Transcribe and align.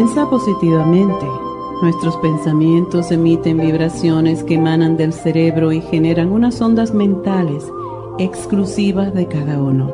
Piensa 0.00 0.30
positivamente. 0.30 1.26
Nuestros 1.82 2.16
pensamientos 2.16 3.10
emiten 3.10 3.58
vibraciones 3.58 4.42
que 4.42 4.54
emanan 4.54 4.96
del 4.96 5.12
cerebro 5.12 5.72
y 5.72 5.82
generan 5.82 6.32
unas 6.32 6.58
ondas 6.62 6.94
mentales 6.94 7.70
exclusivas 8.18 9.12
de 9.12 9.26
cada 9.26 9.60
uno. 9.60 9.92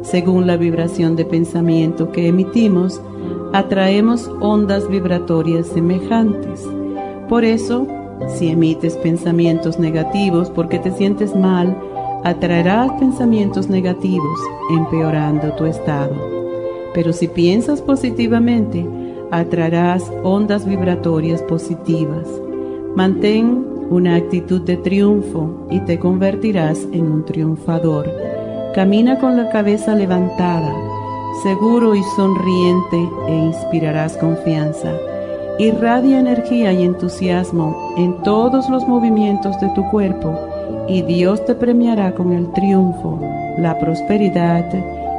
Según 0.00 0.46
la 0.46 0.56
vibración 0.56 1.14
de 1.14 1.26
pensamiento 1.26 2.10
que 2.10 2.28
emitimos, 2.28 3.02
atraemos 3.52 4.30
ondas 4.40 4.88
vibratorias 4.88 5.66
semejantes. 5.66 6.66
Por 7.28 7.44
eso, 7.44 7.86
si 8.28 8.48
emites 8.48 8.96
pensamientos 8.96 9.78
negativos 9.78 10.48
porque 10.48 10.78
te 10.78 10.90
sientes 10.90 11.36
mal, 11.36 11.76
atraerás 12.24 12.92
pensamientos 12.92 13.68
negativos, 13.68 14.40
empeorando 14.70 15.52
tu 15.52 15.66
estado. 15.66 16.14
Pero 16.94 17.12
si 17.12 17.28
piensas 17.28 17.82
positivamente, 17.82 18.86
atraerás 19.30 20.02
ondas 20.22 20.64
vibratorias 20.66 21.42
positivas. 21.42 22.26
Mantén 22.94 23.64
una 23.90 24.16
actitud 24.16 24.60
de 24.62 24.76
triunfo 24.76 25.66
y 25.70 25.80
te 25.80 25.98
convertirás 25.98 26.86
en 26.92 27.10
un 27.10 27.24
triunfador. 27.24 28.10
Camina 28.74 29.18
con 29.18 29.36
la 29.36 29.48
cabeza 29.50 29.94
levantada, 29.94 30.74
seguro 31.42 31.94
y 31.94 32.02
sonriente 32.16 33.08
e 33.28 33.34
inspirarás 33.34 34.16
confianza. 34.16 34.92
Irradia 35.58 36.20
energía 36.20 36.72
y 36.72 36.84
entusiasmo 36.84 37.94
en 37.96 38.22
todos 38.22 38.68
los 38.68 38.86
movimientos 38.86 39.58
de 39.60 39.68
tu 39.74 39.82
cuerpo 39.90 40.32
y 40.86 41.02
Dios 41.02 41.44
te 41.44 41.54
premiará 41.54 42.14
con 42.14 42.32
el 42.32 42.50
triunfo, 42.52 43.18
la 43.58 43.78
prosperidad 43.78 44.64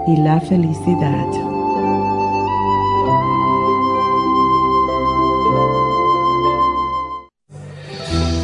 y 0.07 0.17
la 0.17 0.39
felicidad. 0.39 1.48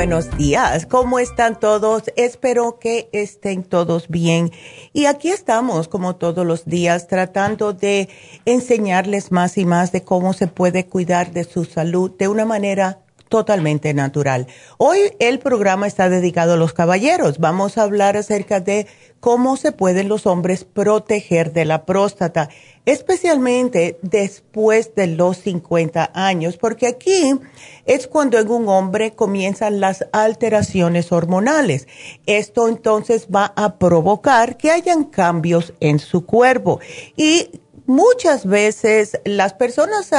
Buenos 0.00 0.34
días. 0.38 0.86
¿Cómo 0.86 1.18
están 1.18 1.60
todos? 1.60 2.04
Espero 2.16 2.78
que 2.78 3.10
estén 3.12 3.62
todos 3.62 4.08
bien. 4.08 4.50
Y 4.94 5.04
aquí 5.04 5.28
estamos, 5.28 5.88
como 5.88 6.16
todos 6.16 6.46
los 6.46 6.64
días, 6.64 7.06
tratando 7.06 7.74
de 7.74 8.08
enseñarles 8.46 9.30
más 9.30 9.58
y 9.58 9.66
más 9.66 9.92
de 9.92 10.02
cómo 10.02 10.32
se 10.32 10.46
puede 10.46 10.86
cuidar 10.86 11.32
de 11.32 11.44
su 11.44 11.66
salud 11.66 12.12
de 12.16 12.28
una 12.28 12.46
manera 12.46 13.00
totalmente 13.30 13.94
natural. 13.94 14.48
Hoy 14.76 14.98
el 15.20 15.38
programa 15.38 15.86
está 15.86 16.10
dedicado 16.10 16.54
a 16.54 16.56
los 16.56 16.74
caballeros. 16.74 17.38
Vamos 17.38 17.78
a 17.78 17.84
hablar 17.84 18.16
acerca 18.16 18.58
de 18.60 18.88
cómo 19.20 19.56
se 19.56 19.70
pueden 19.70 20.08
los 20.08 20.26
hombres 20.26 20.64
proteger 20.64 21.52
de 21.52 21.64
la 21.64 21.86
próstata, 21.86 22.48
especialmente 22.86 23.98
después 24.02 24.96
de 24.96 25.06
los 25.06 25.38
50 25.38 26.10
años, 26.12 26.56
porque 26.56 26.88
aquí 26.88 27.38
es 27.86 28.08
cuando 28.08 28.36
en 28.38 28.50
un 28.50 28.68
hombre 28.68 29.12
comienzan 29.12 29.78
las 29.78 30.06
alteraciones 30.12 31.12
hormonales. 31.12 31.86
Esto 32.26 32.68
entonces 32.68 33.28
va 33.34 33.52
a 33.54 33.78
provocar 33.78 34.56
que 34.56 34.72
hayan 34.72 35.04
cambios 35.04 35.72
en 35.78 36.00
su 36.00 36.26
cuerpo 36.26 36.80
y 37.16 37.60
muchas 37.86 38.46
veces 38.46 39.20
las 39.24 39.54
personas 39.54 40.10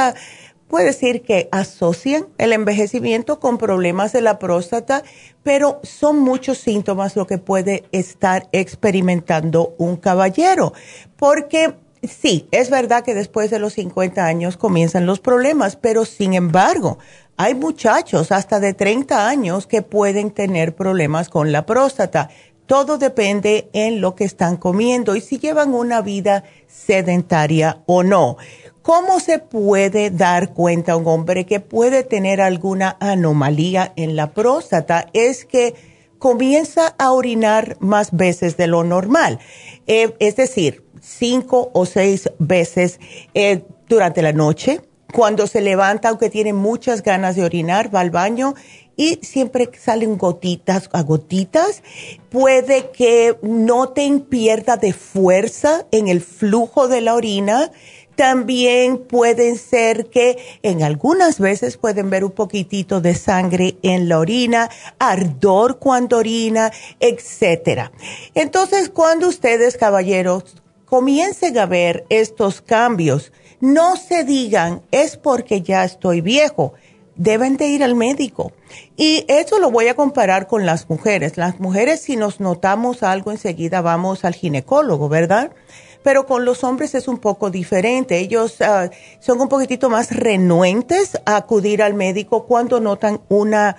puede 0.72 0.86
decir 0.86 1.20
que 1.20 1.50
asocian 1.52 2.28
el 2.38 2.54
envejecimiento 2.54 3.40
con 3.40 3.58
problemas 3.58 4.14
de 4.14 4.22
la 4.22 4.38
próstata, 4.38 5.02
pero 5.42 5.80
son 5.82 6.20
muchos 6.20 6.56
síntomas 6.56 7.14
lo 7.14 7.26
que 7.26 7.36
puede 7.36 7.84
estar 7.92 8.48
experimentando 8.52 9.74
un 9.76 9.96
caballero, 9.96 10.72
porque 11.18 11.74
sí, 12.02 12.48
es 12.52 12.70
verdad 12.70 13.04
que 13.04 13.14
después 13.14 13.50
de 13.50 13.58
los 13.58 13.74
50 13.74 14.24
años 14.24 14.56
comienzan 14.56 15.04
los 15.04 15.20
problemas, 15.20 15.76
pero 15.76 16.06
sin 16.06 16.32
embargo, 16.32 16.96
hay 17.36 17.54
muchachos 17.54 18.32
hasta 18.32 18.58
de 18.58 18.72
30 18.72 19.28
años 19.28 19.66
que 19.66 19.82
pueden 19.82 20.30
tener 20.30 20.74
problemas 20.74 21.28
con 21.28 21.52
la 21.52 21.66
próstata. 21.66 22.30
Todo 22.64 22.96
depende 22.96 23.68
en 23.74 24.00
lo 24.00 24.14
que 24.14 24.24
están 24.24 24.56
comiendo 24.56 25.16
y 25.16 25.20
si 25.20 25.38
llevan 25.38 25.74
una 25.74 26.00
vida 26.00 26.44
sedentaria 26.66 27.82
o 27.84 28.02
no. 28.02 28.38
¿Cómo 28.82 29.20
se 29.20 29.38
puede 29.38 30.10
dar 30.10 30.54
cuenta 30.54 30.96
un 30.96 31.06
hombre 31.06 31.46
que 31.46 31.60
puede 31.60 32.02
tener 32.02 32.40
alguna 32.40 32.96
anomalía 32.98 33.92
en 33.94 34.16
la 34.16 34.32
próstata? 34.32 35.06
Es 35.12 35.44
que 35.44 35.74
comienza 36.18 36.94
a 36.98 37.12
orinar 37.12 37.76
más 37.78 38.10
veces 38.10 38.56
de 38.56 38.66
lo 38.66 38.82
normal. 38.82 39.38
Eh, 39.86 40.14
es 40.18 40.34
decir, 40.34 40.84
cinco 41.00 41.70
o 41.74 41.86
seis 41.86 42.30
veces 42.40 42.98
eh, 43.34 43.62
durante 43.88 44.20
la 44.20 44.32
noche. 44.32 44.80
Cuando 45.12 45.46
se 45.46 45.60
levanta, 45.60 46.08
aunque 46.08 46.30
tiene 46.30 46.52
muchas 46.52 47.02
ganas 47.02 47.36
de 47.36 47.44
orinar, 47.44 47.94
va 47.94 48.00
al 48.00 48.10
baño 48.10 48.54
y 48.96 49.18
siempre 49.22 49.70
salen 49.78 50.16
gotitas 50.16 50.88
a 50.92 51.02
gotitas. 51.02 51.82
Puede 52.30 52.90
que 52.90 53.36
noten 53.42 54.20
pierda 54.20 54.76
de 54.76 54.92
fuerza 54.92 55.86
en 55.90 56.08
el 56.08 56.20
flujo 56.20 56.88
de 56.88 57.00
la 57.00 57.14
orina. 57.14 57.70
También 58.16 58.98
pueden 58.98 59.56
ser 59.56 60.06
que 60.06 60.38
en 60.62 60.82
algunas 60.82 61.38
veces 61.38 61.76
pueden 61.76 62.10
ver 62.10 62.24
un 62.24 62.32
poquitito 62.32 63.00
de 63.00 63.14
sangre 63.14 63.76
en 63.82 64.08
la 64.08 64.18
orina, 64.18 64.68
ardor 64.98 65.78
cuando 65.78 66.18
orina, 66.18 66.70
etcétera. 67.00 67.92
Entonces, 68.34 68.88
cuando 68.90 69.28
ustedes, 69.28 69.76
caballeros, 69.76 70.56
comiencen 70.84 71.58
a 71.58 71.66
ver 71.66 72.04
estos 72.10 72.60
cambios, 72.60 73.32
no 73.60 73.96
se 73.96 74.24
digan, 74.24 74.82
es 74.90 75.16
porque 75.16 75.62
ya 75.62 75.84
estoy 75.84 76.20
viejo 76.20 76.74
deben 77.16 77.56
de 77.56 77.66
ir 77.66 77.84
al 77.84 77.94
médico. 77.94 78.52
Y 78.96 79.24
eso 79.28 79.58
lo 79.58 79.70
voy 79.70 79.88
a 79.88 79.94
comparar 79.94 80.46
con 80.46 80.66
las 80.66 80.88
mujeres. 80.88 81.36
Las 81.36 81.60
mujeres 81.60 82.00
si 82.00 82.16
nos 82.16 82.40
notamos 82.40 83.02
algo 83.02 83.30
enseguida 83.30 83.80
vamos 83.80 84.24
al 84.24 84.34
ginecólogo, 84.34 85.08
¿verdad? 85.08 85.52
Pero 86.02 86.26
con 86.26 86.44
los 86.44 86.64
hombres 86.64 86.94
es 86.94 87.08
un 87.08 87.18
poco 87.18 87.50
diferente. 87.50 88.18
Ellos 88.18 88.60
ah, 88.60 88.90
son 89.20 89.40
un 89.40 89.48
poquitito 89.48 89.90
más 89.90 90.10
renuentes 90.10 91.18
a 91.24 91.36
acudir 91.36 91.82
al 91.82 91.94
médico 91.94 92.46
cuando 92.46 92.80
notan 92.80 93.20
una 93.28 93.76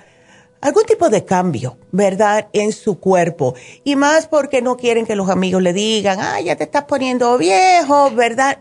algún 0.62 0.86
tipo 0.86 1.10
de 1.10 1.26
cambio, 1.26 1.78
¿verdad? 1.92 2.48
En 2.54 2.72
su 2.72 3.00
cuerpo. 3.00 3.54
Y 3.84 3.98
más 3.98 4.28
porque 4.28 4.62
no 4.62 4.78
quieren 4.78 5.06
que 5.06 5.18
los 5.18 5.30
amigos 5.30 5.62
le 5.62 5.74
digan, 5.74 6.20
ah, 6.22 6.40
ya 6.40 6.56
te 6.56 6.64
estás 6.64 6.86
poniendo 6.86 7.38
viejo, 7.38 8.12
¿verdad? 8.12 8.60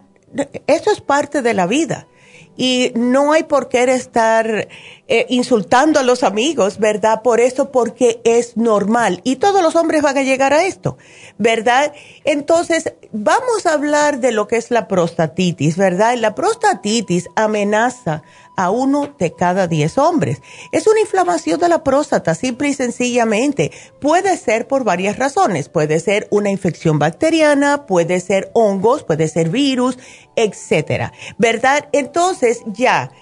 Eso 0.67 0.91
es 0.91 1.01
parte 1.01 1.43
de 1.43 1.55
la 1.55 1.67
vida 1.67 2.09
y 2.57 2.93
no 2.95 3.33
hay 3.33 3.45
por 3.45 3.69
qué 3.69 3.85
estar 3.85 4.69
eh, 5.15 5.27
insultando 5.29 6.01
a 6.01 6.03
los 6.03 6.23
amigos, 6.23 6.79
¿verdad? 6.79 7.21
Por 7.21 7.41
eso, 7.41 7.71
porque 7.71 8.23
es 8.25 8.57
normal. 8.57 9.21
Y 9.25 9.37
todos 9.37 9.63
los 9.63 9.77
hombres 9.77 10.01
van 10.01 10.17
a 10.17 10.23
llegar 10.23 10.55
a 10.55 10.65
esto, 10.65 10.97
¿verdad? 11.37 11.93
Entonces, 12.25 12.95
vamos 13.13 13.67
a 13.67 13.75
hablar 13.75 14.21
de 14.21 14.33
lo 14.33 14.49
que 14.49 14.57
es 14.57 14.71
la 14.71 14.89
prostatitis, 14.89 15.77
¿verdad? 15.77 16.17
La 16.17 16.35
prostatitis 16.35 17.29
amenaza 17.37 18.23
a 18.57 18.71
uno 18.71 19.15
de 19.19 19.35
cada 19.35 19.67
diez 19.67 19.99
hombres. 19.99 20.41
Es 20.73 20.87
una 20.87 21.01
inflamación 21.01 21.61
de 21.61 21.69
la 21.69 21.85
próstata, 21.85 22.35
simple 22.35 22.71
y 22.71 22.73
sencillamente. 22.73 23.71
Puede 24.01 24.39
ser 24.39 24.67
por 24.67 24.83
varias 24.83 25.19
razones. 25.19 25.69
Puede 25.69 26.01
ser 26.01 26.27
una 26.31 26.51
infección 26.51 26.99
bacteriana, 26.99 27.85
puede 27.85 28.19
ser 28.19 28.51
hongos, 28.55 29.05
puede 29.05 29.29
ser 29.29 29.51
virus, 29.51 29.99
etcétera. 30.37 31.13
¿Verdad? 31.37 31.91
Entonces, 31.93 32.63
ya, 32.65 33.13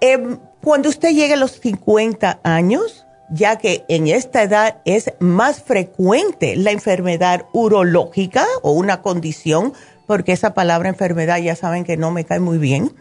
em, 0.00 0.38
cuando 0.64 0.88
usted 0.88 1.10
llegue 1.10 1.34
a 1.34 1.36
los 1.36 1.60
50 1.60 2.40
años, 2.42 3.04
ya 3.30 3.56
que 3.56 3.84
en 3.88 4.08
esta 4.08 4.42
edad 4.42 4.78
es 4.86 5.12
más 5.18 5.62
frecuente 5.62 6.56
la 6.56 6.70
enfermedad 6.70 7.46
urológica 7.52 8.46
o 8.62 8.72
una 8.72 9.02
condición 9.02 9.74
porque 10.06 10.32
esa 10.32 10.54
palabra 10.54 10.88
enfermedad 10.88 11.38
ya 11.38 11.54
saben 11.54 11.84
que 11.84 11.96
no 11.96 12.10
me 12.10 12.24
cae 12.24 12.40
muy 12.40 12.58
bien, 12.58 12.94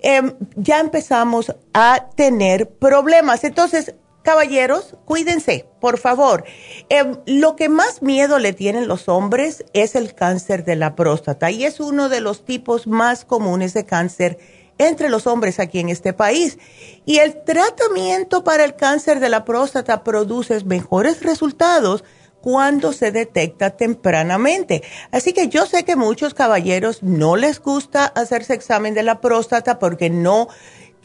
em, 0.00 0.34
ya 0.56 0.80
empezamos 0.80 1.54
a 1.72 2.08
tener 2.14 2.68
problemas. 2.68 3.44
Entonces, 3.44 3.94
caballeros, 4.22 4.96
cuídense, 5.04 5.66
por 5.80 5.98
favor. 5.98 6.44
Em, 6.88 7.16
lo 7.26 7.56
que 7.56 7.68
más 7.68 8.02
miedo 8.02 8.38
le 8.38 8.52
tienen 8.52 8.88
los 8.88 9.08
hombres 9.08 9.64
es 9.72 9.96
el 9.96 10.14
cáncer 10.14 10.64
de 10.64 10.76
la 10.76 10.94
próstata 10.94 11.50
y 11.50 11.64
es 11.64 11.80
uno 11.80 12.08
de 12.08 12.20
los 12.20 12.44
tipos 12.44 12.86
más 12.86 13.24
comunes 13.24 13.74
de 13.74 13.84
cáncer 13.84 14.38
entre 14.78 15.08
los 15.08 15.26
hombres 15.26 15.60
aquí 15.60 15.80
en 15.80 15.88
este 15.88 16.12
país. 16.12 16.58
Y 17.04 17.18
el 17.18 17.42
tratamiento 17.44 18.44
para 18.44 18.64
el 18.64 18.76
cáncer 18.76 19.20
de 19.20 19.28
la 19.28 19.44
próstata 19.44 20.04
produce 20.04 20.64
mejores 20.64 21.22
resultados 21.22 22.04
cuando 22.42 22.92
se 22.92 23.12
detecta 23.12 23.70
tempranamente. 23.70 24.82
Así 25.12 25.32
que 25.32 25.48
yo 25.48 25.64
sé 25.64 25.84
que 25.84 25.96
muchos 25.96 26.34
caballeros 26.34 27.02
no 27.02 27.36
les 27.36 27.60
gusta 27.60 28.04
hacerse 28.04 28.52
examen 28.52 28.94
de 28.94 29.04
la 29.04 29.20
próstata 29.20 29.78
porque 29.78 30.10
no 30.10 30.48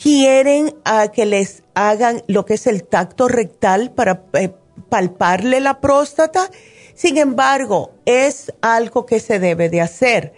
quieren 0.01 0.75
ah, 0.83 1.09
que 1.11 1.25
les 1.25 1.63
hagan 1.75 2.23
lo 2.27 2.45
que 2.45 2.55
es 2.55 2.67
el 2.67 2.83
tacto 2.83 3.27
rectal 3.27 3.91
para 3.91 4.23
eh, 4.33 4.53
palparle 4.89 5.61
la 5.61 5.79
próstata. 5.79 6.49
Sin 6.95 7.17
embargo, 7.17 7.91
es 8.05 8.51
algo 8.61 9.05
que 9.05 9.19
se 9.19 9.37
debe 9.39 9.69
de 9.69 9.81
hacer. 9.81 10.33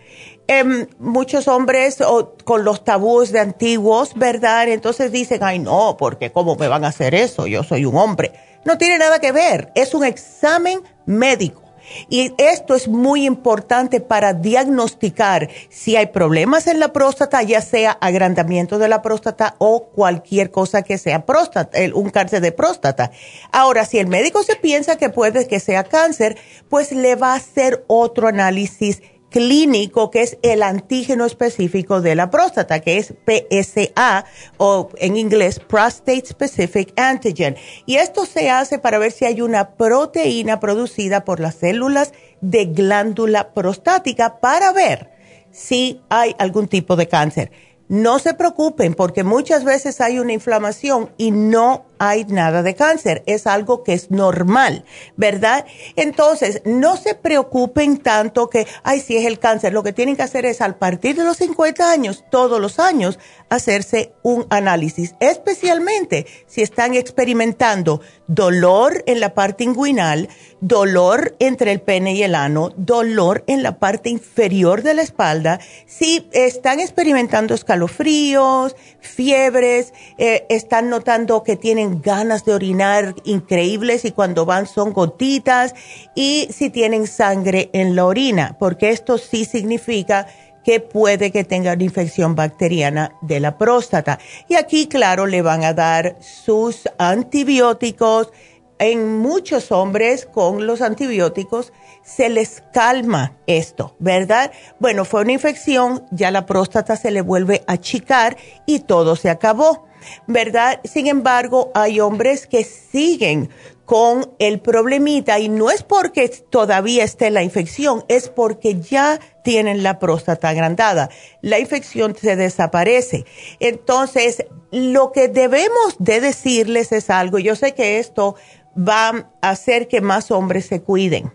Em, 0.51 0.87
muchos 0.97 1.47
hombres 1.47 1.99
con 2.43 2.63
los 2.63 2.83
tabús 2.83 3.31
de 3.31 3.39
antiguos, 3.39 4.15
¿verdad? 4.15 4.67
Entonces 4.67 5.11
dicen, 5.11 5.43
ay 5.43 5.59
no, 5.59 5.95
porque 5.95 6.31
¿cómo 6.31 6.55
me 6.55 6.67
van 6.67 6.83
a 6.85 6.87
hacer 6.87 7.13
eso? 7.13 7.45
Yo 7.45 7.63
soy 7.63 7.85
un 7.85 7.95
hombre. 7.95 8.33
No 8.65 8.75
tiene 8.79 8.97
nada 8.97 9.19
que 9.19 9.31
ver, 9.31 9.71
es 9.75 9.93
un 9.93 10.03
examen 10.03 10.81
médico. 11.05 11.61
Y 12.09 12.33
esto 12.39 12.73
es 12.73 12.87
muy 12.87 13.27
importante 13.27 14.01
para 14.01 14.33
diagnosticar 14.33 15.49
si 15.69 15.95
hay 15.95 16.07
problemas 16.07 16.65
en 16.65 16.79
la 16.79 16.93
próstata, 16.93 17.43
ya 17.43 17.61
sea 17.61 17.91
agrandamiento 17.91 18.79
de 18.79 18.87
la 18.87 19.03
próstata 19.03 19.53
o 19.59 19.89
cualquier 19.89 20.49
cosa 20.49 20.81
que 20.81 20.97
sea 20.97 21.27
próstata, 21.27 21.77
un 21.93 22.09
cáncer 22.09 22.41
de 22.41 22.51
próstata. 22.51 23.11
Ahora, 23.51 23.85
si 23.85 23.99
el 23.99 24.07
médico 24.07 24.41
se 24.41 24.55
piensa 24.55 24.97
que 24.97 25.09
puede 25.09 25.47
que 25.47 25.59
sea 25.59 25.83
cáncer, 25.83 26.39
pues 26.69 26.91
le 26.91 27.15
va 27.15 27.33
a 27.33 27.37
hacer 27.37 27.83
otro 27.87 28.27
análisis 28.27 29.03
clínico, 29.29 30.11
que 30.11 30.21
es 30.21 30.37
el 30.41 30.63
antígeno 30.63 31.25
específico 31.25 32.01
de 32.01 32.15
la 32.15 32.29
próstata, 32.29 32.79
que 32.79 32.97
es 32.97 33.13
PSA 33.25 34.25
o 34.57 34.89
en 34.97 35.17
inglés 35.17 35.59
Prostate 35.59 36.25
Specific 36.25 36.93
Antigen. 36.99 37.55
Y 37.85 37.95
esto 37.95 38.25
se 38.25 38.49
hace 38.49 38.79
para 38.79 38.99
ver 38.99 39.11
si 39.11 39.25
hay 39.25 39.41
una 39.41 39.71
proteína 39.71 40.59
producida 40.59 41.25
por 41.25 41.39
las 41.39 41.55
células 41.55 42.13
de 42.41 42.65
glándula 42.65 43.53
prostática 43.53 44.39
para 44.39 44.71
ver 44.71 45.11
si 45.51 46.01
hay 46.09 46.35
algún 46.39 46.67
tipo 46.67 46.95
de 46.95 47.07
cáncer. 47.07 47.51
No 47.87 48.19
se 48.19 48.35
preocupen 48.35 48.93
porque 48.93 49.23
muchas 49.23 49.63
veces 49.63 49.99
hay 49.99 50.19
una 50.19 50.33
inflamación 50.33 51.11
y 51.17 51.31
no 51.31 51.85
hay 51.99 52.25
nada 52.25 52.63
de 52.63 52.75
cáncer, 52.75 53.23
es 53.25 53.45
algo 53.45 53.83
que 53.83 53.93
es 53.93 54.09
normal, 54.09 54.85
¿verdad? 55.17 55.65
Entonces, 55.95 56.61
no 56.65 56.97
se 56.97 57.13
preocupen 57.13 57.97
tanto 57.97 58.49
que, 58.49 58.65
ay, 58.83 59.01
si 59.01 59.17
es 59.17 59.25
el 59.25 59.37
cáncer, 59.37 59.73
lo 59.73 59.83
que 59.83 59.93
tienen 59.93 60.15
que 60.15 60.23
hacer 60.23 60.45
es 60.45 60.61
al 60.61 60.77
partir 60.77 61.15
de 61.15 61.25
los 61.25 61.37
50 61.37 61.91
años, 61.91 62.23
todos 62.31 62.59
los 62.59 62.79
años, 62.79 63.19
hacerse 63.49 64.13
un 64.23 64.47
análisis, 64.49 65.15
especialmente 65.19 66.25
si 66.47 66.61
están 66.61 66.93
experimentando 66.95 68.01
dolor 68.27 69.03
en 69.07 69.19
la 69.19 69.33
parte 69.33 69.63
inguinal, 69.63 70.29
dolor 70.61 71.35
entre 71.39 71.71
el 71.71 71.81
pene 71.81 72.13
y 72.13 72.23
el 72.23 72.35
ano, 72.35 72.71
dolor 72.77 73.43
en 73.47 73.63
la 73.63 73.79
parte 73.79 74.09
inferior 74.09 74.83
de 74.83 74.93
la 74.93 75.01
espalda, 75.01 75.59
si 75.85 76.27
están 76.31 76.79
experimentando 76.79 77.53
escalofríos, 77.53 78.75
fiebres, 78.99 79.93
eh, 80.17 80.45
están 80.49 80.89
notando 80.89 81.43
que 81.43 81.55
tienen 81.55 81.88
ganas 81.89 82.45
de 82.45 82.53
orinar 82.53 83.15
increíbles 83.23 84.05
y 84.05 84.11
cuando 84.11 84.45
van 84.45 84.67
son 84.67 84.93
gotitas 84.93 85.73
y 86.15 86.47
si 86.51 86.69
tienen 86.69 87.07
sangre 87.07 87.69
en 87.73 87.95
la 87.95 88.05
orina, 88.05 88.55
porque 88.59 88.89
esto 88.91 89.17
sí 89.17 89.45
significa 89.45 90.27
que 90.63 90.79
puede 90.79 91.31
que 91.31 91.43
tenga 91.43 91.73
una 91.73 91.83
infección 91.83 92.35
bacteriana 92.35 93.15
de 93.21 93.39
la 93.39 93.57
próstata. 93.57 94.19
Y 94.47 94.55
aquí, 94.55 94.87
claro, 94.87 95.25
le 95.25 95.41
van 95.41 95.63
a 95.63 95.73
dar 95.73 96.17
sus 96.21 96.87
antibióticos 96.97 98.31
en 98.79 99.17
muchos 99.17 99.71
hombres 99.71 100.25
con 100.25 100.65
los 100.65 100.81
antibióticos 100.81 101.73
se 102.01 102.29
les 102.29 102.63
calma 102.73 103.35
esto, 103.45 103.95
¿verdad? 103.99 104.51
Bueno, 104.79 105.05
fue 105.05 105.21
una 105.21 105.33
infección, 105.33 106.05
ya 106.11 106.31
la 106.31 106.45
próstata 106.45 106.95
se 106.95 107.11
le 107.11 107.21
vuelve 107.21 107.63
a 107.67 107.73
achicar 107.73 108.37
y 108.65 108.79
todo 108.79 109.15
se 109.15 109.29
acabó, 109.29 109.85
¿verdad? 110.27 110.79
Sin 110.83 111.07
embargo, 111.07 111.71
hay 111.73 111.99
hombres 111.99 112.47
que 112.47 112.63
siguen 112.63 113.49
con 113.89 114.33
el 114.37 114.59
problemita 114.59 115.39
y 115.39 115.49
no 115.49 115.71
es 115.71 115.81
porque 115.81 116.29
todavía 116.29 117.03
esté 117.03 117.31
la 117.31 117.41
infección, 117.41 118.05
es 118.07 118.29
porque 118.29 118.79
ya 118.79 119.19
tienen 119.43 119.81
la 119.81 119.97
próstata 119.97 120.49
agrandada. 120.49 121.09
La 121.41 121.57
infección 121.57 122.15
se 122.15 122.35
desaparece. 122.35 123.25
Entonces, 123.59 124.45
lo 124.71 125.11
que 125.11 125.27
debemos 125.27 125.95
de 125.97 126.21
decirles 126.21 126.91
es 126.91 127.09
algo, 127.09 127.39
yo 127.39 127.55
sé 127.55 127.73
que 127.73 127.97
esto 127.97 128.35
va 128.77 129.31
a 129.41 129.49
hacer 129.49 129.87
que 129.87 130.01
más 130.01 130.29
hombres 130.29 130.67
se 130.67 130.81
cuiden. 130.81 131.33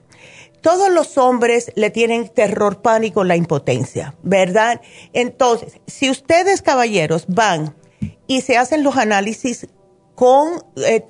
Todos 0.61 0.91
los 0.91 1.19
hombres 1.19 1.73
le 1.75 1.91
tienen 1.91 2.29
terror, 2.29 2.81
pánico, 2.81 3.25
la 3.25 3.35
impotencia, 3.35 4.15
¿verdad? 4.23 4.81
Entonces, 5.13 5.81
si 5.89 6.09
ustedes, 6.09 6.63
caballeros, 6.63 7.25
van 7.27 7.75
y 8.27 8.41
se 8.41 8.57
hacen 8.57 8.83
los 8.83 8.97
análisis 8.97 9.67
con, 10.15 10.63
eh, 10.77 11.05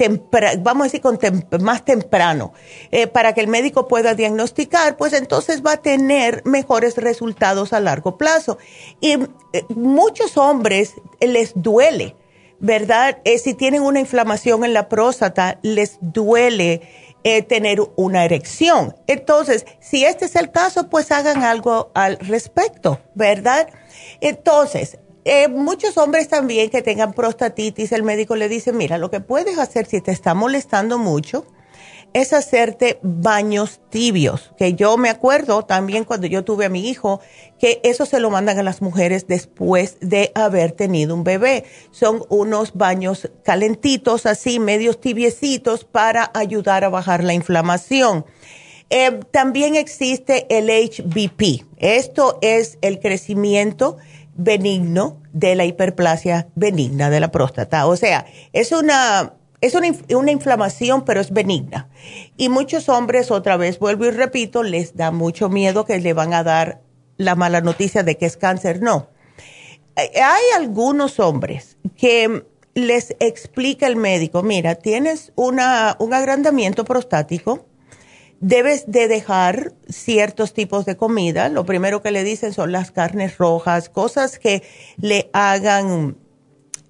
vamos 0.61 0.83
a 0.83 0.85
decir, 0.85 1.01
con 1.01 1.19
más 1.61 1.85
temprano, 1.85 2.53
eh, 2.91 3.07
para 3.07 3.35
que 3.35 3.41
el 3.41 3.49
médico 3.49 3.87
pueda 3.87 4.15
diagnosticar, 4.15 4.97
pues 4.97 5.13
entonces 5.13 5.63
va 5.63 5.73
a 5.73 5.83
tener 5.83 6.43
mejores 6.45 6.97
resultados 6.97 7.73
a 7.73 7.81
largo 7.81 8.17
plazo. 8.17 8.59
Y 9.01 9.13
eh, 9.13 9.65
muchos 9.69 10.37
hombres 10.39 10.95
les 11.21 11.53
duele, 11.55 12.17
¿verdad? 12.61 13.19
si 13.43 13.55
tienen 13.55 13.83
una 13.83 14.01
inflamación 14.01 14.65
en 14.65 14.73
la 14.73 14.89
próstata, 14.89 15.59
les 15.63 15.99
duele 16.01 16.83
tener 17.49 17.81
una 17.97 18.27
erección. 18.27 18.95
Entonces, 19.07 19.65
si 19.81 20.05
este 20.05 20.27
es 20.27 20.37
el 20.37 20.51
caso, 20.51 20.91
pues 20.91 21.11
hagan 21.11 21.43
algo 21.43 21.91
al 21.95 22.19
respecto, 22.19 23.01
¿verdad? 23.15 23.67
Entonces, 24.21 24.99
eh, 25.25 25.49
muchos 25.49 25.97
hombres 25.97 26.29
también 26.29 26.71
que 26.71 26.83
tengan 26.83 27.13
prostatitis, 27.13 27.93
el 27.93 28.03
médico 28.03 28.37
le 28.37 28.49
dice, 28.49 28.73
mira, 28.73 28.99
lo 28.99 29.11
que 29.11 29.21
puedes 29.21 29.59
hacer 29.59 29.87
si 29.87 30.01
te 30.01 30.13
está 30.13 30.35
molestando 30.35 30.99
mucho 30.99 31.47
es 32.15 32.33
hacerte 32.33 33.01
baños 33.03 33.81
tibios, 33.91 34.53
que 34.57 34.75
yo 34.75 34.97
me 34.97 35.11
acuerdo 35.11 35.65
también 35.65 36.05
cuando 36.05 36.29
yo 36.29 36.45
tuve 36.45 36.67
a 36.67 36.69
mi 36.69 36.89
hijo, 36.89 37.21
que 37.59 37.81
eso 37.83 38.07
se 38.07 38.21
lo 38.21 38.31
mandan 38.31 38.57
a 38.59 38.63
las 38.63 38.83
mujeres 38.83 39.27
después 39.27 39.97
de 40.01 40.31
haber 40.37 40.73
tenido 40.73 41.15
un 41.15 41.25
bebé. 41.25 41.65
Son 41.91 42.25
unos 42.29 42.75
baños 42.75 43.31
calentitos, 43.43 44.27
así, 44.27 44.61
medios 44.61 45.01
tibiecitos, 45.01 45.85
para 45.85 46.31
ayudar 46.35 46.85
a 46.85 46.89
bajar 46.89 47.25
la 47.25 47.35
inflamación. 47.35 48.25
Eh, 48.91 49.19
también 49.33 49.75
existe 49.75 50.47
el 50.57 50.71
HBP. 50.71 51.67
Esto 51.79 52.39
es 52.43 52.79
el 52.81 53.01
crecimiento 53.01 53.97
benigno 54.37 55.21
de 55.33 55.55
la 55.55 55.65
hiperplasia 55.65 56.49
benigna 56.55 57.11
de 57.11 57.21
la 57.21 57.31
próstata. 57.31 57.87
O 57.87 57.97
sea, 57.97 58.27
es 58.53 58.73
una, 58.73 59.35
es 59.61 59.75
una, 59.75 59.89
una, 60.17 60.31
inflamación, 60.31 61.05
pero 61.05 61.21
es 61.21 61.33
benigna. 61.33 61.89
Y 62.37 62.49
muchos 62.49 62.89
hombres, 62.89 63.31
otra 63.31 63.57
vez 63.57 63.79
vuelvo 63.79 64.07
y 64.07 64.11
repito, 64.11 64.63
les 64.63 64.97
da 64.97 65.11
mucho 65.11 65.49
miedo 65.49 65.85
que 65.85 65.99
le 65.99 66.13
van 66.13 66.35
a 66.35 66.43
dar 66.43 66.81
la 67.17 67.35
mala 67.35 67.61
noticia 67.61 68.03
de 68.03 68.17
que 68.17 68.27
es 68.27 68.37
cáncer. 68.37 68.83
No. 68.83 69.09
Hay 69.97 70.43
algunos 70.57 71.21
hombres 71.21 71.79
que 71.97 72.45
les 72.75 73.15
explica 73.21 73.87
el 73.87 73.97
médico, 73.97 74.43
mira, 74.43 74.75
tienes 74.75 75.33
una, 75.37 75.97
un 76.01 76.13
agrandamiento 76.13 76.85
prostático, 76.85 77.67
debes 78.41 78.85
de 78.91 79.09
dejar 79.09 79.73
ciertos 79.89 80.53
tipos 80.53 80.85
de 80.85 80.97
comida. 80.97 81.49
Lo 81.49 81.65
primero 81.65 82.03
que 82.03 82.11
le 82.11 82.25
dicen 82.25 82.53
son 82.53 82.73
las 82.73 82.91
carnes 82.91 83.39
rojas, 83.39 83.89
cosas 83.89 84.39
que 84.39 84.63
le 84.97 85.31
hagan 85.33 86.17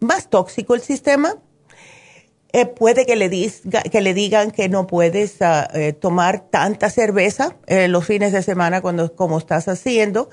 más 0.01 0.29
tóxico 0.29 0.75
el 0.75 0.81
sistema. 0.81 1.37
Eh, 2.53 2.67
puede 2.67 3.05
que 3.05 3.17
le, 3.17 3.29
que 3.91 4.01
le 4.01 4.15
digan 4.15 4.53
que 4.53 4.69
no 4.69 4.87
puedes 4.87 5.43
ah, 5.43 5.69
eh, 5.75 5.93
tomar 5.93 6.49
tanta 6.51 6.89
cerveza 6.89 7.57
eh, 7.67 7.89
los 7.89 8.07
fines 8.07 8.33
de 8.33 8.43
semana 8.43 8.81
cuando, 8.81 9.15
como 9.17 9.39
estás 9.39 9.67
haciendo, 9.67 10.31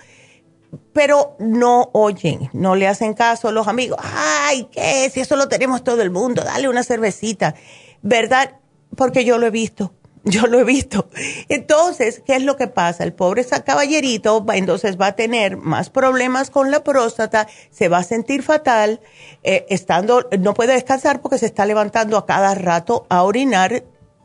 pero 0.93 1.35
no 1.39 1.89
oyen, 1.93 2.49
no 2.53 2.75
le 2.75 2.87
hacen 2.87 3.15
caso 3.15 3.47
a 3.47 3.51
los 3.51 3.67
amigos. 3.67 3.97
Ay, 4.03 4.67
¿qué? 4.71 5.09
Si 5.11 5.19
eso 5.19 5.35
lo 5.35 5.49
tenemos 5.49 5.83
todo 5.83 6.03
el 6.03 6.11
mundo, 6.11 6.43
dale 6.43 6.69
una 6.69 6.83
cervecita, 6.83 7.55
¿verdad? 8.03 8.59
Porque 8.95 9.25
yo 9.25 9.39
lo 9.39 9.47
he 9.47 9.51
visto 9.51 9.91
yo 10.23 10.47
lo 10.47 10.59
he 10.59 10.63
visto. 10.63 11.07
Entonces, 11.49 12.21
¿qué 12.25 12.35
es 12.35 12.43
lo 12.43 12.55
que 12.55 12.67
pasa? 12.67 13.03
El 13.03 13.13
pobre 13.13 13.45
caballerito 13.45 14.45
entonces 14.53 14.99
va 14.99 15.07
a 15.07 15.15
tener 15.15 15.57
más 15.57 15.89
problemas 15.89 16.49
con 16.49 16.71
la 16.71 16.83
próstata, 16.83 17.47
se 17.71 17.87
va 17.87 17.99
a 17.99 18.03
sentir 18.03 18.43
fatal, 18.43 19.01
eh, 19.43 19.65
estando, 19.69 20.27
no 20.39 20.53
puede 20.53 20.73
descansar 20.73 21.21
porque 21.21 21.37
se 21.37 21.47
está 21.47 21.65
levantando 21.65 22.17
a 22.17 22.25
cada 22.25 22.53
rato 22.55 23.05
a 23.09 23.23
orinar 23.23 23.83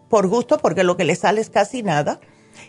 por 0.09 0.29
gusto, 0.29 0.59
porque 0.59 0.85
lo 0.85 0.97
que 0.97 1.05
le 1.05 1.17
sale 1.17 1.41
es 1.41 1.51
casi 1.51 1.83
nada, 1.83 2.21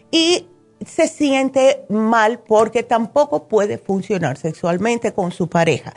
y 0.10 0.48
se 0.86 1.07
siente 1.07 1.86
mal 1.89 2.39
porque 2.39 2.84
tampoco 2.84 3.48
puede 3.48 3.77
funcionar 3.77 4.38
sexualmente 4.38 5.13
con 5.13 5.31
su 5.31 5.48
pareja. 5.50 5.93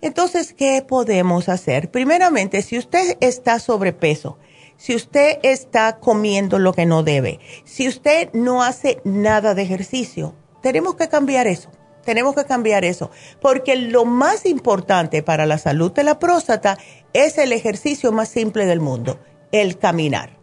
Entonces, 0.00 0.52
¿qué 0.52 0.84
podemos 0.86 1.48
hacer? 1.48 1.90
Primeramente, 1.90 2.60
si 2.62 2.76
usted 2.76 3.16
está 3.20 3.60
sobrepeso, 3.60 4.36
si 4.82 4.96
usted 4.96 5.38
está 5.44 6.00
comiendo 6.00 6.58
lo 6.58 6.72
que 6.72 6.86
no 6.86 7.04
debe, 7.04 7.38
si 7.64 7.86
usted 7.86 8.30
no 8.32 8.64
hace 8.64 9.00
nada 9.04 9.54
de 9.54 9.62
ejercicio, 9.62 10.34
tenemos 10.60 10.96
que 10.96 11.08
cambiar 11.08 11.46
eso. 11.46 11.70
Tenemos 12.04 12.34
que 12.34 12.44
cambiar 12.44 12.84
eso, 12.84 13.12
porque 13.40 13.76
lo 13.76 14.04
más 14.04 14.44
importante 14.44 15.22
para 15.22 15.46
la 15.46 15.58
salud 15.58 15.92
de 15.92 16.02
la 16.02 16.18
próstata 16.18 16.78
es 17.12 17.38
el 17.38 17.52
ejercicio 17.52 18.10
más 18.10 18.28
simple 18.28 18.66
del 18.66 18.80
mundo, 18.80 19.20
el 19.52 19.78
caminar. 19.78 20.41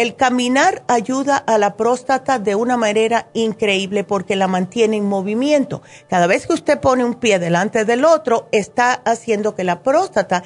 El 0.00 0.16
caminar 0.16 0.82
ayuda 0.88 1.36
a 1.36 1.58
la 1.58 1.76
próstata 1.76 2.38
de 2.38 2.54
una 2.54 2.78
manera 2.78 3.28
increíble 3.34 4.02
porque 4.02 4.34
la 4.34 4.48
mantiene 4.48 4.96
en 4.96 5.04
movimiento. 5.04 5.82
Cada 6.08 6.26
vez 6.26 6.46
que 6.46 6.54
usted 6.54 6.80
pone 6.80 7.04
un 7.04 7.16
pie 7.16 7.38
delante 7.38 7.84
del 7.84 8.06
otro, 8.06 8.48
está 8.50 8.94
haciendo 8.94 9.54
que 9.54 9.62
la 9.62 9.82
próstata 9.82 10.42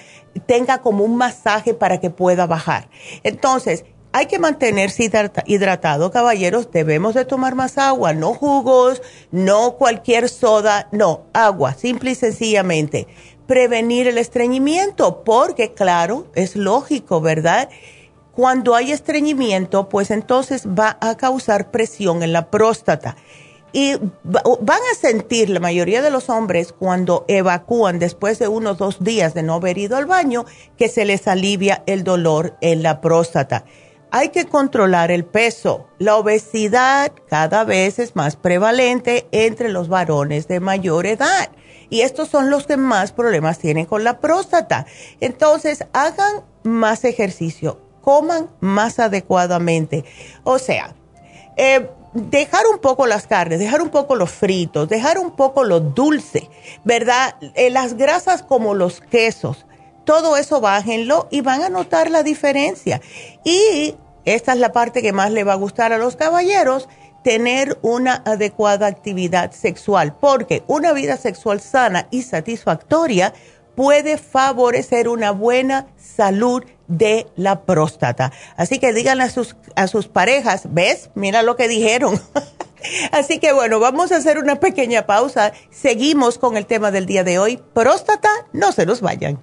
tenga 0.46 0.78
como 0.78 1.04
un 1.04 1.14
masaje 1.14 1.72
para 1.72 2.00
que 2.00 2.10
pueda 2.10 2.48
bajar. 2.48 2.88
Entonces, 3.22 3.84
hay 4.10 4.26
que 4.26 4.40
mantenerse 4.40 5.08
hidratado, 5.46 6.10
caballeros. 6.10 6.72
Debemos 6.72 7.14
de 7.14 7.24
tomar 7.24 7.54
más 7.54 7.78
agua, 7.78 8.12
no 8.12 8.34
jugos, 8.34 9.02
no 9.30 9.76
cualquier 9.76 10.28
soda, 10.28 10.88
no, 10.90 11.26
agua, 11.32 11.74
simple 11.74 12.10
y 12.10 12.14
sencillamente. 12.16 13.06
Prevenir 13.46 14.08
el 14.08 14.18
estreñimiento, 14.18 15.22
porque 15.22 15.74
claro, 15.74 16.26
es 16.34 16.56
lógico, 16.56 17.20
¿verdad? 17.20 17.68
Cuando 18.34 18.74
hay 18.74 18.90
estreñimiento, 18.90 19.88
pues 19.88 20.10
entonces 20.10 20.66
va 20.66 20.98
a 21.00 21.16
causar 21.16 21.70
presión 21.70 22.22
en 22.24 22.32
la 22.32 22.50
próstata. 22.50 23.16
Y 23.72 23.96
van 24.22 24.80
a 24.92 24.94
sentir 25.00 25.50
la 25.50 25.60
mayoría 25.60 26.02
de 26.02 26.10
los 26.10 26.28
hombres 26.28 26.72
cuando 26.72 27.24
evacúan 27.26 27.98
después 27.98 28.38
de 28.38 28.48
unos 28.48 28.78
dos 28.78 29.02
días 29.02 29.34
de 29.34 29.42
no 29.42 29.54
haber 29.54 29.78
ido 29.78 29.96
al 29.96 30.06
baño 30.06 30.46
que 30.76 30.88
se 30.88 31.04
les 31.04 31.26
alivia 31.26 31.82
el 31.86 32.04
dolor 32.04 32.56
en 32.60 32.82
la 32.82 33.00
próstata. 33.00 33.64
Hay 34.12 34.28
que 34.28 34.46
controlar 34.46 35.10
el 35.10 35.24
peso. 35.24 35.88
La 35.98 36.16
obesidad 36.16 37.12
cada 37.28 37.64
vez 37.64 37.98
es 37.98 38.14
más 38.14 38.36
prevalente 38.36 39.26
entre 39.32 39.68
los 39.68 39.88
varones 39.88 40.46
de 40.46 40.60
mayor 40.60 41.06
edad. 41.06 41.50
Y 41.90 42.02
estos 42.02 42.28
son 42.28 42.50
los 42.50 42.66
que 42.66 42.76
más 42.76 43.12
problemas 43.12 43.58
tienen 43.58 43.86
con 43.86 44.04
la 44.04 44.20
próstata. 44.20 44.86
Entonces, 45.20 45.84
hagan 45.92 46.44
más 46.62 47.04
ejercicio 47.04 47.80
coman 48.04 48.50
más 48.60 48.98
adecuadamente. 48.98 50.04
O 50.44 50.58
sea, 50.58 50.94
eh, 51.56 51.88
dejar 52.12 52.66
un 52.72 52.78
poco 52.78 53.06
las 53.06 53.26
carnes, 53.26 53.58
dejar 53.58 53.80
un 53.80 53.88
poco 53.88 54.14
los 54.14 54.30
fritos, 54.30 54.88
dejar 54.88 55.18
un 55.18 55.32
poco 55.32 55.64
lo 55.64 55.80
dulce, 55.80 56.48
¿verdad? 56.84 57.36
Eh, 57.54 57.70
las 57.70 57.94
grasas 57.94 58.42
como 58.42 58.74
los 58.74 59.00
quesos, 59.00 59.66
todo 60.04 60.36
eso 60.36 60.60
bájenlo 60.60 61.28
y 61.30 61.40
van 61.40 61.62
a 61.62 61.70
notar 61.70 62.10
la 62.10 62.22
diferencia. 62.22 63.00
Y 63.42 63.96
esta 64.24 64.52
es 64.52 64.58
la 64.58 64.72
parte 64.72 65.02
que 65.02 65.12
más 65.12 65.32
le 65.32 65.44
va 65.44 65.54
a 65.54 65.56
gustar 65.56 65.92
a 65.92 65.98
los 65.98 66.16
caballeros, 66.16 66.88
tener 67.22 67.78
una 67.80 68.22
adecuada 68.26 68.86
actividad 68.86 69.50
sexual, 69.52 70.14
porque 70.20 70.62
una 70.66 70.92
vida 70.92 71.16
sexual 71.16 71.60
sana 71.60 72.06
y 72.10 72.22
satisfactoria 72.22 73.32
puede 73.74 74.18
favorecer 74.18 75.08
una 75.08 75.30
buena 75.30 75.88
salud 75.96 76.64
de 76.88 77.26
la 77.36 77.62
próstata. 77.62 78.32
Así 78.56 78.78
que 78.78 78.92
díganle 78.92 79.24
a 79.24 79.30
sus, 79.30 79.56
a 79.76 79.86
sus 79.86 80.08
parejas, 80.08 80.62
¿ves? 80.70 81.10
Mira 81.14 81.42
lo 81.42 81.56
que 81.56 81.68
dijeron. 81.68 82.20
Así 83.12 83.38
que 83.38 83.52
bueno, 83.52 83.80
vamos 83.80 84.12
a 84.12 84.16
hacer 84.16 84.38
una 84.38 84.56
pequeña 84.56 85.06
pausa. 85.06 85.52
Seguimos 85.70 86.38
con 86.38 86.56
el 86.56 86.66
tema 86.66 86.90
del 86.90 87.06
día 87.06 87.24
de 87.24 87.38
hoy. 87.38 87.60
Próstata, 87.72 88.28
no 88.52 88.72
se 88.72 88.86
nos 88.86 89.00
vayan. 89.00 89.42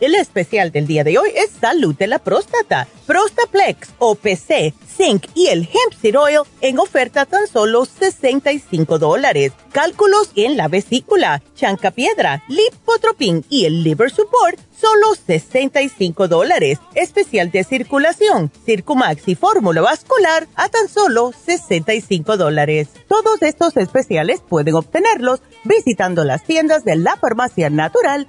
El 0.00 0.14
especial 0.14 0.70
del 0.70 0.86
día 0.86 1.02
de 1.02 1.18
hoy 1.18 1.30
es 1.34 1.50
Salud 1.60 1.92
de 1.96 2.06
la 2.06 2.20
Próstata, 2.20 2.86
Prostaplex, 3.04 3.88
OPC, 3.98 4.72
Zinc 4.96 5.26
y 5.34 5.48
el 5.48 5.62
Hemp 5.62 6.00
Seed 6.00 6.16
Oil 6.16 6.42
en 6.60 6.78
oferta 6.78 7.26
tan 7.26 7.48
solo 7.48 7.84
65 7.84 9.00
dólares. 9.00 9.52
Cálculos 9.72 10.30
en 10.36 10.56
la 10.56 10.68
vesícula, 10.68 11.42
chancapiedra, 11.56 12.44
lipotropin 12.48 13.44
y 13.48 13.64
el 13.64 13.82
liver 13.82 14.10
support 14.10 14.60
solo 14.80 15.16
65 15.26 16.28
dólares. 16.28 16.78
Especial 16.94 17.50
de 17.50 17.64
circulación, 17.64 18.52
Circumax 18.64 19.26
y 19.26 19.34
fórmula 19.34 19.80
vascular 19.80 20.46
a 20.54 20.68
tan 20.68 20.88
solo 20.88 21.32
65 21.44 22.36
dólares. 22.36 22.88
Todos 23.08 23.42
estos 23.42 23.76
especiales 23.76 24.42
pueden 24.48 24.76
obtenerlos 24.76 25.42
visitando 25.64 26.24
las 26.24 26.44
tiendas 26.44 26.84
de 26.84 26.94
la 26.94 27.16
farmacia 27.16 27.68
natural 27.68 28.28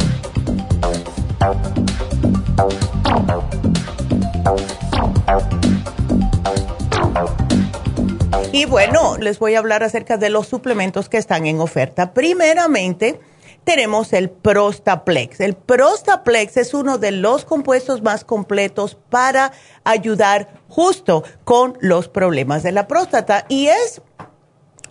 Y 8.51 8.65
bueno, 8.65 9.17
les 9.17 9.39
voy 9.39 9.55
a 9.55 9.59
hablar 9.59 9.83
acerca 9.83 10.17
de 10.17 10.29
los 10.29 10.47
suplementos 10.47 11.09
que 11.09 11.17
están 11.17 11.45
en 11.47 11.59
oferta. 11.59 12.13
Primeramente, 12.13 13.19
tenemos 13.63 14.13
el 14.13 14.29
Prostaplex. 14.29 15.39
El 15.39 15.55
Prostaplex 15.55 16.57
es 16.57 16.73
uno 16.73 16.97
de 16.97 17.11
los 17.11 17.45
compuestos 17.45 18.01
más 18.01 18.23
completos 18.23 18.97
para 19.09 19.51
ayudar 19.83 20.61
justo 20.67 21.23
con 21.43 21.77
los 21.81 22.07
problemas 22.07 22.63
de 22.63 22.71
la 22.71 22.87
próstata 22.87 23.45
y 23.49 23.67
es 23.67 24.01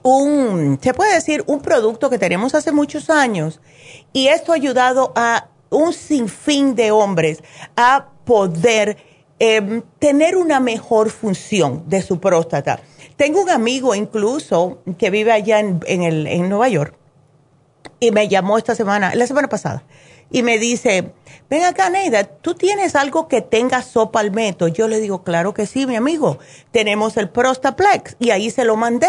un, 0.03 0.79
se 0.83 0.95
puede 0.95 1.15
decir, 1.15 1.45
un 1.47 1.61
producto 1.61 2.11
que 2.11 2.19
tenemos 2.19 2.55
hace 2.55 2.73
muchos 2.73 3.11
años 3.11 3.61
y 4.13 4.29
esto 4.29 4.53
ha 4.53 4.57
ayudado 4.57 5.13
a 5.15 5.49
un 5.71 5.93
sinfín 5.93 6.75
de 6.75 6.91
hombres 6.91 7.43
a 7.77 8.09
poder 8.25 8.99
em, 9.39 9.83
tener 9.99 10.37
una 10.37 10.61
mejor 10.61 11.11
función 11.11 11.85
de 11.89 12.03
su 12.03 12.21
próstata. 12.21 12.81
Tengo 13.17 13.43
un 13.43 13.51
amigo 13.51 13.95
incluso 13.95 14.83
que 14.99 15.11
vive 15.11 15.33
allá 15.33 15.61
en, 15.61 16.03
el, 16.03 16.27
en 16.27 16.49
Nueva 16.49 16.69
York 16.69 16.95
y 18.01 18.11
me 18.11 18.29
llamó 18.29 18.59
esta 18.59 18.75
semana, 18.75 19.15
la 19.15 19.27
semana 19.27 19.49
pasada, 19.49 19.85
y 20.31 20.43
me 20.43 20.59
dice, 20.59 21.13
ven 21.49 21.65
acá, 21.65 21.91
Neida, 21.91 22.25
¿tú 22.25 22.55
tienes 22.55 22.95
algo 22.95 23.27
que 23.27 23.41
tenga 23.41 23.83
sopalmeto? 23.83 24.69
Yo 24.69 24.87
le 24.87 25.01
digo, 25.01 25.25
claro 25.25 25.55
que 25.55 25.67
sí, 25.67 25.87
mi 25.87 25.97
amigo. 25.97 26.39
Tenemos 26.71 27.17
el 27.17 27.29
Prostaplex. 27.29 28.17
Y 28.21 28.31
ahí 28.31 28.51
se 28.51 28.65
lo 28.65 28.77
mandé. 28.77 29.09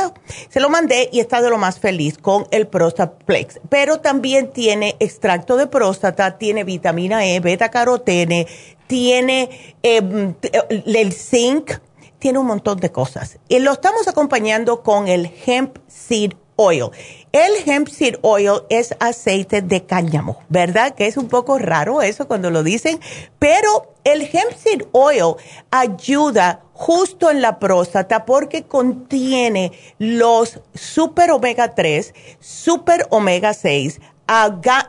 Se 0.50 0.60
lo 0.60 0.70
mandé 0.70 1.10
y 1.12 1.20
está 1.20 1.42
de 1.42 1.50
lo 1.50 1.58
más 1.58 1.80
feliz 1.80 2.18
con 2.18 2.48
el 2.52 2.68
Prostaplex. 2.68 3.60
Pero 3.70 4.00
también 4.00 4.52
tiene 4.52 4.96
extracto 5.00 5.58
de 5.58 5.68
próstata, 5.68 6.38
tiene 6.38 6.64
vitamina 6.64 7.26
E, 7.26 7.40
beta 7.40 7.70
carotene, 7.70 8.48
tiene 8.88 9.76
em, 9.84 10.34
el 10.70 11.14
zinc, 11.14 11.74
tiene 12.18 12.40
un 12.40 12.48
montón 12.48 12.80
de 12.80 12.92
cosas. 12.92 13.38
Y 13.48 13.60
lo 13.60 13.72
estamos 13.72 14.08
acompañando 14.08 14.82
con 14.82 15.08
el 15.08 15.32
Hemp 15.46 15.78
Seed 15.88 16.34
El 16.70 17.52
hemp 17.66 17.88
seed 17.88 18.16
oil 18.22 18.62
es 18.70 18.94
aceite 19.00 19.62
de 19.62 19.86
cáñamo, 19.86 20.44
¿verdad? 20.50 20.94
Que 20.94 21.08
es 21.08 21.18
un 21.18 21.28
poco 21.28 21.58
raro 21.58 22.02
eso 22.02 22.28
cuando 22.28 22.52
lo 22.52 22.62
dicen, 22.62 23.00
pero 23.40 23.94
el 24.04 24.22
hemp 24.22 24.52
seed 24.56 24.84
oil 24.92 25.36
ayuda 25.72 26.62
justo 26.74 27.32
en 27.32 27.42
la 27.42 27.58
próstata 27.58 28.26
porque 28.26 28.64
contiene 28.64 29.72
los 29.98 30.60
super 30.74 31.32
omega 31.32 31.74
3, 31.74 32.14
super 32.40 33.08
omega 33.10 33.54
6, 33.54 34.00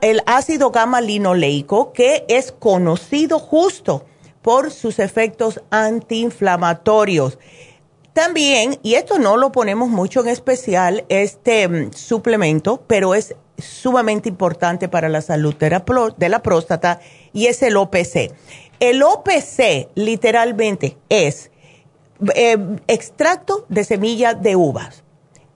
el 0.02 0.22
ácido 0.26 0.70
gamma 0.70 1.00
linoleico 1.00 1.92
que 1.92 2.24
es 2.28 2.52
conocido 2.52 3.38
justo 3.38 4.04
por 4.42 4.70
sus 4.70 4.98
efectos 4.98 5.60
antiinflamatorios. 5.70 7.38
También, 8.12 8.78
y 8.82 8.94
esto 8.94 9.18
no 9.18 9.36
lo 9.36 9.52
ponemos 9.52 9.88
mucho 9.88 10.20
en 10.20 10.28
especial, 10.28 11.04
este 11.08 11.66
mm, 11.66 11.92
suplemento, 11.94 12.82
pero 12.86 13.14
es 13.14 13.34
sumamente 13.56 14.28
importante 14.28 14.88
para 14.88 15.08
la 15.08 15.22
salud 15.22 15.54
de 15.54 16.28
la 16.28 16.42
próstata 16.42 17.00
y 17.32 17.46
es 17.46 17.62
el 17.62 17.76
OPC. 17.76 18.32
El 18.80 19.02
OPC 19.02 19.88
literalmente 19.94 20.98
es 21.08 21.50
eh, 22.34 22.58
extracto 22.86 23.64
de 23.68 23.84
semilla 23.84 24.34
de 24.34 24.56
uvas. 24.56 25.04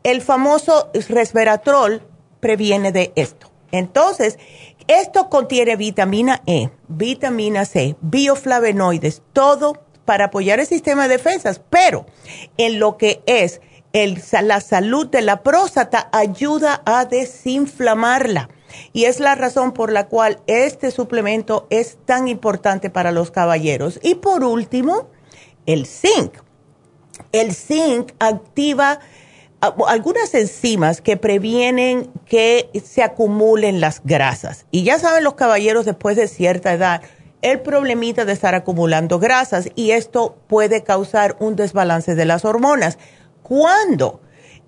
El 0.02 0.22
famoso 0.22 0.90
resveratrol 1.08 2.02
previene 2.40 2.92
de 2.92 3.12
esto. 3.16 3.50
Entonces, 3.72 4.38
esto 4.86 5.28
contiene 5.28 5.76
vitamina 5.76 6.42
E, 6.46 6.70
vitamina 6.86 7.64
C, 7.64 7.96
bioflavonoides, 8.00 9.22
todo 9.32 9.85
para 10.06 10.26
apoyar 10.26 10.58
el 10.60 10.66
sistema 10.66 11.06
de 11.06 11.18
defensas, 11.18 11.60
pero 11.68 12.06
en 12.56 12.78
lo 12.78 12.96
que 12.96 13.22
es 13.26 13.60
la 14.42 14.60
salud 14.60 15.06
de 15.06 15.22
la 15.22 15.42
próstata 15.42 16.08
ayuda 16.12 16.82
a 16.84 17.04
desinflamarla. 17.04 18.48
Y 18.92 19.04
es 19.04 19.20
la 19.20 19.34
razón 19.34 19.72
por 19.72 19.90
la 19.90 20.06
cual 20.06 20.38
este 20.46 20.90
suplemento 20.90 21.66
es 21.70 21.96
tan 22.04 22.28
importante 22.28 22.90
para 22.90 23.10
los 23.10 23.30
caballeros. 23.30 23.98
Y 24.02 24.16
por 24.16 24.44
último, 24.44 25.08
el 25.64 25.86
zinc. 25.86 26.34
El 27.32 27.54
zinc 27.54 28.12
activa 28.18 29.00
algunas 29.60 30.34
enzimas 30.34 31.00
que 31.00 31.16
previenen 31.16 32.10
que 32.26 32.68
se 32.84 33.02
acumulen 33.02 33.80
las 33.80 34.02
grasas. 34.04 34.66
Y 34.70 34.84
ya 34.84 34.98
saben 34.98 35.24
los 35.24 35.34
caballeros 35.34 35.86
después 35.86 36.16
de 36.16 36.28
cierta 36.28 36.72
edad 36.72 37.02
el 37.42 37.60
problemita 37.60 38.24
de 38.24 38.32
estar 38.32 38.54
acumulando 38.54 39.18
grasas 39.18 39.68
y 39.74 39.92
esto 39.92 40.36
puede 40.46 40.82
causar 40.82 41.36
un 41.38 41.56
desbalance 41.56 42.14
de 42.14 42.24
las 42.24 42.44
hormonas. 42.44 42.98
Cuando 43.42 44.20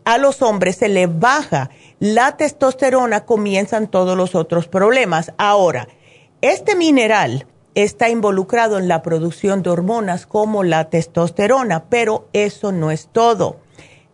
a 0.04 0.18
los 0.18 0.42
hombres 0.42 0.76
se 0.76 0.88
les 0.88 1.18
baja 1.18 1.70
la 1.98 2.36
testosterona, 2.36 3.24
comienzan 3.24 3.88
todos 3.88 4.16
los 4.16 4.34
otros 4.34 4.68
problemas. 4.68 5.32
Ahora, 5.36 5.88
este 6.40 6.76
mineral 6.76 7.46
está 7.74 8.08
involucrado 8.08 8.78
en 8.78 8.88
la 8.88 9.02
producción 9.02 9.62
de 9.62 9.70
hormonas 9.70 10.26
como 10.26 10.62
la 10.64 10.88
testosterona, 10.88 11.84
pero 11.88 12.28
eso 12.32 12.72
no 12.72 12.90
es 12.90 13.08
todo. 13.10 13.60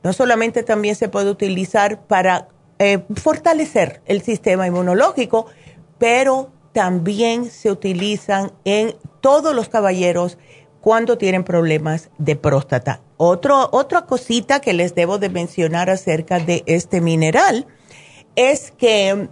No 0.03 0.13
solamente 0.13 0.63
también 0.63 0.97
se 0.97 1.09
puede 1.09 1.31
utilizar 1.31 2.01
para 2.07 2.49
eh, 2.79 3.05
fortalecer 3.15 4.03
el 4.07 4.23
sistema 4.23 4.67
inmunológico, 4.67 5.47
pero 5.99 6.51
también 6.75 7.51
se 7.51 7.71
utilizan 7.71 8.53
en 8.65 8.97
todos 9.21 9.55
los 9.55 9.71
caballeros 9.71 10.37
cuando 10.83 11.17
tienen 11.17 11.45
problemas 11.45 12.11
de 12.19 12.37
próstata. 12.37 13.01
otra 13.17 14.03
cosita 14.07 14.61
que 14.61 14.75
les 14.75 14.95
debo 14.95 15.17
de 15.17 15.31
mencionar 15.31 15.89
acerca 15.89 16.41
de 16.41 16.63
este 16.67 17.01
mineral 17.01 17.67
es 18.37 18.73
que 18.73 19.29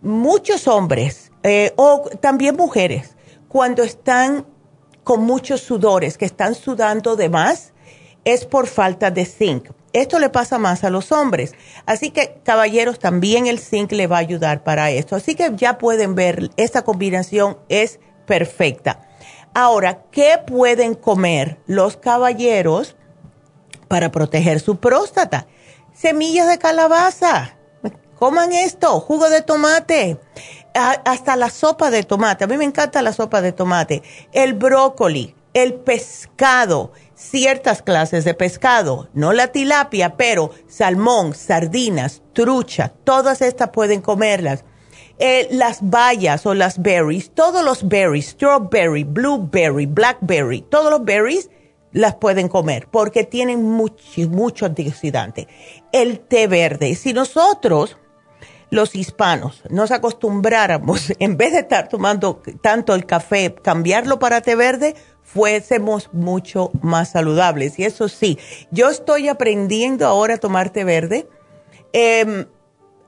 muchos 0.00 0.66
hombres 0.68 1.30
eh, 1.42 1.72
o 1.76 2.08
también 2.20 2.56
mujeres, 2.56 3.16
cuando 3.48 3.82
están 3.82 4.46
con 5.02 5.24
muchos 5.24 5.60
sudores, 5.60 6.16
que 6.16 6.24
están 6.24 6.54
sudando 6.54 7.16
de 7.16 7.28
más, 7.28 7.73
es 8.24 8.44
por 8.44 8.66
falta 8.66 9.10
de 9.10 9.24
zinc. 9.24 9.70
Esto 9.92 10.18
le 10.18 10.28
pasa 10.28 10.58
más 10.58 10.82
a 10.82 10.90
los 10.90 11.12
hombres. 11.12 11.54
Así 11.86 12.10
que, 12.10 12.40
caballeros, 12.42 12.98
también 12.98 13.46
el 13.46 13.60
zinc 13.60 13.92
le 13.92 14.08
va 14.08 14.16
a 14.16 14.20
ayudar 14.20 14.64
para 14.64 14.90
esto. 14.90 15.14
Así 15.14 15.34
que 15.34 15.52
ya 15.54 15.78
pueden 15.78 16.14
ver, 16.14 16.50
esta 16.56 16.82
combinación 16.82 17.58
es 17.68 18.00
perfecta. 18.26 19.06
Ahora, 19.54 20.02
¿qué 20.10 20.40
pueden 20.44 20.94
comer 20.94 21.60
los 21.66 21.96
caballeros 21.96 22.96
para 23.86 24.10
proteger 24.10 24.58
su 24.58 24.78
próstata? 24.78 25.46
Semillas 25.92 26.48
de 26.48 26.58
calabaza. 26.58 27.56
Coman 28.18 28.52
esto, 28.52 29.00
jugo 29.00 29.28
de 29.28 29.42
tomate, 29.42 30.18
hasta 30.74 31.36
la 31.36 31.50
sopa 31.50 31.90
de 31.90 32.02
tomate. 32.02 32.44
A 32.44 32.46
mí 32.46 32.56
me 32.56 32.64
encanta 32.64 33.02
la 33.02 33.12
sopa 33.12 33.42
de 33.42 33.52
tomate. 33.52 34.02
El 34.32 34.54
brócoli, 34.54 35.34
el 35.52 35.74
pescado 35.74 36.92
ciertas 37.14 37.82
clases 37.82 38.24
de 38.24 38.34
pescado, 38.34 39.08
no 39.14 39.32
la 39.32 39.48
tilapia, 39.48 40.16
pero 40.16 40.50
salmón, 40.66 41.34
sardinas, 41.34 42.22
trucha, 42.32 42.92
todas 43.04 43.40
estas 43.42 43.70
pueden 43.70 44.00
comerlas. 44.00 44.64
Eh, 45.18 45.46
las 45.52 45.78
bayas 45.88 46.44
o 46.44 46.54
las 46.54 46.82
berries, 46.82 47.30
todos 47.34 47.64
los 47.64 47.86
berries, 47.86 48.30
strawberry, 48.30 49.04
blueberry, 49.04 49.86
blackberry, 49.86 50.62
todos 50.62 50.90
los 50.90 51.04
berries 51.04 51.50
las 51.92 52.16
pueden 52.16 52.48
comer 52.48 52.88
porque 52.90 53.22
tienen 53.22 53.62
mucho, 53.62 54.28
mucho 54.28 54.66
antioxidante. 54.66 55.46
El 55.92 56.18
té 56.18 56.48
verde, 56.48 56.96
si 56.96 57.12
nosotros, 57.12 57.96
los 58.70 58.96
hispanos, 58.96 59.62
nos 59.70 59.92
acostumbráramos, 59.92 61.12
en 61.20 61.36
vez 61.36 61.52
de 61.52 61.60
estar 61.60 61.88
tomando 61.88 62.42
tanto 62.60 62.94
el 62.94 63.06
café, 63.06 63.54
cambiarlo 63.54 64.18
para 64.18 64.40
té 64.40 64.56
verde, 64.56 64.96
fuésemos 65.24 66.10
mucho 66.12 66.70
más 66.82 67.10
saludables. 67.10 67.78
Y 67.78 67.84
eso 67.84 68.08
sí, 68.08 68.38
yo 68.70 68.90
estoy 68.90 69.28
aprendiendo 69.28 70.06
ahora 70.06 70.34
a 70.34 70.38
tomar 70.38 70.70
té 70.70 70.84
verde. 70.84 71.28
Em, 71.92 72.46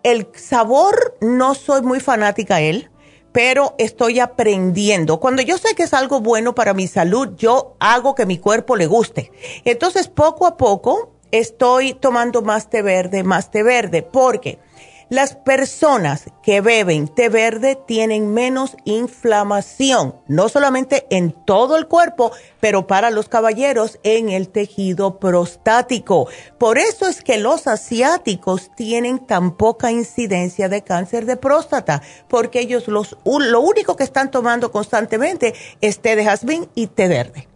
el 0.03 0.29
sabor 0.35 1.17
no 1.21 1.55
soy 1.55 1.83
muy 1.83 2.01
fanática 2.01 2.61
él, 2.61 2.91
pero 3.33 3.75
estoy 3.79 4.19
aprendiendo. 4.19 5.21
Cuando 5.21 5.43
yo 5.43 5.59
sé 5.59 5.75
que 5.75 5.83
es 5.83 5.93
algo 5.93 6.21
bueno 6.21 6.55
para 6.55 6.73
mi 6.73 6.87
salud, 6.87 7.31
yo 7.37 7.77
hago 7.81 8.15
que 8.15 8.25
mi 8.25 8.39
cuerpo 8.39 8.77
le 8.77 8.87
guste. 8.87 9.31
Entonces, 9.65 10.09
poco 10.09 10.47
a 10.47 10.57
poco 10.57 11.13
estoy 11.31 11.93
tomando 11.93 12.43
más 12.43 12.71
té 12.71 12.83
verde, 12.83 13.25
más 13.25 13.51
té 13.51 13.63
verde, 13.63 14.03
porque 14.03 14.59
las 15.09 15.37
personas 15.37 16.25
que 16.43 16.61
beben 16.61 17.07
té 17.07 17.29
verde 17.29 17.79
tienen 17.87 18.35
menos 18.35 18.77
inflamación, 18.85 20.17
no 20.27 20.49
solamente 20.49 21.07
en 21.11 21.31
todo 21.31 21.77
el 21.77 21.87
cuerpo, 21.87 22.33
pero 22.61 22.87
para 22.87 23.11
los 23.11 23.29
caballeros 23.29 24.01
en 24.03 24.31
el 24.31 24.49
tejido 24.49 25.21
prostático. 25.21 26.29
Por 26.59 26.79
eso 26.79 27.07
es 27.07 27.23
que 27.23 27.39
los 27.39 27.67
asiáticos 27.67 28.71
tienen 28.75 29.21
tan 29.21 29.57
poca 29.57 29.93
incidencia 29.93 30.69
de 30.69 30.83
cáncer 30.83 31.25
de 31.25 31.37
próstata, 31.37 32.03
porque 32.29 32.61
ellos 32.61 32.89
los, 32.89 33.17
lo 33.25 33.61
único 33.61 33.95
que 33.95 34.05
están 34.05 34.31
tomando 34.31 34.73
constantemente 34.73 35.55
es 35.81 36.01
té 36.01 36.17
de 36.17 36.25
jazmín 36.25 36.69
y 36.75 36.89
té 36.89 37.07
verde. 37.07 37.49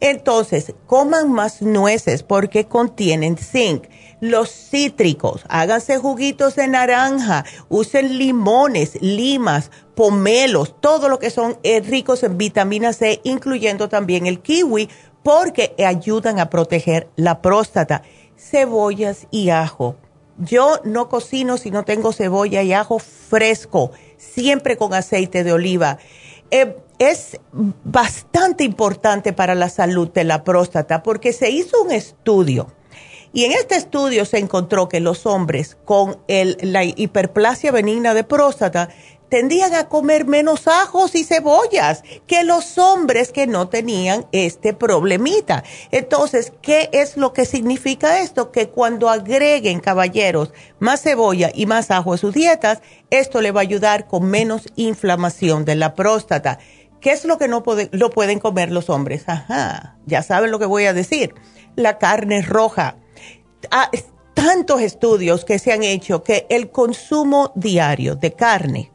Entonces, 0.00 0.74
coman 0.86 1.30
más 1.30 1.62
nueces 1.62 2.22
porque 2.22 2.66
contienen 2.66 3.36
zinc 3.36 3.84
los 4.20 4.50
cítricos, 4.50 5.44
háganse 5.48 5.98
juguitos 5.98 6.56
de 6.56 6.68
naranja, 6.68 7.44
usen 7.68 8.18
limones, 8.18 9.00
limas, 9.00 9.70
pomelos, 9.94 10.74
todo 10.80 11.08
lo 11.08 11.18
que 11.18 11.30
son 11.30 11.58
eh, 11.62 11.80
ricos 11.80 12.22
en 12.22 12.38
vitamina 12.38 12.92
C, 12.92 13.20
incluyendo 13.24 13.88
también 13.88 14.26
el 14.26 14.40
kiwi, 14.40 14.88
porque 15.22 15.74
ayudan 15.84 16.40
a 16.40 16.50
proteger 16.50 17.08
la 17.16 17.42
próstata. 17.42 18.02
Cebollas 18.36 19.26
y 19.30 19.50
ajo. 19.50 19.96
Yo 20.38 20.80
no 20.84 21.08
cocino 21.08 21.56
si 21.56 21.70
no 21.70 21.84
tengo 21.84 22.12
cebolla 22.12 22.62
y 22.62 22.72
ajo 22.72 23.00
fresco, 23.00 23.90
siempre 24.16 24.76
con 24.76 24.94
aceite 24.94 25.42
de 25.42 25.52
oliva. 25.52 25.98
Eh, 26.50 26.76
es 26.98 27.38
bastante 27.52 28.64
importante 28.64 29.32
para 29.32 29.54
la 29.54 29.68
salud 29.68 30.10
de 30.12 30.24
la 30.24 30.44
próstata 30.44 31.02
porque 31.02 31.32
se 31.32 31.50
hizo 31.50 31.82
un 31.82 31.92
estudio 31.92 32.68
y 33.32 33.44
en 33.44 33.52
este 33.52 33.76
estudio 33.76 34.24
se 34.24 34.38
encontró 34.38 34.88
que 34.88 35.00
los 35.00 35.26
hombres 35.26 35.76
con 35.84 36.18
la 36.26 36.84
hiperplasia 36.84 37.72
benigna 37.72 38.14
de 38.14 38.24
próstata 38.24 38.88
tendían 39.28 39.74
a 39.74 39.88
comer 39.88 40.26
menos 40.26 40.66
ajos 40.66 41.14
y 41.14 41.24
cebollas 41.24 42.02
que 42.26 42.44
los 42.44 42.78
hombres 42.78 43.32
que 43.32 43.46
no 43.46 43.68
tenían 43.68 44.26
este 44.32 44.72
problemita. 44.72 45.64
Entonces, 45.90 46.52
¿qué 46.62 46.88
es 46.92 47.16
lo 47.16 47.32
que 47.32 47.44
significa 47.44 48.20
esto? 48.20 48.50
Que 48.50 48.70
cuando 48.70 49.08
agreguen, 49.10 49.80
caballeros, 49.80 50.52
más 50.78 51.02
cebolla 51.02 51.50
y 51.54 51.66
más 51.66 51.90
ajo 51.90 52.14
a 52.14 52.18
sus 52.18 52.34
dietas, 52.34 52.80
esto 53.10 53.40
le 53.40 53.52
va 53.52 53.60
a 53.60 53.62
ayudar 53.62 54.06
con 54.06 54.24
menos 54.24 54.68
inflamación 54.76 55.64
de 55.64 55.76
la 55.76 55.94
próstata. 55.94 56.58
¿Qué 57.00 57.12
es 57.12 57.24
lo 57.24 57.38
que 57.38 57.48
no 57.48 57.62
lo 57.92 58.10
pueden 58.10 58.40
comer 58.40 58.72
los 58.72 58.90
hombres? 58.90 59.24
Ajá, 59.28 59.96
ya 60.06 60.22
saben 60.22 60.50
lo 60.50 60.58
que 60.58 60.66
voy 60.66 60.86
a 60.86 60.94
decir. 60.94 61.34
La 61.76 61.98
carne 61.98 62.42
roja 62.42 62.96
Ah, 63.70 63.90
tantos 64.34 64.80
estudios 64.80 65.44
que 65.44 65.58
se 65.58 65.72
han 65.72 65.82
hecho 65.82 66.22
que 66.22 66.46
el 66.48 66.70
consumo 66.70 67.52
diario 67.54 68.14
de 68.14 68.32
carne 68.32 68.92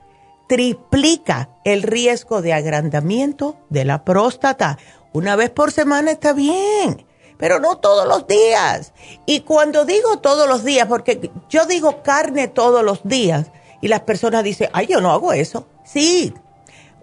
triplica 0.48 1.50
el 1.64 1.84
riesgo 1.84 2.42
de 2.42 2.54
agrandamiento 2.54 3.58
de 3.70 3.86
la 3.86 4.04
próstata. 4.04 4.78
Una 5.12 5.36
vez 5.36 5.50
por 5.50 5.72
semana 5.72 6.12
está 6.12 6.34
bien, 6.34 7.06
pero 7.38 7.60
no 7.60 7.78
todos 7.78 8.08
los 8.08 8.28
días. 8.28 8.94
Y 9.26 9.42
cuando 9.42 9.86
digo 9.86 10.20
todos 10.20 10.48
los 10.48 10.64
días, 10.64 10.88
porque 10.88 11.32
yo 11.50 11.66
digo 11.66 12.04
carne 12.04 12.48
todos 12.48 12.84
los 12.84 13.04
días, 13.04 13.48
y 13.82 13.90
las 13.90 14.02
personas 14.02 14.44
dicen, 14.44 14.70
ay, 14.72 14.88
yo 14.88 15.02
no 15.02 15.12
hago 15.12 15.34
eso. 15.34 15.68
Sí, 15.84 16.34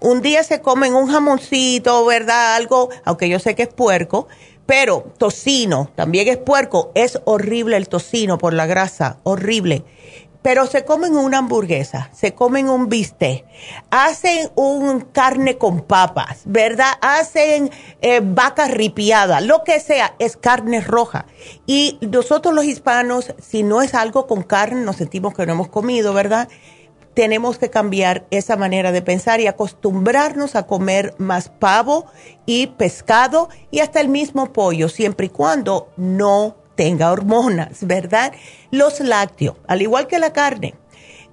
un 0.01 0.23
día 0.23 0.43
se 0.45 0.63
comen 0.63 0.95
un 0.95 1.11
jamoncito, 1.11 2.07
¿verdad? 2.07 2.55
Algo, 2.55 2.89
aunque 3.05 3.29
yo 3.29 3.39
sé 3.39 3.55
que 3.55 3.65
es 3.65 3.69
puerco, 3.69 4.29
pero 4.71 5.13
tocino, 5.19 5.91
también 5.97 6.29
es 6.29 6.37
puerco, 6.37 6.93
es 6.95 7.19
horrible 7.25 7.77
el 7.77 7.89
tocino 7.89 8.39
por 8.39 8.55
la 8.55 8.67
grasa, 8.67 9.19
horrible. 9.25 9.83
Pero 10.43 10.65
se 10.67 10.85
comen 10.85 11.17
una 11.17 11.39
hamburguesa, 11.39 12.09
se 12.13 12.35
comen 12.35 12.69
un 12.69 12.89
bistec, 12.89 13.45
hacen 13.91 14.49
un 14.55 15.01
carne 15.01 15.59
con 15.59 15.81
papas, 15.81 16.43
¿verdad? 16.45 16.93
Hacen 17.03 17.73
eh, 18.01 18.21
vaca 18.23 18.69
ripiada, 18.69 19.41
lo 19.41 19.65
que 19.65 19.81
sea, 19.81 20.15
es 20.21 20.37
carne 20.37 20.81
roja. 20.81 21.27
Y 21.67 21.99
nosotros 22.01 22.55
los 22.55 22.65
hispanos, 22.65 23.35
si 23.43 23.65
no 23.65 23.83
es 23.83 23.93
algo 23.95 24.29
con 24.29 24.45
carne, 24.45 24.83
nos 24.85 24.95
sentimos 24.95 25.35
que 25.35 25.47
no 25.47 25.55
hemos 25.55 25.69
comido, 25.69 26.15
¿verdad? 26.15 26.49
Tenemos 27.15 27.59
que 27.59 27.71
cambiar 27.71 28.27
esa 28.31 28.57
manera 28.57 28.93
de 28.93 29.03
pensar 29.03 29.41
y 29.41 29.47
acostumbrarnos 29.47 30.55
a 30.57 30.67
comer 30.67 31.15
más 31.19 31.49
pavo 31.49 32.07
y 32.47 32.69
pescado 32.69 33.49
y 33.71 33.81
hasta 33.81 34.01
el 34.01 34.09
mismo 34.09 34.53
pollo, 34.53 34.89
siempre 34.89 35.27
y 35.27 35.31
cuando 35.31 35.93
no 35.97 36.57
tenga 36.77 37.11
hormonas, 37.11 37.79
¿verdad? 37.87 38.33
Los 38.71 39.01
lácteos, 39.01 39.57
al 39.67 39.83
igual 39.83 40.07
que 40.07 40.19
la 40.19 40.33
carne. 40.33 40.75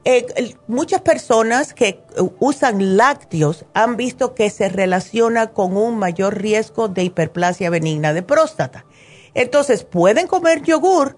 Eh, 0.03 0.55
muchas 0.67 1.01
personas 1.01 1.73
que 1.73 2.01
usan 2.39 2.95
lácteos 2.95 3.65
han 3.73 3.97
visto 3.97 4.35
que 4.35 4.49
se 4.49 4.69
relaciona 4.69 5.47
con 5.51 5.75
un 5.75 5.97
mayor 5.97 6.37
riesgo 6.37 6.87
de 6.87 7.03
hiperplasia 7.03 7.69
benigna 7.69 8.13
de 8.13 8.23
próstata. 8.23 8.85
Entonces, 9.33 9.83
pueden 9.83 10.27
comer 10.27 10.63
yogur, 10.63 11.17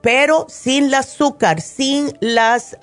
pero 0.00 0.46
sin 0.48 0.84
el 0.84 0.94
azúcar, 0.94 1.60
sin 1.60 2.12
las, 2.20 2.76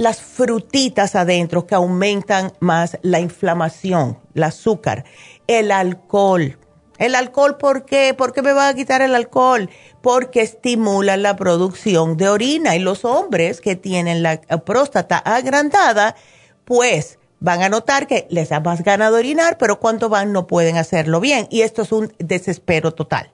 las 0.00 0.22
frutitas 0.22 1.14
adentro 1.14 1.66
que 1.66 1.74
aumentan 1.74 2.54
más 2.58 2.96
la 3.02 3.20
inflamación, 3.20 4.18
el 4.34 4.44
azúcar, 4.44 5.04
el 5.46 5.70
alcohol. 5.70 6.58
¿El 6.96 7.14
alcohol 7.14 7.58
por 7.58 7.84
qué? 7.84 8.14
¿Por 8.14 8.32
qué 8.32 8.40
me 8.40 8.54
va 8.54 8.68
a 8.68 8.74
quitar 8.74 9.02
el 9.02 9.14
alcohol? 9.14 9.68
Porque 10.00 10.40
estimula 10.40 11.18
la 11.18 11.36
producción 11.36 12.16
de 12.16 12.30
orina 12.30 12.76
y 12.76 12.78
los 12.78 13.04
hombres 13.04 13.60
que 13.60 13.76
tienen 13.76 14.22
la 14.22 14.40
próstata 14.40 15.18
agrandada, 15.18 16.16
pues 16.64 17.18
van 17.38 17.62
a 17.62 17.68
notar 17.68 18.06
que 18.06 18.26
les 18.30 18.48
da 18.48 18.60
más 18.60 18.82
ganas 18.82 19.10
de 19.12 19.18
orinar, 19.18 19.58
pero 19.58 19.80
cuando 19.80 20.08
van 20.08 20.32
no 20.32 20.46
pueden 20.46 20.78
hacerlo 20.78 21.20
bien. 21.20 21.46
Y 21.50 21.60
esto 21.60 21.82
es 21.82 21.92
un 21.92 22.10
desespero 22.18 22.94
total. 22.94 23.30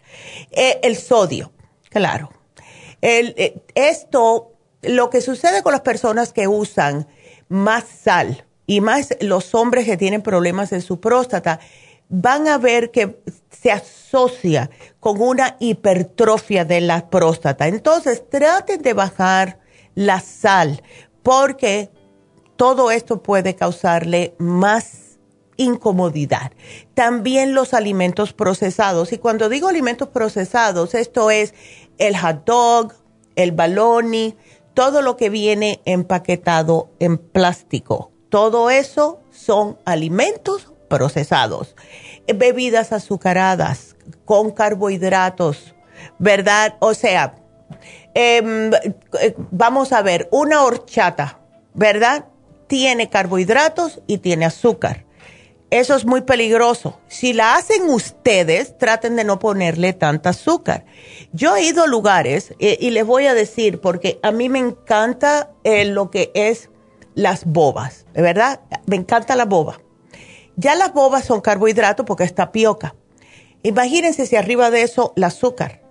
Eh, 0.50 0.80
el 0.82 0.96
sodio, 0.96 1.52
claro. 1.90 2.30
Eh, 3.02 3.60
esto, 3.76 4.55
lo 4.86 5.10
que 5.10 5.20
sucede 5.20 5.62
con 5.62 5.72
las 5.72 5.82
personas 5.82 6.32
que 6.32 6.48
usan 6.48 7.06
más 7.48 7.84
sal 7.84 8.46
y 8.66 8.80
más 8.80 9.14
los 9.20 9.54
hombres 9.54 9.84
que 9.84 9.96
tienen 9.96 10.22
problemas 10.22 10.72
en 10.72 10.82
su 10.82 11.00
próstata, 11.00 11.60
van 12.08 12.48
a 12.48 12.58
ver 12.58 12.90
que 12.90 13.20
se 13.50 13.70
asocia 13.70 14.70
con 15.00 15.20
una 15.20 15.56
hipertrofia 15.60 16.64
de 16.64 16.80
la 16.80 17.08
próstata. 17.10 17.68
Entonces, 17.68 18.28
traten 18.28 18.82
de 18.82 18.92
bajar 18.92 19.58
la 19.94 20.20
sal 20.20 20.82
porque 21.22 21.90
todo 22.56 22.90
esto 22.90 23.22
puede 23.22 23.54
causarle 23.54 24.34
más 24.38 25.18
incomodidad. 25.56 26.52
También 26.94 27.54
los 27.54 27.74
alimentos 27.74 28.32
procesados. 28.32 29.12
Y 29.12 29.18
cuando 29.18 29.48
digo 29.48 29.68
alimentos 29.68 30.08
procesados, 30.08 30.94
esto 30.94 31.30
es 31.30 31.54
el 31.98 32.16
hot 32.16 32.44
dog, 32.44 32.94
el 33.36 33.52
baloney, 33.52 34.36
todo 34.76 35.02
lo 35.02 35.16
que 35.16 35.30
viene 35.30 35.80
empaquetado 35.86 36.90
en 37.00 37.18
plástico. 37.18 38.12
Todo 38.28 38.70
eso 38.70 39.20
son 39.32 39.78
alimentos 39.84 40.72
procesados. 40.88 41.74
Bebidas 42.32 42.92
azucaradas 42.92 43.96
con 44.24 44.50
carbohidratos, 44.52 45.74
¿verdad? 46.20 46.76
O 46.80 46.94
sea, 46.94 47.36
em, 48.14 48.70
eh, 49.20 49.34
vamos 49.50 49.92
a 49.92 50.02
ver, 50.02 50.28
una 50.30 50.62
horchata, 50.62 51.40
¿verdad? 51.74 52.26
tiene 52.66 53.08
carbohidratos 53.08 54.00
y 54.06 54.18
tiene 54.18 54.44
azúcar. 54.44 55.04
Eso 55.70 55.96
es 55.96 56.04
muy 56.04 56.20
peligroso. 56.20 57.00
Si 57.08 57.32
la 57.32 57.56
hacen 57.56 57.88
ustedes, 57.88 58.78
traten 58.78 59.16
de 59.16 59.24
no 59.24 59.38
ponerle 59.38 59.92
tanta 59.92 60.30
azúcar. 60.30 60.84
Yo 61.32 61.56
he 61.56 61.64
ido 61.64 61.84
a 61.84 61.86
lugares 61.86 62.54
eh, 62.58 62.78
y 62.80 62.90
les 62.90 63.04
voy 63.04 63.26
a 63.26 63.34
decir, 63.34 63.80
porque 63.80 64.18
a 64.22 64.30
mí 64.30 64.48
me 64.48 64.58
encanta 64.58 65.50
eh, 65.64 65.84
lo 65.84 66.10
que 66.10 66.30
es 66.34 66.70
las 67.14 67.44
bobas, 67.44 68.06
¿verdad? 68.14 68.60
Me 68.86 68.96
encanta 68.96 69.36
la 69.36 69.44
boba. 69.44 69.80
Ya 70.56 70.74
las 70.74 70.92
bobas 70.92 71.24
son 71.24 71.40
carbohidratos 71.40 72.06
porque 72.06 72.24
es 72.24 72.34
tapioca. 72.34 72.94
Imagínense 73.62 74.26
si 74.26 74.36
arriba 74.36 74.70
de 74.70 74.82
eso 74.82 75.12
el 75.16 75.24
azúcar. 75.24 75.82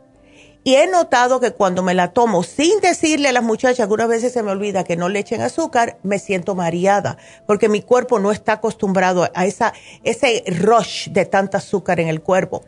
Y 0.63 0.77
he 0.77 0.87
notado 0.87 1.39
que 1.39 1.51
cuando 1.51 1.83
me 1.83 1.93
la 1.93 2.11
tomo 2.11 2.41
sin 2.41 2.79
decirle 2.79 3.29
a 3.29 3.31
las 3.31 3.43
muchachas, 3.43 3.81
algunas 3.81 4.07
veces 4.07 4.33
se 4.33 4.41
me 4.41 4.49
olvida 4.49 4.83
que 4.83 4.97
no 4.97 5.09
le 5.09 5.19
echen 5.19 5.41
azúcar, 5.41 5.99
me 6.01 6.17
siento 6.17 6.55
mareada, 6.55 7.17
porque 7.45 7.69
mi 7.69 7.83
cuerpo 7.83 8.17
no 8.17 8.31
está 8.31 8.53
acostumbrado 8.53 9.29
a 9.35 9.45
ese 9.45 10.43
rush 10.47 11.09
de 11.09 11.25
tanta 11.25 11.59
azúcar 11.59 11.99
en 11.99 12.07
el 12.07 12.21
cuerpo. 12.21 12.63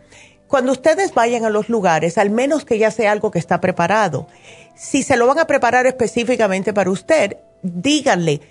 Cuando 0.48 0.72
ustedes 0.72 1.14
vayan 1.14 1.46
a 1.46 1.50
los 1.50 1.70
lugares, 1.70 2.18
al 2.18 2.30
menos 2.30 2.64
que 2.66 2.78
ya 2.78 2.92
sea 2.92 3.12
algo 3.12 3.32
que 3.32 3.40
está 3.40 3.60
preparado, 3.60 4.28
si 4.76 5.04
se 5.04 5.18
lo 5.18 5.28
van 5.28 5.40
a 5.40 5.48
preparar 5.48 5.88
específicamente 5.88 6.74
para 6.74 6.90
usted, 6.90 7.38
díganle, 7.64 8.42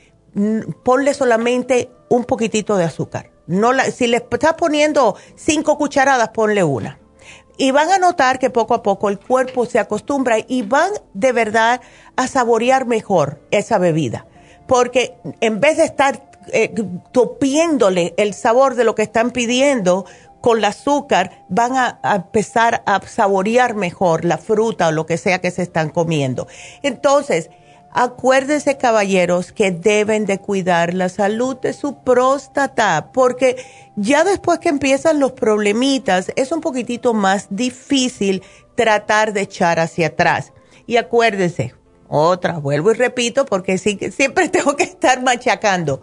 ponle 0.85 1.15
solamente 1.15 1.91
un 2.09 2.25
poquitito 2.25 2.77
de 2.77 2.85
azúcar. 2.85 3.31
No 3.47 3.73
si 3.95 4.09
le 4.09 4.19
está 4.31 4.57
poniendo 4.57 5.17
cinco 5.37 5.79
cucharadas, 5.79 6.31
ponle 6.31 6.65
una 6.65 6.99
y 7.59 7.71
van 7.71 7.91
a 7.91 7.99
notar 7.99 8.39
que 8.39 8.51
poco 8.51 8.75
a 8.75 8.83
poco 8.83 9.09
el 9.09 9.19
cuerpo 9.19 9.67
se 9.67 9.79
acostumbra 9.79 10.37
y 10.47 10.63
van 10.63 10.91
de 11.15 11.33
verdad 11.33 11.81
a 12.17 12.29
saborear 12.29 12.87
mejor 12.87 13.41
esa 13.51 13.79
bebida. 13.79 14.27
Porque 14.67 15.15
en 15.41 15.61
vez 15.61 15.79
de 15.79 15.85
estar 15.85 16.31
eh, 16.53 16.73
topiéndole 17.13 18.15
el 18.17 18.35
sabor 18.35 18.75
de 18.75 18.85
lo 18.85 18.95
que 18.95 19.03
están 19.03 19.31
pidiendo 19.31 20.07
con 20.47 20.59
el 20.59 20.65
azúcar, 20.67 21.45
van 21.49 21.73
a, 21.77 21.99
empezar 22.05 22.85
a 22.87 23.05
saborear 23.05 23.75
mejor 23.75 24.25
la 24.25 24.39
fruta 24.39 24.87
o 24.87 24.93
lo 24.93 25.05
que 25.05 25.17
sea 25.17 25.41
que 25.41 25.51
se 25.51 25.63
están 25.63 25.91
comiendo. 25.91 26.47
Entonces, 26.85 27.51
Acuérdense, 27.99 28.77
caballeros, 28.77 29.53
que 29.53 29.71
deben 29.71 30.27
de 30.27 30.39
cuidar 30.39 30.93
la 30.93 31.09
salud 31.09 31.57
de 31.57 31.73
su 31.73 32.05
próstata, 32.05 33.11
porque 33.11 33.57
ya 33.97 34.23
después 34.23 34.59
que 34.59 34.69
empiezan 34.69 35.19
los 35.19 35.33
problemitas, 35.33 36.31
es 36.37 36.53
un 36.53 36.61
poquitito 36.61 37.15
más 37.15 37.47
difícil 37.49 38.43
tratar 38.75 39.33
de 39.33 39.41
echar 39.41 39.81
hacia 39.81 40.09
atrás. 40.09 40.53
Y 40.87 40.99
acuérdense, 40.99 41.75
otra, 42.07 42.59
vuelvo 42.59 42.91
y 42.91 42.95
repito, 42.95 43.47
porque 43.47 43.79
sí, 43.79 43.99
siempre 44.15 44.49
tengo 44.51 44.77
que 44.77 44.85
estar 44.85 45.23
machacando. 45.23 46.03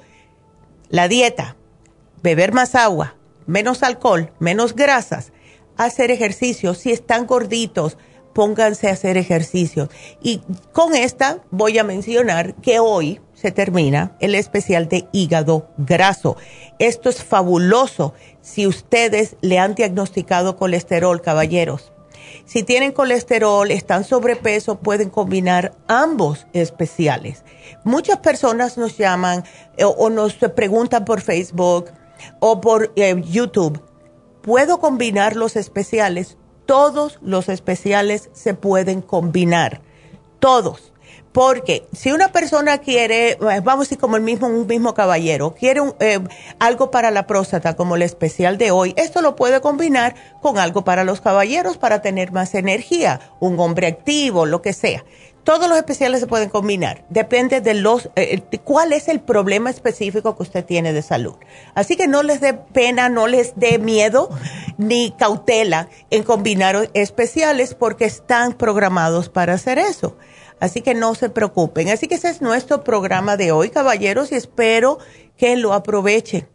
La 0.90 1.08
dieta, 1.08 1.58
beber 2.24 2.54
más 2.54 2.74
agua, 2.74 3.18
menos 3.46 3.84
alcohol, 3.84 4.32
menos 4.40 4.76
grasas, 4.76 5.32
hacer 5.78 6.12
ejercicio, 6.12 6.74
si 6.74 6.92
están 6.92 7.26
gorditos, 7.26 7.98
pónganse 8.34 8.90
a 8.90 8.94
hacer 8.94 9.18
ejercicio. 9.18 9.90
Y 10.22 10.42
con 10.72 10.96
esta 10.96 11.40
voy 11.52 11.78
a 11.78 11.84
mencionar 11.84 12.56
que 12.56 12.80
hoy 12.80 13.22
se 13.34 13.52
termina 13.52 14.16
el 14.20 14.36
especial 14.36 14.88
de 14.88 15.08
hígado 15.12 15.70
graso. 15.78 16.38
Esto 16.80 17.10
es 17.10 17.24
fabuloso 17.24 18.14
si 18.42 18.68
ustedes 18.68 19.36
le 19.42 19.60
han 19.60 19.76
diagnosticado 19.76 20.58
colesterol, 20.58 21.22
caballeros. 21.22 21.92
Si 22.46 22.64
tienen 22.64 22.92
colesterol, 22.92 23.70
están 23.72 24.04
sobrepeso, 24.04 24.80
pueden 24.80 25.10
combinar 25.10 25.74
ambos 25.88 26.48
especiales. 26.54 27.44
Muchas 27.84 28.20
personas 28.20 28.78
nos 28.78 28.98
llaman 28.98 29.44
eh, 29.78 29.86
o, 29.86 30.10
nos 30.10 30.36
preguntan 30.36 31.06
por 31.06 31.22
Facebook 31.22 31.92
o 32.40 32.62
por 32.62 32.92
eh, 32.96 33.22
YouTube, 33.26 33.82
¿puedo 34.42 34.80
combinar 34.80 35.36
los 35.36 35.56
especiales? 35.56 36.38
todos 36.66 37.20
los 37.22 37.50
especiales 37.50 38.30
se 38.34 38.54
pueden 38.54 39.02
combinar, 39.02 39.82
todos. 40.40 40.92
Porque 41.32 41.88
si 41.94 42.12
una 42.12 42.32
persona 42.32 42.78
quiere, 42.78 43.32
eh, 43.32 43.38
vamos 43.40 43.74
a 43.74 43.86
decir 43.86 43.98
como 43.98 44.18
el 44.18 44.22
mismo, 44.22 44.46
un 44.48 44.68
mismo 44.68 44.94
caballero, 44.94 45.56
quiere 45.56 45.82
eh, 46.00 46.20
algo 46.60 46.92
para 46.92 47.10
la 47.10 47.26
próstata 47.26 47.76
como 47.76 47.96
el 47.96 48.04
especial 48.04 48.60
de 48.60 48.70
hoy, 48.70 48.94
esto 48.98 49.24
lo 49.24 49.36
puede 49.36 49.60
combinar 49.60 50.14
con 50.44 50.60
algo 50.60 50.84
para 50.84 51.04
los 51.04 51.22
caballeros 51.22 51.78
para 51.78 52.04
tener 52.04 52.32
más 52.32 52.54
energía, 52.54 53.20
un 53.40 53.60
hombre 53.60 53.88
activo, 53.88 54.46
lo 54.46 54.62
que 54.62 54.74
sea. 54.74 55.04
Todos 55.44 55.68
los 55.68 55.78
especiales 55.78 56.22
se 56.22 56.28
pueden 56.28 56.50
combinar. 56.50 57.06
Depende 57.10 57.60
de 57.60 57.74
los, 57.74 58.10
eh, 58.16 58.42
cuál 58.64 58.94
es 58.94 59.10
el 59.10 59.20
problema 59.20 59.70
específico 59.70 60.36
que 60.36 60.44
usted 60.44 60.64
tiene 60.64 60.94
de 60.94 61.02
salud. 61.02 61.36
Así 61.76 61.98
que 61.98 62.08
no 62.08 62.24
les 62.24 62.40
dé 62.40 62.54
pena, 62.54 63.10
no 63.10 63.28
les 63.28 63.54
dé 63.58 63.78
miedo 63.78 64.30
ni 64.78 65.12
cautela 65.12 65.90
en 66.10 66.24
combinar 66.24 66.90
especiales 66.94 67.76
porque 67.76 68.06
están 68.06 68.54
programados 68.54 69.30
para 69.30 69.54
hacer 69.54 69.80
eso. 69.80 70.18
Así 70.62 70.82
que 70.82 70.94
no 70.94 71.14
se 71.14 71.30
preocupen. 71.30 71.90
Así 71.90 72.08
que 72.08 72.16
ese 72.16 72.30
es 72.30 72.42
nuestro 72.42 72.86
programa 72.86 73.36
de 73.36 73.52
hoy, 73.52 73.70
caballeros, 73.70 74.32
y 74.32 74.36
espero 74.36 75.00
que 75.36 75.58
lo 75.58 75.74
aprovechen 75.74 76.48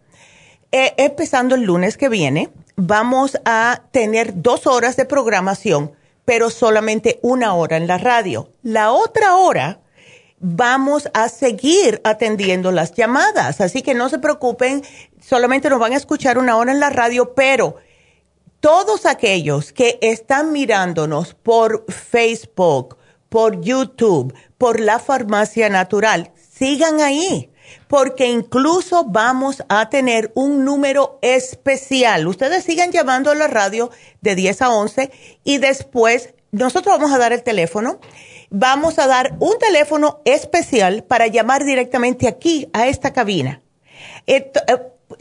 eh, 0.72 0.94
empezando 0.98 1.56
el 1.56 1.64
lunes 1.64 1.98
que 1.98 2.10
viene, 2.10 2.50
vamos 2.76 3.40
a 3.46 3.84
tener 3.92 4.42
dos 4.42 4.68
horas 4.68 4.96
de 4.96 5.06
programación, 5.06 5.92
pero 6.26 6.50
solamente 6.50 7.20
una 7.22 7.54
hora 7.56 7.78
en 7.78 7.88
la 7.88 7.98
radio. 7.98 8.50
La 8.62 8.92
otra 8.92 9.36
hora 9.36 9.80
vamos 10.40 11.10
a 11.14 11.30
seguir 11.30 12.02
atendiendo 12.04 12.72
las 12.72 12.94
llamadas. 12.94 13.62
Así 13.62 13.82
que 13.82 13.94
no 13.94 14.10
se 14.10 14.20
preocupen, 14.20 14.84
solamente 15.22 15.70
nos 15.70 15.80
van 15.80 15.94
a 15.94 15.98
escuchar 15.98 16.38
una 16.38 16.58
hora 16.58 16.72
en 16.72 16.80
la 16.80 16.90
radio, 16.90 17.34
pero 17.34 17.76
todos 18.60 19.06
aquellos 19.06 19.72
que 19.72 20.00
están 20.02 20.52
mirándonos 20.52 21.34
por 21.34 21.86
Facebook, 21.92 22.98
por 23.30 23.62
YouTube, 23.62 24.34
por 24.58 24.80
la 24.80 25.00
farmacia 25.00 25.70
natural, 25.70 26.32
sigan 26.52 27.02
ahí, 27.02 27.50
porque 27.88 28.28
incluso 28.28 29.06
vamos 29.06 29.64
a 29.70 29.90
tener 29.90 30.32
un 30.36 30.66
número 30.66 31.20
especial. 31.22 32.28
Ustedes 32.28 32.64
sigan 32.64 32.92
llamando 32.92 33.32
a 33.32 33.36
la 33.36 33.48
radio 33.48 33.90
de 34.22 34.36
10 34.36 34.62
a 34.62 34.70
11 34.70 35.12
y 35.44 35.58
después 35.58 36.34
nosotros 36.52 36.98
vamos 36.98 37.12
a 37.14 37.18
dar 37.18 37.34
el 37.34 37.44
teléfono 37.44 38.00
vamos 38.50 39.00
a 39.00 39.08
dar 39.08 39.36
un 39.40 39.58
teléfono 39.60 40.22
especial 40.26 41.04
para 41.04 41.28
llamar 41.28 41.64
directamente 41.64 42.28
aquí 42.28 42.70
a 42.74 42.88
esta 42.88 43.14
cabina. 43.14 43.62
Eh, 44.28 44.52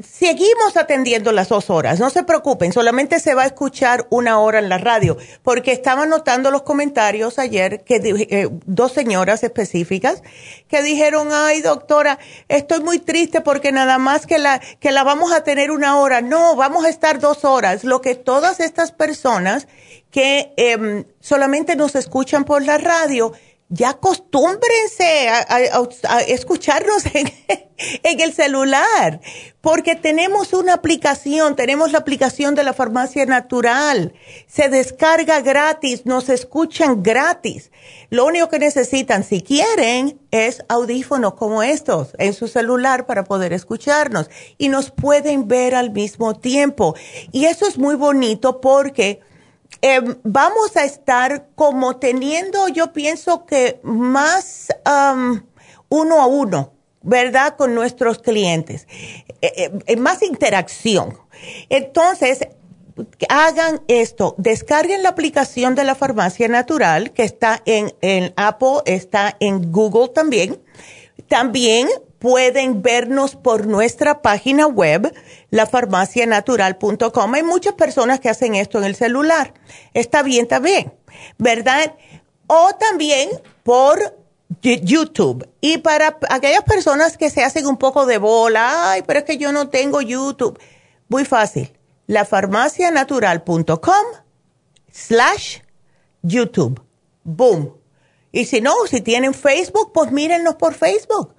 seguimos 0.02 0.76
atendiendo 0.76 1.32
las 1.32 1.48
dos 1.48 1.70
horas, 1.70 1.98
no 1.98 2.10
se 2.10 2.22
preocupen, 2.22 2.72
solamente 2.72 3.18
se 3.20 3.34
va 3.34 3.42
a 3.42 3.46
escuchar 3.46 4.06
una 4.10 4.38
hora 4.38 4.58
en 4.58 4.68
la 4.68 4.78
radio, 4.78 5.16
porque 5.42 5.72
estaba 5.72 6.06
notando 6.06 6.50
los 6.50 6.62
comentarios 6.62 7.38
ayer 7.38 7.82
que 7.84 7.96
eh, 7.96 8.48
dos 8.66 8.92
señoras 8.92 9.42
específicas 9.42 10.22
que 10.68 10.82
dijeron, 10.82 11.28
ay 11.32 11.62
doctora, 11.62 12.18
estoy 12.48 12.80
muy 12.80 12.98
triste 13.00 13.40
porque 13.40 13.72
nada 13.72 13.98
más 13.98 14.26
que 14.26 14.38
la, 14.38 14.60
que 14.80 14.92
la 14.92 15.02
vamos 15.02 15.32
a 15.32 15.42
tener 15.42 15.70
una 15.70 15.98
hora, 15.98 16.20
no, 16.20 16.54
vamos 16.54 16.84
a 16.84 16.88
estar 16.88 17.18
dos 17.18 17.44
horas, 17.44 17.82
lo 17.82 18.00
que 18.00 18.14
todas 18.14 18.60
estas 18.60 18.92
personas 18.92 19.66
que 20.10 20.52
em, 20.56 21.04
solamente 21.20 21.76
nos 21.76 21.94
escuchan 21.94 22.44
por 22.44 22.64
la 22.64 22.78
radio, 22.78 23.32
ya 23.68 23.90
acostúmbrense 23.90 25.28
a, 25.28 26.20
escucharnos 26.26 27.04
en, 27.06 27.30
en, 28.02 28.20
el 28.20 28.32
celular, 28.32 29.20
porque 29.60 29.94
tenemos 29.94 30.54
una 30.54 30.74
aplicación, 30.74 31.54
tenemos 31.54 31.92
la 31.92 31.98
aplicación 31.98 32.54
de 32.54 32.64
la 32.64 32.72
farmacia 32.72 33.26
natural, 33.26 34.14
se 34.46 34.68
descarga 34.68 35.40
gratis, 35.40 36.06
nos 36.06 36.28
escuchan 36.28 37.02
gratis. 37.02 37.70
Lo 38.10 38.24
único 38.24 38.48
que 38.48 38.58
necesitan, 38.58 39.22
si 39.22 39.42
quieren, 39.42 40.18
es 40.30 40.64
audífonos 40.68 41.34
como 41.34 41.62
estos 41.62 42.14
en 42.18 42.32
su 42.32 42.48
celular 42.48 43.04
para 43.04 43.24
poder 43.24 43.52
escucharnos 43.52 44.30
y 44.56 44.70
nos 44.70 44.90
pueden 44.90 45.46
ver 45.46 45.74
al 45.74 45.90
mismo 45.90 46.34
tiempo. 46.34 46.94
Y 47.32 47.44
eso 47.44 47.66
es 47.66 47.76
muy 47.76 47.96
bonito 47.96 48.62
porque 48.62 49.20
Em, 49.80 50.16
vamos 50.24 50.76
a 50.76 50.84
estar 50.84 51.48
como 51.54 51.96
teniendo, 51.96 52.68
yo 52.68 52.92
pienso 52.92 53.46
que 53.46 53.80
más 53.84 54.68
uno 55.88 56.20
a 56.20 56.26
uno, 56.26 56.72
¿verdad? 57.02 57.56
Con 57.56 57.74
nuestros 57.74 58.18
clientes, 58.18 58.88
eh, 59.40 59.70
eh, 59.86 59.96
más 59.96 60.22
interacción. 60.22 61.16
Entonces, 61.68 62.40
hagan 63.28 63.80
esto, 63.86 64.34
descarguen 64.38 65.04
la 65.04 65.10
aplicación 65.10 65.76
de 65.76 65.84
la 65.84 65.94
farmacia 65.94 66.48
natural 66.48 67.12
que 67.12 67.22
está 67.22 67.62
en, 67.64 67.94
en 68.00 68.32
Apple, 68.36 68.78
está 68.84 69.36
en 69.38 69.70
Google 69.70 70.08
también. 70.08 70.60
También 71.28 71.88
pueden 72.18 72.82
vernos 72.82 73.36
por 73.36 73.66
nuestra 73.66 74.22
página 74.22 74.66
web, 74.66 75.14
lafarmacianatural.com. 75.50 77.34
Hay 77.34 77.42
muchas 77.42 77.74
personas 77.74 78.20
que 78.20 78.28
hacen 78.28 78.54
esto 78.54 78.78
en 78.78 78.84
el 78.84 78.96
celular. 78.96 79.54
Está 79.94 80.22
bien 80.22 80.48
también, 80.48 80.92
¿verdad? 81.38 81.94
O 82.46 82.70
también 82.78 83.30
por 83.62 84.16
YouTube. 84.62 85.48
Y 85.60 85.78
para 85.78 86.18
aquellas 86.30 86.64
personas 86.64 87.16
que 87.16 87.30
se 87.30 87.44
hacen 87.44 87.66
un 87.66 87.76
poco 87.76 88.06
de 88.06 88.18
bola, 88.18 88.90
ay, 88.90 89.02
pero 89.06 89.20
es 89.20 89.24
que 89.24 89.38
yo 89.38 89.52
no 89.52 89.68
tengo 89.68 90.00
YouTube. 90.00 90.58
Muy 91.08 91.24
fácil. 91.24 91.72
lafarmacianatural.com 92.06 94.06
slash 94.90 95.58
YouTube. 96.22 96.82
Boom. 97.22 97.74
Y 98.32 98.46
si 98.46 98.60
no, 98.60 98.74
si 98.86 99.00
tienen 99.00 99.34
Facebook, 99.34 99.92
pues 99.92 100.12
mírennos 100.12 100.56
por 100.56 100.74
Facebook 100.74 101.34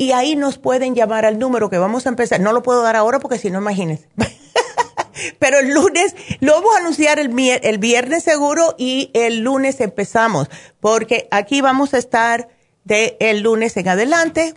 y 0.00 0.12
ahí 0.12 0.34
nos 0.34 0.56
pueden 0.56 0.94
llamar 0.94 1.26
al 1.26 1.38
número 1.38 1.68
que 1.68 1.76
vamos 1.76 2.06
a 2.06 2.08
empezar. 2.08 2.40
No 2.40 2.54
lo 2.54 2.62
puedo 2.62 2.80
dar 2.82 2.96
ahora 2.96 3.18
porque 3.18 3.36
si 3.36 3.50
no, 3.50 3.58
imagínense. 3.58 4.08
Pero 5.38 5.58
el 5.58 5.74
lunes, 5.74 6.16
lo 6.40 6.54
vamos 6.54 6.74
a 6.74 6.78
anunciar 6.78 7.18
el, 7.18 7.38
el 7.38 7.76
viernes 7.76 8.24
seguro 8.24 8.74
y 8.78 9.10
el 9.12 9.40
lunes 9.40 9.78
empezamos, 9.82 10.48
porque 10.80 11.28
aquí 11.30 11.60
vamos 11.60 11.92
a 11.92 11.98
estar 11.98 12.48
de 12.84 13.18
el 13.20 13.40
lunes 13.42 13.76
en 13.76 13.88
adelante 13.88 14.54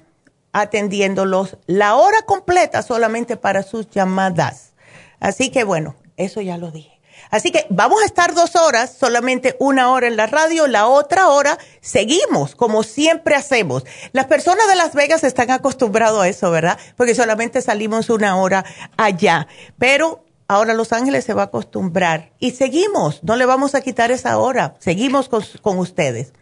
atendiéndolos 0.53 1.57
la 1.65 1.95
hora 1.95 2.21
completa 2.21 2.81
solamente 2.81 3.35
para 3.35 3.63
sus 3.63 3.89
llamadas. 3.89 4.71
Así 5.19 5.49
que 5.49 5.65
bueno, 5.65 5.97
eso 6.15 6.39
ya 6.39 6.57
lo 6.57 6.71
dije. 6.71 6.92
Así 7.33 7.49
que 7.49 7.65
vamos 7.71 8.03
a 8.03 8.05
estar 8.05 8.35
dos 8.35 8.55
horas, 8.55 8.95
solamente 8.95 9.55
una 9.57 9.89
hora 9.91 10.05
en 10.05 10.17
la 10.17 10.27
radio, 10.27 10.67
la 10.67 10.85
otra 10.85 11.29
hora 11.29 11.57
seguimos, 11.81 12.53
como 12.53 12.83
siempre 12.83 13.33
hacemos. 13.33 13.85
Las 14.11 14.27
personas 14.27 14.67
de 14.67 14.75
Las 14.75 14.93
Vegas 14.93 15.23
están 15.23 15.49
acostumbrados 15.49 16.21
a 16.21 16.27
eso, 16.27 16.51
¿verdad? 16.51 16.77
Porque 16.95 17.15
solamente 17.15 17.63
salimos 17.63 18.11
una 18.11 18.35
hora 18.35 18.63
allá. 18.97 19.47
Pero 19.79 20.23
ahora 20.47 20.75
Los 20.75 20.93
Ángeles 20.93 21.25
se 21.25 21.33
va 21.33 21.41
a 21.41 21.45
acostumbrar. 21.45 22.33
Y 22.37 22.51
seguimos, 22.51 23.23
no 23.23 23.35
le 23.35 23.47
vamos 23.47 23.73
a 23.73 23.81
quitar 23.81 24.11
esa 24.11 24.37
hora, 24.37 24.75
seguimos 24.77 25.27
con, 25.27 25.43
con 25.63 25.79
ustedes. 25.79 26.33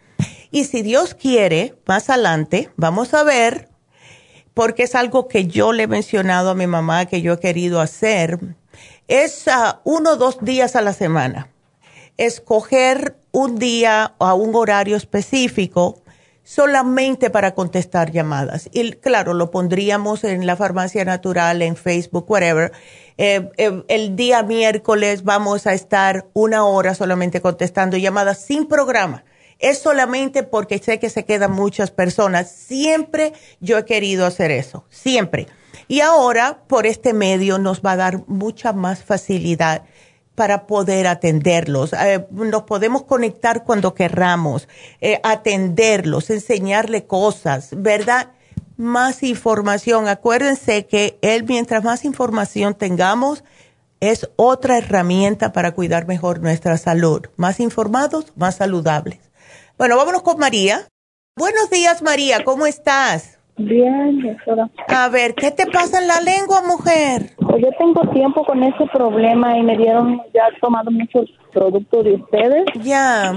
Y 0.50 0.64
si 0.64 0.82
Dios 0.82 1.14
quiere, 1.14 1.74
más 1.86 2.10
adelante, 2.10 2.68
vamos 2.76 3.14
a 3.14 3.22
ver, 3.22 3.70
porque 4.52 4.82
es 4.82 4.94
algo 4.94 5.26
que 5.26 5.46
yo 5.46 5.72
le 5.72 5.84
he 5.84 5.88
mencionado 5.88 6.50
a 6.50 6.54
mi 6.54 6.66
mamá 6.66 7.06
que 7.06 7.22
yo 7.22 7.32
he 7.32 7.40
querido 7.40 7.80
hacer 7.80 8.38
es 9.08 9.46
uh, 9.46 9.78
uno 9.84 10.12
o 10.12 10.16
dos 10.16 10.38
días 10.40 10.76
a 10.76 10.82
la 10.82 10.92
semana. 10.92 11.48
Escoger 12.16 13.16
un 13.30 13.58
día 13.58 14.14
o 14.18 14.34
un 14.34 14.54
horario 14.54 14.96
específico 14.96 16.02
solamente 16.44 17.30
para 17.30 17.54
contestar 17.54 18.10
llamadas. 18.10 18.68
Y 18.72 18.92
claro, 18.92 19.34
lo 19.34 19.50
pondríamos 19.50 20.24
en 20.24 20.46
la 20.46 20.56
farmacia 20.56 21.04
natural, 21.04 21.62
en 21.62 21.76
Facebook, 21.76 22.30
whatever. 22.30 22.72
Eh, 23.16 23.48
eh, 23.56 23.84
el 23.88 24.16
día 24.16 24.42
miércoles 24.42 25.24
vamos 25.24 25.66
a 25.66 25.74
estar 25.74 26.26
una 26.32 26.64
hora 26.64 26.94
solamente 26.94 27.40
contestando 27.40 27.96
llamadas 27.96 28.38
sin 28.38 28.66
programa. 28.66 29.24
Es 29.58 29.78
solamente 29.78 30.42
porque 30.42 30.78
sé 30.78 30.98
que 30.98 31.08
se 31.08 31.24
quedan 31.24 31.52
muchas 31.52 31.92
personas. 31.92 32.50
Siempre 32.50 33.32
yo 33.60 33.78
he 33.78 33.84
querido 33.84 34.26
hacer 34.26 34.50
eso, 34.50 34.84
siempre. 34.90 35.46
Y 35.92 36.00
ahora, 36.00 36.62
por 36.68 36.86
este 36.86 37.12
medio, 37.12 37.58
nos 37.58 37.82
va 37.82 37.92
a 37.92 37.96
dar 37.96 38.26
mucha 38.26 38.72
más 38.72 39.04
facilidad 39.04 39.84
para 40.34 40.66
poder 40.66 41.06
atenderlos. 41.06 41.92
Eh, 41.92 42.26
nos 42.30 42.62
podemos 42.62 43.02
conectar 43.02 43.64
cuando 43.64 43.92
querramos, 43.92 44.68
eh, 45.02 45.20
atenderlos, 45.22 46.30
enseñarle 46.30 47.04
cosas, 47.04 47.68
¿verdad? 47.72 48.30
Más 48.78 49.22
información. 49.22 50.08
Acuérdense 50.08 50.86
que 50.86 51.18
él, 51.20 51.44
mientras 51.44 51.84
más 51.84 52.06
información 52.06 52.72
tengamos, 52.72 53.44
es 54.00 54.30
otra 54.36 54.78
herramienta 54.78 55.52
para 55.52 55.72
cuidar 55.72 56.06
mejor 56.06 56.40
nuestra 56.40 56.78
salud. 56.78 57.26
Más 57.36 57.60
informados, 57.60 58.32
más 58.34 58.56
saludables. 58.56 59.20
Bueno, 59.76 59.98
vámonos 59.98 60.22
con 60.22 60.38
María. 60.38 60.88
Buenos 61.36 61.68
días, 61.68 62.00
María, 62.00 62.44
¿cómo 62.44 62.64
estás? 62.64 63.41
Bien, 63.56 64.20
doctora. 64.20 64.70
A 64.88 65.08
ver, 65.08 65.34
¿qué 65.34 65.50
te 65.50 65.66
pasa 65.66 66.00
en 66.00 66.08
la 66.08 66.20
lengua, 66.20 66.62
mujer? 66.66 67.30
Pues 67.36 67.62
yo 67.62 67.68
tengo 67.78 68.00
tiempo 68.12 68.44
con 68.44 68.62
ese 68.62 68.86
problema 68.92 69.56
y 69.58 69.62
me 69.62 69.76
dieron, 69.76 70.22
ya 70.32 70.48
he 70.48 70.60
tomado 70.60 70.90
muchos 70.90 71.30
productos 71.52 72.04
de 72.04 72.14
ustedes. 72.14 72.64
Ya. 72.82 73.34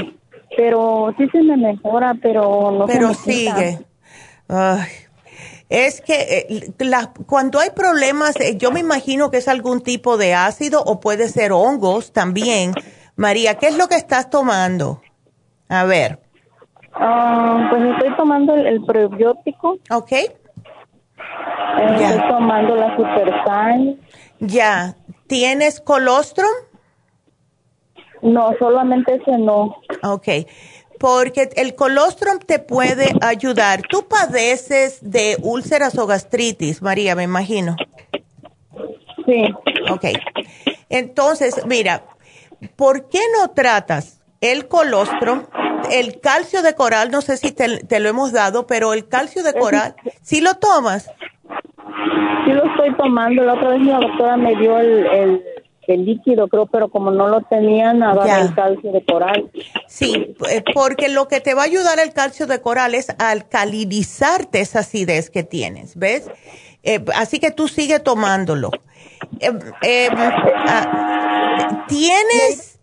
Pero 0.56 1.14
sí 1.18 1.28
se 1.32 1.42
me 1.42 1.58
mejora, 1.58 2.16
pero 2.22 2.72
no 2.72 2.86
Pero 2.86 3.14
sigue. 3.14 3.80
Ay. 4.48 4.88
Es 5.68 6.00
que 6.00 6.46
eh, 6.50 6.74
la, 6.80 7.12
cuando 7.26 7.60
hay 7.60 7.72
problemas, 7.72 8.36
eh, 8.40 8.56
yo 8.56 8.72
me 8.72 8.80
imagino 8.80 9.32
que 9.32 9.38
es 9.38 9.48
algún 9.48 9.82
tipo 9.82 10.18
de 10.18 10.36
ácido 10.36 10.84
o 10.84 11.00
puede 11.00 11.28
ser 11.28 11.52
hongos 11.52 12.14
también. 12.14 12.72
María, 13.16 13.56
¿qué 13.56 13.68
es 13.68 13.78
lo 13.78 13.88
que 13.88 13.96
estás 13.96 14.30
tomando? 14.30 15.02
A 15.68 15.84
ver. 15.86 16.25
Ah, 16.96 17.68
pues 17.70 17.84
estoy 17.84 18.16
tomando 18.16 18.56
el, 18.56 18.84
probiótico. 18.84 19.78
Ok. 19.92 20.12
Eh, 20.12 20.30
estoy 22.00 22.30
tomando 22.30 22.76
la 22.76 22.96
Super 22.96 23.34
Ya. 24.40 24.96
¿Tienes 25.28 25.82
colostrum? 25.82 26.50
No, 28.22 28.54
solamente 28.60 29.16
ese 29.16 29.38
no. 29.38 29.76
Ok. 30.04 30.28
Porque 31.00 31.50
el 31.56 31.76
colostrum 31.76 32.40
te 32.40 32.60
puede 32.60 33.14
ayudar. 33.22 33.82
Tú 33.90 34.08
padeces 34.08 35.00
de 35.02 35.38
úlceras 35.42 35.98
o 35.98 36.08
gastritis, 36.08 36.82
María, 36.82 37.16
me 37.16 37.24
imagino. 37.24 37.76
Sí. 39.26 39.54
Ok. 39.92 40.06
Entonces, 40.90 41.66
mira, 41.66 42.04
¿por 42.76 43.10
qué 43.10 43.20
no 43.38 43.50
tratas 43.52 44.22
el 44.40 44.68
colostrum? 44.68 45.44
El 45.92 46.20
calcio 46.20 46.62
de 46.62 46.74
coral, 46.76 47.12
no 47.12 47.22
sé 47.22 47.38
si 47.38 47.52
te, 47.52 48.00
lo 48.00 48.10
hemos 48.10 48.32
dado, 48.32 48.68
pero 48.68 48.94
el 48.94 49.08
calcio 49.08 49.44
de 49.44 49.54
coral, 49.54 49.96
¿sí 50.22 50.42
lo 50.42 50.56
tomas? 50.56 51.10
Sí 52.46 52.52
lo 52.52 52.66
estoy 52.66 52.96
tomando. 52.96 53.44
La 53.44 53.54
otra 53.54 53.70
vez 53.70 53.82
la 53.86 54.00
doctora 54.00 54.38
me 54.38 54.56
dio 54.56 54.78
el, 54.80 55.44
líquido, 55.88 56.48
creo, 56.48 56.66
pero 56.66 56.90
como 56.90 57.12
no 57.12 57.28
lo 57.28 57.42
tenía, 57.42 57.94
nada 57.94 58.42
el 58.42 58.54
calcio 58.56 58.92
de 58.92 59.06
coral. 59.06 59.52
Sí, 59.88 60.36
eh, 60.50 60.64
porque 60.74 61.10
lo 61.10 61.28
que 61.28 61.42
te 61.42 61.54
va 61.54 61.62
a 61.62 61.66
ayudar 61.66 62.00
el 62.00 62.12
calcio 62.14 62.48
de 62.48 62.60
coral 62.62 62.96
es 62.96 63.16
alcalinizarte 63.20 64.62
esa 64.62 64.80
acidez 64.80 65.30
que 65.30 65.44
tienes, 65.44 65.96
¿ves? 65.96 66.30
Eh, 66.82 67.04
así 67.16 67.40
que 67.40 67.52
tú 67.52 67.68
sigue 67.68 68.00
tomándolo. 68.00 68.72
Eh, 69.40 70.10
ah, 70.68 71.86
¿Tienes? 71.88 72.80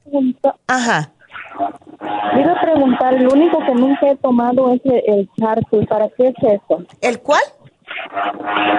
Ajá. 0.67 1.13
Quiero 2.35 2.55
preguntar, 2.61 3.15
lo 3.21 3.33
único 3.33 3.59
que 3.59 3.75
nunca 3.75 4.11
he 4.11 4.17
tomado 4.17 4.73
es 4.73 4.81
el, 4.85 5.29
charcoal. 5.39 5.87
¿Para 5.87 6.09
qué 6.11 6.29
es 6.29 6.35
eso? 6.39 6.85
¿El 7.01 7.21
cuál? 7.21 7.43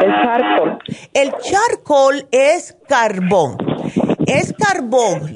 El 0.01 0.11
charcoal. 0.23 0.79
El 1.13 1.33
charcoal 1.37 2.27
es 2.31 2.77
carbón. 2.87 3.57
Es 4.25 4.53
carbón, 4.53 5.35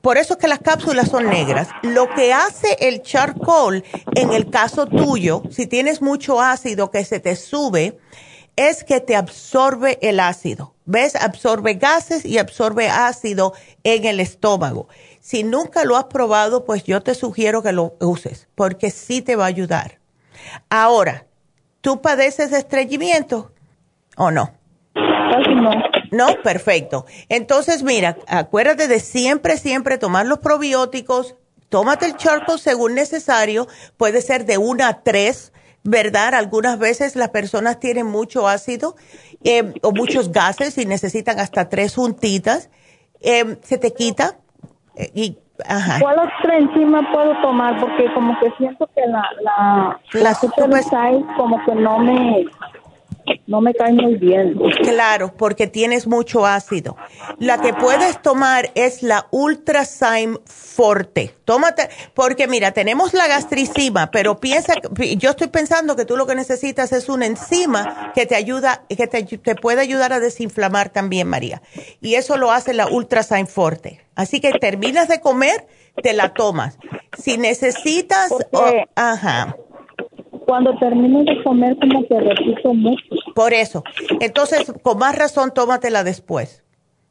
por 0.00 0.18
eso 0.18 0.34
es 0.34 0.40
que 0.40 0.48
las 0.48 0.58
cápsulas 0.58 1.08
son 1.08 1.28
negras. 1.28 1.68
Lo 1.82 2.08
que 2.10 2.32
hace 2.32 2.76
el 2.80 3.00
charcoal, 3.02 3.84
en 4.16 4.32
el 4.32 4.50
caso 4.50 4.86
tuyo, 4.86 5.42
si 5.50 5.68
tienes 5.68 6.02
mucho 6.02 6.40
ácido 6.40 6.90
que 6.90 7.04
se 7.04 7.20
te 7.20 7.36
sube, 7.36 7.96
es 8.56 8.84
que 8.84 9.00
te 9.00 9.14
absorbe 9.16 9.98
el 10.02 10.20
ácido. 10.20 10.74
¿Ves? 10.84 11.16
Absorbe 11.16 11.74
gases 11.74 12.24
y 12.24 12.38
absorbe 12.38 12.88
ácido 12.88 13.54
en 13.84 14.04
el 14.04 14.20
estómago. 14.20 14.88
Si 15.24 15.42
nunca 15.42 15.86
lo 15.86 15.96
has 15.96 16.04
probado, 16.04 16.66
pues 16.66 16.84
yo 16.84 17.00
te 17.00 17.14
sugiero 17.14 17.62
que 17.62 17.72
lo 17.72 17.96
uses, 17.98 18.46
porque 18.54 18.90
sí 18.90 19.22
te 19.22 19.36
va 19.36 19.44
a 19.44 19.46
ayudar. 19.46 19.98
Ahora, 20.68 21.24
¿tú 21.80 22.02
padeces 22.02 22.50
de 22.50 22.58
estreñimiento 22.58 23.50
o 24.18 24.30
no? 24.30 24.52
no. 24.94 25.70
No, 26.10 26.42
perfecto. 26.42 27.06
Entonces, 27.30 27.82
mira, 27.82 28.18
acuérdate 28.26 28.86
de 28.86 29.00
siempre, 29.00 29.56
siempre 29.56 29.96
tomar 29.96 30.26
los 30.26 30.40
probióticos. 30.40 31.36
Tómate 31.70 32.04
el 32.04 32.18
charcoal 32.18 32.60
según 32.60 32.94
necesario. 32.94 33.66
Puede 33.96 34.20
ser 34.20 34.44
de 34.44 34.58
una 34.58 34.88
a 34.88 35.02
tres, 35.04 35.54
¿verdad? 35.84 36.34
Algunas 36.34 36.78
veces 36.78 37.16
las 37.16 37.30
personas 37.30 37.80
tienen 37.80 38.04
mucho 38.06 38.46
ácido 38.46 38.94
eh, 39.42 39.72
o 39.80 39.92
muchos 39.92 40.32
gases 40.32 40.76
y 40.76 40.84
necesitan 40.84 41.40
hasta 41.40 41.70
tres 41.70 41.94
juntitas. 41.94 42.68
Eh, 43.22 43.56
se 43.62 43.78
te 43.78 43.94
quita 43.94 44.36
y, 45.14 45.36
ajá. 45.68 46.00
¿Cuál 46.00 46.18
otra 46.18 46.56
enzima 46.56 47.10
puedo 47.12 47.34
tomar? 47.40 47.80
Porque 47.80 48.12
como 48.14 48.38
que 48.40 48.50
siento 48.58 48.88
que 48.94 49.06
la, 49.06 49.24
la, 49.42 50.00
la, 50.12 50.34
super 50.34 50.70
como 51.36 51.64
que 51.64 51.74
no 51.74 51.98
me 51.98 52.46
no 53.46 53.60
me 53.60 53.74
cae 53.74 53.92
muy 53.92 54.16
bien. 54.16 54.58
Claro, 54.82 55.34
porque 55.36 55.66
tienes 55.66 56.06
mucho 56.06 56.46
ácido. 56.46 56.96
La 57.38 57.60
que 57.60 57.72
puedes 57.74 58.20
tomar 58.22 58.70
es 58.74 59.02
la 59.02 59.26
Ultrazyme 59.30 60.38
Forte. 60.44 61.34
Tómate, 61.44 61.88
porque 62.14 62.48
mira, 62.48 62.72
tenemos 62.72 63.12
la 63.12 63.26
gastricima, 63.26 64.10
pero 64.10 64.40
piensa, 64.40 64.74
yo 65.18 65.30
estoy 65.30 65.48
pensando 65.48 65.94
que 65.94 66.04
tú 66.04 66.16
lo 66.16 66.26
que 66.26 66.34
necesitas 66.34 66.92
es 66.92 67.08
una 67.08 67.26
enzima 67.26 68.12
que 68.14 68.26
te 68.26 68.34
ayuda, 68.34 68.82
que 68.88 69.06
te, 69.06 69.22
te 69.24 69.54
puede 69.54 69.80
ayudar 69.80 70.12
a 70.12 70.20
desinflamar 70.20 70.88
también, 70.90 71.28
María. 71.28 71.62
Y 72.00 72.14
eso 72.14 72.36
lo 72.36 72.50
hace 72.50 72.72
la 72.72 72.88
Ultrazyme 72.88 73.46
Forte. 73.46 74.00
Así 74.14 74.40
que 74.40 74.52
terminas 74.52 75.08
de 75.08 75.20
comer, 75.20 75.66
te 76.02 76.12
la 76.12 76.32
tomas. 76.32 76.78
Si 77.18 77.36
necesitas, 77.36 78.32
ajá 78.94 79.56
cuando 80.54 80.78
termino 80.78 81.24
de 81.24 81.42
comer 81.42 81.76
como 81.80 82.06
que 82.06 82.20
repito 82.20 82.72
mucho. 82.74 83.02
Por 83.34 83.52
eso. 83.52 83.82
Entonces, 84.20 84.72
con 84.82 84.98
más 84.98 85.16
razón, 85.18 85.52
tómatela 85.52 86.04
después. 86.04 86.62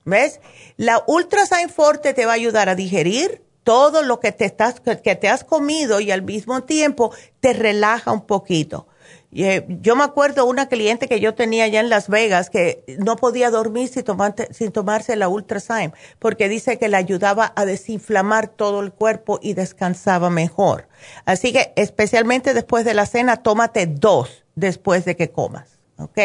¿Ves? 0.06 0.40
La 0.78 1.04
Ultrasign 1.08 1.68
Forte 1.68 2.14
te 2.14 2.26
va 2.26 2.32
a 2.32 2.36
ayudar 2.36 2.70
a 2.70 2.76
digerir 2.76 3.42
todo 3.64 4.02
lo 4.02 4.22
que 4.22 4.32
te, 4.32 4.46
estás, 4.46 4.80
que 4.80 5.16
te 5.16 5.28
has 5.28 5.44
comido 5.44 6.00
y 6.00 6.12
al 6.12 6.22
mismo 6.22 6.64
tiempo 6.64 7.14
te 7.42 7.52
relaja 7.52 8.14
un 8.14 8.26
poquito. 8.26 8.88
Eh, 9.36 9.66
yo 9.82 9.96
me 9.96 10.04
acuerdo 10.04 10.46
una 10.46 10.68
cliente 10.68 11.08
que 11.08 11.20
yo 11.20 11.34
tenía 11.34 11.64
allá 11.64 11.80
en 11.80 11.90
Las 11.90 12.08
Vegas 12.08 12.52
que 12.52 12.84
no 13.00 13.16
podía 13.16 13.50
dormir 13.50 13.90
sin, 13.90 14.72
tomarse 14.72 15.16
la 15.16 15.28
Ultrasign 15.28 15.94
porque 16.20 16.50
dice 16.50 16.78
que 16.78 16.88
le 16.88 16.98
ayudaba 16.98 17.52
a 17.56 17.66
desinflamar 17.66 18.48
todo 18.48 18.82
el 18.82 18.92
cuerpo 18.92 19.40
y 19.42 19.54
descansaba 19.54 20.30
mejor. 20.30 20.88
Así 21.26 21.52
que 21.52 21.74
especialmente 21.76 22.54
después 22.54 22.86
de 22.86 22.94
la 22.94 23.08
cena, 23.08 23.38
tómate 23.38 23.88
dos 23.88 24.46
después 24.56 25.04
de 25.06 25.16
que 25.16 25.32
comas, 25.32 25.80
¿ok? 25.98 26.20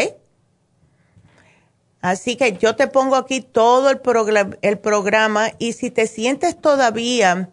Así 2.03 2.37
que 2.37 2.59
yo 2.59 2.77
te 2.77 2.89
pongo 2.89 3.17
aquí 3.17 3.41
todo 3.41 3.91
el 3.91 4.79
programa 4.79 5.51
y 5.59 5.73
si 5.73 5.91
te 5.91 6.07
sientes 6.07 6.61
todavía 6.61 7.49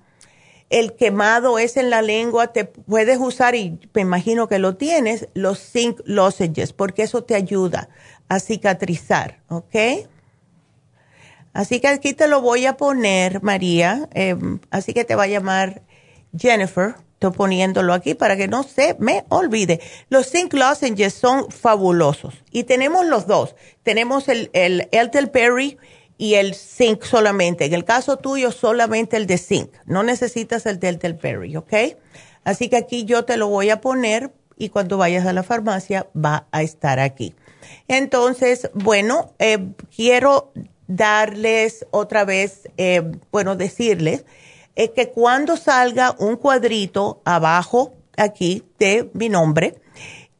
el 0.70 0.96
quemado 0.96 1.60
es 1.60 1.78
en 1.78 1.90
la 1.90 2.02
lengua, 2.02 2.48
te 2.48 2.66
puedes 2.66 3.20
usar, 3.20 3.56
y 3.56 3.80
me 3.94 4.02
imagino 4.02 4.48
que 4.48 4.60
lo 4.60 4.76
tienes, 4.76 5.28
los 5.34 5.60
zinc 5.60 6.00
lozenges, 6.06 6.74
porque 6.74 7.04
eso 7.04 7.24
te 7.24 7.36
ayuda 7.36 7.90
a 8.28 8.40
cicatrizar, 8.40 9.42
¿ok? 9.50 9.76
Así 11.54 11.80
que 11.80 11.88
aquí 11.88 12.14
te 12.14 12.28
lo 12.28 12.42
voy 12.42 12.66
a 12.66 12.78
poner, 12.78 13.42
María, 13.42 14.10
em, 14.14 14.60
así 14.72 14.94
que 14.94 15.06
te 15.06 15.16
va 15.16 15.24
a 15.24 15.28
llamar 15.28 15.84
Jennifer, 16.38 16.96
estoy 17.14 17.32
poniéndolo 17.32 17.94
aquí 17.94 18.14
para 18.14 18.36
que 18.36 18.48
no 18.48 18.64
se 18.64 18.98
me 19.00 19.24
olvide. 19.30 19.80
Los 20.10 20.30
zinc 20.30 20.54
lozenges 20.54 21.14
son 21.14 21.50
fabulosos 21.50 22.34
y 22.52 22.66
tenemos 22.66 23.06
los 23.06 23.26
dos. 23.26 23.56
Tenemos 23.84 24.28
el, 24.28 24.50
el 24.52 24.90
Elderberry 24.92 25.78
y 26.18 26.36
el 26.36 26.56
zinc 26.56 27.04
solamente. 27.04 27.66
En 27.66 27.74
el 27.74 27.86
caso 27.86 28.18
tuyo, 28.18 28.52
solamente 28.52 29.18
el 29.18 29.28
de 29.28 29.38
zinc. 29.38 29.70
No 29.86 30.04
necesitas 30.04 30.66
el 30.66 30.80
del 30.80 30.98
Perry, 31.16 31.56
¿ok? 31.56 31.74
Así 32.44 32.70
que 32.70 32.78
aquí 32.78 33.06
yo 33.06 33.26
te 33.26 33.38
lo 33.38 33.48
voy 33.48 33.70
a 33.70 33.82
poner 33.82 34.32
y 34.58 34.70
cuando 34.70 34.98
vayas 34.98 35.26
a 35.26 35.34
la 35.34 35.44
farmacia 35.44 36.08
va 36.16 36.48
a 36.52 36.62
estar 36.62 37.00
aquí. 37.00 37.36
Entonces, 37.88 38.70
bueno, 38.74 39.34
eh, 39.40 39.58
quiero 39.96 40.52
darles 40.88 41.86
otra 41.92 42.26
vez, 42.26 42.70
eh, 42.78 43.02
bueno, 43.32 43.56
decirles 43.56 44.24
eh, 44.76 44.92
que 44.92 45.10
cuando 45.10 45.58
salga 45.58 46.16
un 46.20 46.36
cuadrito 46.36 47.22
abajo 47.26 47.94
aquí 48.18 48.64
de 48.80 49.10
mi 49.14 49.30
nombre, 49.30 49.76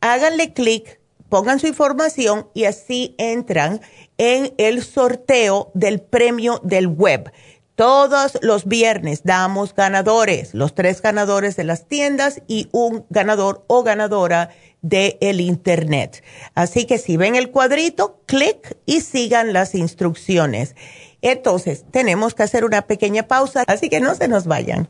háganle 0.02 0.54
clic, 0.54 1.00
pongan 1.30 1.60
su 1.60 1.68
información 1.68 2.48
y 2.54 2.66
así 2.66 3.16
entran 3.18 3.82
en 4.18 4.54
el 4.58 4.84
sorteo 4.84 5.72
del 5.74 6.02
premio 6.02 6.60
del 6.64 6.88
web. 6.88 7.32
Todos 7.76 8.38
los 8.42 8.66
viernes 8.66 9.24
damos 9.24 9.76
ganadores, 9.76 10.54
los 10.54 10.76
tres 10.76 11.02
ganadores 11.02 11.58
de 11.58 11.66
las 11.66 11.88
tiendas 11.88 12.42
y 12.48 12.70
un 12.72 13.06
ganador 13.10 13.66
o 13.68 13.84
ganadora 13.84 14.50
de 14.82 15.18
el 15.20 15.42
internet. 15.42 16.24
Así 16.54 16.86
que 16.86 16.98
si 16.98 17.18
ven 17.18 17.36
el 17.36 17.52
cuadrito, 17.52 18.22
clic 18.28 18.78
y 18.86 19.02
sigan 19.02 19.52
las 19.52 19.76
instrucciones. 19.76 20.76
Entonces, 21.22 21.84
tenemos 21.92 22.34
que 22.34 22.44
hacer 22.44 22.64
una 22.64 22.84
pequeña 22.84 23.28
pausa, 23.28 23.64
así 23.68 23.90
que 23.90 24.00
no 24.00 24.16
se 24.16 24.28
nos 24.28 24.46
vayan. 24.46 24.90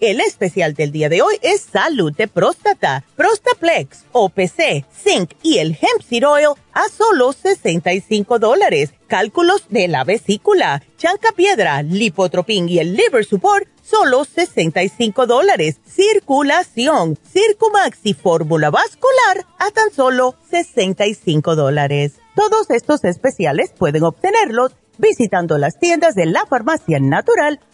El 0.00 0.22
especial 0.22 0.72
del 0.72 0.92
día 0.92 1.10
de 1.10 1.20
hoy 1.20 1.36
es 1.42 1.60
salud 1.60 2.10
de 2.16 2.26
próstata, 2.26 3.04
Prostaplex, 3.16 4.06
OPC, 4.12 4.86
Zinc 4.90 5.32
y 5.42 5.58
el 5.58 5.72
Hemp 5.72 6.00
Seed 6.02 6.26
Oil 6.26 6.54
a 6.72 6.88
solo 6.88 7.34
65 7.34 8.38
dólares. 8.38 8.94
Cálculos 9.08 9.66
de 9.68 9.88
la 9.88 10.04
vesícula, 10.04 10.82
chanca 10.96 11.32
piedra, 11.32 11.82
lipotropin 11.82 12.66
y 12.66 12.78
el 12.78 12.96
liver 12.96 13.26
support, 13.26 13.68
solo 13.82 14.24
65 14.24 15.26
dólares. 15.26 15.80
Circulación, 15.84 17.18
Circumax 17.30 17.98
y 18.04 18.14
fórmula 18.14 18.70
vascular 18.70 19.44
a 19.58 19.70
tan 19.70 19.92
solo 19.92 20.34
65 20.50 21.56
dólares. 21.56 22.14
Todos 22.34 22.70
estos 22.70 23.04
especiales 23.04 23.74
pueden 23.76 24.04
obtenerlos 24.04 24.72
visitando 24.96 25.58
las 25.58 25.78
tiendas 25.78 26.14
de 26.14 26.24
la 26.24 26.46
farmacia 26.46 27.00
natural 27.00 27.60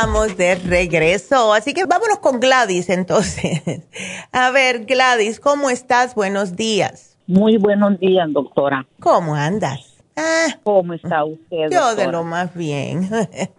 Estamos 0.00 0.34
de 0.38 0.54
regreso, 0.54 1.52
así 1.52 1.74
que 1.74 1.84
vámonos 1.84 2.20
con 2.20 2.40
Gladys 2.40 2.88
entonces. 2.88 3.60
A 4.32 4.50
ver, 4.50 4.86
Gladys, 4.86 5.38
¿cómo 5.38 5.68
estás? 5.68 6.14
Buenos 6.14 6.56
días. 6.56 7.18
Muy 7.26 7.58
buenos 7.58 8.00
días, 8.00 8.26
doctora. 8.32 8.86
¿Cómo 8.98 9.34
andas? 9.34 10.02
Ah, 10.16 10.56
¿Cómo 10.62 10.94
está 10.94 11.22
usted? 11.26 11.68
Yo 11.70 11.94
de 11.96 12.10
lo 12.10 12.24
más 12.24 12.54
bien. 12.54 13.10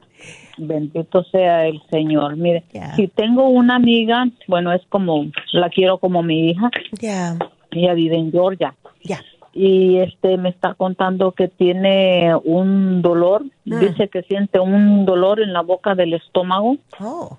Bendito 0.58 1.24
sea 1.26 1.68
el 1.68 1.80
Señor. 1.92 2.36
Mire, 2.38 2.64
si 2.96 3.08
tengo 3.08 3.48
una 3.48 3.76
amiga, 3.76 4.26
bueno, 4.48 4.74
es 4.74 4.82
como, 4.90 5.26
la 5.54 5.70
quiero 5.70 6.00
como 6.00 6.24
mi 6.24 6.50
hija. 6.50 6.72
Ya. 6.94 7.38
Ella 7.70 7.94
vive 7.94 8.18
en 8.18 8.32
Georgia. 8.32 8.74
Ya 9.04 9.22
y 9.54 9.98
este 9.98 10.38
me 10.38 10.50
está 10.50 10.74
contando 10.76 11.34
que 11.34 11.48
tiene 11.48 12.34
un 12.44 13.02
dolor, 13.02 13.44
mm. 13.66 13.80
dice 13.80 14.08
que 14.08 14.24
siente 14.24 14.60
un 14.60 15.06
dolor 15.06 15.42
en 15.42 15.54
la 15.54 15.62
boca 15.62 15.96
del 15.96 16.14
estómago. 16.14 16.78
Oh, 17.00 17.38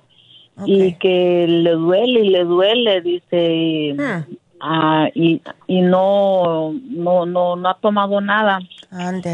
y 0.66 0.94
que 0.94 1.46
le 1.48 1.70
duele 1.72 2.20
y 2.20 2.28
le 2.28 2.44
duele, 2.44 3.00
dice, 3.00 3.94
mm. 3.96 4.34
ah, 4.60 5.08
y, 5.14 5.40
y 5.66 5.80
no, 5.80 6.74
no, 6.90 7.26
no, 7.26 7.56
no 7.56 7.68
ha 7.68 7.78
tomado 7.80 8.20
nada. 8.20 8.60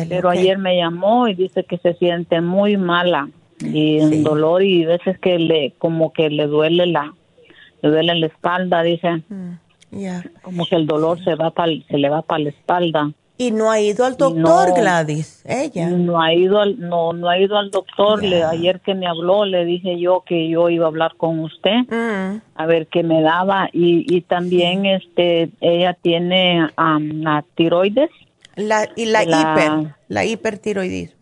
Pero 0.09 0.31
ayer 0.31 0.59
me 0.59 0.77
llamó 0.77 1.29
y 1.29 1.35
dice 1.35 1.65
que 1.65 1.79
se 1.79 1.95
siente 1.95 2.41
muy 2.41 2.77
mala 2.77 3.29
y 3.61 3.99
en 3.99 4.23
dolor 4.23 4.63
y 4.63 4.85
veces 4.85 5.19
que 5.19 5.39
le, 5.39 5.73
como 5.79 6.13
que 6.13 6.31
le 6.31 6.47
duele 6.47 6.87
la, 6.87 7.13
le 7.83 7.91
duele 7.91 8.15
la 8.15 8.27
espalda, 8.27 8.83
dice. 8.83 9.23
Mm. 9.29 9.55
Como 10.43 10.67
que 10.67 10.77
el 10.77 10.87
dolor 10.87 11.23
se 11.25 11.35
va 11.35 11.53
se 11.89 11.99
le 11.99 12.09
va 12.09 12.23
para 12.23 12.45
la 12.45 12.51
espalda. 12.51 13.13
Y 13.41 13.53
no 13.53 13.71
ha 13.71 13.81
ido 13.81 14.05
al 14.05 14.17
doctor, 14.17 14.75
Gladys, 14.75 15.45
ella. 15.47 15.89
No 15.91 16.21
ha 16.21 16.35
ido 16.35 16.59
al, 16.61 16.81
no, 16.81 17.13
no 17.13 17.29
ha 17.29 17.39
ido 17.39 17.57
al 17.57 17.71
doctor. 17.71 18.21
Le, 18.21 18.43
ayer 18.43 18.81
que 18.81 18.97
me 18.97 19.07
habló, 19.07 19.45
le 19.45 19.65
dije 19.65 20.01
yo 20.01 20.25
que 20.27 20.49
yo 20.49 20.69
iba 20.69 20.87
a 20.87 20.89
hablar 20.89 21.15
con 21.17 21.39
usted, 21.39 21.87
mm. 21.89 22.41
a 22.57 22.67
ver 22.67 22.89
qué 22.89 23.05
me 23.05 23.23
daba. 23.23 23.69
Y, 23.73 24.13
y 24.13 24.23
también, 24.23 24.87
este, 24.87 25.51
ella 25.61 25.97
tiene 26.03 26.69
la 26.77 27.45
tiroides. 27.55 28.11
La, 28.57 28.89
y 28.97 29.07
la, 29.07 29.23
hiper, 29.23 29.95
la 30.09 30.25
hipertiroidismo. 30.25 31.18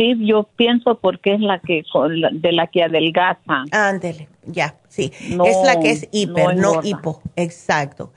Sí, 0.00 0.14
yo 0.20 0.44
pienso 0.56 0.94
porque 0.94 1.34
es 1.34 1.40
la 1.40 1.58
que, 1.58 1.82
de 2.32 2.52
la 2.52 2.68
que 2.68 2.84
adelgaza. 2.84 3.64
Ándele, 3.70 4.30
ya 4.46 4.74
sí. 4.88 5.12
es 5.14 5.56
la 5.62 5.78
que 5.78 5.90
es 5.90 6.08
hiper, 6.10 6.56
no, 6.56 6.80
hipo. 6.82 7.20
Exacto. 7.36 8.10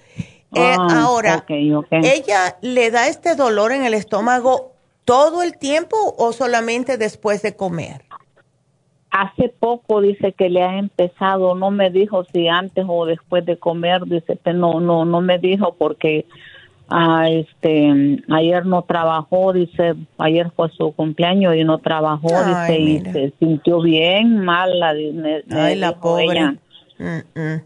Eh, 0.55 0.75
ah, 0.79 1.01
ahora, 1.03 1.43
¿ella 1.49 2.55
le 2.61 2.89
da 2.89 3.09
este 3.09 3.35
dolor 3.35 3.73
en 3.73 3.83
el 3.83 3.93
estómago 3.95 4.71
todo 5.03 5.43
el 5.43 5.57
tiempo 5.57 5.97
o 6.17 6.31
solamente 6.31 6.97
después 6.97 7.41
de 7.41 7.57
comer? 7.57 8.05
Hace 9.11 9.49
poco 9.49 9.99
dice 9.99 10.31
que 10.31 10.49
le 10.49 10.63
ha 10.63 10.77
empezado, 10.77 11.53
no 11.53 11.69
me 11.69 11.89
dijo 11.89 12.23
si 12.31 12.47
antes 12.47 12.85
o 12.87 13.05
después 13.05 13.45
de 13.45 13.57
comer, 13.57 14.05
dice 14.05 14.39
que 14.41 14.53
no, 14.53 14.79
no, 14.79 15.03
no 15.03 15.19
me 15.19 15.37
dijo 15.37 15.75
porque 15.77 16.25
ah, 16.89 17.29
este, 17.29 18.21
ayer 18.29 18.65
no 18.65 18.83
trabajó, 18.83 19.53
dice, 19.53 19.95
ayer 20.17 20.51
fue 20.55 20.69
su 20.69 20.91
cumpleaños 20.93 21.55
y 21.55 21.63
no 21.63 21.79
trabajó, 21.79 22.29
dice, 22.29 22.79
y 22.79 22.99
se 22.99 23.33
sintió 23.39 23.81
bien 23.81 24.39
mal. 24.39 24.79
La, 24.79 24.89
Ay, 25.51 25.75
la 25.75 25.99
pobre. 25.99 26.57
Mm, 26.99 27.39
mm. 27.39 27.61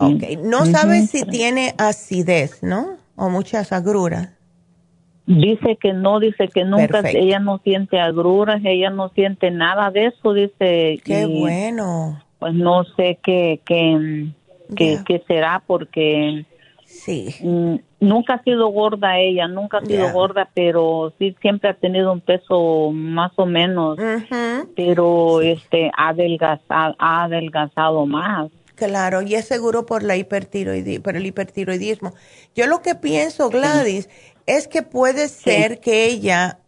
Okay. 0.00 0.36
No 0.36 0.64
sabes 0.66 1.10
si 1.10 1.24
tiene 1.24 1.74
acidez, 1.76 2.62
¿no? 2.62 2.98
O 3.16 3.28
muchas 3.30 3.72
agruras. 3.72 4.38
Dice 5.26 5.76
que 5.78 5.92
no, 5.92 6.20
dice 6.20 6.48
que 6.48 6.64
nunca, 6.64 7.00
ella 7.10 7.38
no 7.38 7.58
siente 7.58 8.00
agruras, 8.00 8.62
ella 8.64 8.88
no 8.88 9.10
siente 9.10 9.50
nada 9.50 9.90
de 9.90 10.06
eso, 10.06 10.32
dice. 10.32 11.00
Qué 11.04 11.26
bueno. 11.26 12.22
Pues 12.38 12.54
no 12.54 12.84
sé 12.96 13.18
qué, 13.22 13.60
qué, 13.66 14.30
qué, 14.74 15.22
será 15.26 15.62
porque 15.66 16.46
sí. 17.04 17.34
Mm, 17.40 17.76
nunca 18.00 18.34
ha 18.34 18.42
sido 18.42 18.68
gorda 18.68 19.18
ella, 19.18 19.48
nunca 19.48 19.78
ha 19.78 19.84
sido 19.84 20.12
gorda, 20.12 20.48
pero 20.54 21.12
sí 21.18 21.36
siempre 21.40 21.70
ha 21.70 21.74
tenido 21.74 22.12
un 22.12 22.20
peso 22.20 22.90
más 22.92 23.32
o 23.36 23.46
menos, 23.46 23.98
pero 24.76 25.40
este 25.40 25.90
ha 25.96 26.10
adelgazado, 26.10 26.94
ha 26.98 27.24
adelgazado 27.24 28.06
más. 28.06 28.50
Claro, 28.74 29.22
y 29.22 29.34
es 29.34 29.46
seguro 29.46 29.86
por, 29.86 30.04
la 30.04 30.16
hipertiroidi 30.16 31.00
por 31.00 31.16
el 31.16 31.26
hipertiroidismo. 31.26 32.14
Yo 32.54 32.68
lo 32.68 32.80
que 32.80 32.94
pienso, 32.94 33.50
Gladys, 33.50 34.08
es 34.46 34.68
que 34.68 34.82
puede 34.82 35.28
ser 35.28 35.80
que 35.80 36.06
ella, 36.06 36.60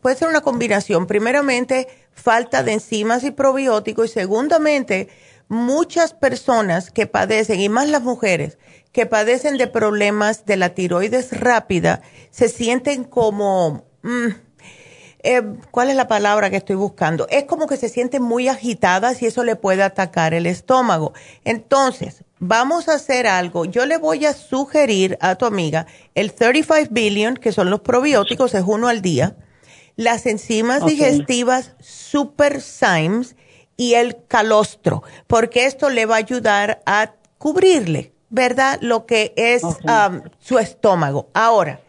puede 0.00 0.16
ser 0.16 0.28
una 0.28 0.40
combinación. 0.40 1.06
Primeramente, 1.08 1.88
falta 2.12 2.62
de 2.62 2.74
enzimas 2.74 3.24
y 3.24 3.32
probióticos 3.32 4.06
y 4.06 4.12
segundamente, 4.12 5.08
muchas 5.48 6.14
personas 6.14 6.90
que 6.90 7.06
padecen, 7.06 7.60
y 7.60 7.68
más 7.68 7.88
las 7.88 8.02
mujeres, 8.02 8.58
que 8.96 9.04
padecen 9.04 9.58
de 9.58 9.66
problemas 9.66 10.46
de 10.46 10.56
la 10.56 10.70
tiroides 10.70 11.38
rápida, 11.38 12.00
se 12.30 12.48
sienten 12.48 13.04
como... 13.04 13.84
Mm, 14.00 14.28
eh, 15.22 15.42
¿cuál 15.70 15.90
es 15.90 15.96
la 15.96 16.08
palabra 16.08 16.48
que 16.48 16.56
estoy 16.56 16.76
buscando? 16.76 17.26
Es 17.28 17.44
como 17.44 17.66
que 17.66 17.76
se 17.76 17.90
sienten 17.90 18.22
muy 18.22 18.48
agitadas 18.48 19.20
y 19.20 19.26
eso 19.26 19.44
le 19.44 19.54
puede 19.54 19.82
atacar 19.82 20.32
el 20.32 20.46
estómago. 20.46 21.12
Entonces, 21.44 22.24
vamos 22.38 22.88
a 22.88 22.94
hacer 22.94 23.26
algo. 23.26 23.66
Yo 23.66 23.84
le 23.84 23.98
voy 23.98 24.24
a 24.24 24.32
sugerir 24.32 25.18
a 25.20 25.34
tu 25.34 25.44
amiga 25.44 25.86
el 26.14 26.32
35 26.32 26.88
billion, 26.90 27.36
que 27.36 27.52
son 27.52 27.68
los 27.68 27.80
probióticos, 27.80 28.54
es 28.54 28.64
uno 28.66 28.88
al 28.88 29.02
día, 29.02 29.36
las 29.96 30.24
enzimas 30.24 30.86
digestivas 30.86 31.74
Super 31.80 32.62
Symes 32.62 33.36
y 33.76 33.92
el 33.92 34.24
calostro, 34.26 35.02
porque 35.26 35.66
esto 35.66 35.90
le 35.90 36.06
va 36.06 36.14
a 36.14 36.18
ayudar 36.18 36.80
a 36.86 37.12
cubrirle 37.36 38.15
¿verdad? 38.30 38.78
Lo 38.80 39.06
que 39.06 39.32
es 39.36 39.62
um, 39.62 40.22
su 40.38 40.58
estómago. 40.58 41.28
Ahora, 41.34 41.80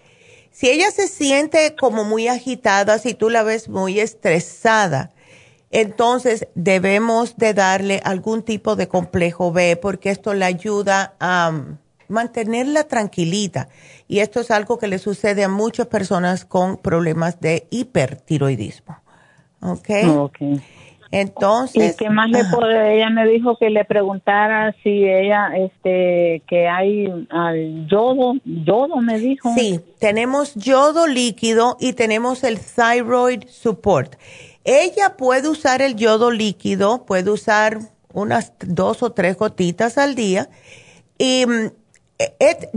si 0.52 0.70
ella 0.70 0.92
se 0.92 1.08
siente 1.08 1.76
como 1.76 2.04
muy 2.04 2.28
agitada, 2.28 2.98
si 3.00 3.14
tú 3.14 3.30
la 3.30 3.44
ves 3.44 3.70
muy 3.70 4.00
estresada, 4.00 5.12
entonces 5.70 6.48
debemos 6.56 7.38
de 7.38 7.54
darle 7.54 8.02
algún 8.04 8.42
tipo 8.42 8.76
de 8.76 8.88
complejo 8.88 9.52
B 9.52 9.78
porque 9.78 10.10
esto 10.10 10.34
le 10.34 10.46
ayuda 10.46 11.16
a 11.20 11.52
um, 11.54 11.78
mantenerla 12.08 12.86
tranquilita. 12.86 13.70
Y 14.08 14.20
esto 14.20 14.40
es 14.40 14.52
algo 14.52 14.78
que 14.80 14.88
le 14.88 15.00
sucede 15.00 15.44
a 15.44 15.50
muchas 15.50 15.88
personas 15.88 16.46
con 16.46 16.78
problemas 16.78 17.40
de 17.42 17.68
hipertiroidismo. 17.70 18.98
¿Ok? 19.62 19.90
Ok. 20.08 20.38
Entonces. 21.12 21.94
¿Y 21.94 21.98
qué 21.98 22.10
más 22.10 22.30
le 22.30 22.44
puede? 22.46 22.96
Ella 22.96 23.10
me 23.10 23.28
dijo 23.28 23.58
que 23.58 23.70
le 23.70 23.86
preguntara 23.86 24.76
si 24.84 24.90
ella, 24.90 25.52
este, 25.58 26.44
que 26.48 26.68
hay 26.68 27.08
al 27.30 27.88
yodo, 27.88 28.34
yodo 28.44 28.98
me 28.98 29.20
dijo. 29.20 29.54
Sí, 29.56 29.80
tenemos 30.00 30.56
yodo 30.56 31.08
líquido 31.08 31.78
y 31.80 31.94
tenemos 31.94 32.44
el 32.44 32.60
thyroid 32.60 33.44
support. 33.48 34.16
Ella 34.64 35.16
puede 35.16 35.48
usar 35.48 35.82
el 35.82 35.96
yodo 35.96 36.32
líquido, 36.32 37.06
puede 37.06 37.32
usar 37.32 37.80
unas 38.14 38.54
dos 38.60 39.02
o 39.04 39.12
tres 39.14 39.38
gotitas 39.38 39.98
al 39.98 40.16
día 40.16 40.50
y 41.18 41.46
mm, 41.46 41.72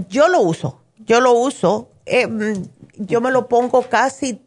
yo 0.08 0.28
lo 0.28 0.40
uso, 0.40 0.80
yo 0.98 1.20
lo 1.20 1.32
uso, 1.32 1.88
eh, 2.06 2.28
yo 2.96 3.20
me 3.20 3.30
lo 3.30 3.48
pongo 3.48 3.82
casi 3.82 4.40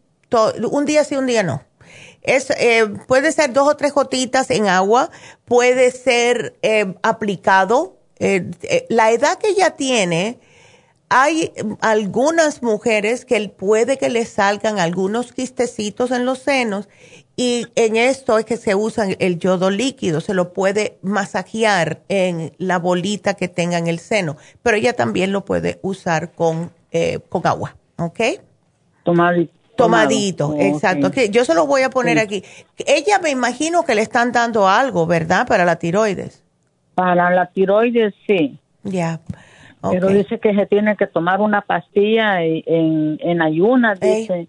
un 0.71 0.85
día 0.85 1.03
sí, 1.03 1.15
un 1.15 1.27
día 1.27 1.43
no 1.43 1.61
es, 2.23 2.49
eh, 2.51 2.85
puede 3.07 3.31
ser 3.31 3.53
dos 3.53 3.67
o 3.67 3.75
tres 3.75 3.93
gotitas 3.93 4.49
en 4.49 4.67
agua, 4.67 5.09
puede 5.45 5.91
ser 5.91 6.55
eh, 6.61 6.95
aplicado. 7.03 7.97
Eh, 8.19 8.49
la 8.89 9.11
edad 9.11 9.37
que 9.37 9.49
ella 9.49 9.71
tiene, 9.71 10.39
hay 11.09 11.51
algunas 11.81 12.63
mujeres 12.63 13.25
que 13.25 13.49
puede 13.49 13.97
que 13.97 14.09
le 14.09 14.25
salgan 14.25 14.79
algunos 14.79 15.33
quistecitos 15.33 16.11
en 16.11 16.25
los 16.25 16.39
senos 16.39 16.87
y 17.35 17.67
en 17.75 17.97
esto 17.97 18.37
es 18.37 18.45
que 18.45 18.57
se 18.57 18.73
usa 18.75 19.07
el 19.19 19.39
yodo 19.39 19.69
líquido, 19.69 20.21
se 20.21 20.33
lo 20.33 20.53
puede 20.53 20.97
masajear 21.01 22.01
en 22.07 22.53
la 22.57 22.79
bolita 22.79 23.33
que 23.33 23.47
tenga 23.47 23.77
en 23.77 23.87
el 23.87 23.99
seno, 23.99 24.37
pero 24.61 24.77
ella 24.77 24.93
también 24.93 25.31
lo 25.31 25.43
puede 25.43 25.79
usar 25.81 26.31
con, 26.31 26.71
con 27.29 27.45
agua, 27.45 27.75
¿ok? 27.97 28.19
Tomadito, 29.75 30.55
exacto. 30.59 31.11
Yo 31.31 31.45
se 31.45 31.53
lo 31.53 31.65
voy 31.65 31.81
a 31.81 31.89
poner 31.89 32.19
aquí. 32.19 32.43
Ella 32.85 33.19
me 33.19 33.31
imagino 33.31 33.83
que 33.83 33.95
le 33.95 34.01
están 34.01 34.31
dando 34.31 34.67
algo, 34.67 35.07
¿verdad? 35.07 35.47
Para 35.47 35.65
la 35.65 35.77
tiroides. 35.77 36.43
Para 36.95 37.31
la 37.31 37.47
tiroides, 37.47 38.13
sí. 38.27 38.59
Ya. 38.83 39.19
Pero 39.91 40.09
dice 40.09 40.39
que 40.39 40.53
se 40.55 40.65
tiene 40.65 40.95
que 40.95 41.07
tomar 41.07 41.41
una 41.41 41.61
pastilla 41.61 42.41
en, 42.43 43.17
en 43.19 43.41
ayunas, 43.41 43.99
dice. 43.99 44.47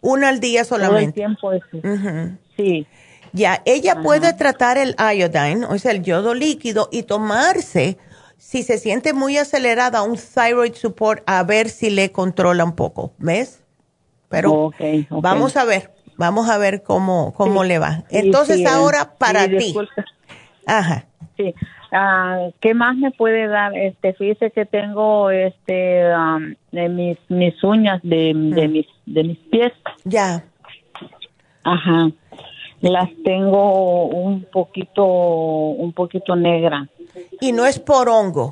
Una 0.00 0.30
al 0.30 0.40
día 0.40 0.64
solamente. 0.64 1.22
Todo 1.22 1.52
el 1.52 1.62
tiempo 1.70 2.32
Sí. 2.56 2.86
Ya, 3.32 3.62
ella 3.64 4.02
puede 4.02 4.34
tratar 4.34 4.76
el 4.76 4.94
iodine, 4.98 5.64
o 5.64 5.78
sea, 5.78 5.92
el 5.92 6.02
yodo 6.02 6.34
líquido, 6.34 6.88
y 6.92 7.04
tomarse, 7.04 7.96
si 8.36 8.62
se 8.62 8.76
siente 8.76 9.14
muy 9.14 9.38
acelerada, 9.38 10.02
un 10.02 10.16
thyroid 10.16 10.74
support, 10.74 11.22
a 11.26 11.42
ver 11.42 11.70
si 11.70 11.88
le 11.88 12.12
controla 12.12 12.64
un 12.64 12.74
poco. 12.74 13.12
¿Ves? 13.18 13.61
Pero 14.32 14.72
vamos 15.10 15.56
a 15.56 15.64
ver, 15.64 15.90
vamos 16.16 16.48
a 16.48 16.56
ver 16.58 16.82
cómo, 16.82 17.32
cómo 17.34 17.62
le 17.64 17.78
va. 17.78 18.04
Entonces 18.10 18.66
ahora 18.66 19.14
para 19.18 19.46
ti. 19.46 19.74
Ajá. 20.66 21.06
Sí. 21.36 21.54
Ah, 21.92 22.48
¿Qué 22.60 22.72
más 22.72 22.96
me 22.96 23.10
puede 23.10 23.46
dar? 23.46 23.76
Este, 23.76 24.14
fíjese 24.14 24.50
que 24.50 24.64
tengo 24.64 25.30
este 25.30 25.74
de 26.72 26.88
mis 26.88 27.18
mis 27.28 27.62
uñas 27.62 28.00
de, 28.02 28.32
de 28.34 28.68
mm. 28.68 28.72
mis 28.72 28.86
de 29.04 29.24
mis 29.24 29.38
pies. 29.50 29.72
Ya. 30.04 30.44
Ajá. 31.64 32.10
Las 32.80 33.10
tengo 33.22 34.06
un 34.06 34.44
poquito 34.50 35.04
un 35.04 35.92
poquito 35.92 36.34
negra. 36.34 36.88
Y 37.40 37.52
no 37.52 37.66
es 37.66 37.78
por 37.78 38.08
hongo. 38.08 38.50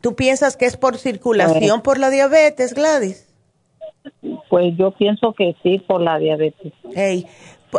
¿Tú 0.00 0.16
piensas 0.16 0.56
que 0.56 0.66
es 0.66 0.76
por 0.76 0.98
circulación 0.98 1.82
por 1.82 1.98
la 1.98 2.10
diabetes, 2.10 2.74
Gladys? 2.74 3.29
Pues 4.48 4.76
yo 4.76 4.92
pienso 4.92 5.32
que 5.32 5.56
sí, 5.62 5.78
por 5.78 6.00
la 6.00 6.18
diabetes. 6.18 6.72
Hey, 6.94 7.26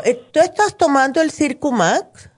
eh, 0.06 0.24
¿Tú 0.32 0.40
estás 0.40 0.78
tomando 0.78 1.22
el 1.22 1.32
Circumax? 1.32 2.30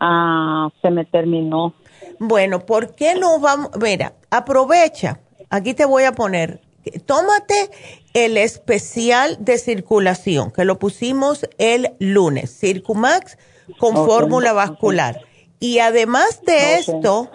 Ah, 0.00 0.68
se 0.82 0.90
me 0.90 1.04
terminó. 1.04 1.74
Bueno, 2.18 2.60
¿por 2.60 2.94
qué 2.94 3.14
no 3.14 3.38
vamos? 3.38 3.70
Mira, 3.80 4.14
aprovecha. 4.30 5.20
Aquí 5.50 5.74
te 5.74 5.84
voy 5.84 6.04
a 6.04 6.12
poner. 6.12 6.60
Tómate 7.06 7.70
el 8.12 8.36
especial 8.36 9.38
de 9.40 9.58
circulación, 9.58 10.50
que 10.50 10.64
lo 10.64 10.78
pusimos 10.78 11.48
el 11.58 11.94
lunes. 11.98 12.58
Circumax 12.58 13.38
con 13.78 13.94
fórmula 13.94 14.52
vascular. 14.52 15.20
Y 15.60 15.78
además 15.78 16.42
de 16.44 16.76
esto, 16.76 17.30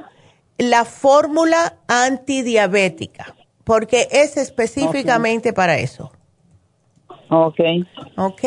la 0.58 0.86
fórmula 0.86 1.78
antidiabética 1.88 3.36
porque 3.70 4.08
es 4.10 4.36
específicamente 4.36 5.54
para 5.54 5.78
eso. 5.78 6.12
Ok. 7.30 7.60
Ok. 8.18 8.44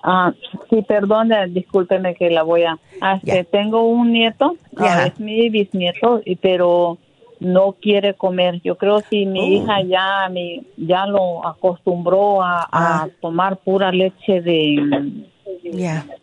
Ah, 0.00 0.32
sí, 0.70 0.80
perdón, 0.82 1.30
discúlpeme 1.48 2.14
que 2.14 2.30
la 2.30 2.44
voy 2.44 2.62
a... 2.62 2.78
Ah, 3.00 3.18
tengo 3.50 3.88
un 3.88 4.12
nieto, 4.12 4.54
ah, 4.76 5.06
es 5.06 5.18
mi 5.18 5.48
bisnieto, 5.48 6.20
pero 6.40 6.98
no 7.40 7.72
quiere 7.72 8.14
comer. 8.14 8.60
Yo 8.62 8.78
creo 8.78 9.02
que 9.10 9.26
mi 9.26 9.40
oh. 9.40 9.62
hija 9.62 9.82
ya 9.82 10.28
mi, 10.30 10.64
ya 10.76 11.06
lo 11.06 11.44
acostumbró 11.44 12.40
a, 12.40 12.68
ah. 12.70 13.08
tomar 13.20 13.56
pura 13.56 13.90
leche 13.90 14.40
de... 14.40 15.24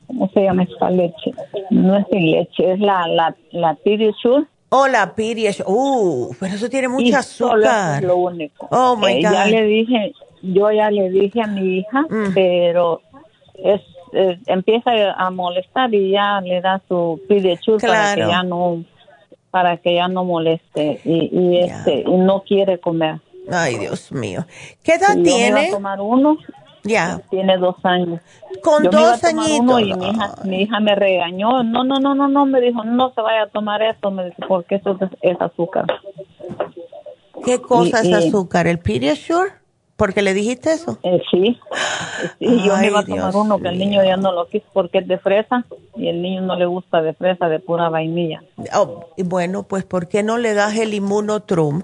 ¿Cómo 0.07 0.29
se 0.33 0.43
llama 0.43 0.63
esta 0.63 0.89
leche? 0.89 1.33
No 1.69 1.97
es 1.97 2.07
de 2.07 2.19
leche, 2.21 2.71
es 2.71 2.79
la, 2.79 3.09
la, 3.09 3.35
la 3.51 3.75
Hola, 4.73 5.13
Pirish. 5.13 5.61
Uh, 5.65 6.33
pero 6.39 6.55
eso 6.55 6.69
tiene 6.69 6.87
mucha 6.87 7.19
azúcar. 7.19 8.01
Es 8.01 8.07
lo 8.07 8.15
único. 8.15 8.69
Oh, 8.71 8.95
my 8.95 9.11
eh, 9.11 9.21
God. 9.21 9.33
Ya 9.33 9.45
le 9.47 9.63
dije, 9.63 10.13
yo 10.41 10.71
ya 10.71 10.89
le 10.89 11.09
dije 11.09 11.41
a 11.41 11.47
mi 11.47 11.79
hija, 11.79 12.01
mm. 12.09 12.33
pero 12.33 13.01
es, 13.55 13.81
empieza 14.47 15.11
a 15.11 15.29
molestar 15.29 15.93
y 15.93 16.11
ya 16.11 16.39
le 16.39 16.61
da 16.61 16.81
su 16.87 17.19
Pediasure 17.27 17.85
para 17.85 18.15
que 18.15 18.21
ya 18.21 18.43
no 18.43 18.85
para 19.51 19.75
que 19.75 19.95
ya 19.95 20.07
no 20.07 20.23
moleste 20.23 21.01
y, 21.03 21.29
y 21.37 21.57
este 21.59 22.05
y 22.07 22.17
no 22.17 22.43
quiere 22.43 22.79
comer. 22.79 23.19
Ay, 23.51 23.77
Dios 23.77 24.09
mío. 24.13 24.45
¿Qué 24.83 24.93
edad 24.93 25.17
tiene? 25.21 25.67
a 25.67 25.71
tomar 25.71 25.99
uno 25.99 26.37
ya. 26.83 27.21
Tiene 27.29 27.57
dos 27.57 27.75
años. 27.83 28.21
Con 28.63 28.83
dos 28.83 29.23
añitos. 29.23 29.81
Y 29.81 29.93
mi, 29.93 30.09
hija, 30.09 30.35
mi 30.43 30.61
hija 30.61 30.79
me 30.79 30.95
regañó. 30.95 31.63
No, 31.63 31.83
no, 31.83 31.99
no, 31.99 32.15
no, 32.15 32.27
no. 32.27 32.45
Me 32.45 32.61
dijo, 32.61 32.83
no 32.83 33.13
se 33.13 33.21
vaya 33.21 33.43
a 33.43 33.47
tomar 33.47 33.81
esto. 33.81 34.11
Me 34.11 34.25
dice, 34.25 34.37
porque 34.47 34.75
eso 34.75 34.97
es, 35.21 35.41
azúcar. 35.41 35.85
¿Qué 37.45 37.59
cosa 37.61 38.01
es 38.01 38.13
azúcar? 38.13 38.67
¿El 38.67 38.79
Pediasure? 38.79 39.61
¿Porque 39.95 40.23
le 40.23 40.33
dijiste 40.33 40.73
eso? 40.73 40.97
Eh, 41.03 41.21
sí. 41.29 41.59
sí 42.39 42.63
yo 42.65 42.75
me 42.75 42.87
iba 42.87 43.01
a 43.01 43.05
tomar 43.05 43.35
uno 43.35 43.59
que 43.59 43.67
el 43.67 43.77
niño 43.77 44.03
ya 44.03 44.17
no 44.17 44.31
lo 44.31 44.47
quiso 44.47 44.65
porque 44.73 44.97
es 44.97 45.07
de 45.07 45.19
fresa 45.19 45.63
y 45.95 46.07
el 46.07 46.23
niño 46.23 46.41
no 46.41 46.55
le 46.55 46.65
gusta 46.65 47.03
de 47.03 47.13
fresa, 47.13 47.47
de 47.49 47.59
pura 47.59 47.89
vainilla. 47.89 48.41
Oh, 48.73 49.05
bueno, 49.17 49.61
pues 49.61 49.83
¿por 49.83 50.07
qué 50.07 50.23
no 50.23 50.39
le 50.39 50.55
das 50.55 50.75
el 50.77 50.95
inmunotrum? 50.95 51.83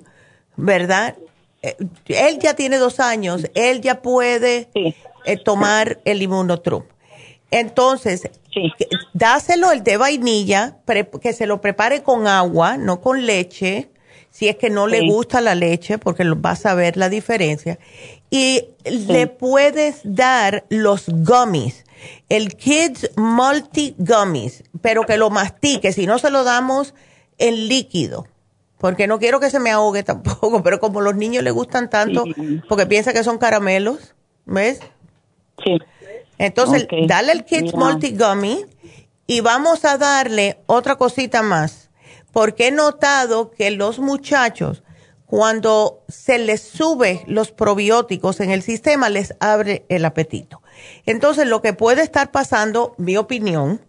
¿Verdad? 0.56 1.16
Eh, 1.62 1.76
él 2.08 2.40
ya 2.40 2.54
tiene 2.54 2.78
dos 2.78 3.00
años, 3.00 3.48
él 3.56 3.82
ya 3.82 4.02
puede 4.02 4.70
eh, 4.74 5.38
tomar 5.44 6.00
el 6.06 6.22
inmunotrum. 6.22 6.84
Entonces, 7.50 8.30
dáselo 9.14 9.72
el 9.72 9.84
de 9.84 9.98
vainilla, 9.98 10.78
que 11.22 11.34
se 11.34 11.48
lo 11.48 11.62
prepare 11.62 12.04
con 12.04 12.28
agua, 12.28 12.78
no 12.78 13.00
con 13.02 13.26
leche, 13.26 13.90
si 14.30 14.50
es 14.50 14.58
que 14.58 14.70
no 14.70 14.86
le 14.86 15.08
gusta 15.08 15.40
la 15.42 15.56
leche, 15.56 15.98
porque 15.98 16.24
vas 16.36 16.66
a 16.66 16.76
ver 16.76 16.98
la 16.98 17.10
diferencia. 17.10 17.80
Y 18.30 18.66
le 18.84 19.28
puedes 19.28 20.02
dar 20.04 20.66
los 20.70 21.06
gummies, 21.08 21.86
el 22.28 22.56
Kids 22.56 23.12
Multi 23.16 23.96
Gummies, 23.98 24.64
pero 24.82 25.06
que 25.06 25.18
lo 25.18 25.30
mastique, 25.30 25.94
si 25.94 26.06
no 26.06 26.20
se 26.20 26.30
lo 26.30 26.44
damos 26.44 26.94
en 27.38 27.70
líquido 27.70 28.28
porque 28.78 29.08
no 29.08 29.20
quiero 29.20 29.40
que 29.40 29.50
se 29.50 29.60
me 29.60 29.72
ahogue 29.72 30.04
tampoco, 30.04 30.64
pero 30.64 30.80
como 30.80 31.02
los 31.02 31.16
niños 31.16 31.44
le 31.44 31.52
gustan 31.52 31.90
tanto, 31.90 32.24
porque 32.68 32.86
piensa 32.86 33.14
que 33.14 33.24
son 33.24 33.38
caramelos, 33.38 34.16
¿ves? 34.46 34.80
Sí. 35.64 35.78
Entonces, 36.38 36.88
dale 37.08 37.32
el 37.32 37.46
Kids 37.46 37.74
Multi 37.74 38.16
Gummy 38.16 38.66
y 39.26 39.42
vamos 39.42 39.86
a 39.86 39.98
darle 39.98 40.60
otra 40.68 40.96
cosita 40.96 41.42
más, 41.42 41.90
porque 42.32 42.68
he 42.68 42.72
notado 42.72 43.50
que 43.50 43.72
los 43.72 43.98
muchachos, 43.98 44.84
cuando 45.26 46.04
se 46.08 46.38
les 46.38 46.62
sube 46.62 47.24
los 47.26 47.52
probióticos 47.52 48.40
en 48.40 48.52
el 48.52 48.62
sistema, 48.62 49.10
les 49.10 49.34
abre 49.40 49.86
el 49.90 50.06
apetito. 50.06 50.62
Entonces, 51.08 51.48
lo 51.48 51.62
que 51.64 51.74
puede 51.74 52.04
estar 52.04 52.32
pasando, 52.32 52.94
mi 52.98 53.18
opinión, 53.18 53.82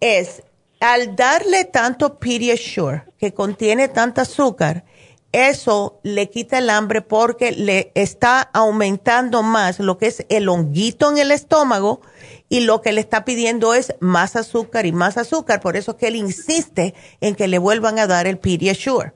es 0.00 0.42
al 0.84 1.16
darle 1.16 1.64
tanto 1.64 2.18
Pediasure, 2.18 3.04
que 3.18 3.32
contiene 3.32 3.88
tanta 3.88 4.22
azúcar, 4.22 4.84
eso 5.32 5.98
le 6.02 6.28
quita 6.28 6.58
el 6.58 6.68
hambre 6.68 7.00
porque 7.00 7.52
le 7.52 7.90
está 7.94 8.42
aumentando 8.52 9.42
más 9.42 9.78
lo 9.78 9.96
que 9.96 10.08
es 10.08 10.26
el 10.28 10.46
honguito 10.46 11.10
en 11.10 11.16
el 11.16 11.30
estómago 11.30 12.02
y 12.50 12.60
lo 12.60 12.82
que 12.82 12.92
le 12.92 13.00
está 13.00 13.24
pidiendo 13.24 13.72
es 13.72 13.94
más 14.00 14.36
azúcar 14.36 14.84
y 14.84 14.92
más 14.92 15.16
azúcar. 15.16 15.62
Por 15.62 15.78
eso 15.78 15.92
es 15.92 15.96
que 15.96 16.08
él 16.08 16.16
insiste 16.16 16.94
en 17.22 17.34
que 17.34 17.48
le 17.48 17.56
vuelvan 17.56 17.98
a 17.98 18.06
dar 18.06 18.26
el 18.26 18.38
Pediasure. 18.38 19.14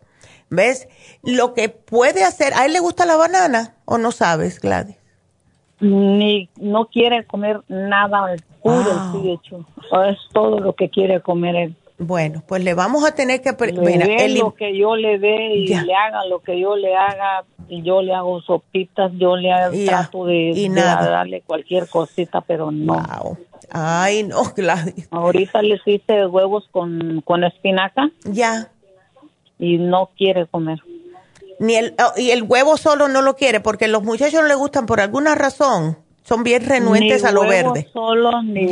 ¿Ves? 0.48 0.88
Lo 1.22 1.52
que 1.52 1.68
puede 1.68 2.24
hacer, 2.24 2.54
¿a 2.54 2.64
él 2.64 2.72
le 2.72 2.80
gusta 2.80 3.04
la 3.04 3.16
banana 3.16 3.76
o 3.84 3.98
no 3.98 4.10
sabes, 4.10 4.58
Gladys? 4.58 4.96
Ni, 5.80 6.48
no 6.56 6.86
quiere 6.86 7.24
comer 7.24 7.60
nada 7.68 8.36
puro 8.62 8.90
el 9.24 10.10
Es 10.10 10.18
todo 10.32 10.58
lo 10.60 10.74
que 10.74 10.88
quiere 10.88 11.20
comer 11.20 11.56
él. 11.56 11.76
Bueno, 11.98 12.42
pues 12.46 12.62
le 12.62 12.74
vamos 12.74 13.04
a 13.04 13.14
tener 13.14 13.42
que... 13.42 13.50
Le 13.72 14.28
lo 14.38 14.54
que 14.54 14.76
yo 14.76 14.94
le 14.94 15.18
dé 15.18 15.54
y 15.54 15.66
le 15.66 15.94
haga 15.94 16.24
lo 16.26 16.40
que 16.40 16.60
yo 16.60 16.76
le 16.76 16.94
haga 16.96 17.44
y 17.68 17.82
yo 17.82 18.02
le 18.02 18.14
hago 18.14 18.40
sopitas, 18.40 19.10
yo 19.16 19.36
le 19.36 19.52
hago, 19.52 19.76
trato 19.84 20.24
de, 20.26 20.70
darle 20.74 21.42
cualquier 21.42 21.88
cosita, 21.88 22.40
pero 22.40 22.70
no. 22.70 23.04
Ay, 23.70 24.22
no, 24.22 24.42
Gladys. 24.56 25.08
Ahorita 25.10 25.60
le 25.60 25.80
hice 25.84 26.26
huevos 26.26 26.68
con, 26.70 27.20
con 27.22 27.44
espinaca. 27.44 28.10
Ya. 28.24 28.70
Y 29.58 29.78
no 29.78 30.10
quiere 30.16 30.46
comer. 30.46 30.80
Ni 31.60 31.76
el, 31.76 31.94
oh, 31.98 32.18
y 32.18 32.30
el 32.30 32.42
huevo 32.42 32.76
solo 32.76 33.08
no 33.08 33.22
lo 33.22 33.36
quiere 33.36 33.60
porque 33.60 33.88
los 33.88 34.02
muchachos 34.02 34.42
no 34.42 34.48
le 34.48 34.54
gustan 34.54 34.86
por 34.86 35.00
alguna 35.00 35.34
razón 35.34 35.98
son 36.28 36.44
bien 36.44 36.66
renuentes 36.66 37.24
a 37.24 37.32
lo 37.32 37.40
verde. 37.48 37.88
Solo, 37.90 38.42
ni, 38.42 38.66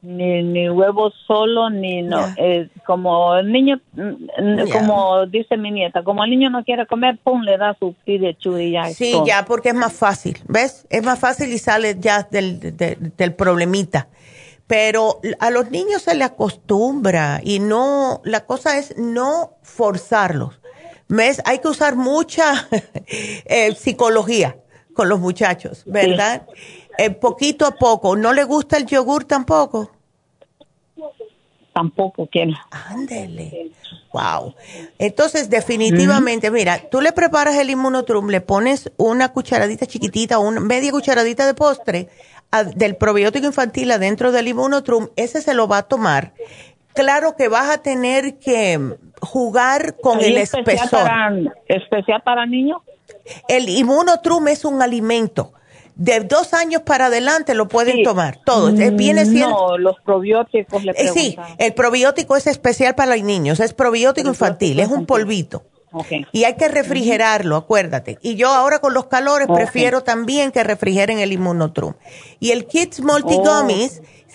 ni, 0.00 0.42
ni 0.44 0.70
huevos 0.70 1.12
solo, 1.26 1.68
ni 1.68 2.02
no. 2.02 2.24
Eh, 2.36 2.68
como 2.86 3.34
el 3.34 3.50
niño, 3.50 3.80
mm, 3.94 4.70
como 4.70 5.26
dice 5.26 5.56
mi 5.56 5.72
nieta, 5.72 6.04
como 6.04 6.22
el 6.22 6.30
niño 6.30 6.50
no 6.50 6.62
quiere 6.62 6.86
comer, 6.86 7.18
pum, 7.22 7.42
le 7.42 7.58
da 7.58 7.76
su 7.80 7.96
pide 8.04 8.36
y 8.60 8.70
ya. 8.70 8.84
Sí, 8.90 9.12
ya, 9.26 9.44
porque 9.44 9.70
es 9.70 9.74
más 9.74 9.92
fácil, 9.92 10.38
¿ves? 10.46 10.86
Es 10.88 11.02
más 11.02 11.18
fácil 11.18 11.52
y 11.52 11.58
sale 11.58 11.96
ya 11.98 12.28
del, 12.30 12.76
del 12.76 13.34
problemita. 13.34 14.06
Pero 14.68 15.18
a 15.40 15.50
los 15.50 15.68
niños 15.72 16.02
se 16.02 16.14
les 16.14 16.28
acostumbra 16.28 17.40
y 17.42 17.58
no, 17.58 18.20
la 18.22 18.46
cosa 18.46 18.78
es 18.78 18.96
no 18.96 19.54
forzarlos. 19.62 20.59
¿Ves? 21.10 21.42
Hay 21.44 21.58
que 21.58 21.66
usar 21.66 21.96
mucha 21.96 22.68
eh, 23.44 23.74
psicología 23.74 24.56
con 24.94 25.08
los 25.08 25.18
muchachos, 25.18 25.82
¿verdad? 25.84 26.46
Eh, 26.98 27.10
poquito 27.10 27.66
a 27.66 27.72
poco. 27.72 28.14
¿No 28.16 28.32
le 28.32 28.44
gusta 28.44 28.76
el 28.76 28.86
yogur 28.86 29.24
tampoco? 29.24 29.90
Tampoco 31.72 32.28
quiere. 32.28 32.54
Ándele. 32.70 33.72
Wow. 34.12 34.54
Entonces, 34.98 35.50
definitivamente, 35.50 36.50
mira, 36.50 36.78
tú 36.90 37.00
le 37.00 37.12
preparas 37.12 37.56
el 37.56 37.70
inmunotrum, 37.70 38.28
le 38.28 38.40
pones 38.40 38.92
una 38.96 39.32
cucharadita 39.32 39.86
chiquitita, 39.86 40.38
una 40.38 40.60
media 40.60 40.92
cucharadita 40.92 41.44
de 41.44 41.54
postre 41.54 42.08
del 42.74 42.96
probiótico 42.96 43.46
infantil 43.46 43.90
adentro 43.92 44.32
del 44.32 44.48
inmunotrum, 44.48 45.08
ese 45.16 45.42
se 45.42 45.54
lo 45.54 45.68
va 45.68 45.78
a 45.78 45.82
tomar. 45.84 46.34
Claro 46.94 47.36
que 47.36 47.48
vas 47.48 47.70
a 47.70 47.78
tener 47.78 48.38
que 48.38 48.96
jugar 49.20 49.96
con 50.00 50.20
el 50.20 50.36
espesor. 50.36 51.08
¿Especial 51.66 52.22
para 52.22 52.46
niños? 52.46 52.78
El 53.48 53.68
inmunotrum 53.68 54.48
es 54.48 54.64
un 54.64 54.82
alimento 54.82 55.52
de 56.00 56.20
dos 56.20 56.54
años 56.54 56.80
para 56.80 57.06
adelante 57.06 57.54
lo 57.54 57.68
pueden 57.68 58.02
tomar, 58.02 58.38
todos. 58.42 58.78
Eh, 58.80 58.90
viene 58.90 59.26
No, 59.26 59.76
los 59.76 59.96
probióticos 60.00 60.82
le 60.82 60.92
eh, 60.92 61.10
Sí, 61.12 61.36
el 61.58 61.74
probiótico 61.74 62.36
es 62.36 62.46
especial 62.46 62.94
para 62.94 63.16
los 63.16 63.24
niños, 63.24 63.60
es 63.60 63.74
probiótico 63.74 64.28
infantil, 64.28 64.80
es 64.80 64.88
un 64.88 65.04
polvito. 65.04 65.62
Y 66.32 66.44
hay 66.44 66.54
que 66.54 66.68
refrigerarlo, 66.68 67.56
acuérdate. 67.56 68.18
Y 68.22 68.36
yo 68.36 68.48
ahora 68.48 68.78
con 68.78 68.94
los 68.94 69.06
calores 69.06 69.48
prefiero 69.52 70.02
también 70.02 70.52
que 70.52 70.64
refrigeren 70.64 71.18
el 71.18 71.32
inmunotrum. 71.32 71.94
Y 72.38 72.52
el 72.52 72.66
Kids 72.66 73.00
Multi 73.00 73.34
oh. 73.38 73.42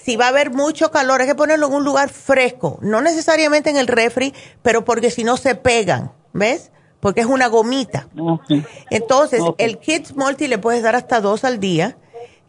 Si 0.04 0.16
va 0.16 0.26
a 0.26 0.30
haber 0.30 0.52
mucho 0.52 0.92
calor, 0.92 1.22
hay 1.22 1.28
que 1.28 1.36
ponerlo 1.36 1.68
en 1.68 1.74
un 1.74 1.84
lugar 1.84 2.10
fresco, 2.10 2.78
no 2.82 3.02
necesariamente 3.02 3.70
en 3.70 3.78
el 3.78 3.88
refri, 3.88 4.34
pero 4.62 4.86
porque 4.86 5.10
si 5.12 5.24
no 5.24 5.38
se 5.38 5.56
pegan, 5.56 6.12
¿ves? 6.34 6.72
porque 7.06 7.22
es 7.22 7.28
una 7.28 7.46
gomita. 7.46 8.08
Entonces, 8.90 9.40
el 9.60 9.78
Kids 9.78 10.16
Multi 10.16 10.48
le 10.48 10.58
puedes 10.58 10.82
dar 10.82 10.96
hasta 10.96 11.22
dos 11.22 11.44
al 11.44 11.60
día 11.60 11.98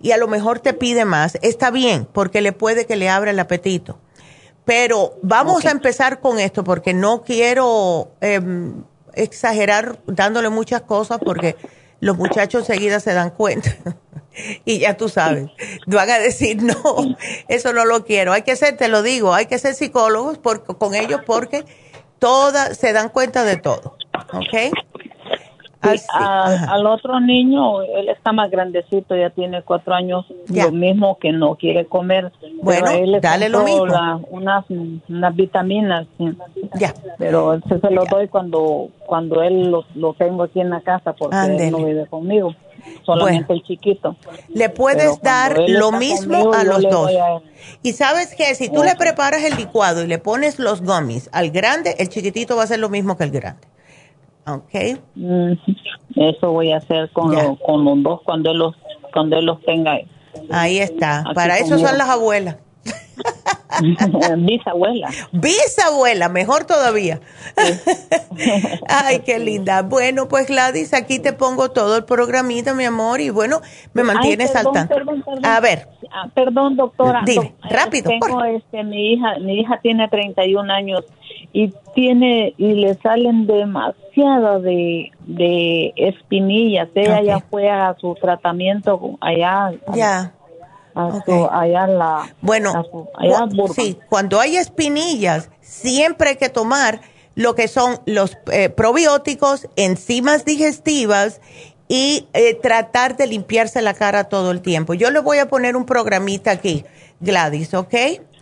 y 0.01 0.13
a 0.13 0.17
lo 0.17 0.29
mejor 0.29 0.61
te 0.61 0.73
pide 0.73 1.05
más. 1.05 1.37
Está 1.43 1.71
bien, 1.71 2.09
porque 2.11 2.41
le 2.41 2.53
puede 2.53 2.87
que 2.87 2.97
le 2.97 3.11
abra 3.11 3.33
el 3.33 3.39
apetito. 3.39 3.99
Pero 4.65 5.19
vamos 5.21 5.67
a 5.67 5.73
empezar 5.73 6.21
con 6.21 6.39
esto 6.39 6.65
porque 6.65 6.95
no 6.95 7.23
quiero 7.23 8.13
em, 8.23 8.83
exagerar 9.13 9.99
dándole 10.07 10.49
muchas 10.49 10.81
cosas 10.81 11.19
porque 11.23 11.57
los 12.01 12.17
muchachos 12.17 12.69
enseguida 12.69 13.01
se 13.01 13.15
dan 13.15 13.31
cuenta. 13.31 13.71
y 14.65 14.79
ya 14.81 14.97
tú 14.97 15.09
sabes, 15.09 15.51
van 15.87 16.11
a 16.11 16.19
decir, 16.19 16.63
no, 16.63 17.17
eso 17.49 17.73
no 17.73 17.85
lo 17.85 18.05
quiero. 18.05 18.33
Hay 18.33 18.43
que 18.43 18.57
ser, 18.57 18.77
te 18.77 18.89
lo 18.89 19.03
digo, 19.03 19.35
hay 19.35 19.47
que 19.47 19.59
ser 19.59 19.75
psicólogos 19.75 20.39
con 20.79 20.95
ellos 20.95 21.21
porque 21.27 21.65
todas 22.19 22.77
se 22.77 22.93
dan 22.93 23.09
cuenta 23.09 23.45
de 23.45 23.57
todo. 23.57 23.97
¿ok? 24.33 24.73
Al 25.81 26.87
otro 26.87 27.21
niño, 27.21 27.83
él 27.83 28.09
está 28.09 28.33
más 28.33 28.51
grandecito, 28.51 29.17
ya 29.17 29.31
tiene 29.31 29.63
cuatro 29.63 29.95
años, 29.95 30.27
lo 30.49 30.73
mismo 30.73 31.19
que 31.19 31.33
no 31.33 31.55
quiere 31.57 31.87
comer. 31.87 32.33
Bueno, 32.63 32.91
dale 33.21 33.49
lo 33.49 33.63
mismo. 33.63 33.85
unas, 34.31 34.65
unas 35.09 35.37
vitaminas, 35.37 36.07
ya. 36.75 36.95
pero 37.19 37.61
se 37.61 37.91
lo 37.91 38.05
doy 38.07 38.29
cuando 38.29 38.89
cuando 39.07 39.43
él 39.43 39.71
lo, 39.71 39.85
lo, 39.95 40.15
tengo 40.15 40.45
aquí 40.45 40.61
en 40.61 40.71
la 40.71 40.81
casa 40.81 41.13
porque 41.13 41.37
él 41.37 41.71
no 41.71 41.79
vive 41.85 42.07
conmigo, 42.07 42.55
solamente 43.05 43.53
el 43.53 43.63
chiquito. 43.63 44.17
Le 44.49 44.69
puedes 44.69 45.21
dar 45.23 45.57
lo 45.69 45.93
mismo 45.93 46.53
a 46.53 46.65
los 46.65 46.83
dos. 46.83 47.11
y 47.83 47.93
sabes 47.93 48.35
que 48.35 48.55
si 48.55 48.69
tú 48.69 48.83
le 48.83 48.97
preparas 48.97 49.45
el 49.45 49.57
licuado 49.57 50.03
y 50.03 50.07
le 50.07 50.19
pones 50.19 50.59
los 50.59 50.83
gummies 50.83 51.31
al 51.33 51.51
grande, 51.51 51.95
el 51.99 52.09
chiquitito 52.09 52.57
va 52.57 52.63
a 52.63 52.65
hacer 52.65 52.81
lo 52.81 52.89
mismo 52.89 53.17
que 53.17 53.25
el 53.25 53.31
grande. 53.31 53.67
Okay. 54.47 54.97
Mm, 55.17 55.53
eso 56.15 56.53
voy 56.53 56.73
a 56.73 56.77
hacer 56.77 57.11
con, 57.11 57.35
con 57.57 57.85
los 57.85 58.03
dos 58.03 58.21
cuando 58.23 58.53
él 58.53 58.59
los, 58.59 58.77
cuando 59.13 59.39
él 59.39 59.47
los 59.47 59.61
tenga. 59.63 59.99
Ahí 60.51 60.79
está. 60.79 61.25
Para 61.35 61.59
eso 61.59 61.79
son 61.79 61.99
las 61.99 62.09
abuelas. 62.09 62.57
Bisabuela. 64.39 65.09
Bisabuela, 65.33 66.29
mejor 66.29 66.65
todavía. 66.65 67.21
Ay, 68.89 69.21
qué 69.21 69.39
linda. 69.39 69.83
Bueno, 69.83 70.29
pues 70.29 70.47
Gladys, 70.47 70.95
aquí 70.95 71.19
te 71.19 71.33
pongo 71.33 71.71
todo 71.71 71.97
el 71.97 72.05
programita, 72.05 72.75
mi 72.75 72.85
amor, 72.85 73.21
y 73.21 73.31
bueno, 73.31 73.61
me 73.93 74.05
mantienes 74.05 74.55
al 74.55 74.71
tanto. 74.73 74.95
A 75.43 75.61
ver. 75.61 75.89
Ah, 76.13 76.29
perdón, 76.35 76.77
doctora. 76.77 77.23
Dime, 77.25 77.55
rápido. 77.69 78.11
Tengo 78.11 78.45
este, 78.45 78.85
mi 78.85 79.15
hija, 79.15 79.39
mi 79.41 79.61
hija 79.61 79.81
tiene 79.83 80.09
31 80.09 80.73
años 80.73 81.05
y 81.57 81.73
tiene 81.95 82.53
y 82.59 82.75
le 82.75 82.97
salen 82.97 83.47
demasiado 83.47 84.61
de, 84.61 85.11
de 85.21 85.95
espinillas. 85.97 86.87
Ella 86.95 87.23
ya 87.23 87.41
fue 87.41 87.71
a 87.71 87.97
su 87.99 88.15
tratamiento 88.15 89.17
allá. 89.23 89.73
Ya. 89.95 90.35
allá 90.95 91.87
la. 91.87 92.31
Bueno, 92.43 92.85
sí, 93.75 93.97
cuando 94.11 94.39
hay 94.39 94.59
espinillas, 94.59 95.49
siempre 95.63 96.29
hay 96.29 96.37
que 96.37 96.51
tomar 96.51 97.01
lo 97.35 97.55
que 97.55 97.69
son 97.69 98.01
los 98.05 98.37
eh, 98.53 98.69
probióticos, 98.69 99.67
enzimas 99.77 100.45
digestivas 100.45 101.41
y 101.89 102.29
eh, 102.35 102.53
tratar 102.61 103.17
de 103.17 103.29
limpiarse 103.29 103.81
la 103.81 103.95
cara 103.95 104.25
todo 104.25 104.51
el 104.51 104.61
tiempo. 104.61 104.93
Yo 104.93 105.11
le 105.11 105.21
voy 105.21 105.39
a 105.39 105.49
poner 105.49 105.75
un 105.75 105.87
programita 105.87 106.51
aquí, 106.51 106.85
Gladys, 107.21 107.73
¿ok? 107.73 107.95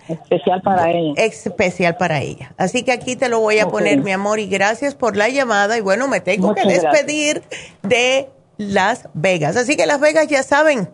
Especial 0.08 0.60
para 0.62 0.90
ella. 0.90 1.14
Especial 1.16 1.96
para 1.96 2.20
ella. 2.20 2.54
Así 2.56 2.82
que 2.82 2.92
aquí 2.92 3.16
te 3.16 3.28
lo 3.28 3.40
voy 3.40 3.58
a 3.58 3.68
poner, 3.68 4.02
mi 4.02 4.12
amor, 4.12 4.38
y 4.38 4.46
gracias 4.46 4.94
por 4.94 5.16
la 5.16 5.28
llamada. 5.28 5.78
Y 5.78 5.80
bueno, 5.80 6.08
me 6.08 6.20
tengo 6.20 6.54
que 6.54 6.64
despedir 6.64 7.42
de 7.82 8.28
Las 8.56 9.08
Vegas. 9.14 9.56
Así 9.56 9.76
que 9.76 9.86
Las 9.86 10.00
Vegas 10.00 10.28
ya 10.28 10.42
saben, 10.42 10.90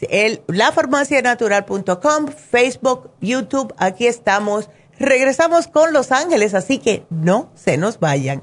el, 0.00 0.42
lafarmacianatural.com, 0.48 2.28
Facebook, 2.28 3.10
YouTube, 3.20 3.74
aquí 3.78 4.06
estamos. 4.06 4.70
Regresamos 4.98 5.66
con 5.66 5.92
Los 5.92 6.12
Ángeles, 6.12 6.54
así 6.54 6.78
que 6.78 7.04
no 7.10 7.50
se 7.54 7.76
nos 7.76 8.00
vayan. 8.00 8.42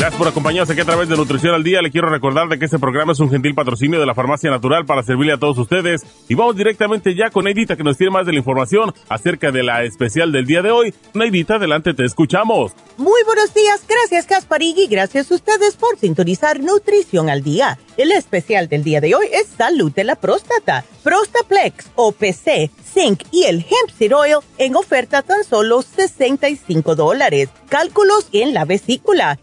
Gracias 0.00 0.18
por 0.18 0.28
acompañarnos 0.28 0.70
aquí 0.70 0.80
a 0.80 0.86
través 0.86 1.10
de 1.10 1.16
Nutrición 1.18 1.54
al 1.54 1.62
Día. 1.62 1.82
Le 1.82 1.90
quiero 1.90 2.08
recordar 2.08 2.48
de 2.48 2.58
que 2.58 2.64
este 2.64 2.78
programa 2.78 3.12
es 3.12 3.20
un 3.20 3.28
gentil 3.28 3.54
patrocinio 3.54 4.00
de 4.00 4.06
la 4.06 4.14
Farmacia 4.14 4.50
Natural 4.50 4.86
para 4.86 5.02
servirle 5.02 5.34
a 5.34 5.36
todos 5.36 5.58
ustedes. 5.58 6.06
Y 6.26 6.34
vamos 6.34 6.56
directamente 6.56 7.14
ya 7.14 7.28
con 7.28 7.44
Neidita 7.44 7.76
que 7.76 7.84
nos 7.84 7.98
tiene 7.98 8.10
más 8.10 8.24
de 8.24 8.32
la 8.32 8.38
información 8.38 8.94
acerca 9.10 9.52
de 9.52 9.62
la 9.62 9.84
especial 9.84 10.32
del 10.32 10.46
día 10.46 10.62
de 10.62 10.70
hoy. 10.70 10.94
Neidita, 11.12 11.56
adelante, 11.56 11.92
te 11.92 12.06
escuchamos. 12.06 12.72
Muy 12.96 13.22
buenos 13.26 13.52
días, 13.52 13.84
gracias 13.86 14.26
Gasparigui, 14.26 14.86
gracias 14.86 15.30
a 15.30 15.34
ustedes 15.34 15.76
por 15.76 15.98
sintonizar 15.98 16.60
Nutrición 16.60 17.28
al 17.28 17.42
Día. 17.42 17.78
El 17.98 18.12
especial 18.12 18.68
del 18.68 18.82
día 18.82 19.02
de 19.02 19.14
hoy 19.14 19.26
es 19.30 19.48
Salud 19.48 19.92
de 19.92 20.04
la 20.04 20.16
Próstata, 20.16 20.82
Prostaplex, 21.02 21.90
OPC, 21.96 22.70
Zinc 22.92 23.22
y 23.30 23.44
el 23.44 23.58
Hemp 23.58 23.90
Seed 23.96 24.14
Oil 24.14 24.38
en 24.58 24.76
oferta 24.76 25.22
tan 25.22 25.44
solo 25.44 25.82
65 25.82 26.94
dólares. 26.94 27.50
Cálculos 27.68 28.28
en 28.32 28.54
la 28.54 28.64
vesícula, 28.64 29.38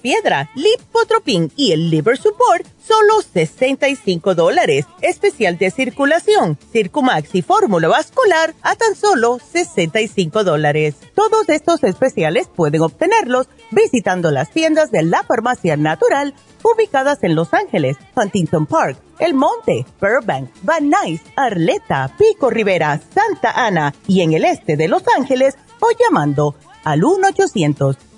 Chancapiedra, 0.00 0.50
Lipotropin 0.54 1.52
y 1.56 1.72
el 1.72 1.90
Liver 1.90 2.16
Support, 2.16 2.66
solo 2.82 3.20
65 3.20 4.34
dólares. 4.34 4.86
Especial 5.02 5.58
de 5.58 5.70
circulación, 5.70 6.58
Circumax 6.72 7.34
y 7.34 7.42
fórmula 7.42 7.88
vascular 7.88 8.54
a 8.62 8.76
tan 8.76 8.94
solo 8.94 9.38
65 9.52 10.44
dólares. 10.44 10.96
Todos 11.14 11.48
estos 11.48 11.84
especiales 11.84 12.48
pueden 12.48 12.80
obtenerlos 12.80 13.48
visitando 13.70 14.30
las 14.30 14.50
tiendas 14.50 14.90
de 14.90 15.02
la 15.02 15.22
farmacia 15.22 15.76
natural 15.76 16.34
ubicadas 16.62 17.22
en 17.22 17.34
Los 17.34 17.52
Ángeles, 17.52 17.96
Huntington 18.16 18.66
Park, 18.66 18.98
El 19.18 19.34
Monte, 19.34 19.84
Burbank, 20.00 20.50
Van 20.62 20.88
Nuys, 20.88 21.20
Arleta, 21.36 22.14
Pico 22.18 22.50
Rivera, 22.50 23.00
Santa 23.14 23.52
Ana 23.52 23.94
y 24.06 24.22
en 24.22 24.32
el 24.32 24.44
este 24.44 24.76
de 24.76 24.88
Los 24.88 25.02
Ángeles 25.16 25.56
o 25.80 25.88
llamando 25.98 26.54
al 26.84 27.04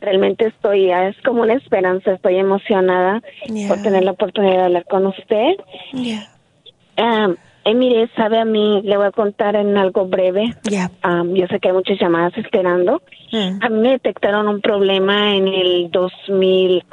realmente 0.00 0.46
estoy, 0.46 0.90
es 0.90 1.16
como 1.24 1.42
una 1.42 1.54
esperanza, 1.54 2.12
estoy 2.12 2.36
emocionada 2.36 3.20
por 3.66 3.82
tener 3.82 4.04
la 4.04 4.12
oportunidad 4.12 4.58
de 4.58 4.62
hablar 4.62 4.84
con 4.84 5.06
usted. 5.06 5.56
Um, 5.92 7.36
eh, 7.64 7.74
mire, 7.74 8.08
sabe 8.16 8.38
a 8.38 8.44
mí, 8.44 8.80
le 8.82 8.96
voy 8.96 9.06
a 9.06 9.10
contar 9.10 9.56
en 9.56 9.76
algo 9.76 10.06
breve. 10.06 10.54
yo 10.70 11.46
sé 11.48 11.58
que 11.58 11.68
hay 11.68 11.74
muchas 11.74 11.98
llamadas 12.00 12.36
esperando. 12.38 13.02
Mm. 13.32 13.58
A 13.60 13.68
mí 13.68 13.78
me 13.80 13.90
detectaron 13.90 14.46
un 14.46 14.60
problema 14.60 15.34
en 15.34 15.48
el 15.48 15.90
2000. 15.90 16.84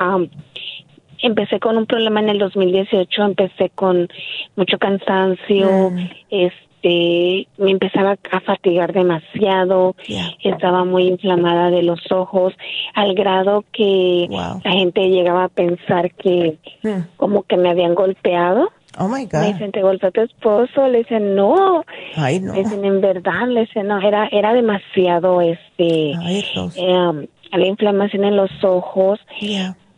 empecé 1.22 1.60
con 1.60 1.78
un 1.78 1.86
problema 1.86 2.22
en 2.22 2.30
el 2.30 2.40
2018, 2.40 3.24
empecé 3.24 3.70
con 3.70 4.10
mucho 4.56 4.80
cansancio, 4.80 5.92
mm. 5.92 6.10
este 6.30 6.66
este, 6.86 7.48
me 7.58 7.72
empezaba 7.72 8.16
a 8.32 8.40
fatigar 8.42 8.94
demasiado, 8.94 9.96
estaba 10.44 10.86
muy 10.86 11.08
inflamada 11.08 11.70
de 11.72 11.84
los 11.84 12.00
ojos, 12.12 12.54
al 12.94 13.16
grado 13.16 13.64
que 13.72 14.28
la 14.30 14.60
gente 14.72 15.10
llegaba 15.10 15.46
a 15.46 15.50
pensar 15.50 16.12
que 16.14 16.58
hmm. 16.84 17.18
como 17.18 17.44
que 17.44 17.58
me 17.58 17.70
habían 17.70 17.96
golpeado. 17.96 18.70
Oh 18.98 19.08
my 19.10 19.26
God. 19.26 19.42
Me 19.42 19.54
dicen, 19.54 19.72
¿te 19.72 19.82
golpeó 19.82 20.12
tu 20.12 20.22
esposo? 20.22 20.88
Le 20.88 21.00
dicen, 21.00 21.36
no. 21.36 21.84
Ay, 22.16 22.40
no. 22.40 22.54
Le 22.54 22.64
dicen, 22.64 22.86
en 22.86 23.02
verdad, 23.02 23.48
le 23.48 23.62
dicen, 23.62 23.88
no, 23.88 24.00
era, 24.00 24.30
era 24.32 24.54
demasiado, 24.54 25.42
este, 25.42 26.12
eh, 26.12 27.28
la 27.52 27.66
inflamación 27.66 28.24
en 28.24 28.38
los 28.38 28.52
ojos. 28.64 29.20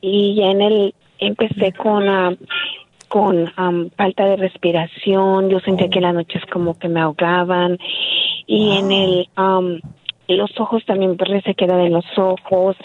Y 0.01 0.35
ya 0.35 0.45
en 0.45 0.61
el, 0.61 0.95
empecé 1.19 1.73
con, 1.73 2.07
uh, 2.09 2.37
con 3.07 3.51
falta 3.95 4.25
de 4.25 4.35
respiración, 4.35 5.49
yo 5.49 5.59
sentía 5.59 5.89
que 5.89 6.01
las 6.01 6.13
noches 6.13 6.43
como 6.51 6.77
que 6.77 6.89
me 6.89 7.01
ahogaban. 7.01 7.77
Y 8.45 8.77
en 8.77 8.91
el 8.91 9.29
los 10.35 10.59
ojos 10.59 10.83
también 10.85 11.17
se 11.45 11.55
quedan 11.55 11.81
en 11.81 11.93
los 11.93 12.05
ojos. 12.17 12.75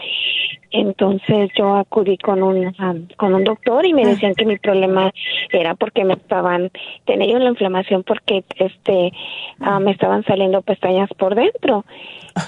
Entonces 0.70 1.50
yo 1.56 1.76
acudí 1.76 2.16
con 2.16 2.42
un 2.42 2.74
con 3.16 3.34
un 3.34 3.44
doctor 3.44 3.84
y 3.84 3.92
me 3.92 4.06
decían 4.06 4.34
que 4.34 4.46
mi 4.46 4.56
problema 4.56 5.12
era 5.50 5.74
porque 5.74 6.04
me 6.04 6.14
estaban 6.14 6.70
tenía 7.04 7.30
yo 7.30 7.38
la 7.38 7.50
inflamación 7.50 8.04
porque 8.04 8.44
este 8.56 9.12
me 9.80 9.90
estaban 9.90 10.24
saliendo 10.24 10.62
pestañas 10.62 11.10
por 11.18 11.34
dentro 11.34 11.84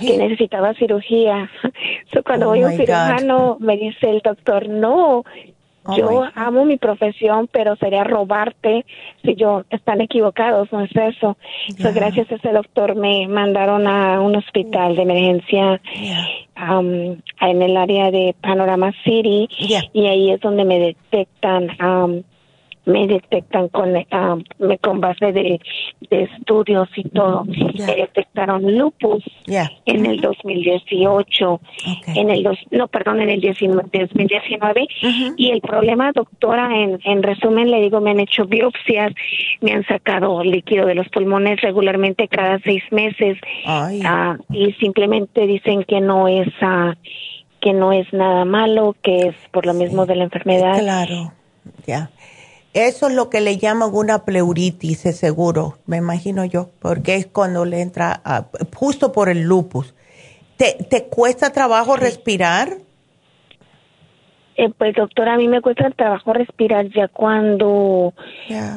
que 0.00 0.16
necesitaba 0.16 0.72
cirugía. 0.74 1.50
cuando 2.24 2.46
oh 2.46 2.50
voy 2.50 2.62
a 2.62 2.68
un 2.68 2.72
cirujano 2.72 3.58
me 3.60 3.76
dice 3.76 4.08
el 4.08 4.20
doctor 4.20 4.68
no 4.68 5.24
Oh 5.86 5.96
yo 5.96 6.24
amo 6.34 6.64
mi 6.64 6.78
profesión, 6.78 7.48
pero 7.52 7.76
sería 7.76 8.04
robarte 8.04 8.86
si 9.22 9.34
yo 9.34 9.64
están 9.70 10.00
equivocados, 10.00 10.72
no 10.72 10.80
es 10.80 10.90
eso. 10.94 11.36
gracias 11.94 12.30
a 12.30 12.36
ese 12.36 12.52
doctor 12.52 12.94
me 12.96 13.28
mandaron 13.28 13.86
a 13.86 14.20
un 14.20 14.36
hospital 14.36 14.96
de 14.96 15.02
emergencia 15.02 15.80
um, 16.56 17.16
en 17.40 17.62
el 17.62 17.76
área 17.76 18.10
de 18.10 18.34
Panorama 18.40 18.92
City 19.04 19.48
y 19.92 20.06
ahí 20.06 20.30
es 20.30 20.40
donde 20.40 20.64
me 20.64 20.78
detectan 20.78 21.68
um, 21.80 22.22
me 22.86 23.06
detectan 23.06 23.68
con, 23.68 23.94
ah, 24.10 24.36
con 24.80 25.00
base 25.00 25.32
de, 25.32 25.60
estudios 26.10 26.88
y 26.96 27.08
todo. 27.08 27.44
Me 27.44 27.96
detectaron 27.96 28.76
lupus 28.76 29.24
en 29.46 30.06
el 30.06 30.20
2018, 30.20 31.60
en 32.14 32.30
el 32.30 32.42
dos, 32.42 32.58
no, 32.70 32.88
perdón, 32.88 33.20
en 33.20 33.30
el 33.30 33.40
2019. 33.40 34.86
Y 35.36 35.50
el 35.50 35.60
problema, 35.60 36.12
doctora, 36.12 36.70
en, 36.76 37.00
en 37.04 37.22
resumen, 37.22 37.70
le 37.70 37.80
digo, 37.80 38.00
me 38.00 38.10
han 38.10 38.20
hecho 38.20 38.44
biopsias, 38.46 39.12
me 39.60 39.72
han 39.72 39.84
sacado 39.86 40.42
líquido 40.42 40.86
de 40.86 40.94
los 40.94 41.08
pulmones 41.08 41.60
regularmente 41.60 42.28
cada 42.28 42.58
seis 42.60 42.82
meses 42.90 43.38
ah, 43.66 44.36
y 44.50 44.72
simplemente 44.74 45.46
dicen 45.46 45.84
que 45.84 46.00
no 46.00 46.28
es... 46.28 46.48
Uh, 46.60 46.94
que 47.64 47.72
no 47.72 47.92
es 47.92 48.12
nada 48.12 48.44
malo, 48.44 48.94
que 49.02 49.28
es 49.28 49.34
por 49.50 49.64
lo 49.64 49.72
mismo 49.72 50.04
de 50.04 50.16
la 50.16 50.24
enfermedad. 50.24 50.78
Claro, 50.78 51.32
ya. 51.86 52.10
Eso 52.74 53.06
es 53.06 53.14
lo 53.14 53.30
que 53.30 53.40
le 53.40 53.56
llaman 53.56 53.90
una 53.92 54.24
pleuritis, 54.24 54.98
seguro, 54.98 55.78
me 55.86 55.98
imagino 55.98 56.44
yo, 56.44 56.70
porque 56.80 57.14
es 57.14 57.26
cuando 57.26 57.64
le 57.64 57.80
entra 57.80 58.20
justo 58.74 59.12
por 59.12 59.28
el 59.28 59.42
lupus. 59.42 59.94
¿Te, 60.56 60.76
te 60.90 61.04
cuesta 61.04 61.50
trabajo 61.50 61.96
respirar? 61.96 62.78
Eh, 64.56 64.70
pues 64.76 64.94
doctora, 64.94 65.34
a 65.34 65.36
mí 65.36 65.48
me 65.48 65.60
cuesta 65.60 65.90
trabajo 65.90 66.32
respirar 66.32 66.88
ya 66.88 67.08
cuando, 67.08 68.12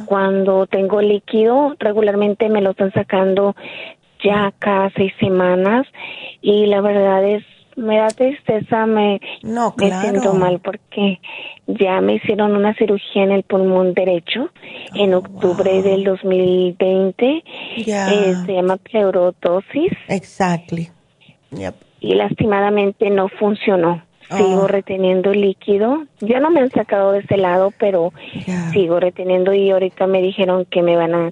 cuando 0.06 0.68
tengo 0.68 1.02
líquido, 1.02 1.76
regularmente 1.80 2.50
me 2.50 2.62
lo 2.62 2.72
están 2.72 2.92
sacando 2.94 3.56
ya 4.24 4.54
cada 4.60 4.92
seis 4.96 5.14
semanas 5.20 5.86
y 6.42 6.66
la 6.68 6.82
verdad 6.82 7.24
es 7.24 7.44
me 7.78 7.98
da 7.98 8.08
tristeza, 8.08 8.86
me, 8.86 9.22
no, 9.44 9.74
siento 9.78 10.34
mal 10.34 10.60
porque 10.60 11.20
ya 11.68 12.02
me 12.02 12.16
hicieron 12.16 12.56
una 12.56 12.74
cirugía 12.74 13.24
en 13.24 13.32
el 13.32 13.44
pulmón 13.44 13.94
derecho 13.94 14.50
en 14.96 15.14
oh, 15.14 15.20
octubre 15.20 15.82
del 15.84 16.04
2020. 16.04 17.44
Eh, 17.78 17.84
se 18.46 18.54
llama 18.54 18.78
pleurotosis. 18.78 19.92
Exactly. 20.08 20.90
Y 22.00 22.16
lastimadamente 22.16 23.10
no 23.10 23.30
funcionó. 23.30 24.04
Sigo 24.30 24.64
oh. 24.64 24.68
reteniendo 24.68 25.32
líquido. 25.32 26.04
Ya 26.20 26.40
no 26.40 26.50
me 26.50 26.60
han 26.60 26.72
sacado 26.72 27.14
de 27.14 27.20
ese 27.20 27.38
lado, 27.38 27.72
pero 27.80 28.12
sigo 28.74 29.00
reteniendo 29.00 29.54
y 29.54 29.70
ahorita 29.70 30.06
me 30.06 30.22
dijeron 30.22 30.66
que 30.66 30.82
me 30.82 30.98
van 30.98 31.16
a 31.16 31.32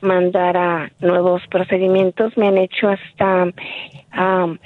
mandar 0.00 0.56
a 0.56 0.92
nuevos 1.00 1.42
procedimientos. 1.48 2.36
Me 2.36 2.48
han 2.48 2.58
hecho 2.58 2.88
hasta 2.88 3.52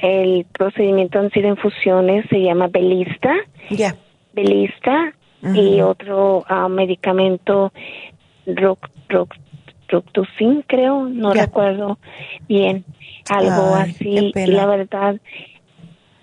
el 0.02 0.46
procedimiento 0.52 1.18
han 1.18 1.30
sido 1.30 1.48
infusiones, 1.48 2.26
se 2.28 2.40
llama 2.40 2.68
Belista. 2.68 3.34
Ya. 3.70 3.96
Belista 4.32 5.12
y 5.54 5.80
otro 5.80 6.44
medicamento 6.68 7.72
roc, 8.46 8.88
creo, 10.66 11.08
no 11.08 11.32
recuerdo 11.32 11.98
bien, 12.48 12.84
algo 13.28 13.74
así. 13.74 14.32
Y 14.34 14.46
la 14.46 14.66
verdad, 14.66 15.16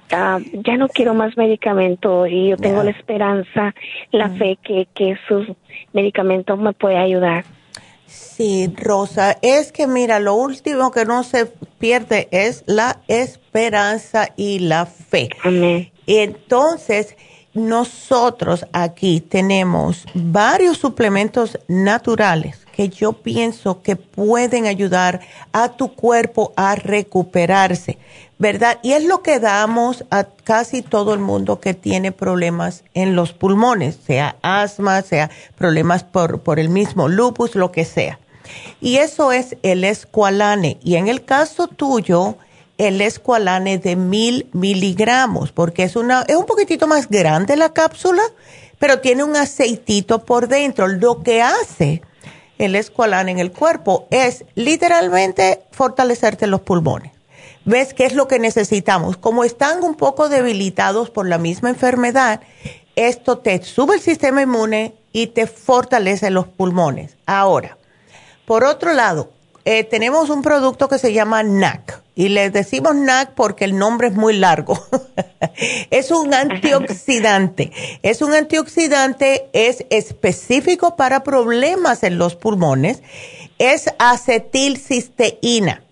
ya 0.09 0.77
no 0.77 0.87
quiero 0.87 1.13
más 1.13 1.35
medicamento 1.35 2.27
y 2.27 2.49
yo 2.49 2.57
tengo 2.57 2.83
la 2.83 2.91
esperanza, 2.91 3.73
la 4.11 4.29
fe 4.29 4.57
que, 4.63 4.87
que 4.93 5.11
esos 5.11 5.47
medicamentos 5.93 6.57
me 6.59 6.73
puede 6.73 6.97
ayudar. 6.97 7.43
Sí, 8.07 8.73
Rosa, 8.75 9.37
es 9.41 9.71
que 9.71 9.87
mira, 9.87 10.19
lo 10.19 10.35
último 10.35 10.91
que 10.91 11.05
no 11.05 11.23
se 11.23 11.45
pierde 11.45 12.27
es 12.31 12.63
la 12.65 13.01
esperanza 13.07 14.29
y 14.37 14.59
la 14.59 14.85
fe. 14.85 15.29
Amén. 15.43 15.91
Entonces, 16.05 17.15
nosotros 17.53 18.65
aquí 18.71 19.19
tenemos 19.19 20.05
varios 20.13 20.77
suplementos 20.77 21.57
naturales 21.67 22.67
que 22.71 22.89
yo 22.89 23.13
pienso 23.13 23.81
que 23.81 23.95
pueden 23.95 24.67
ayudar 24.67 25.21
a 25.51 25.69
tu 25.69 25.93
cuerpo 25.95 26.53
a 26.55 26.75
recuperarse. 26.75 27.97
¿Verdad? 28.39 28.79
Y 28.83 28.93
es 28.93 29.03
lo 29.03 29.23
que 29.23 29.39
damos 29.39 30.05
a 30.11 30.25
casi 30.25 30.81
todo 30.81 31.13
el 31.13 31.19
mundo 31.19 31.59
que 31.59 31.73
tiene 31.73 32.11
problemas 32.11 32.83
en 32.93 33.15
los 33.15 33.33
pulmones, 33.33 33.97
sea 34.05 34.35
asma, 34.41 35.01
sea 35.01 35.31
problemas 35.55 36.03
por, 36.03 36.41
por 36.41 36.59
el 36.59 36.69
mismo 36.69 37.07
lupus, 37.07 37.55
lo 37.55 37.71
que 37.71 37.85
sea. 37.85 38.19
Y 38.79 38.97
eso 38.97 39.31
es 39.31 39.57
el 39.63 39.83
escualane. 39.83 40.77
Y 40.83 40.95
en 40.95 41.07
el 41.07 41.25
caso 41.25 41.67
tuyo, 41.67 42.37
el 42.77 43.01
escualane 43.01 43.79
de 43.79 43.95
mil 43.95 44.47
miligramos, 44.53 45.51
porque 45.51 45.83
es, 45.83 45.95
una, 45.95 46.21
es 46.27 46.35
un 46.35 46.45
poquitito 46.45 46.87
más 46.87 47.09
grande 47.09 47.57
la 47.57 47.73
cápsula, 47.73 48.21
pero 48.77 48.99
tiene 48.99 49.23
un 49.23 49.35
aceitito 49.35 50.23
por 50.23 50.47
dentro. 50.47 50.87
Lo 50.87 51.23
que 51.23 51.41
hace 51.41 52.03
el 52.59 52.75
escualane 52.75 53.31
en 53.31 53.39
el 53.39 53.51
cuerpo 53.51 54.07
es 54.11 54.45
literalmente 54.53 55.63
fortalecerte 55.71 56.45
los 56.45 56.61
pulmones 56.61 57.16
ves 57.67 57.93
qué 57.93 58.05
es 58.05 58.13
lo 58.13 58.27
que 58.27 58.39
necesitamos. 58.39 59.17
Como 59.17 59.43
están 59.43 59.83
un 59.83 59.93
poco 59.93 60.29
debilitados 60.29 61.11
por 61.11 61.27
la 61.27 61.37
misma 61.37 61.69
enfermedad, 61.69 62.41
esto 62.95 63.37
te 63.37 63.61
sube 63.63 63.95
el 63.95 64.01
sistema 64.01 64.41
inmune 64.41 64.95
y 65.11 65.27
te 65.27 65.45
fortalece 65.45 66.31
los 66.31 66.47
pulmones. 66.47 67.17
Ahora, 67.25 67.77
por 68.45 68.63
otro 68.63 68.93
lado, 68.93 69.29
eh, 69.65 69.83
tenemos 69.83 70.29
un 70.29 70.41
producto 70.41 70.87
que 70.87 70.97
se 70.97 71.11
llama 71.11 71.43
NAC 71.43 72.01
y 72.15 72.29
le 72.29 72.49
decimos 72.49 72.95
NAC 72.95 73.33
porque 73.33 73.65
el 73.65 73.77
nombre 73.77 74.07
es 74.07 74.13
muy 74.13 74.37
largo. 74.37 74.81
es 75.91 76.09
un 76.09 76.33
antioxidante. 76.33 77.73
Es 78.01 78.21
un 78.21 78.33
antioxidante, 78.33 79.49
es 79.51 79.85
específico 79.89 80.95
para 80.95 81.23
problemas 81.23 82.03
en 82.03 82.17
los 82.17 82.35
pulmones. 82.35 83.03
Es 83.59 83.93
acetilcisteína 83.99 85.83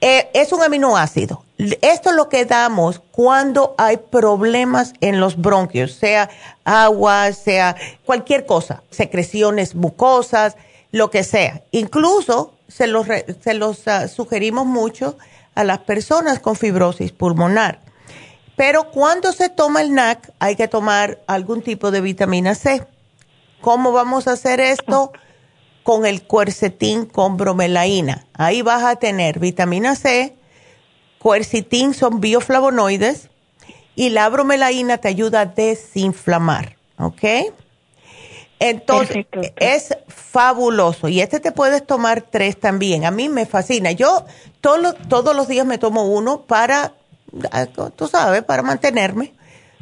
eh, 0.00 0.30
es 0.34 0.52
un 0.52 0.62
aminoácido. 0.62 1.44
Esto 1.58 2.10
es 2.10 2.16
lo 2.16 2.28
que 2.28 2.44
damos 2.44 3.00
cuando 3.10 3.74
hay 3.78 3.96
problemas 3.96 4.92
en 5.00 5.18
los 5.18 5.36
bronquios, 5.36 5.92
sea 5.92 6.30
agua, 6.64 7.32
sea 7.32 7.74
cualquier 8.04 8.46
cosa, 8.46 8.82
secreciones 8.90 9.74
mucosas, 9.74 10.56
lo 10.92 11.10
que 11.10 11.24
sea. 11.24 11.62
Incluso 11.72 12.54
se 12.68 12.86
los, 12.86 13.06
se 13.42 13.54
los 13.54 13.88
ah, 13.88 14.06
sugerimos 14.08 14.66
mucho 14.66 15.16
a 15.54 15.64
las 15.64 15.78
personas 15.78 16.38
con 16.38 16.54
fibrosis 16.54 17.10
pulmonar. 17.10 17.80
Pero 18.54 18.90
cuando 18.90 19.32
se 19.32 19.48
toma 19.48 19.80
el 19.80 19.94
NAC 19.94 20.32
hay 20.38 20.54
que 20.54 20.68
tomar 20.68 21.18
algún 21.26 21.62
tipo 21.62 21.90
de 21.90 22.00
vitamina 22.00 22.54
C. 22.54 22.86
¿Cómo 23.60 23.90
vamos 23.90 24.28
a 24.28 24.32
hacer 24.32 24.60
esto? 24.60 25.12
Con 25.88 26.04
el 26.04 26.22
cuercetín 26.22 27.06
con 27.06 27.38
bromelaína. 27.38 28.26
Ahí 28.34 28.60
vas 28.60 28.82
a 28.82 28.96
tener 28.96 29.38
vitamina 29.38 29.96
C, 29.96 30.34
cuercetín 31.18 31.94
son 31.94 32.20
bioflavonoides 32.20 33.30
y 33.96 34.10
la 34.10 34.28
bromelaína 34.28 34.98
te 34.98 35.08
ayuda 35.08 35.40
a 35.40 35.46
desinflamar, 35.46 36.76
¿ok? 36.98 37.24
Entonces, 38.58 39.24
es 39.56 39.96
fabuloso. 40.08 41.08
Y 41.08 41.22
este 41.22 41.40
te 41.40 41.52
puedes 41.52 41.86
tomar 41.86 42.20
tres 42.20 42.60
también. 42.60 43.06
A 43.06 43.10
mí 43.10 43.30
me 43.30 43.46
fascina. 43.46 43.90
Yo 43.92 44.26
todos 44.60 45.34
los 45.34 45.48
días 45.48 45.64
me 45.64 45.78
tomo 45.78 46.04
uno 46.04 46.42
para, 46.42 46.92
ah, 47.50 47.66
tú 47.96 48.08
sabes, 48.08 48.42
para 48.42 48.62
mantenerme. 48.62 49.32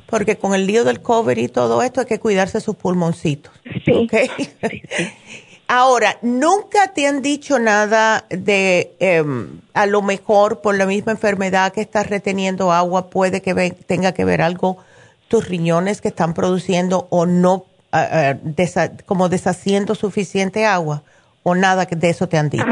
Porque 0.08 0.36
con 0.36 0.54
el 0.54 0.68
lío 0.68 0.84
del 0.84 1.02
cover 1.02 1.36
y 1.36 1.48
todo 1.48 1.82
esto 1.82 2.02
hay 2.02 2.06
que 2.06 2.20
cuidarse 2.20 2.60
sus 2.60 2.76
pulmoncitos. 2.76 3.52
Sí. 3.84 4.08
Ahora, 5.68 6.16
¿nunca 6.22 6.92
te 6.94 7.06
han 7.06 7.22
dicho 7.22 7.58
nada 7.58 8.24
de, 8.30 8.92
em, 9.00 9.60
a 9.74 9.86
lo 9.86 10.00
mejor 10.00 10.60
por 10.60 10.76
la 10.76 10.86
misma 10.86 11.12
enfermedad 11.12 11.72
que 11.72 11.80
estás 11.80 12.08
reteniendo 12.08 12.70
agua, 12.70 13.10
puede 13.10 13.42
que 13.42 13.52
tenga 13.86 14.12
que 14.12 14.24
ver 14.24 14.42
algo 14.42 14.78
tus 15.28 15.48
riñones 15.48 16.00
que 16.00 16.08
están 16.08 16.34
produciendo 16.34 17.08
o 17.10 17.26
no, 17.26 17.64
como 19.06 19.28
deshaciendo 19.28 19.96
suficiente 19.96 20.66
agua? 20.66 21.02
¿O 21.42 21.54
nada 21.54 21.84
de 21.84 22.10
eso 22.10 22.28
te 22.28 22.38
han 22.38 22.48
dicho? 22.48 22.64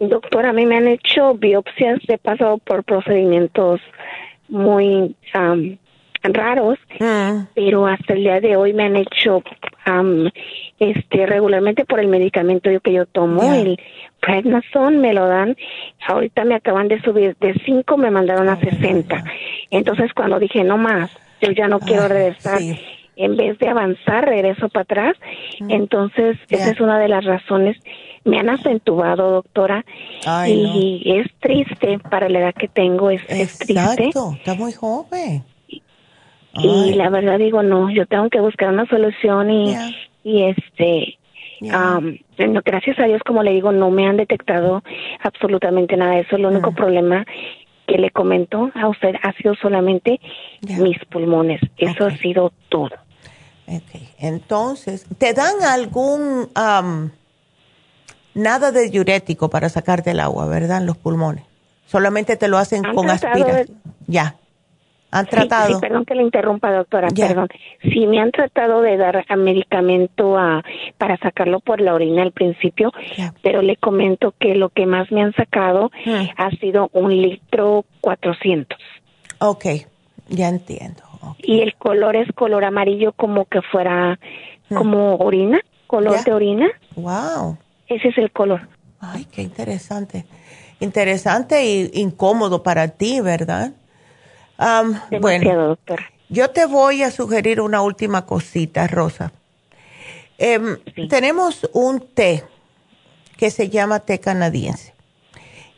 Doctora, 0.00 0.50
a 0.50 0.52
mí 0.52 0.64
me 0.64 0.76
han 0.76 0.88
hecho 0.88 1.34
biopsias, 1.34 1.98
he 2.08 2.18
pasado 2.18 2.58
por 2.58 2.84
procedimientos 2.84 3.80
muy 4.48 5.16
raros, 6.22 6.78
mm. 7.00 7.48
pero 7.54 7.86
hasta 7.86 8.14
el 8.14 8.20
día 8.20 8.40
de 8.40 8.56
hoy 8.56 8.72
me 8.72 8.84
han 8.84 8.96
hecho 8.96 9.42
este 10.78 11.26
regularmente 11.26 11.84
por 11.84 12.00
el 12.00 12.08
medicamento 12.08 12.70
que 12.82 12.92
yo 12.92 13.06
tomo, 13.06 13.52
el 13.52 13.78
prednisone 14.20 14.98
me 14.98 15.12
lo 15.12 15.26
dan, 15.26 15.56
ahorita 16.06 16.44
me 16.44 16.54
acaban 16.54 16.88
de 16.88 17.00
subir 17.02 17.36
de 17.40 17.54
5 17.64 17.96
me 17.96 18.10
mandaron 18.10 18.48
a 18.48 18.56
60. 18.56 19.24
Entonces 19.70 20.12
cuando 20.14 20.38
dije 20.38 20.64
no 20.64 20.76
más, 20.76 21.10
yo 21.40 21.50
ya 21.52 21.68
no 21.68 21.80
quiero 21.80 22.08
regresar. 22.08 22.60
En 23.16 23.36
vez 23.36 23.58
de 23.58 23.68
avanzar, 23.68 24.28
regreso 24.28 24.68
para 24.68 24.84
atrás. 24.84 25.16
Mm. 25.58 25.70
Entonces, 25.72 26.36
esa 26.50 26.70
es 26.70 26.80
una 26.80 27.00
de 27.00 27.08
las 27.08 27.24
razones. 27.24 27.76
Me 28.24 28.38
han 28.38 28.48
acentubado, 28.48 29.32
doctora. 29.32 29.84
y 30.46 31.02
es 31.16 31.26
triste 31.40 31.98
para 32.10 32.28
la 32.28 32.38
edad 32.38 32.54
que 32.54 32.68
tengo, 32.68 33.10
es, 33.10 33.20
es 33.28 33.58
triste. 33.58 34.10
está 34.10 34.54
muy 34.54 34.72
joven. 34.72 35.42
Y 36.54 36.94
la 36.94 37.10
verdad 37.10 37.38
digo, 37.38 37.62
no, 37.62 37.90
yo 37.90 38.06
tengo 38.06 38.28
que 38.30 38.40
buscar 38.40 38.72
una 38.72 38.86
solución 38.86 39.50
y, 39.50 39.76
y 40.28 40.42
este, 40.44 41.18
gracias 42.64 42.98
a 42.98 43.04
Dios, 43.04 43.22
como 43.26 43.42
le 43.42 43.52
digo, 43.52 43.72
no 43.72 43.90
me 43.90 44.06
han 44.06 44.18
detectado 44.18 44.82
absolutamente 45.22 45.96
nada 45.96 46.16
de 46.16 46.20
eso. 46.20 46.36
El 46.36 46.46
único 46.46 46.72
mm. 46.72 46.74
problema 46.74 47.24
que 47.86 47.96
le 47.96 48.10
comento 48.10 48.70
a 48.74 48.88
usted 48.88 49.14
ha 49.22 49.32
sido 49.32 49.54
solamente 49.54 50.20
mis 50.60 50.98
pulmones. 51.06 51.60
Eso 51.78 52.04
ha 52.06 52.16
sido 52.18 52.52
todo. 52.68 52.90
Okay. 53.66 54.08
Entonces, 54.18 55.06
¿te 55.16 55.32
dan 55.32 55.62
algún, 55.62 56.48
nada 58.34 58.70
de 58.70 58.90
diurético 58.90 59.48
para 59.48 59.70
sacarte 59.70 60.10
el 60.10 60.20
agua, 60.20 60.46
verdad, 60.46 60.78
en 60.78 60.86
los 60.86 60.98
pulmones? 60.98 61.44
Solamente 61.86 62.36
te 62.36 62.48
lo 62.48 62.58
hacen 62.58 62.82
con 62.94 63.08
aspiración. 63.08 63.80
Ya. 64.06 64.36
¿Han 65.10 65.26
tratado? 65.26 65.68
Sí, 65.68 65.80
perdón 65.80 66.04
que 66.04 66.14
le 66.14 66.22
interrumpa, 66.22 66.70
doctora, 66.70 67.08
perdón. 67.08 67.48
Sí, 67.82 68.06
me 68.06 68.20
han 68.20 68.30
tratado 68.30 68.82
de 68.82 68.96
dar 68.98 69.24
medicamento 69.38 70.36
a, 70.36 70.62
para 70.98 71.16
sacarlo 71.16 71.60
por 71.60 71.80
la 71.80 71.94
orina 71.94 72.22
al 72.22 72.32
principio, 72.32 72.92
pero 73.42 73.62
le 73.62 73.76
comento 73.76 74.34
que 74.38 74.54
lo 74.54 74.68
que 74.68 74.84
más 74.86 75.10
me 75.10 75.22
han 75.22 75.32
sacado 75.32 75.90
hmm. 76.04 76.28
ha 76.36 76.50
sido 76.60 76.90
un 76.92 77.16
litro 77.16 77.86
cuatrocientos. 78.00 78.78
Ok, 79.38 79.64
ya 80.28 80.48
entiendo. 80.48 81.02
Y 81.38 81.60
el 81.60 81.74
color 81.76 82.16
es 82.16 82.30
color 82.32 82.64
amarillo 82.64 83.12
como 83.12 83.46
que 83.46 83.62
fuera 83.62 84.18
hmm. 84.68 84.74
como 84.74 85.16
orina, 85.16 85.60
color 85.86 86.22
de 86.22 86.32
orina. 86.32 86.68
Wow. 86.96 87.56
Ese 87.86 88.08
es 88.08 88.18
el 88.18 88.30
color. 88.30 88.68
Ay, 89.00 89.26
qué 89.32 89.42
interesante. 89.42 90.26
Interesante 90.80 91.56
e 91.60 91.90
incómodo 91.94 92.62
para 92.62 92.88
ti, 92.88 93.20
¿verdad? 93.20 93.72
Bueno, 95.20 95.78
yo 96.28 96.50
te 96.50 96.66
voy 96.66 97.02
a 97.02 97.10
sugerir 97.10 97.60
una 97.60 97.82
última 97.82 98.26
cosita, 98.26 98.86
Rosa. 98.86 99.32
Em, 100.36 100.78
tenemos 101.08 101.68
un 101.72 102.00
té 102.00 102.44
que 103.36 103.50
se 103.50 103.68
llama 103.68 104.00
té 104.00 104.20
canadiense. 104.20 104.94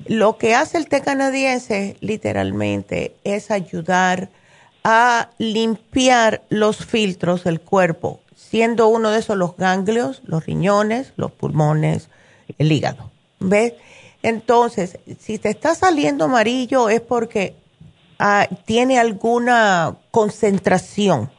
Lo 0.06 0.38
que 0.38 0.54
hace 0.54 0.78
el 0.78 0.88
té 0.88 1.02
canadiense 1.02 1.96
literalmente 2.00 3.14
es 3.22 3.50
ayudar 3.50 4.28
a 4.82 5.30
limpiar 5.38 6.42
los 6.48 6.84
filtros 6.86 7.44
del 7.44 7.60
cuerpo, 7.60 8.20
siendo 8.34 8.88
uno 8.88 9.10
de 9.10 9.18
esos 9.18 9.36
los 9.36 9.56
ganglios, 9.56 10.22
los 10.24 10.46
riñones, 10.46 11.12
los 11.16 11.30
pulmones, 11.32 12.08
el 12.58 12.72
hígado. 12.72 13.10
¿Ves? 13.40 13.74
Entonces, 14.22 14.98
si 15.18 15.38
te 15.38 15.50
está 15.50 15.74
saliendo 15.74 16.24
amarillo 16.24 16.88
es 16.88 17.00
porque 17.00 17.54
Ah, 18.22 18.46
tiene 18.66 18.98
alguna 18.98 19.96
concentración 20.10 21.30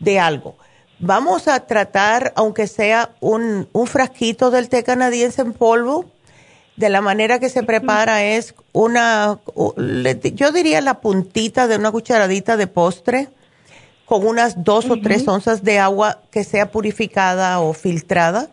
de 0.00 0.20
algo. 0.20 0.56
Vamos 0.98 1.48
a 1.48 1.60
tratar, 1.60 2.34
aunque 2.36 2.66
sea 2.66 3.10
un, 3.20 3.68
un 3.72 3.86
frasquito 3.86 4.50
del 4.50 4.68
té 4.68 4.84
canadiense 4.84 5.40
en 5.40 5.54
polvo, 5.54 6.04
de 6.76 6.90
la 6.90 7.00
manera 7.00 7.38
que 7.38 7.48
se 7.48 7.62
prepara 7.62 8.22
es 8.22 8.54
una, 8.72 9.38
yo 10.34 10.52
diría 10.52 10.82
la 10.82 11.00
puntita 11.00 11.66
de 11.68 11.76
una 11.76 11.90
cucharadita 11.90 12.58
de 12.58 12.66
postre 12.66 13.28
con 14.04 14.26
unas 14.26 14.62
dos 14.62 14.90
o 14.90 15.00
tres 15.00 15.26
onzas 15.26 15.64
de 15.64 15.78
agua 15.78 16.20
que 16.30 16.44
sea 16.44 16.70
purificada 16.70 17.60
o 17.60 17.72
filtrada 17.72 18.50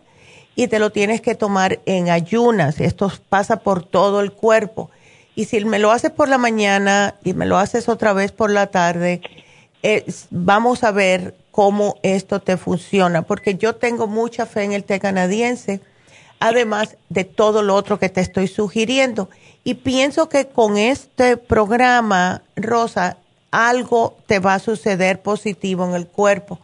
y 0.56 0.68
te 0.68 0.78
lo 0.78 0.90
tienes 0.90 1.20
que 1.20 1.34
tomar 1.34 1.80
en 1.84 2.08
ayunas. 2.08 2.80
Esto 2.80 3.12
pasa 3.28 3.60
por 3.60 3.84
todo 3.84 4.20
el 4.20 4.32
cuerpo. 4.32 4.90
Y 5.34 5.46
si 5.46 5.64
me 5.64 5.78
lo 5.78 5.90
haces 5.90 6.10
por 6.10 6.28
la 6.28 6.38
mañana 6.38 7.16
y 7.24 7.34
me 7.34 7.46
lo 7.46 7.58
haces 7.58 7.88
otra 7.88 8.12
vez 8.12 8.32
por 8.32 8.50
la 8.50 8.68
tarde, 8.68 9.20
vamos 10.30 10.84
a 10.84 10.92
ver 10.92 11.34
cómo 11.50 11.96
esto 12.02 12.40
te 12.40 12.56
funciona, 12.56 13.22
porque 13.22 13.56
yo 13.56 13.76
tengo 13.76 14.06
mucha 14.06 14.46
fe 14.46 14.64
en 14.64 14.72
el 14.72 14.84
té 14.84 14.98
canadiense, 14.98 15.80
además 16.40 16.96
de 17.08 17.24
todo 17.24 17.62
lo 17.62 17.74
otro 17.74 17.98
que 17.98 18.08
te 18.08 18.20
estoy 18.20 18.48
sugiriendo. 18.48 19.28
Y 19.62 19.74
pienso 19.74 20.28
que 20.28 20.46
con 20.46 20.76
este 20.76 21.36
programa, 21.36 22.42
Rosa, 22.56 23.18
algo 23.50 24.16
te 24.26 24.40
va 24.40 24.54
a 24.54 24.58
suceder 24.58 25.22
positivo 25.22 25.84
en 25.86 25.94
el 25.94 26.06
cuerpo. 26.06 26.58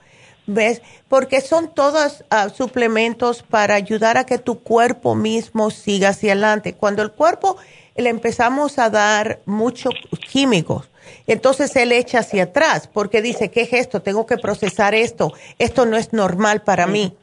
¿Ves? 0.46 0.82
Porque 1.08 1.40
son 1.40 1.72
todos 1.72 2.24
ah, 2.30 2.48
suplementos 2.48 3.44
para 3.44 3.76
ayudar 3.76 4.18
a 4.18 4.26
que 4.26 4.38
tu 4.38 4.60
cuerpo 4.60 5.14
mismo 5.14 5.70
siga 5.70 6.08
hacia 6.08 6.32
adelante. 6.32 6.74
Cuando 6.74 7.02
el 7.02 7.12
cuerpo 7.12 7.56
le 8.00 8.10
empezamos 8.10 8.78
a 8.78 8.90
dar 8.90 9.40
muchos 9.46 9.94
químicos. 10.30 10.88
Entonces 11.26 11.74
él 11.76 11.92
echa 11.92 12.20
hacia 12.20 12.44
atrás 12.44 12.88
porque 12.92 13.22
dice, 13.22 13.50
¿qué 13.50 13.62
es 13.62 13.72
esto? 13.72 14.02
Tengo 14.02 14.26
que 14.26 14.36
procesar 14.36 14.94
esto. 14.94 15.32
Esto 15.58 15.86
no 15.86 15.96
es 15.96 16.12
normal 16.12 16.62
para 16.62 16.86
mí. 16.86 17.16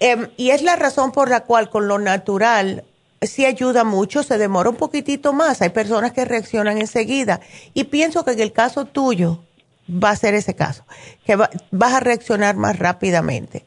Em, 0.00 0.28
y 0.36 0.50
es 0.50 0.62
la 0.62 0.76
razón 0.76 1.12
por 1.12 1.30
la 1.30 1.40
cual 1.40 1.70
con 1.70 1.88
lo 1.88 1.98
natural 1.98 2.84
sí 3.22 3.44
ayuda 3.44 3.84
mucho, 3.84 4.22
se 4.22 4.38
demora 4.38 4.70
un 4.70 4.76
poquitito 4.76 5.32
más. 5.32 5.62
Hay 5.62 5.70
personas 5.70 6.12
que 6.12 6.24
reaccionan 6.24 6.78
enseguida. 6.78 7.40
Y 7.74 7.84
pienso 7.84 8.24
que 8.24 8.32
en 8.32 8.40
el 8.40 8.52
caso 8.52 8.84
tuyo 8.84 9.40
va 9.88 10.10
a 10.10 10.16
ser 10.16 10.34
ese 10.34 10.54
caso, 10.54 10.84
que 11.24 11.36
vas 11.36 11.92
a 11.92 12.00
reaccionar 12.00 12.56
más 12.56 12.78
rápidamente. 12.78 13.64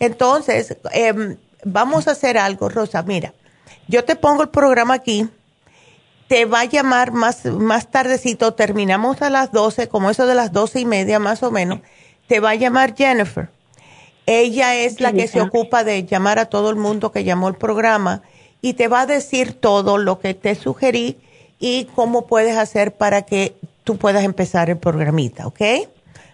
Entonces, 0.00 0.76
em, 0.92 1.36
vamos 1.64 2.08
a 2.08 2.12
hacer 2.12 2.38
algo, 2.38 2.68
Rosa. 2.68 3.02
Mira, 3.02 3.34
yo 3.86 4.04
te 4.04 4.16
pongo 4.16 4.42
el 4.42 4.48
programa 4.48 4.94
aquí 4.94 5.28
te 6.28 6.44
va 6.44 6.60
a 6.60 6.64
llamar 6.66 7.12
más, 7.12 7.46
más 7.46 7.90
tardecito, 7.90 8.54
terminamos 8.54 9.22
a 9.22 9.30
las 9.30 9.50
12, 9.50 9.88
como 9.88 10.10
eso 10.10 10.26
de 10.26 10.34
las 10.34 10.52
doce 10.52 10.80
y 10.80 10.84
media 10.84 11.18
más 11.18 11.42
o 11.42 11.50
menos, 11.50 11.80
te 12.28 12.38
va 12.40 12.50
a 12.50 12.54
llamar 12.54 12.94
Jennifer. 12.94 13.48
Ella 14.26 14.76
es 14.76 15.00
la 15.00 15.12
que 15.12 15.26
se 15.26 15.40
ocupa 15.40 15.84
de 15.84 16.04
llamar 16.04 16.38
a 16.38 16.46
todo 16.46 16.68
el 16.68 16.76
mundo 16.76 17.12
que 17.12 17.24
llamó 17.24 17.48
el 17.48 17.54
programa 17.54 18.20
y 18.60 18.74
te 18.74 18.86
va 18.86 19.00
a 19.00 19.06
decir 19.06 19.54
todo 19.54 19.96
lo 19.96 20.18
que 20.18 20.34
te 20.34 20.54
sugerí 20.54 21.16
y 21.58 21.86
cómo 21.94 22.26
puedes 22.26 22.58
hacer 22.58 22.92
para 22.92 23.22
que 23.22 23.56
tú 23.84 23.96
puedas 23.96 24.22
empezar 24.24 24.68
el 24.68 24.76
programita, 24.76 25.46
¿ok? 25.46 25.60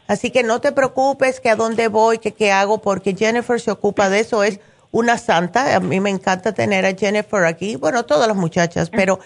Así 0.09 0.31
que 0.31 0.43
no 0.43 0.61
te 0.61 0.73
preocupes 0.73 1.39
que 1.39 1.51
a 1.51 1.57
dónde 1.57 1.87
voy, 1.87 2.19
que 2.19 2.33
qué 2.33 2.51
hago, 2.51 2.79
porque 2.79 3.15
Jennifer 3.15 3.61
se 3.61 3.71
ocupa 3.71 4.11
de 4.11 4.21
eso, 4.21 4.43
es 4.43 4.59
una 4.91 5.17
santa. 5.17 5.77
A 5.77 5.81
mí 5.81 6.01
me 6.01 6.11
encanta 6.11 6.53
tener 6.53 6.85
a 6.85 6.95
Jennifer 6.95 7.45
aquí, 7.45 7.77
bueno, 7.77 8.05
todas 8.05 8.29
las 8.29 8.37
muchachas, 8.37 8.91
pero 8.91 9.21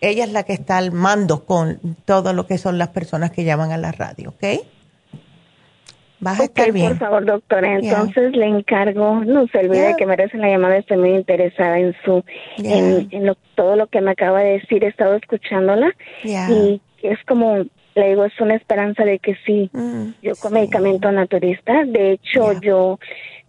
ella 0.00 0.24
es 0.24 0.32
la 0.32 0.44
que 0.44 0.52
está 0.52 0.78
al 0.78 0.92
mando 0.92 1.44
con 1.44 1.78
todo 2.04 2.32
lo 2.32 2.46
que 2.46 2.58
son 2.58 2.78
las 2.78 2.88
personas 2.88 3.30
que 3.30 3.44
llaman 3.44 3.72
a 3.72 3.78
la 3.78 3.92
radio, 3.92 4.30
¿ok? 4.30 4.44
Vas 6.20 6.38
a 6.38 6.44
estar 6.44 6.70
bien. 6.70 6.88
Por 6.88 6.98
favor, 6.98 7.24
doctora, 7.24 7.76
entonces 7.76 8.36
le 8.36 8.46
encargo, 8.46 9.24
no 9.24 9.46
se 9.48 9.58
olvide 9.58 9.94
que 9.96 10.04
merece 10.04 10.36
la 10.36 10.50
llamada, 10.50 10.76
estoy 10.76 10.98
muy 10.98 11.10
interesada 11.10 11.78
en 11.78 11.94
su, 12.04 12.22
en, 12.58 13.34
todo 13.54 13.76
lo 13.76 13.86
que 13.86 14.02
me 14.02 14.10
acaba 14.10 14.40
de 14.40 14.58
decir, 14.58 14.84
he 14.84 14.88
estado 14.88 15.14
escuchándola 15.14 15.94
y 16.22 16.80
es 17.02 17.18
como, 17.26 17.64
le 17.94 18.08
digo, 18.08 18.26
es 18.26 18.38
una 18.38 18.54
esperanza 18.54 19.04
de 19.04 19.18
que 19.18 19.34
sí, 19.46 19.70
mm, 19.72 20.10
yo 20.22 20.36
con 20.36 20.52
medicamento 20.52 21.10
naturista, 21.10 21.84
de 21.86 22.12
hecho 22.12 22.60
yo 22.60 22.98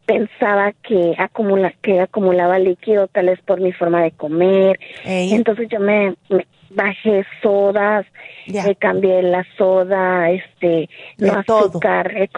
pensaba 0.06 0.73
que 0.84 1.15
acumula 1.18 1.73
que 1.82 1.99
acumulaba 1.99 2.60
líquido 2.60 3.07
tal 3.07 3.28
vez 3.28 3.40
por 3.41 3.61
mi 3.61 3.72
forma 3.72 4.02
de 4.03 4.11
comer. 4.11 4.80
Entonces 5.06 5.68
yo 5.69 5.80
me, 5.80 6.15
bajé 6.73 7.26
sodas 7.41 8.06
me 8.48 8.76
cambié 8.76 9.22
la 9.22 9.45
soda 9.57 10.30
este 10.32 10.90
no 11.18 11.34
azúcar 11.34 12.15
eh, 12.15 12.30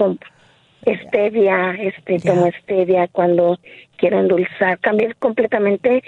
stevia 0.85 1.75
este 1.79 2.19
tomo 2.19 2.49
stevia 2.61 3.07
cuando 3.07 3.59
quiero 3.97 4.19
endulzar 4.19 4.79
cambié 4.79 5.13
completamente 5.15 6.03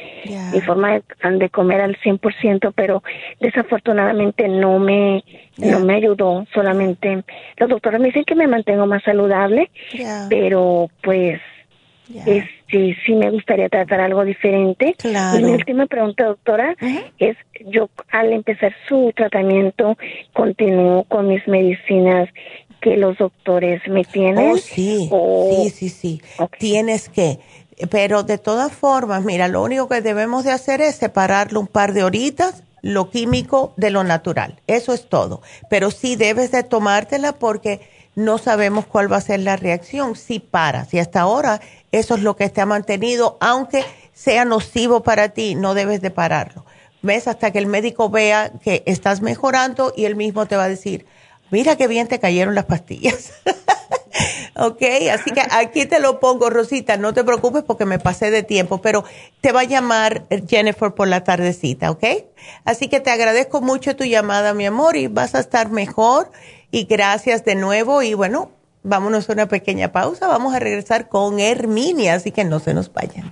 mi 0.54 0.62
forma 0.62 0.94
de, 0.94 1.04
de, 1.38 1.50
comer 1.50 1.82
al 1.82 1.98
100% 1.98 2.74
pero 2.76 3.04
desafortunadamente 3.40 4.48
no 4.48 4.80
me 4.80 5.24
no 5.58 5.80
me 5.80 5.96
ayudó. 5.96 6.46
Solamente 6.54 7.24
los 7.58 7.70
doctores 7.70 8.00
me 8.00 8.08
dicen 8.08 8.26
que 8.26 8.36
me 8.36 8.48
mantengo 8.48 8.86
más 8.86 9.04
saludable 9.04 9.70
pero 10.30 10.90
pues 11.02 11.40
este, 12.26 12.98
sí 13.06 13.14
me 13.14 13.32
gustaría 13.32 13.70
tratar 13.70 14.00
algo 14.00 14.24
diferente. 14.24 14.96
Y 15.04 15.44
mi 15.44 15.52
última 15.52 15.86
pregunta, 15.88 16.26
doctora, 16.26 16.76
es 17.18 17.38
yo 17.68 17.90
al 18.12 18.34
empezar 18.34 18.76
su 18.88 19.12
tratamiento 19.16 19.98
continúo 20.34 21.04
con 21.06 21.28
mis 21.28 21.48
medicinas 21.48 22.30
que 22.86 22.98
los 22.98 23.18
doctores 23.18 23.82
me 23.88 24.04
tienen. 24.04 24.52
Oh, 24.52 24.58
sí, 24.58 25.10
sí, 25.10 25.70
sí, 25.72 25.90
sí. 25.90 26.22
Tienes 26.60 27.10
que. 27.10 27.40
Pero 27.90 28.22
de 28.22 28.38
todas 28.38 28.72
formas, 28.72 29.24
mira, 29.24 29.48
lo 29.48 29.64
único 29.64 29.90
que 29.90 30.02
debemos 30.02 30.44
de 30.44 30.52
hacer 30.52 30.82
es 30.82 30.96
separarlo 30.96 31.60
un 31.60 31.68
par 31.68 31.94
de 31.94 32.04
horitas, 32.04 32.64
lo 32.84 33.10
químico 33.10 33.74
de 33.76 33.90
lo 33.90 34.04
natural. 34.04 34.62
Eso 34.68 34.94
es 34.94 35.10
todo. 35.10 35.42
Pero 35.68 35.90
sí 35.90 36.16
debes 36.16 36.52
de 36.52 36.62
tomártela 36.62 37.34
porque 37.34 37.82
no 38.14 38.38
sabemos 38.38 38.86
cuál 38.86 39.12
va 39.12 39.18
a 39.18 39.22
ser 39.22 39.40
la 39.40 39.56
reacción 39.56 40.16
si 40.16 40.40
paras. 40.40 40.94
Y 40.94 41.00
hasta 41.00 41.22
ahora 41.22 41.62
eso 41.92 42.14
es 42.14 42.22
lo 42.22 42.36
que 42.36 42.50
te 42.50 42.62
ha 42.62 42.68
mantenido, 42.68 43.36
aunque 43.40 43.84
sea 44.14 44.46
nocivo 44.46 45.02
para 45.02 45.30
ti, 45.30 45.56
no 45.56 45.74
debes 45.74 46.02
de 46.02 46.12
pararlo. 46.12 46.66
¿Ves? 47.02 47.28
Hasta 47.28 47.52
que 47.52 47.58
el 47.58 47.68
médico 47.68 48.12
vea 48.12 48.52
que 48.64 48.84
estás 48.86 49.22
mejorando 49.22 49.92
y 49.98 50.06
él 50.06 50.16
mismo 50.16 50.46
te 50.46 50.56
va 50.56 50.66
a 50.66 50.70
decir, 50.70 51.06
mira 51.56 51.78
qué 51.78 51.88
bien 51.88 52.10
te 52.10 52.20
cayeron 52.20 52.54
las 52.54 52.66
pastillas. 52.66 53.32
ok, 54.58 54.82
así 55.14 55.32
que 55.32 55.42
aquí 55.52 55.86
te 55.86 56.02
lo 56.02 56.20
pongo, 56.20 56.50
Rosita, 56.50 56.98
no 56.98 57.14
te 57.14 57.24
preocupes 57.24 57.64
porque 57.64 57.86
me 57.86 57.98
pasé 57.98 58.30
de 58.30 58.44
tiempo, 58.44 58.82
pero 58.82 59.06
te 59.40 59.54
va 59.54 59.62
a 59.62 59.64
llamar 59.64 60.26
Jennifer 60.50 60.92
por 60.92 61.08
la 61.08 61.24
tardecita, 61.24 61.92
¿ok? 61.92 62.04
Así 62.66 62.90
que 62.90 63.00
te 63.00 63.10
agradezco 63.10 63.62
mucho 63.62 63.96
tu 63.96 64.04
llamada, 64.04 64.54
mi 64.54 64.66
amor, 64.66 64.98
y 64.98 65.08
vas 65.08 65.34
a 65.34 65.40
estar 65.40 65.70
mejor. 65.70 66.30
Y 66.72 66.84
gracias 66.84 67.46
de 67.46 67.56
nuevo. 67.56 68.02
Y 68.02 68.16
bueno, 68.16 68.52
vámonos 68.84 69.30
a 69.30 69.34
una 69.34 69.48
pequeña 69.48 69.94
pausa. 69.94 70.28
Vamos 70.28 70.54
a 70.54 70.60
regresar 70.60 71.08
con 71.08 71.40
Herminia, 71.40 72.16
así 72.16 72.32
que 72.32 72.44
no 72.44 72.60
se 72.60 72.74
nos 72.74 72.92
vayan. 72.92 73.32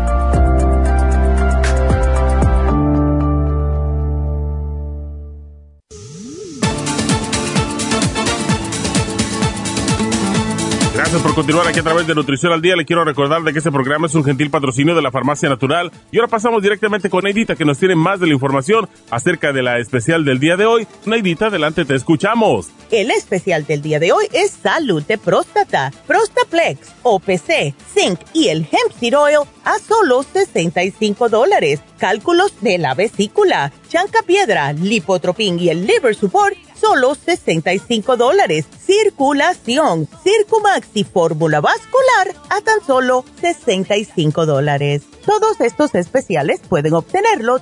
continuar 11.41 11.67
aquí 11.67 11.79
a 11.79 11.83
través 11.83 12.05
de 12.05 12.13
Nutrición 12.13 12.53
al 12.53 12.61
Día. 12.61 12.75
Le 12.75 12.85
quiero 12.85 13.03
recordar 13.03 13.41
de 13.41 13.51
que 13.51 13.57
este 13.57 13.71
programa 13.71 14.05
es 14.05 14.13
un 14.13 14.23
gentil 14.23 14.51
patrocinio 14.51 14.93
de 14.93 15.01
la 15.01 15.09
Farmacia 15.09 15.49
Natural. 15.49 15.91
Y 16.11 16.19
ahora 16.19 16.27
pasamos 16.27 16.61
directamente 16.61 17.09
con 17.09 17.23
Neidita, 17.23 17.55
que 17.55 17.65
nos 17.65 17.79
tiene 17.79 17.95
más 17.95 18.19
de 18.19 18.27
la 18.27 18.33
información 18.33 18.87
acerca 19.09 19.51
de 19.51 19.63
la 19.63 19.79
especial 19.79 20.23
del 20.23 20.39
día 20.39 20.55
de 20.55 20.67
hoy. 20.67 20.87
Neidita, 21.07 21.47
adelante, 21.47 21.83
te 21.83 21.95
escuchamos. 21.95 22.67
El 22.91 23.09
especial 23.09 23.65
del 23.65 23.81
día 23.81 23.97
de 23.97 24.11
hoy 24.11 24.27
es 24.33 24.51
salud 24.51 25.01
de 25.01 25.17
próstata, 25.17 25.91
Prostaplex, 26.05 26.91
OPC, 27.01 27.73
Zinc 27.91 28.19
y 28.33 28.49
el 28.49 28.59
Hemp 28.59 28.93
Seed 28.99 29.17
Oil 29.17 29.39
a 29.63 29.79
solo 29.79 30.21
65 30.21 31.27
dólares. 31.27 31.79
Cálculos 31.97 32.53
de 32.61 32.77
la 32.77 32.93
vesícula, 32.93 33.73
chanca 33.89 34.21
piedra, 34.21 34.73
lipotropin 34.73 35.57
y 35.57 35.69
el 35.69 35.87
liver 35.87 36.13
support 36.13 36.55
solo 36.81 37.15
65 37.15 38.17
dólares. 38.17 38.65
Circulación, 38.85 40.09
Circumax 40.23 40.87
y 40.95 41.03
fórmula 41.03 41.61
vascular 41.61 42.35
a 42.49 42.61
tan 42.61 42.83
solo 42.85 43.23
65 43.39 44.45
dólares. 44.47 45.03
Todos 45.25 45.61
estos 45.61 45.93
especiales 45.93 46.59
pueden 46.67 46.95
obtenerlos 46.95 47.61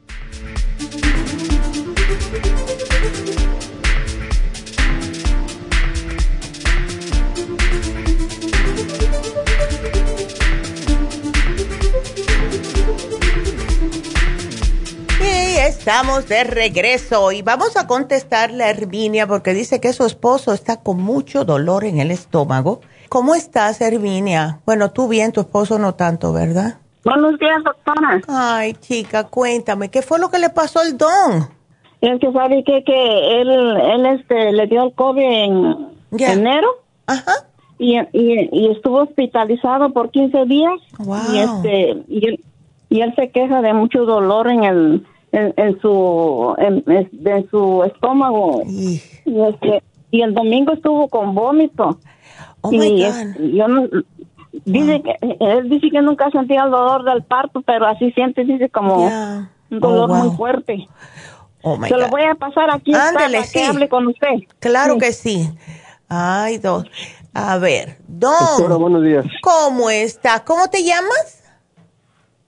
Estamos 15.67 16.27
de 16.27 16.43
regreso 16.43 17.31
y 17.31 17.43
vamos 17.43 17.77
a 17.77 17.85
contestarle 17.85 18.63
a 18.63 18.71
Herminia 18.71 19.27
porque 19.27 19.53
dice 19.53 19.79
que 19.79 19.93
su 19.93 20.05
esposo 20.05 20.53
está 20.53 20.77
con 20.77 20.99
mucho 21.01 21.45
dolor 21.45 21.83
en 21.83 21.99
el 21.99 22.09
estómago. 22.09 22.81
¿Cómo 23.09 23.35
estás, 23.35 23.79
Herminia? 23.79 24.59
Bueno, 24.65 24.91
tú 24.91 25.07
bien, 25.07 25.31
tu 25.31 25.41
esposo 25.41 25.77
no 25.77 25.93
tanto, 25.93 26.33
¿verdad? 26.33 26.77
Buenos 27.03 27.37
días, 27.37 27.63
doctora. 27.63 28.21
Ay, 28.27 28.73
chica, 28.73 29.25
cuéntame, 29.27 29.89
¿qué 29.89 30.01
fue 30.01 30.19
lo 30.19 30.29
que 30.29 30.39
le 30.39 30.49
pasó 30.49 30.79
al 30.79 30.97
don? 30.97 31.49
Es 32.01 32.19
que 32.19 32.31
sabe 32.31 32.63
que, 32.63 32.83
que 32.83 33.41
él, 33.41 33.49
él 33.49 34.05
este, 34.07 34.51
le 34.53 34.65
dio 34.65 34.83
el 34.83 34.93
COVID 34.93 35.21
en 35.21 35.87
enero. 36.17 36.69
Ajá. 37.05 37.33
Y, 37.77 37.99
y, 38.13 38.71
estuvo 38.71 39.01
hospitalizado 39.01 39.91
por 39.91 40.09
15 40.11 40.45
días. 40.45 40.79
Wow. 40.99 41.17
Y, 41.33 41.37
este, 41.39 42.03
y, 42.07 42.27
él, 42.27 42.43
y 42.89 43.01
él 43.01 43.13
se 43.15 43.29
queja 43.29 43.61
de 43.61 43.73
mucho 43.73 44.05
dolor 44.05 44.49
en 44.49 44.63
el 44.63 45.05
en, 45.31 45.81
su 45.81 46.55
en, 46.57 47.49
su 47.49 47.83
estómago 47.83 48.63
y, 48.65 49.01
este, 49.25 49.83
y 50.11 50.21
el 50.21 50.33
domingo 50.33 50.73
estuvo 50.73 51.07
con 51.07 51.33
vómito 51.33 51.99
oh 52.61 52.73
y 52.73 53.03
yo 53.55 53.67
no, 53.67 53.87
dice 54.65 55.01
que 55.01 55.17
él 55.39 55.69
dice 55.69 55.89
que 55.89 56.01
nunca 56.01 56.29
sentía 56.31 56.63
el 56.63 56.71
dolor 56.71 57.03
del 57.05 57.23
parto 57.23 57.61
pero 57.61 57.85
así 57.87 58.11
siente 58.11 58.43
dice 58.43 58.69
como 58.69 59.05
un 59.05 59.79
dolor 59.79 60.11
oh, 60.11 60.15
muy 60.15 60.35
fuerte 60.35 60.87
Oh 61.63 61.79
Se 61.85 61.95
lo 61.95 62.09
voy 62.09 62.23
a 62.23 62.35
pasar 62.35 62.73
aquí 62.73 62.91
Ándale, 62.93 63.43
sí. 63.43 63.59
que 63.59 63.65
hable 63.65 63.87
con 63.87 64.07
usted. 64.07 64.29
Claro 64.59 64.97
que 64.97 65.11
sí. 65.11 65.47
Ay, 66.09 66.57
dos. 66.57 66.85
A 67.33 67.57
ver, 67.59 67.97
Don. 68.07 68.79
buenos 68.79 69.03
días. 69.03 69.25
¿Cómo 69.41 69.89
está? 69.89 70.43
¿Cómo 70.43 70.67
te 70.69 70.83
llamas? 70.83 71.43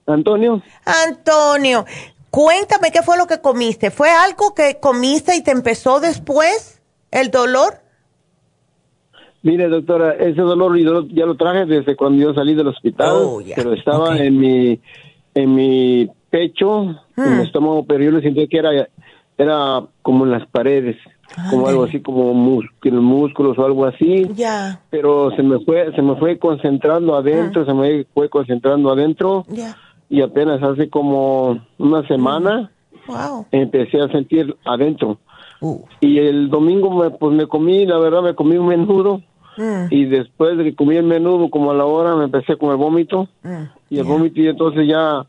Antonio. 0.06 0.62
Antonio, 0.84 1.86
cuéntame 2.34 2.90
qué 2.92 3.02
fue 3.02 3.16
lo 3.16 3.26
que 3.28 3.40
comiste. 3.40 3.92
¿Fue 3.92 4.08
algo 4.10 4.54
que 4.56 4.80
comiste 4.80 5.36
y 5.36 5.44
te 5.44 5.52
empezó 5.52 6.00
después 6.00 6.82
el 7.12 7.30
dolor? 7.30 7.74
Mire, 9.42 9.68
doctora, 9.68 10.14
ese 10.14 10.40
dolor 10.40 10.76
ya 11.12 11.26
lo 11.26 11.36
traje 11.36 11.64
desde 11.64 11.94
cuando 11.94 12.20
yo 12.20 12.34
salí 12.34 12.54
del 12.54 12.66
hospital, 12.66 13.12
oh, 13.12 13.40
pero 13.54 13.72
estaba 13.72 14.18
en 14.18 14.36
mi 14.36 14.80
en 15.34 15.54
mi 15.54 16.10
pecho, 16.30 16.82
en 17.16 17.36
mi 17.36 17.36
hmm. 17.36 17.40
estómago, 17.42 17.84
pero 17.84 18.02
yo 18.02 18.10
lo 18.10 18.20
sentí 18.20 18.48
que 18.48 18.58
era 18.58 18.88
era 19.38 19.82
como 20.02 20.24
en 20.24 20.32
las 20.32 20.46
paredes 20.48 20.96
como 21.50 21.68
algo 21.68 21.84
así 21.84 22.00
como 22.00 22.32
músculos 22.34 23.58
o 23.58 23.64
algo 23.64 23.86
así. 23.86 24.26
Ya. 24.34 24.80
Pero 24.90 25.30
se 25.36 25.42
me 25.42 25.60
fue 25.60 25.92
se 25.94 26.02
me 26.02 26.16
fue 26.16 26.38
concentrando 26.38 27.16
adentro, 27.16 27.62
ah. 27.62 27.66
se 27.66 27.74
me 27.74 28.04
fue 28.12 28.28
concentrando 28.28 28.90
adentro. 28.90 29.44
Y 30.14 30.22
apenas 30.22 30.62
hace 30.62 30.88
como 30.88 31.58
una 31.76 32.06
semana 32.06 32.70
wow. 33.08 33.46
empecé 33.50 34.00
a 34.00 34.06
sentir 34.12 34.56
adentro. 34.64 35.18
Uh. 35.60 35.80
Y 36.00 36.18
el 36.18 36.50
domingo 36.50 36.88
me, 36.90 37.10
pues 37.10 37.34
me 37.34 37.48
comí, 37.48 37.84
la 37.84 37.98
verdad 37.98 38.22
me 38.22 38.36
comí 38.36 38.56
un 38.56 38.68
menudo. 38.68 39.22
Mm. 39.56 39.86
Y 39.90 40.04
después 40.04 40.56
de 40.56 40.62
que 40.62 40.76
comí 40.76 40.94
el 40.94 41.04
menudo, 41.04 41.50
como 41.50 41.72
a 41.72 41.74
la 41.74 41.84
hora, 41.84 42.14
me 42.14 42.26
empecé 42.26 42.56
con 42.56 42.70
el 42.70 42.76
vómito. 42.76 43.28
Mm. 43.42 43.64
Y 43.90 43.98
el 43.98 44.04
vómito, 44.04 44.40
y 44.40 44.46
entonces 44.46 44.86
ya 44.86 45.26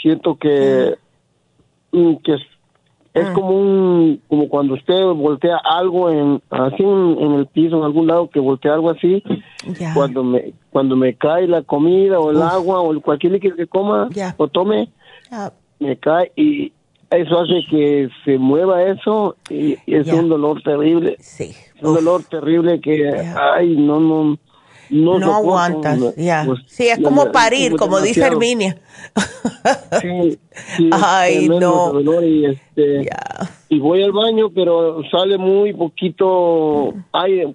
siento 0.00 0.36
que, 0.36 0.94
mm. 1.90 2.14
que 2.22 2.36
es 3.16 3.26
ah. 3.26 3.32
como 3.32 3.48
un, 3.48 4.20
como 4.28 4.46
cuando 4.48 4.74
usted 4.74 5.02
voltea 5.02 5.56
algo 5.64 6.10
en, 6.10 6.42
así 6.50 6.82
en, 6.82 7.32
el 7.32 7.46
piso, 7.46 7.78
en 7.78 7.84
algún 7.84 8.06
lado 8.06 8.28
que 8.28 8.38
voltea 8.38 8.74
algo 8.74 8.90
así, 8.90 9.22
cuando 9.94 10.22
me, 10.22 10.52
cuando 10.70 10.96
me 10.96 11.14
cae 11.14 11.48
la 11.48 11.62
comida 11.62 12.20
o 12.20 12.30
el 12.30 12.42
agua 12.42 12.80
o 12.80 13.00
cualquier 13.00 13.32
líquido 13.32 13.56
que 13.56 13.66
coma 13.66 14.10
o 14.36 14.48
tome, 14.48 14.90
me 15.78 15.96
cae 15.96 16.30
y 16.36 16.72
eso 17.08 17.40
hace 17.40 17.64
que 17.70 18.10
se 18.26 18.36
mueva 18.36 18.82
eso 18.82 19.36
y, 19.48 19.78
es 19.86 20.12
un 20.12 20.28
dolor 20.28 20.62
terrible. 20.62 21.16
Sí. 21.18 21.54
un 21.80 21.94
dolor 21.94 22.22
terrible 22.24 22.82
que, 22.82 23.08
ay, 23.08 23.76
no, 23.76 23.98
no, 23.98 24.38
no, 24.90 25.34
aguantas, 25.34 26.14
ya. 26.16 26.44
Pues, 26.46 26.60
sí, 26.66 26.88
es 26.88 26.98
como 27.00 27.32
parir, 27.32 27.76
como 27.76 28.00
dice 28.00 28.22
Herminia. 28.22 28.78
sí, 30.00 30.38
Ay, 30.92 31.48
no. 31.48 32.00
y, 32.22 32.46
este, 32.46 33.08
y 33.68 33.78
voy 33.78 34.02
al 34.02 34.12
baño, 34.12 34.50
pero 34.50 35.02
sale 35.10 35.38
muy 35.38 35.72
poquito 35.72 36.94
aire, 37.12 37.54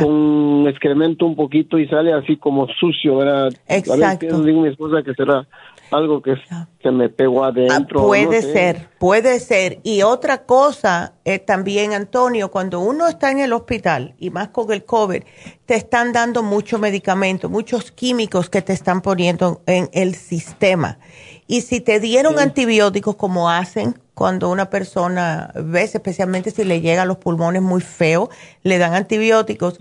con 0.00 0.66
excremento 0.68 1.24
un 1.26 1.36
poquito 1.36 1.78
y 1.78 1.86
sale 1.88 2.12
así 2.12 2.36
como 2.36 2.66
sucio, 2.80 3.16
¿verdad? 3.16 3.52
Exacto. 3.68 4.36
A 4.36 4.40
digo 4.40 4.60
mi 4.60 4.68
esposa 4.68 5.02
que 5.02 5.14
será 5.14 5.46
algo 5.90 6.22
que 6.22 6.34
se 6.82 6.90
me 6.90 7.08
pegó 7.08 7.44
adentro. 7.44 8.00
Ah, 8.00 8.06
puede 8.06 8.42
ser, 8.42 8.88
puede 8.98 9.40
ser. 9.40 9.80
Y 9.82 10.02
otra 10.02 10.44
cosa 10.44 11.14
es 11.24 11.44
también, 11.44 11.92
Antonio, 11.92 12.50
cuando 12.50 12.80
uno 12.80 13.06
está 13.08 13.30
en 13.30 13.40
el 13.40 13.52
hospital, 13.52 14.14
y 14.18 14.30
más 14.30 14.48
con 14.48 14.72
el 14.72 14.84
COVID, 14.84 15.22
te 15.66 15.74
están 15.74 16.12
dando 16.12 16.42
mucho 16.42 16.78
medicamento, 16.78 17.48
muchos 17.48 17.90
químicos 17.90 18.50
que 18.50 18.62
te 18.62 18.72
están 18.72 19.02
poniendo 19.02 19.62
en 19.66 19.88
el 19.92 20.14
sistema. 20.14 20.98
Y 21.46 21.62
si 21.62 21.80
te 21.80 22.00
dieron 22.00 22.38
antibióticos 22.38 23.16
como 23.16 23.50
hacen 23.50 23.98
cuando 24.14 24.50
una 24.50 24.68
persona, 24.68 25.52
ves, 25.54 25.94
especialmente 25.94 26.50
si 26.50 26.64
le 26.64 26.80
llega 26.80 27.02
a 27.02 27.06
los 27.06 27.18
pulmones 27.18 27.62
muy 27.62 27.80
feo, 27.80 28.30
le 28.62 28.78
dan 28.78 28.94
antibióticos, 28.94 29.78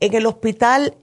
en 0.00 0.14
el 0.14 0.26
hospital 0.26 0.94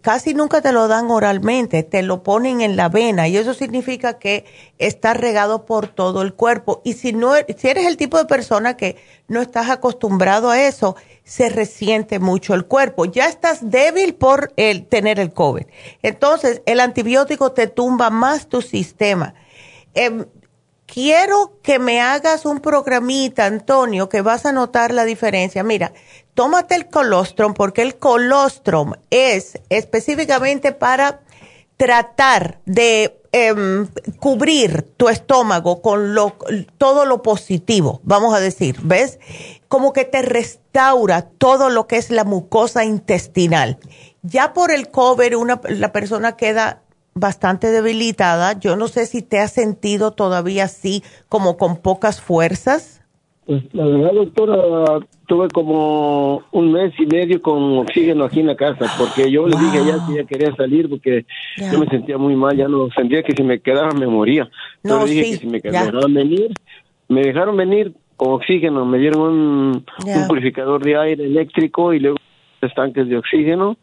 casi 0.00 0.34
nunca 0.34 0.60
te 0.60 0.72
lo 0.72 0.88
dan 0.88 1.10
oralmente, 1.10 1.82
te 1.82 2.02
lo 2.02 2.22
ponen 2.22 2.60
en 2.60 2.76
la 2.76 2.88
vena 2.88 3.28
y 3.28 3.36
eso 3.36 3.54
significa 3.54 4.18
que 4.18 4.44
está 4.78 5.14
regado 5.14 5.64
por 5.64 5.88
todo 5.88 6.22
el 6.22 6.34
cuerpo. 6.34 6.80
Y 6.84 6.94
si 6.94 7.12
no, 7.12 7.32
si 7.56 7.68
eres 7.68 7.86
el 7.86 7.96
tipo 7.96 8.18
de 8.18 8.24
persona 8.24 8.76
que 8.76 8.96
no 9.28 9.40
estás 9.40 9.70
acostumbrado 9.70 10.50
a 10.50 10.60
eso, 10.60 10.96
se 11.24 11.48
resiente 11.48 12.18
mucho 12.18 12.54
el 12.54 12.66
cuerpo. 12.66 13.04
Ya 13.04 13.28
estás 13.28 13.70
débil 13.70 14.14
por 14.14 14.52
el 14.56 14.86
tener 14.86 15.20
el 15.20 15.32
COVID. 15.32 15.66
Entonces, 16.02 16.62
el 16.66 16.80
antibiótico 16.80 17.52
te 17.52 17.68
tumba 17.68 18.10
más 18.10 18.48
tu 18.48 18.62
sistema. 18.62 19.34
Em, 19.94 20.26
quiero 20.86 21.60
que 21.62 21.78
me 21.78 22.00
hagas 22.00 22.44
un 22.44 22.58
programita, 22.58 23.46
Antonio, 23.46 24.08
que 24.08 24.22
vas 24.22 24.46
a 24.46 24.52
notar 24.52 24.92
la 24.92 25.04
diferencia. 25.04 25.62
Mira, 25.62 25.92
tómate 26.34 26.74
el 26.74 26.88
colostrum 26.88 27.54
porque 27.54 27.82
el 27.82 27.96
colostrum 27.96 28.92
es 29.10 29.58
específicamente 29.68 30.72
para 30.72 31.20
tratar 31.76 32.60
de 32.66 33.20
em, 33.32 33.88
cubrir 34.18 34.82
tu 34.96 35.08
estómago 35.08 35.80
con 35.80 36.14
lo, 36.14 36.36
todo 36.76 37.06
lo 37.06 37.22
positivo, 37.22 38.00
vamos 38.02 38.34
a 38.34 38.40
decir, 38.40 38.76
¿ves? 38.82 39.18
Como 39.68 39.92
que 39.92 40.04
te 40.04 40.20
restaura 40.20 41.22
todo 41.22 41.70
lo 41.70 41.86
que 41.86 41.96
es 41.96 42.10
la 42.10 42.24
mucosa 42.24 42.84
intestinal. 42.84 43.78
Ya 44.22 44.52
por 44.52 44.70
el 44.72 44.90
cover, 44.90 45.36
una, 45.36 45.60
la 45.68 45.92
persona 45.92 46.36
queda 46.36 46.82
bastante 47.14 47.70
debilitada. 47.70 48.52
Yo 48.58 48.76
no 48.76 48.88
sé 48.88 49.06
si 49.06 49.22
te 49.22 49.38
has 49.38 49.52
sentido 49.52 50.12
todavía 50.12 50.64
así, 50.64 51.02
como 51.28 51.56
con 51.56 51.76
pocas 51.76 52.20
fuerzas. 52.20 52.99
Pues 53.50 53.64
la 53.72 53.84
verdad, 53.84 54.12
doctora, 54.12 55.00
tuve 55.26 55.48
como 55.48 56.40
un 56.52 56.70
mes 56.70 56.92
y 57.00 57.06
medio 57.06 57.42
con 57.42 57.78
oxígeno 57.78 58.26
aquí 58.26 58.38
en 58.38 58.46
la 58.46 58.54
casa, 58.54 58.86
porque 58.96 59.28
yo 59.28 59.48
le 59.48 59.56
dije 59.56 59.84
ya 59.84 60.06
que 60.06 60.14
ya 60.14 60.24
quería 60.24 60.54
salir 60.54 60.88
porque 60.88 61.26
yo 61.56 61.80
me 61.80 61.86
sentía 61.86 62.16
muy 62.16 62.36
mal, 62.36 62.56
ya 62.56 62.68
no 62.68 62.88
sentía 62.90 63.24
que 63.24 63.32
si 63.32 63.42
me 63.42 63.58
quedaba 63.58 63.90
me 63.90 64.06
moría. 64.06 64.48
No, 64.84 65.04
dije 65.04 65.32
que 65.32 65.36
si 65.38 65.48
me 65.48 65.58
dejaron 65.58 66.14
venir, 66.14 66.52
me 67.08 67.22
dejaron 67.22 67.56
venir 67.56 67.92
con 68.14 68.34
oxígeno, 68.34 68.84
me 68.86 68.98
dieron 68.98 69.20
un, 69.20 69.84
un 70.06 70.28
purificador 70.28 70.84
de 70.84 70.96
aire 70.96 71.24
eléctrico 71.24 71.92
y 71.92 71.98
luego 71.98 72.18
estanques 72.62 73.08
de 73.08 73.16
oxígeno. 73.16 73.76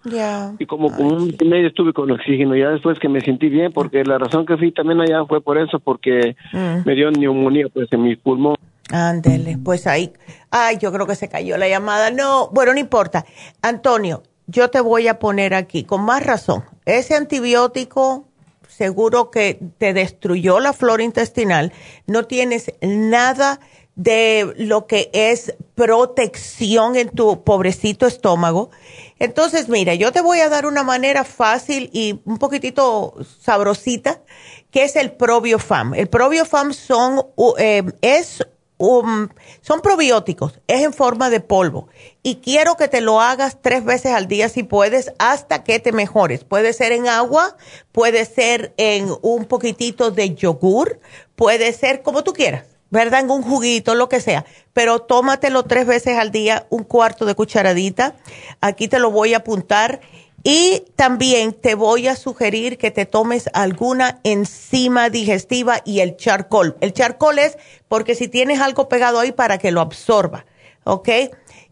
Y 0.60 0.65
como 0.65 0.88
un 0.88 1.35
medio 1.45 1.68
estuve 1.68 1.91
con 1.91 2.10
oxígeno, 2.10 2.56
ya 2.56 2.69
después 2.69 2.99
que 2.99 3.10
me 3.10 3.19
sentí 3.19 3.49
bien, 3.49 3.73
porque 3.73 4.06
la 4.06 4.18
razón 4.18 4.45
que 4.45 4.56
fui 4.56 4.72
también 4.72 5.02
allá 5.02 5.26
fue 5.26 5.41
por 5.41 5.57
eso, 5.57 5.77
porque 5.80 6.38
mm. 6.53 6.85
me 6.85 6.95
dio 6.95 7.11
neumonía 7.11 7.68
pues 7.68 7.91
en 7.91 8.03
mis 8.03 8.18
pulmones. 8.18 8.61
Ándele, 8.90 9.58
pues 9.58 9.86
ahí, 9.86 10.14
ay, 10.50 10.78
yo 10.78 10.92
creo 10.94 11.06
que 11.06 11.16
se 11.16 11.28
cayó 11.28 11.58
la 11.58 11.68
llamada. 11.68 12.12
No, 12.12 12.50
bueno, 12.50 12.74
no 12.74 12.80
importa. 12.80 13.26
Antonio, 13.62 14.24
yo 14.48 14.70
te 14.70 14.80
voy 14.80 15.08
a 15.08 15.20
poner 15.20 15.54
aquí, 15.54 15.84
con 15.84 16.02
más 16.02 16.26
razón, 16.26 16.64
ese 16.86 17.16
antibiótico 17.16 18.28
seguro 18.68 19.32
que 19.32 19.60
te 19.78 19.94
destruyó 19.94 20.60
la 20.60 20.72
flora 20.72 21.04
intestinal, 21.04 21.74
no 22.06 22.26
tienes 22.26 22.72
nada 22.82 23.60
de 23.96 24.54
lo 24.58 24.86
que 24.86 25.10
es 25.12 25.56
protección 25.74 26.96
en 26.96 27.10
tu 27.10 27.44
pobrecito 27.44 28.06
estómago. 28.06 28.70
Entonces, 29.18 29.70
mira, 29.70 29.96
yo 29.96 30.12
te 30.12 30.22
voy 30.22 30.40
a 30.40 30.50
dar 30.50 30.68
una 30.68 30.84
manera 30.84 31.24
fácil 31.24 31.90
y 31.92 32.22
un 32.26 32.38
poquitito 32.38 33.16
sabrosita, 33.42 34.22
que 34.70 34.84
es 34.84 34.96
el 34.96 35.14
probiofam. 35.14 35.96
El 35.96 36.08
probiofam 36.08 36.74
son, 36.74 37.26
eh, 37.58 37.84
es, 38.02 38.46
son 38.80 39.82
probióticos, 39.82 40.60
es 40.68 40.84
en 40.84 40.94
forma 40.94 41.30
de 41.30 41.40
polvo. 41.40 41.88
Y 42.24 42.36
quiero 42.38 42.76
que 42.76 42.88
te 42.88 43.02
lo 43.02 43.22
hagas 43.22 43.58
tres 43.62 43.84
veces 43.84 44.14
al 44.14 44.28
día 44.28 44.49
si 44.49 44.64
puedes, 44.64 45.14
hasta 45.20 45.64
que 45.64 45.80
te 45.80 45.91
mejores. 45.91 46.44
Puede 46.44 46.74
ser 46.74 46.91
en 46.91 47.08
agua, 47.08 47.58
puede 47.91 48.26
ser 48.26 48.74
en 48.78 49.10
un 49.22 49.45
poquitito 49.45 50.12
de 50.12 50.36
yogur, 50.36 50.99
puede 51.36 51.74
ser 51.74 52.02
como 52.04 52.24
tú 52.24 52.34
quieras 52.34 52.78
¿verdad? 52.90 53.22
En 53.22 53.32
un 53.32 53.41
juguito, 53.41 53.95
lo 53.95 54.10
que 54.10 54.22
sea. 54.22 54.45
Pero 54.74 54.99
tómatelo 54.99 55.64
tres 55.64 55.86
veces 55.86 56.18
al 56.18 56.32
día, 56.32 56.68
un 56.70 56.84
cuarto 56.84 57.26
de 57.26 57.36
cucharadita. 57.36 58.16
Aquí 58.62 58.88
te 58.88 58.99
lo 58.99 59.12
voy 59.12 59.34
a 59.34 59.38
apuntar. 59.38 60.02
Y 60.44 60.86
también 60.96 61.54
te 61.54 61.76
voy 61.76 62.08
a 62.08 62.16
sugerir 62.16 62.78
que 62.78 62.92
te 62.92 63.06
tomes 63.06 63.50
alguna 63.54 64.20
enzima 64.24 65.10
digestiva 65.10 65.82
y 65.84 66.00
el 66.00 66.16
charcoal. 66.16 66.78
El 66.80 66.94
charcoal 66.94 67.40
es 67.40 67.58
porque 67.88 68.16
si 68.16 68.28
tienes 68.28 68.62
algo 68.62 68.88
pegado 68.88 69.20
ahí 69.20 69.32
para 69.32 69.58
que 69.58 69.72
lo 69.72 69.82
absorba, 69.82 70.46
¿ok? 70.84 71.10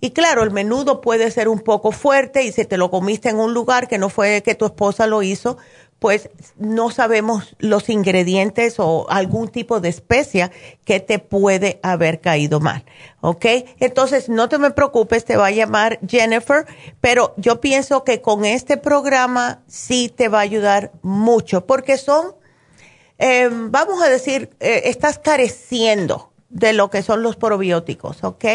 Y 0.02 0.12
claro, 0.12 0.44
el 0.44 0.52
menudo 0.52 1.02
puede 1.02 1.32
ser 1.32 1.48
un 1.48 1.60
poco 1.60 1.92
fuerte 1.92 2.44
y 2.44 2.52
si 2.52 2.66
te 2.66 2.78
lo 2.78 2.92
comiste 2.92 3.30
en 3.30 3.40
un 3.40 3.54
lugar 3.54 3.88
que 3.88 3.98
no 3.98 4.10
fue 4.10 4.44
que 4.44 4.56
tu 4.56 4.66
esposa 4.66 5.08
lo 5.08 5.24
hizo, 5.24 5.58
pues 6.06 6.30
no 6.56 6.92
sabemos 6.92 7.56
los 7.58 7.90
ingredientes 7.90 8.76
o 8.78 9.08
algún 9.10 9.48
tipo 9.48 9.80
de 9.80 9.90
especia 9.90 10.52
que 10.84 11.00
te 11.00 11.18
puede 11.18 11.80
haber 11.82 12.22
caído 12.22 12.60
mal. 12.60 12.86
¿Ok? 13.22 13.44
Entonces, 13.80 14.30
no 14.30 14.48
te 14.48 14.60
me 14.60 14.70
preocupes, 14.70 15.26
te 15.26 15.36
va 15.36 15.48
a 15.48 15.52
llamar 15.52 15.98
Jennifer, 16.08 16.68
pero 17.02 17.34
yo 17.38 17.60
pienso 17.60 18.04
que 18.04 18.22
con 18.22 18.46
este 18.46 18.78
programa 18.78 19.64
sí 19.66 20.14
te 20.16 20.28
va 20.28 20.38
a 20.38 20.42
ayudar 20.42 20.92
mucho, 21.02 21.66
porque 21.66 21.98
son, 21.98 22.36
eh, 23.18 23.50
vamos 23.52 24.00
a 24.04 24.08
decir, 24.08 24.52
eh, 24.60 24.84
estás 24.86 25.18
careciendo 25.18 26.34
de 26.50 26.74
lo 26.74 26.92
que 26.92 27.02
son 27.02 27.24
los 27.24 27.36
probióticos, 27.36 28.24
¿ok? 28.24 28.46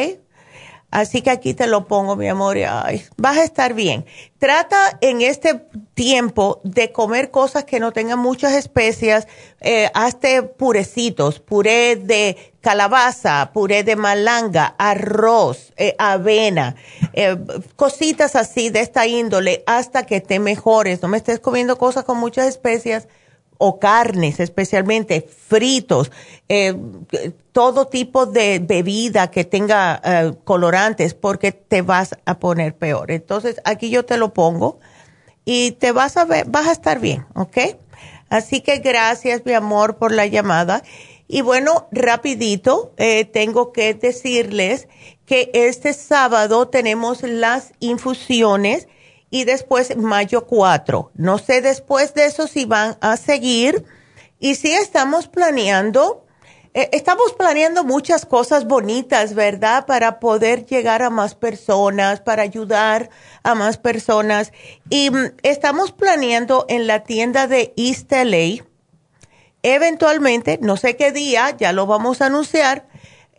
Así 0.90 1.22
que 1.22 1.30
aquí 1.30 1.54
te 1.54 1.68
lo 1.68 1.86
pongo, 1.86 2.16
mi 2.16 2.28
amor, 2.28 2.56
y 2.56 2.62
vas 3.16 3.36
a 3.36 3.44
estar 3.44 3.74
bien. 3.74 4.04
Trata 4.38 4.98
en 5.00 5.20
este 5.20 5.62
tiempo 5.94 6.60
de 6.64 6.90
comer 6.90 7.30
cosas 7.30 7.64
que 7.64 7.78
no 7.78 7.92
tengan 7.92 8.18
muchas 8.18 8.54
especias, 8.54 9.28
eh, 9.60 9.90
hazte 9.94 10.42
purecitos, 10.42 11.38
puré 11.38 11.94
de 11.94 12.36
calabaza, 12.60 13.50
puré 13.52 13.84
de 13.84 13.94
malanga, 13.94 14.74
arroz, 14.78 15.72
eh, 15.76 15.94
avena, 15.98 16.74
eh, 17.12 17.36
cositas 17.76 18.34
así 18.34 18.70
de 18.70 18.80
esta 18.80 19.06
índole 19.06 19.62
hasta 19.66 20.04
que 20.06 20.20
te 20.20 20.40
mejores. 20.40 21.02
No 21.02 21.08
me 21.08 21.18
estés 21.18 21.38
comiendo 21.38 21.78
cosas 21.78 22.04
con 22.04 22.18
muchas 22.18 22.46
especias 22.48 23.06
o 23.62 23.78
carnes, 23.78 24.41
especialmente 24.41 25.20
fritos, 25.20 26.11
eh, 26.49 26.74
todo 27.53 27.89
tipo 27.89 28.24
de 28.24 28.59
bebida 28.59 29.31
que 29.31 29.45
tenga 29.45 30.01
eh, 30.03 30.32
colorantes, 30.45 31.12
porque 31.12 31.53
te 31.53 31.82
vas 31.82 32.16
a 32.24 32.39
poner 32.39 32.74
peor. 32.74 33.11
Entonces, 33.11 33.61
aquí 33.66 33.91
yo 33.91 34.07
te 34.07 34.16
lo 34.16 34.32
pongo 34.32 34.78
y 35.45 35.73
te 35.73 35.93
vas 35.93 36.16
a 36.16 36.24
ver, 36.24 36.47
vas 36.49 36.69
a 36.69 36.73
estar 36.73 37.01
bien, 37.01 37.27
¿ok? 37.35 37.59
Así 38.31 38.62
que 38.62 38.78
gracias, 38.78 39.45
mi 39.45 39.53
amor, 39.53 39.99
por 39.99 40.11
la 40.11 40.24
llamada. 40.24 40.82
Y 41.28 41.43
bueno, 41.43 41.87
rapidito, 41.93 42.95
eh, 42.97 43.27
tengo 43.27 43.73
que 43.73 43.93
decirles 43.93 44.89
que 45.27 45.51
este 45.53 45.93
sábado 45.93 46.69
tenemos 46.69 47.23
las 47.24 47.74
infusiones 47.78 48.89
y 49.31 49.44
después 49.44 49.97
mayo 49.97 50.47
4. 50.47 51.12
No 51.15 51.39
sé 51.39 51.62
después 51.62 52.15
de 52.15 52.27
eso 52.27 52.47
si 52.47 52.65
van 52.65 52.98
a 53.01 53.16
seguir 53.16 53.85
y 54.40 54.57
si 54.57 54.73
estamos 54.73 55.28
planeando, 55.28 56.27
eh, 56.74 56.89
estamos 56.93 57.32
planeando 57.35 57.85
muchas 57.85 58.27
cosas 58.27 58.66
bonitas, 58.66 59.35
¿verdad? 59.35 59.86
Para 59.86 60.19
poder 60.19 60.66
llegar 60.66 61.02
a 61.02 61.11
más 61.11 61.35
personas, 61.35 62.20
para 62.20 62.43
ayudar 62.43 63.11
a 63.43 63.55
más 63.55 63.77
personas. 63.77 64.52
Y 64.89 65.11
mm, 65.11 65.32
estamos 65.43 65.93
planeando 65.93 66.66
en 66.69 66.86
la 66.86 67.05
tienda 67.05 67.47
de 67.47 67.73
East 67.77 68.11
LA, 68.12 68.65
eventualmente, 69.62 70.59
no 70.62 70.77
sé 70.77 70.97
qué 70.97 71.12
día, 71.12 71.57
ya 71.57 71.73
lo 71.73 71.86
vamos 71.86 72.20
a 72.20 72.27
anunciar, 72.27 72.86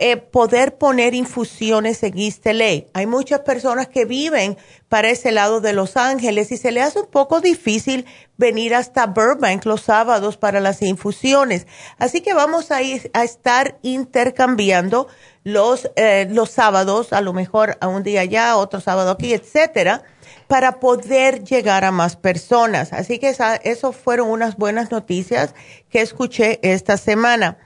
eh, 0.04 0.18
poder 0.18 0.80
poner 0.80 1.14
infusiones 1.14 2.02
en 2.02 2.18
East 2.18 2.44
Hay 2.48 3.06
muchas 3.06 3.42
personas 3.42 3.88
que 3.88 4.06
viven 4.06 4.58
para 4.90 5.12
ese 5.12 5.32
lado 5.32 5.62
de 5.62 5.74
Los 5.74 5.96
Ángeles 5.96 6.52
y 6.52 6.58
se 6.58 6.72
le 6.72 6.82
hace 6.82 7.02
un 7.02 7.06
poco 7.06 7.40
difícil 7.40 8.08
venir 8.36 8.74
hasta 8.74 9.06
Burbank 9.06 9.64
los 9.66 9.82
sábados 9.82 10.38
para 10.38 10.60
las 10.60 10.82
infusiones. 10.82 11.68
Así 12.00 12.22
que 12.22 12.34
vamos 12.34 12.72
a, 12.72 12.82
ir, 12.82 13.12
a 13.14 13.24
estar 13.24 13.78
intercambiando 13.84 15.08
los, 15.44 15.92
eh, 15.96 16.26
los 16.32 16.50
sábados, 16.50 17.14
a 17.14 17.22
lo 17.22 17.32
mejor 17.32 17.78
a 17.80 17.88
un 17.88 18.02
día 18.02 18.22
allá, 18.22 18.58
otro 18.58 18.82
sábado 18.82 19.12
aquí, 19.12 19.36
etcétera, 19.36 20.02
para 20.48 20.80
poder 20.80 21.44
llegar 21.44 21.86
a 21.86 21.92
más 21.92 22.16
personas. 22.16 22.92
Así 22.92 23.20
que 23.20 23.30
esa, 23.30 23.56
eso 23.56 23.92
fueron 23.92 24.32
unas 24.32 24.58
buenas 24.58 24.90
noticias 24.90 25.54
que 25.92 26.02
escuché 26.02 26.60
esta 26.64 26.98
semana. 26.98 27.60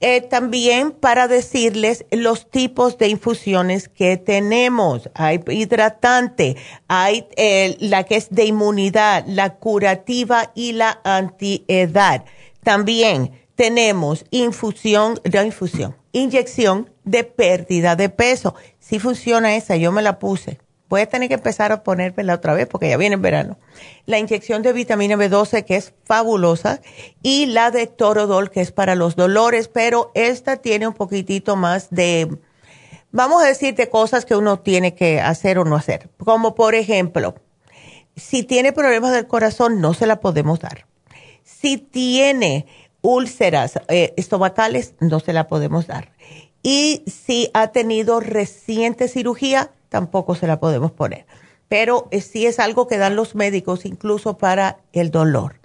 Eh, 0.00 0.20
también 0.20 0.90
para 0.90 1.26
decirles 1.26 2.04
los 2.10 2.50
tipos 2.50 2.98
de 2.98 3.08
infusiones 3.08 3.88
que 3.88 4.18
tenemos. 4.18 5.08
Hay 5.14 5.40
hidratante, 5.48 6.56
hay 6.86 7.26
eh, 7.36 7.76
la 7.80 8.04
que 8.04 8.16
es 8.16 8.28
de 8.30 8.44
inmunidad, 8.44 9.24
la 9.26 9.54
curativa 9.54 10.52
y 10.54 10.72
la 10.72 11.00
antiedad. 11.02 12.24
También 12.62 13.32
tenemos 13.54 14.26
infusión, 14.30 15.18
no 15.32 15.42
infusión, 15.42 15.96
inyección 16.12 16.90
de 17.04 17.24
pérdida 17.24 17.96
de 17.96 18.10
peso. 18.10 18.54
Si 18.78 18.98
funciona 18.98 19.56
esa, 19.56 19.76
yo 19.76 19.92
me 19.92 20.02
la 20.02 20.18
puse 20.18 20.58
Voy 20.88 21.00
a 21.00 21.06
tener 21.06 21.28
que 21.28 21.34
empezar 21.34 21.72
a 21.72 21.82
ponérmela 21.82 22.34
otra 22.34 22.54
vez 22.54 22.66
porque 22.68 22.88
ya 22.88 22.96
viene 22.96 23.16
el 23.16 23.20
verano. 23.20 23.58
La 24.06 24.18
inyección 24.18 24.62
de 24.62 24.72
vitamina 24.72 25.16
B12 25.16 25.64
que 25.64 25.76
es 25.76 25.92
fabulosa 26.04 26.80
y 27.22 27.46
la 27.46 27.70
de 27.70 27.86
Torodol 27.88 28.50
que 28.50 28.60
es 28.60 28.70
para 28.70 28.94
los 28.94 29.16
dolores, 29.16 29.68
pero 29.68 30.12
esta 30.14 30.58
tiene 30.58 30.86
un 30.86 30.94
poquitito 30.94 31.56
más 31.56 31.90
de, 31.90 32.38
vamos 33.10 33.42
a 33.42 33.46
decir, 33.46 33.74
de 33.74 33.88
cosas 33.88 34.24
que 34.24 34.36
uno 34.36 34.60
tiene 34.60 34.94
que 34.94 35.20
hacer 35.20 35.58
o 35.58 35.64
no 35.64 35.74
hacer. 35.74 36.08
Como 36.18 36.54
por 36.54 36.76
ejemplo, 36.76 37.34
si 38.14 38.44
tiene 38.44 38.72
problemas 38.72 39.12
del 39.12 39.26
corazón 39.26 39.80
no 39.80 39.92
se 39.92 40.06
la 40.06 40.20
podemos 40.20 40.60
dar. 40.60 40.86
Si 41.42 41.78
tiene 41.78 42.66
úlceras 43.02 43.80
eh, 43.88 44.14
estomacales 44.16 44.94
no 45.00 45.18
se 45.18 45.32
la 45.32 45.48
podemos 45.48 45.86
dar. 45.86 46.12
Y 46.62 47.04
si 47.06 47.50
ha 47.54 47.68
tenido 47.68 48.18
reciente 48.18 49.06
cirugía, 49.06 49.70
tampoco 49.88 50.34
se 50.34 50.46
la 50.46 50.60
podemos 50.60 50.92
poner. 50.92 51.26
Pero 51.68 52.08
eh, 52.10 52.20
sí 52.20 52.46
es 52.46 52.58
algo 52.58 52.86
que 52.86 52.98
dan 52.98 53.16
los 53.16 53.34
médicos 53.34 53.84
incluso 53.84 54.38
para 54.38 54.78
el 54.92 55.10
dolor. 55.10 55.60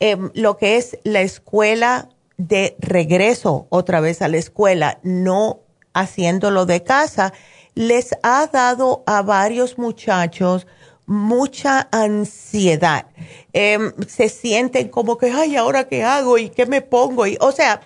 em, 0.00 0.30
lo 0.34 0.58
que 0.58 0.76
es 0.76 0.98
la 1.04 1.22
escuela 1.22 2.10
de 2.36 2.76
regreso 2.80 3.66
otra 3.70 4.00
vez 4.00 4.20
a 4.20 4.28
la 4.28 4.36
escuela, 4.36 4.98
no 5.02 5.60
haciéndolo 5.94 6.66
de 6.66 6.82
casa, 6.82 7.32
les 7.74 8.14
ha 8.22 8.46
dado 8.48 9.02
a 9.06 9.22
varios 9.22 9.78
muchachos 9.78 10.66
mucha 11.06 11.88
ansiedad. 11.90 13.06
Em, 13.52 13.92
se 14.06 14.28
sienten 14.28 14.88
como 14.88 15.18
que, 15.18 15.30
ay, 15.30 15.56
¿ahora 15.56 15.88
qué 15.88 16.02
hago? 16.02 16.38
¿Y 16.38 16.50
qué 16.50 16.66
me 16.66 16.82
pongo? 16.82 17.26
Y, 17.26 17.36
o 17.40 17.52
sea, 17.52 17.82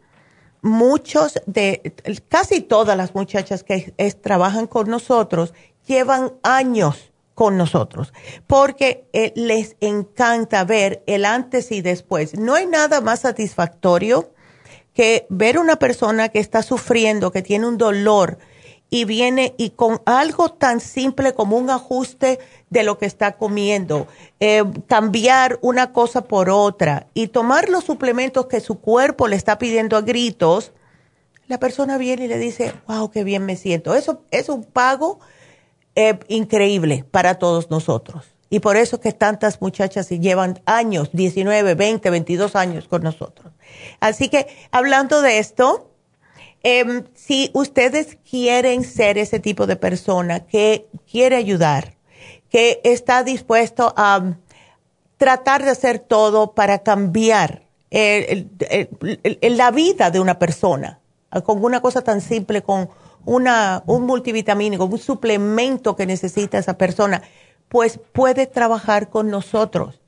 muchos 0.61 1.41
de, 1.47 1.95
casi 2.29 2.61
todas 2.61 2.95
las 2.95 3.15
muchachas 3.15 3.63
que 3.63 3.91
trabajan 4.21 4.67
con 4.67 4.87
nosotros 4.87 5.55
llevan 5.87 6.33
años 6.43 7.11
con 7.33 7.57
nosotros, 7.57 8.13
porque 8.45 9.09
eh, 9.13 9.33
les 9.35 9.77
encanta 9.81 10.63
ver 10.63 11.01
el 11.07 11.25
antes 11.25 11.71
y 11.71 11.81
después. 11.81 12.37
No 12.37 12.53
hay 12.53 12.67
nada 12.67 13.01
más 13.01 13.21
satisfactorio 13.21 14.29
que 14.95 15.27
ver 15.29 15.59
una 15.59 15.75
persona 15.75 16.29
que 16.29 16.39
está 16.39 16.63
sufriendo, 16.63 17.31
que 17.31 17.41
tiene 17.43 17.67
un 17.67 17.77
dolor 17.77 18.39
y 18.89 19.03
viene 19.03 19.53
y 19.57 19.71
con 19.71 20.01
algo 20.05 20.49
tan 20.49 20.79
simple 20.79 21.33
como 21.33 21.57
un 21.57 21.69
ajuste 21.69 22.39
de 22.69 22.83
lo 22.83 22.97
que 22.97 23.05
está 23.05 23.33
comiendo, 23.33 24.07
eh, 24.39 24.63
cambiar 24.87 25.59
una 25.61 25.91
cosa 25.91 26.23
por 26.23 26.49
otra 26.49 27.07
y 27.13 27.27
tomar 27.27 27.69
los 27.69 27.83
suplementos 27.83 28.45
que 28.45 28.61
su 28.61 28.79
cuerpo 28.79 29.27
le 29.27 29.35
está 29.35 29.57
pidiendo 29.57 29.97
a 29.97 30.01
gritos, 30.01 30.71
la 31.47 31.59
persona 31.59 31.97
viene 31.97 32.25
y 32.25 32.27
le 32.29 32.37
dice, 32.37 32.73
wow, 32.87 33.11
qué 33.11 33.23
bien 33.23 33.45
me 33.45 33.57
siento. 33.57 33.95
Eso 33.95 34.21
es 34.31 34.49
un 34.49 34.63
pago 34.63 35.19
eh, 35.95 36.17
increíble 36.29 37.05
para 37.11 37.35
todos 37.37 37.69
nosotros. 37.69 38.25
Y 38.49 38.59
por 38.59 38.77
eso 38.77 39.01
que 39.01 39.11
tantas 39.11 39.61
muchachas 39.61 40.07
llevan 40.09 40.61
años, 40.65 41.09
19, 41.11 41.75
20, 41.75 42.09
22 42.09 42.55
años 42.55 42.87
con 42.87 43.03
nosotros. 43.03 43.51
Así 43.99 44.29
que 44.29 44.47
hablando 44.71 45.21
de 45.21 45.39
esto, 45.39 45.91
em, 46.63 47.03
si 47.13 47.51
ustedes 47.53 48.17
quieren 48.29 48.83
ser 48.83 49.17
ese 49.17 49.39
tipo 49.39 49.67
de 49.67 49.75
persona 49.75 50.41
que 50.41 50.87
quiere 51.09 51.35
ayudar, 51.35 51.93
que 52.49 52.81
está 52.83 53.23
dispuesto 53.23 53.93
a 53.97 54.35
tratar 55.17 55.63
de 55.63 55.71
hacer 55.71 55.99
todo 55.99 56.53
para 56.53 56.79
cambiar 56.79 57.63
la 57.91 59.71
vida 59.71 60.11
de 60.11 60.19
una 60.19 60.37
persona, 60.37 60.99
con 61.43 61.63
una 61.63 61.81
cosa 61.81 62.01
tan 62.01 62.21
simple, 62.21 62.61
con 62.61 62.89
una, 63.25 63.83
un 63.85 64.05
multivitamínico, 64.05 64.85
un 64.85 64.97
suplemento 64.97 65.95
que 65.95 66.05
necesita 66.05 66.57
esa 66.57 66.77
persona, 66.77 67.21
pues 67.69 67.99
puede 68.11 68.47
trabajar 68.47 69.09
con 69.09 69.29
nosotros. 69.29 69.99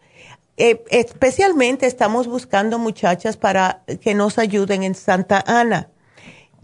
Eh, 0.58 0.84
especialmente 0.90 1.86
estamos 1.86 2.28
buscando 2.28 2.80
muchachas 2.80 3.38
para 3.38 3.84
que 4.02 4.16
nos 4.16 4.38
ayuden 4.38 4.84
en 4.84 4.96
Santa 4.96 5.44
Ana. 5.46 5.90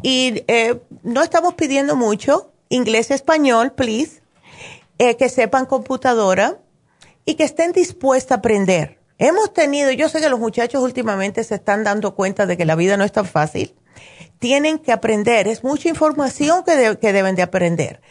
Y 0.02 0.44
eh, 0.48 0.82
no 1.04 1.22
estamos 1.22 1.54
pidiendo 1.54 1.96
mucho, 1.96 2.52
inglés, 2.70 3.12
español, 3.12 3.74
please, 3.74 4.22
eh, 4.98 5.16
que 5.16 5.30
sepan 5.30 5.66
computadora 5.66 6.58
y 7.26 7.36
que 7.36 7.44
estén 7.44 7.72
dispuestas 7.72 8.32
a 8.32 8.40
aprender. 8.40 9.00
Hemos 9.20 9.54
tenido, 9.54 9.92
yo 9.92 10.10
sé 10.10 10.20
que 10.20 10.30
los 10.30 10.40
muchachos 10.40 10.84
últimamente 10.84 11.44
se 11.44 11.56
están 11.56 11.84
dando 11.84 12.16
cuenta 12.16 12.46
de 12.46 12.58
que 12.58 12.66
la 12.66 12.76
vida 12.76 12.98
no 12.98 13.04
es 13.04 13.12
tan 13.12 13.26
fácil 13.26 13.76
tienen 14.44 14.78
que 14.78 14.92
aprender, 14.92 15.48
es 15.48 15.64
mucha 15.64 15.88
información 15.88 16.66
que, 16.66 16.98
que 17.00 17.14
deben 17.14 17.34
de 17.36 17.44
aprender. 17.44 18.02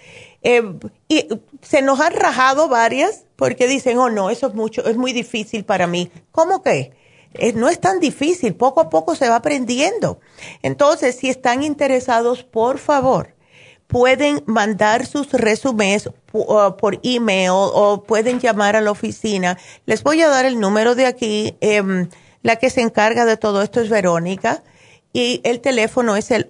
Eh, 0.42 0.62
y 1.08 1.28
se 1.60 1.82
nos 1.82 2.00
han 2.00 2.12
rajado 2.14 2.68
varias 2.68 3.24
porque 3.36 3.68
dicen, 3.68 3.98
oh 3.98 4.10
no, 4.10 4.30
eso 4.30 4.48
es 4.48 4.54
mucho, 4.54 4.84
es 4.86 4.96
muy 4.96 5.12
difícil 5.12 5.64
para 5.64 5.86
mí. 5.86 6.10
¿Cómo 6.32 6.62
que? 6.62 6.92
Eh, 7.34 7.52
no 7.54 7.68
es 7.68 7.80
tan 7.80 8.00
difícil, 8.00 8.54
poco 8.54 8.80
a 8.80 8.90
poco 8.90 9.14
se 9.14 9.28
va 9.28 9.36
aprendiendo. 9.36 10.20
Entonces, 10.62 11.16
si 11.16 11.28
están 11.28 11.62
interesados, 11.62 12.44
por 12.44 12.78
favor, 12.78 13.34
pueden 13.86 14.42
mandar 14.46 15.06
sus 15.06 15.32
resúmenes 15.32 16.08
uh, 16.32 16.76
por 16.78 16.98
email 17.02 17.50
o 17.52 18.04
pueden 18.04 18.40
llamar 18.40 18.76
a 18.76 18.80
la 18.80 18.90
oficina. 18.90 19.58
Les 19.86 20.02
voy 20.02 20.22
a 20.22 20.28
dar 20.28 20.44
el 20.44 20.60
número 20.60 20.94
de 20.94 21.06
aquí. 21.06 21.56
Em, 21.60 22.08
la 22.42 22.56
que 22.56 22.70
se 22.70 22.80
encarga 22.80 23.24
de 23.24 23.36
todo 23.36 23.62
esto 23.62 23.80
es 23.80 23.88
Verónica 23.88 24.62
y 25.12 25.40
el 25.44 25.60
teléfono 25.60 26.16
es 26.16 26.30
el 26.30 26.48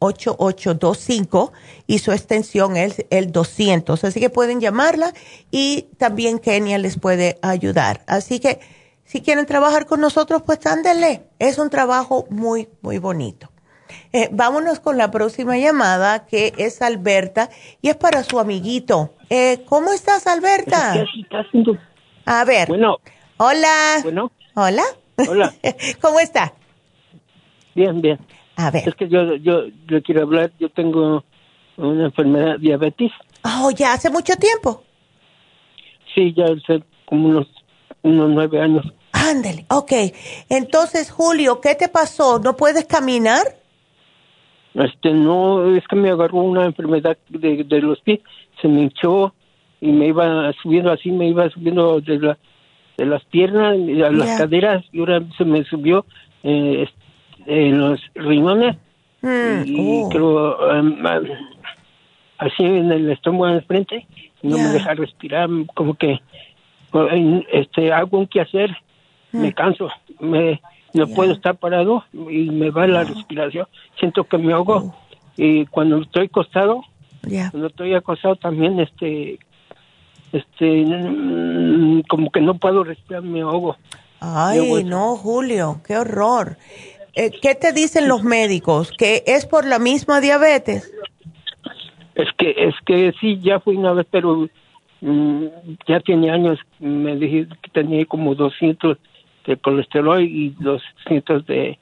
818-841-8825 0.00 1.52
y 1.86 1.98
su 1.98 2.12
extensión 2.12 2.76
es 2.76 3.04
el 3.10 3.32
200. 3.32 4.04
Así 4.04 4.20
que 4.20 4.30
pueden 4.30 4.60
llamarla 4.60 5.12
y 5.50 5.86
también 5.98 6.38
Kenia 6.38 6.78
les 6.78 6.98
puede 6.98 7.38
ayudar. 7.42 8.02
Así 8.06 8.40
que 8.40 8.60
si 9.04 9.22
quieren 9.22 9.46
trabajar 9.46 9.86
con 9.86 10.00
nosotros, 10.00 10.42
pues 10.42 10.64
ándele. 10.66 11.22
Es 11.38 11.58
un 11.58 11.70
trabajo 11.70 12.26
muy, 12.30 12.68
muy 12.82 12.98
bonito. 12.98 13.50
Eh, 14.12 14.28
vámonos 14.32 14.80
con 14.80 14.98
la 14.98 15.10
próxima 15.10 15.56
llamada 15.56 16.26
que 16.26 16.52
es 16.58 16.82
Alberta 16.82 17.48
y 17.80 17.88
es 17.88 17.96
para 17.96 18.22
su 18.22 18.38
amiguito. 18.38 19.14
Eh, 19.30 19.64
¿Cómo 19.66 19.92
estás, 19.92 20.26
Alberta? 20.26 20.94
A 22.26 22.44
ver. 22.44 22.68
Bueno. 22.68 22.98
Hola. 23.38 24.00
Bueno. 24.02 24.30
Hola. 24.54 24.84
Hola. 25.16 25.54
¿Cómo 26.02 26.20
está? 26.20 26.52
Bien, 27.74 28.00
bien. 28.00 28.18
A 28.58 28.72
ver. 28.72 28.88
Es 28.88 28.94
que 28.96 29.08
yo, 29.08 29.36
yo 29.36 29.66
le 29.86 30.02
quiero 30.02 30.22
hablar, 30.22 30.50
yo 30.58 30.68
tengo 30.68 31.24
una 31.76 32.06
enfermedad 32.06 32.58
diabetes. 32.58 33.12
Oh, 33.44 33.70
¿ya 33.70 33.92
hace 33.92 34.10
mucho 34.10 34.34
tiempo? 34.34 34.82
Sí, 36.12 36.34
ya 36.36 36.46
hace 36.46 36.82
como 37.06 37.28
unos, 37.28 37.46
unos 38.02 38.28
nueve 38.30 38.60
años. 38.60 38.84
Ándale, 39.12 39.64
ok. 39.70 39.92
Entonces, 40.48 41.08
Julio, 41.12 41.60
¿qué 41.60 41.76
te 41.76 41.88
pasó? 41.88 42.40
¿No 42.40 42.56
puedes 42.56 42.84
caminar? 42.86 43.42
Este, 44.74 45.12
no, 45.12 45.76
es 45.76 45.86
que 45.86 45.94
me 45.94 46.10
agarró 46.10 46.38
una 46.38 46.64
enfermedad 46.64 47.16
de, 47.28 47.62
de 47.62 47.80
los 47.80 48.00
pies, 48.00 48.18
se 48.60 48.66
me 48.66 48.82
hinchó 48.82 49.34
y 49.80 49.92
me 49.92 50.08
iba 50.08 50.52
subiendo 50.60 50.90
así, 50.90 51.12
me 51.12 51.28
iba 51.28 51.48
subiendo 51.50 52.00
de 52.00 52.18
la, 52.18 52.38
de 52.96 53.06
las 53.06 53.24
piernas, 53.26 53.74
a 53.74 54.10
las 54.10 54.36
caderas, 54.36 54.84
y 54.92 54.98
ahora 54.98 55.22
se 55.36 55.44
me 55.44 55.62
subió 55.62 56.04
eh, 56.42 56.82
en 57.48 57.80
los 57.80 58.00
riñones 58.14 58.76
mm, 59.22 59.62
y 59.64 60.02
oh. 60.04 60.08
creo 60.10 60.80
um, 60.80 61.02
así 62.36 62.62
en 62.62 62.92
el 62.92 63.10
estómago 63.10 63.48
en 63.48 63.64
frente, 63.64 64.06
no 64.42 64.58
me 64.58 64.68
deja 64.68 64.94
respirar, 64.94 65.48
como 65.74 65.94
que 65.94 66.20
este 67.52 67.92
algo 67.92 68.26
que 68.28 68.40
hacer, 68.40 68.76
me 69.32 69.48
mm. 69.48 69.52
canso, 69.52 69.88
me 70.20 70.60
no 70.94 71.06
puedo 71.06 71.32
estar 71.32 71.56
parado 71.56 72.04
y 72.12 72.50
me 72.50 72.70
va 72.70 72.86
la 72.86 73.04
respiración, 73.04 73.66
siento 73.98 74.24
que 74.24 74.38
me 74.38 74.52
ahogo 74.52 74.76
oh. 74.76 74.94
y 75.36 75.66
cuando 75.66 76.02
estoy 76.02 76.26
acostado, 76.26 76.82
cuando 77.22 77.66
estoy 77.66 77.94
acostado 77.94 78.36
también 78.36 78.78
este 78.80 79.38
este, 80.32 80.84
mm, 80.84 82.02
como 82.02 82.30
que 82.30 82.40
no 82.42 82.54
puedo 82.58 82.84
respirar, 82.84 83.22
me 83.22 83.40
ahogo. 83.40 83.76
Ay, 84.20 84.84
no, 84.84 85.16
Julio, 85.16 85.80
qué 85.86 85.96
horror. 85.96 86.58
Eh, 87.14 87.30
¿Qué 87.42 87.54
te 87.54 87.72
dicen 87.72 88.08
los 88.08 88.22
médicos? 88.22 88.92
¿Que 88.92 89.24
es 89.26 89.46
por 89.46 89.66
la 89.66 89.78
misma 89.78 90.20
diabetes? 90.20 90.92
Es 92.14 92.28
que, 92.36 92.50
es 92.50 92.74
que 92.84 93.12
sí, 93.20 93.38
ya 93.40 93.60
fui 93.60 93.76
una 93.76 93.92
vez, 93.92 94.06
pero 94.10 94.48
mm, 95.00 95.44
ya 95.86 96.00
tiene 96.00 96.30
años. 96.30 96.58
Me 96.78 97.16
dije 97.16 97.46
que 97.62 97.70
tenía 97.70 98.04
como 98.06 98.34
200 98.34 98.98
de 99.46 99.56
colesterol 99.56 100.22
y 100.22 100.50
200 100.58 101.46
de, 101.46 101.78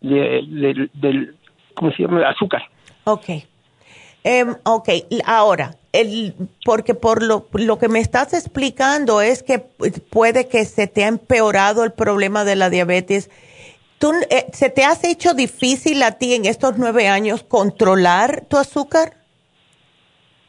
de, 0.00 0.88
de, 0.92 1.30
¿cómo 1.74 1.90
se 1.92 2.02
llama? 2.02 2.28
Azúcar. 2.28 2.62
Ok. 3.04 3.28
Um, 4.24 4.56
ok, 4.64 4.88
ahora, 5.24 5.76
el, 5.92 6.34
porque 6.64 6.94
por 6.94 7.22
lo, 7.22 7.46
lo 7.52 7.78
que 7.78 7.88
me 7.88 8.00
estás 8.00 8.34
explicando 8.34 9.20
es 9.20 9.44
que 9.44 9.60
puede 9.60 10.48
que 10.48 10.64
se 10.64 10.88
te 10.88 11.04
ha 11.04 11.08
empeorado 11.08 11.84
el 11.84 11.92
problema 11.92 12.44
de 12.44 12.56
la 12.56 12.68
diabetes. 12.68 13.30
¿Tú, 13.98 14.12
eh, 14.30 14.46
¿Se 14.52 14.68
te 14.70 14.84
has 14.84 15.04
hecho 15.04 15.32
difícil 15.34 16.02
a 16.02 16.12
ti 16.12 16.34
en 16.34 16.44
estos 16.44 16.76
nueve 16.78 17.08
años 17.08 17.42
controlar 17.42 18.44
tu 18.48 18.58
azúcar? 18.58 19.14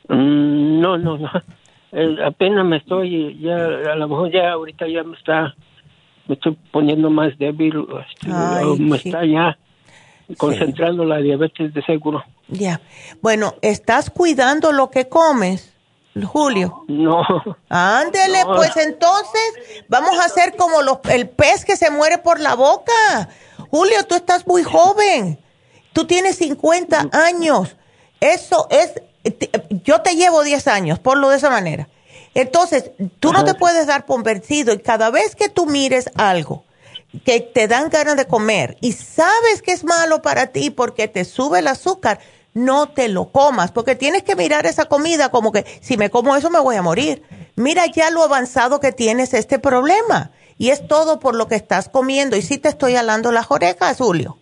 Mm, 0.10 0.80
no, 0.82 0.98
no, 0.98 1.18
no. 1.18 1.30
apenas 2.26 2.66
me 2.66 2.78
estoy, 2.78 3.40
ya, 3.40 3.56
a 3.56 3.96
lo 3.96 4.08
mejor 4.08 4.32
ya 4.32 4.52
ahorita 4.52 4.88
ya 4.88 5.04
me 5.04 5.16
está, 5.16 5.56
me 6.28 6.36
estoy 6.36 6.58
poniendo 6.72 7.10
más 7.10 7.38
débil, 7.38 7.86
este, 8.10 8.30
me 8.80 8.98
está 8.98 9.26
ya 9.26 9.58
concentrando 10.36 11.06
la 11.06 11.18
diabetes 11.20 11.74
de 11.74 11.82
seguro. 11.84 12.24
Ya. 12.50 12.82
Bueno, 13.22 13.56
¿estás 13.62 14.10
cuidando 14.10 14.72
lo 14.72 14.90
que 14.90 15.08
comes, 15.08 15.74
Julio? 16.26 16.84
No. 16.88 17.22
Ándele, 17.70 18.46
pues 18.46 18.76
entonces 18.78 19.86
vamos 19.88 20.20
a 20.20 20.26
hacer 20.26 20.56
como 20.56 20.82
los, 20.82 21.00
el 21.10 21.30
pez 21.30 21.66
que 21.66 21.76
se 21.76 21.90
muere 21.90 22.18
por 22.18 22.40
la 22.40 22.56
boca. 22.56 23.30
Julio, 23.70 24.04
tú 24.06 24.16
estás 24.16 24.48
muy 24.48 24.64
joven. 24.64 25.40
Tú 25.94 26.06
tienes 26.06 26.38
50 26.38 27.10
años. 27.12 27.76
Eso 28.20 28.68
es, 28.70 29.02
yo 29.84 30.02
te 30.02 30.16
llevo 30.16 30.44
10 30.44 30.68
años, 30.68 31.00
por 31.00 31.18
lo 31.18 31.30
de 31.30 31.38
esa 31.38 31.50
manera. 31.50 31.88
Entonces, 32.34 32.92
tú 33.20 33.34
no 33.34 33.46
te 33.46 33.56
puedes 33.56 33.88
dar 33.88 34.06
por 34.06 34.24
vencido 34.24 34.74
y 34.74 34.80
cada 34.80 35.10
vez 35.10 35.36
que 35.36 35.50
tú 35.50 35.66
mires 35.66 36.10
algo 36.16 36.64
que 37.26 37.40
te 37.40 37.68
dan 37.68 37.90
ganas 37.90 38.18
de 38.18 38.28
comer 38.28 38.78
y 38.82 38.92
sabes 38.92 39.62
que 39.64 39.72
es 39.72 39.84
malo 39.84 40.22
para 40.22 40.48
ti 40.48 40.70
porque 40.70 41.08
te 41.08 41.26
sube 41.26 41.60
el 41.60 41.68
azúcar, 41.68 42.20
no 42.58 42.88
te 42.90 43.08
lo 43.08 43.26
comas, 43.26 43.72
porque 43.72 43.96
tienes 43.96 44.24
que 44.24 44.36
mirar 44.36 44.66
esa 44.66 44.86
comida 44.86 45.30
como 45.30 45.52
que 45.52 45.64
si 45.80 45.96
me 45.96 46.10
como 46.10 46.36
eso 46.36 46.50
me 46.50 46.60
voy 46.60 46.76
a 46.76 46.82
morir. 46.82 47.22
Mira 47.56 47.86
ya 47.86 48.10
lo 48.10 48.24
avanzado 48.24 48.80
que 48.80 48.92
tienes 48.92 49.36
este 49.36 49.60
problema 49.60 50.32
y 50.58 50.70
es 50.70 50.88
todo 50.88 51.20
por 51.20 51.36
lo 51.36 51.48
que 51.48 51.56
estás 51.56 51.88
comiendo 51.88 52.36
y 52.36 52.42
si 52.42 52.58
te 52.58 52.70
estoy 52.70 52.96
hablando 52.96 53.32
las 53.32 53.52
orejas, 53.52 53.98
Julio. 54.00 54.38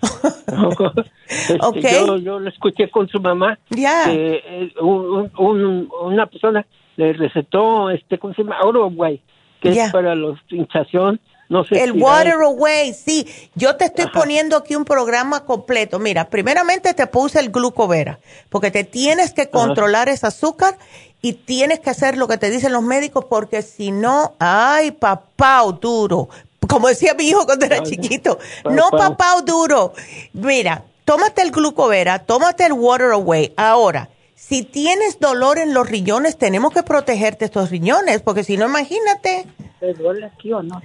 okay. 1.60 2.06
yo, 2.06 2.16
yo, 2.16 2.38
lo 2.38 2.48
escuché 2.48 2.88
con 2.88 3.08
su 3.08 3.20
mamá 3.20 3.58
Ya. 3.70 4.04
eh, 4.08 4.72
una 4.80 6.26
persona 6.26 6.64
le 6.96 7.12
recetó 7.14 7.90
este 7.90 8.16
¿cómo 8.18 8.32
se 8.32 8.44
llama? 8.44 8.58
Away, 8.60 9.20
que 9.60 9.70
es 9.70 9.92
para 9.92 10.14
la 10.14 10.34
hinchación 10.48 11.20
no 11.48 11.64
sé 11.64 11.82
el 11.82 11.92
Water 11.92 12.42
Away, 12.42 12.92
sí. 12.92 13.26
Yo 13.54 13.76
te 13.76 13.86
estoy 13.86 14.06
poniendo 14.12 14.56
aquí 14.56 14.76
un 14.76 14.84
programa 14.84 15.44
completo. 15.44 15.98
Mira, 15.98 16.28
primeramente 16.28 16.92
te 16.94 17.06
puse 17.06 17.40
el 17.40 17.50
glucovera, 17.50 18.18
porque 18.50 18.70
te 18.70 18.84
tienes 18.84 19.32
que 19.32 19.48
controlar 19.48 20.08
ese 20.08 20.26
azúcar 20.26 20.76
y 21.22 21.32
tienes 21.34 21.80
que 21.80 21.90
hacer 21.90 22.16
lo 22.16 22.28
que 22.28 22.38
te 22.38 22.50
dicen 22.50 22.72
los 22.72 22.82
médicos, 22.82 23.24
porque 23.24 23.62
si 23.62 23.90
no, 23.90 24.34
ay, 24.38 24.90
papá 24.92 25.62
duro. 25.80 26.28
Como 26.68 26.88
decía 26.88 27.14
mi 27.14 27.28
hijo 27.28 27.46
cuando 27.46 27.64
era 27.64 27.82
chiquito, 27.82 28.38
no 28.64 28.90
papá 28.90 29.40
duro. 29.44 29.94
Mira, 30.34 30.84
tómate 31.04 31.42
el 31.42 31.50
glucovera, 31.50 32.18
tómate 32.20 32.66
el 32.66 32.74
Water 32.74 33.12
Away. 33.12 33.54
Ahora, 33.56 34.10
si 34.34 34.62
tienes 34.62 35.18
dolor 35.18 35.58
en 35.58 35.72
los 35.72 35.88
riñones, 35.88 36.36
tenemos 36.36 36.72
que 36.72 36.82
protegerte 36.82 37.46
estos 37.46 37.70
riñones, 37.70 38.20
porque 38.20 38.44
si 38.44 38.56
no, 38.56 38.66
imagínate. 38.66 39.46
¿Te 39.80 39.94
duele 39.94 40.26
aquí 40.26 40.52
o 40.52 40.62
no? 40.62 40.80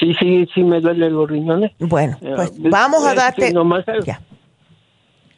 Sí, 0.00 0.14
sí, 0.18 0.48
sí 0.54 0.62
me 0.62 0.80
duelen 0.80 1.12
los 1.12 1.28
riñones. 1.28 1.72
Bueno, 1.78 2.16
eh, 2.22 2.32
pues 2.34 2.52
vamos 2.58 3.04
a 3.04 3.10
este, 3.10 3.20
darte... 3.20 3.52
Nomás, 3.52 3.84
ya. 4.04 4.20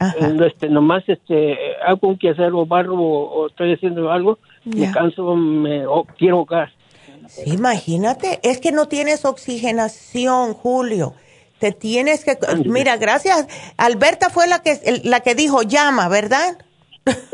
Eh, 0.01 0.36
este, 0.47 0.68
nomás 0.68 1.05
este, 1.09 1.56
hago 1.84 2.09
un 2.09 2.18
quehacer 2.18 2.52
o 2.52 2.64
barro 2.66 2.97
o, 2.97 3.47
estoy 3.48 3.74
haciendo 3.74 4.10
algo, 4.10 4.39
me 4.64 4.90
canso, 4.90 5.36
me 5.36 5.84
quiero 6.16 6.44
gas. 6.44 6.70
Sí, 7.28 7.52
imagínate, 7.52 8.40
es 8.43 8.60
que 8.60 8.72
no 8.72 8.89
tienes 8.89 9.24
oxigenación, 9.24 10.55
Julio. 10.55 11.14
Te 11.59 11.70
tienes 11.70 12.24
que... 12.24 12.36
Mira, 12.64 12.97
gracias. 12.97 13.47
Alberta 13.76 14.30
fue 14.30 14.48
la 14.48 14.62
que, 14.62 15.01
la 15.05 15.20
que 15.20 15.36
dijo 15.36 15.62
llama, 15.62 16.09
¿verdad? 16.09 16.59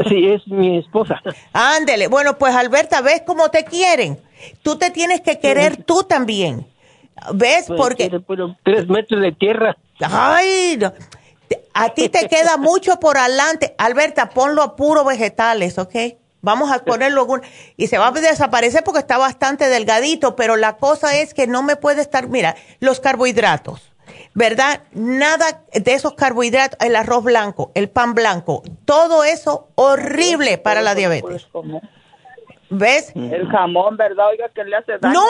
Sí, 0.06 0.26
es 0.26 0.46
mi 0.48 0.78
esposa. 0.78 1.22
Ándele. 1.52 2.08
Bueno, 2.08 2.36
pues 2.36 2.54
Alberta, 2.54 3.00
¿ves 3.00 3.22
cómo 3.26 3.48
te 3.48 3.64
quieren? 3.64 4.18
Tú 4.62 4.76
te 4.76 4.90
tienes 4.90 5.22
que 5.22 5.38
querer 5.38 5.82
tú 5.82 6.02
también. 6.06 6.66
¿Ves? 7.34 7.66
Pues, 7.66 7.80
Porque... 7.80 8.10
tres 8.64 8.88
metros 8.88 9.20
de 9.20 9.32
tierra. 9.32 9.76
Ay, 10.00 10.78
a 11.74 11.88
ti 11.90 12.08
te 12.08 12.28
queda 12.28 12.56
mucho 12.56 13.00
por 13.00 13.18
adelante. 13.18 13.74
Alberta, 13.78 14.30
ponlo 14.30 14.62
a 14.62 14.76
puro 14.76 15.04
vegetales, 15.04 15.78
¿ok? 15.78 15.94
Vamos 16.40 16.70
a 16.70 16.84
ponerlo 16.84 17.26
y 17.76 17.88
se 17.88 17.98
va 17.98 18.08
a 18.08 18.12
desaparecer 18.12 18.84
porque 18.84 19.00
está 19.00 19.18
bastante 19.18 19.68
delgadito, 19.68 20.36
pero 20.36 20.56
la 20.56 20.76
cosa 20.76 21.16
es 21.16 21.34
que 21.34 21.48
no 21.48 21.64
me 21.64 21.74
puede 21.74 22.00
estar, 22.00 22.28
mira, 22.28 22.54
los 22.78 23.00
carbohidratos, 23.00 23.92
¿verdad? 24.34 24.82
Nada 24.92 25.64
de 25.72 25.94
esos 25.94 26.14
carbohidratos, 26.14 26.78
el 26.80 26.94
arroz 26.94 27.24
blanco, 27.24 27.72
el 27.74 27.90
pan 27.90 28.14
blanco, 28.14 28.62
todo 28.84 29.24
eso 29.24 29.68
horrible 29.74 30.58
para 30.58 30.80
la 30.80 30.94
diabetes. 30.94 31.48
¿Ves? 32.70 33.12
El 33.14 33.48
jamón, 33.48 33.96
¿verdad? 33.96 34.28
Oiga, 34.28 34.48
que 34.50 34.64
le 34.64 34.76
hace 34.76 34.98
daño. 34.98 35.14
No, 35.14 35.24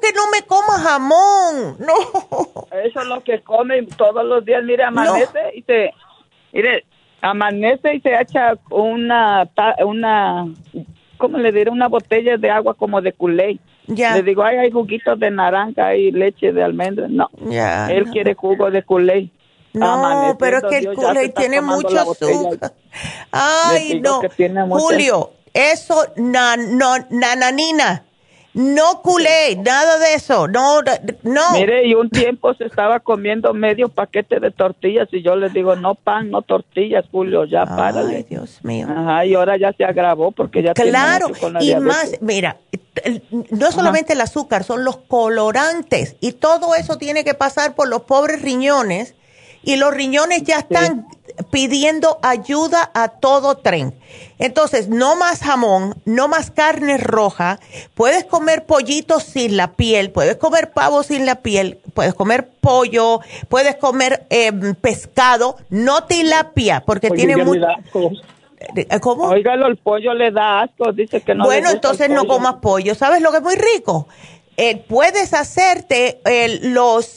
que 0.00 0.12
no 0.12 0.22
me 0.32 0.42
coma 0.42 0.78
jamón. 0.78 1.76
No. 1.78 2.68
Eso 2.84 3.00
es 3.00 3.06
lo 3.06 3.22
que 3.22 3.42
come 3.42 3.82
todos 3.96 4.24
los 4.24 4.44
días. 4.44 4.62
Mire, 4.64 4.82
amanece 4.82 5.40
y 5.54 5.62
se. 5.62 5.92
Mire, 6.52 6.84
amanece 7.20 7.94
y 7.94 8.00
se 8.00 8.20
echa 8.20 8.54
una. 8.70 9.48
una 9.84 10.46
¿Cómo 11.16 11.38
le 11.38 11.52
diré? 11.52 11.70
Una 11.70 11.86
botella 11.88 12.36
de 12.36 12.50
agua 12.50 12.74
como 12.74 13.00
de 13.00 13.12
culé. 13.12 13.58
Ya. 13.86 14.16
Le 14.16 14.22
digo, 14.22 14.42
ay, 14.42 14.56
hay 14.56 14.70
juguitos 14.72 15.18
de 15.20 15.30
naranja 15.30 15.94
y 15.94 16.10
leche 16.10 16.52
de 16.52 16.64
almendras. 16.64 17.08
No. 17.10 17.30
Ya. 17.48 17.86
Él 17.86 18.06
quiere 18.10 18.34
jugo 18.34 18.70
de 18.70 18.82
culé. 18.82 19.30
No, 19.74 20.36
pero 20.38 20.58
es 20.58 20.64
que 20.64 20.78
el 20.78 20.94
culé 20.94 21.28
tiene 21.28 21.60
mucho 21.60 22.00
azúcar. 22.00 22.72
Ay, 23.30 24.00
no. 24.00 24.20
Julio 24.70 25.30
eso, 25.54 26.06
na, 26.16 26.56
no, 26.56 26.96
nananina. 27.10 28.04
No 28.54 29.02
culé, 29.02 29.56
nada 29.56 29.98
de 29.98 30.14
eso. 30.14 30.46
No, 30.46 30.80
no. 31.24 31.52
Mire, 31.54 31.88
y 31.88 31.94
un 31.94 32.08
tiempo 32.08 32.54
se 32.54 32.66
estaba 32.66 33.00
comiendo 33.00 33.52
medio 33.52 33.88
paquete 33.88 34.38
de 34.38 34.52
tortillas 34.52 35.08
y 35.10 35.22
yo 35.22 35.34
le 35.34 35.48
digo, 35.50 35.74
no 35.74 35.96
pan, 35.96 36.30
no 36.30 36.42
tortillas, 36.42 37.04
Julio, 37.10 37.46
ya 37.46 37.66
para. 37.66 38.06
Ay, 38.06 38.24
Dios 38.28 38.60
mío. 38.62 38.86
Ajá, 38.88 39.26
y 39.26 39.34
ahora 39.34 39.56
ya 39.56 39.72
se 39.72 39.84
agravó 39.84 40.30
porque 40.30 40.62
ya 40.62 40.72
Claro, 40.72 41.32
y 41.60 41.74
más, 41.74 42.12
mira, 42.20 42.58
no 43.50 43.72
solamente 43.72 44.12
el 44.12 44.20
azúcar, 44.20 44.62
son 44.62 44.84
los 44.84 44.98
colorantes 44.98 46.16
y 46.20 46.32
todo 46.32 46.76
eso 46.76 46.96
tiene 46.96 47.24
que 47.24 47.34
pasar 47.34 47.74
por 47.74 47.88
los 47.88 48.02
pobres 48.02 48.40
riñones 48.40 49.16
y 49.64 49.76
los 49.76 49.92
riñones 49.92 50.44
ya 50.44 50.58
están 50.58 51.08
pidiendo 51.50 52.18
ayuda 52.22 52.90
a 52.94 53.08
todo 53.08 53.56
tren. 53.56 53.94
Entonces, 54.38 54.88
no 54.88 55.16
más 55.16 55.40
jamón, 55.40 55.94
no 56.04 56.28
más 56.28 56.50
carne 56.50 56.98
roja, 56.98 57.58
puedes 57.94 58.24
comer 58.24 58.66
pollito 58.66 59.20
sin 59.20 59.56
la 59.56 59.72
piel, 59.72 60.10
puedes 60.10 60.36
comer 60.36 60.72
pavo 60.72 61.02
sin 61.02 61.26
la 61.26 61.36
piel, 61.36 61.78
puedes 61.94 62.14
comer 62.14 62.48
pollo, 62.60 63.20
puedes 63.48 63.76
comer 63.76 64.26
em, 64.30 64.74
pescado, 64.74 65.56
no 65.70 66.04
tilapia, 66.04 66.82
porque 66.84 67.10
tiene 67.10 67.36
mucho... 67.36 67.66
Eh, 68.76 68.98
¿Cómo? 69.00 69.24
Oígalo, 69.24 69.66
el 69.66 69.76
pollo 69.76 70.14
le 70.14 70.30
da 70.30 70.62
asco, 70.62 70.90
dice 70.92 71.20
que 71.20 71.34
no. 71.34 71.44
Bueno, 71.44 71.70
entonces 71.70 72.08
no 72.08 72.26
comas 72.26 72.54
pollo. 72.62 72.94
¿Sabes 72.94 73.20
lo 73.20 73.30
que 73.30 73.38
es 73.38 73.42
muy 73.42 73.56
rico? 73.56 74.08
Eh, 74.56 74.82
puedes 74.88 75.34
hacerte 75.34 76.20
los 76.62 77.16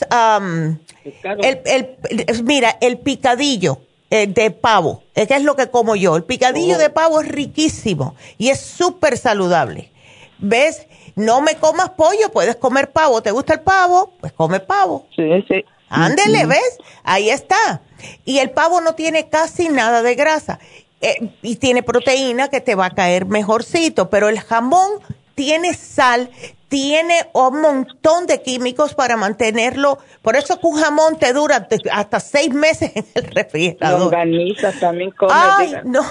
el, 1.41 1.61
el, 1.65 2.43
mira, 2.43 2.77
el 2.81 2.97
picadillo 2.97 3.86
eh, 4.09 4.27
de 4.27 4.51
pavo, 4.51 5.03
que 5.13 5.27
es 5.29 5.43
lo 5.43 5.55
que 5.55 5.69
como 5.69 5.95
yo. 5.95 6.15
El 6.15 6.23
picadillo 6.23 6.75
oh. 6.75 6.79
de 6.79 6.89
pavo 6.89 7.21
es 7.21 7.27
riquísimo 7.27 8.15
y 8.37 8.49
es 8.49 8.59
súper 8.59 9.17
saludable. 9.17 9.91
¿Ves? 10.39 10.87
No 11.15 11.41
me 11.41 11.55
comas 11.55 11.89
pollo, 11.91 12.31
puedes 12.31 12.55
comer 12.55 12.91
pavo. 12.91 13.21
¿Te 13.21 13.31
gusta 13.31 13.55
el 13.55 13.61
pavo? 13.61 14.13
Pues 14.19 14.33
come 14.33 14.59
pavo. 14.59 15.07
Sí, 15.15 15.23
sí. 15.47 15.65
Ándele, 15.89 16.45
¿ves? 16.45 16.77
Ahí 17.03 17.29
está. 17.29 17.81
Y 18.23 18.39
el 18.39 18.51
pavo 18.51 18.81
no 18.81 18.93
tiene 18.93 19.29
casi 19.29 19.69
nada 19.69 20.01
de 20.01 20.15
grasa. 20.15 20.59
Eh, 21.01 21.29
y 21.41 21.57
tiene 21.57 21.83
proteína 21.83 22.49
que 22.49 22.61
te 22.61 22.75
va 22.75 22.87
a 22.87 22.95
caer 22.95 23.25
mejorcito, 23.25 24.09
pero 24.09 24.29
el 24.29 24.39
jamón 24.39 24.89
tiene 25.37 25.75
sal, 25.75 26.31
tiene 26.67 27.13
un 27.31 27.61
montón 27.61 28.25
de 28.25 28.41
químicos 28.41 28.95
para 28.95 29.17
mantenerlo. 29.17 29.99
Por 30.23 30.35
eso 30.35 30.59
que 30.59 30.65
un 30.65 30.81
jamón 30.81 31.19
te 31.19 31.31
dura 31.31 31.67
hasta 31.91 32.19
seis 32.19 32.51
meses 32.55 32.91
en 32.95 33.05
el 33.13 33.31
refrigerador. 33.31 34.11
también 34.79 35.11
come. 35.11 35.31
Ay, 35.31 35.75
no. 35.85 36.01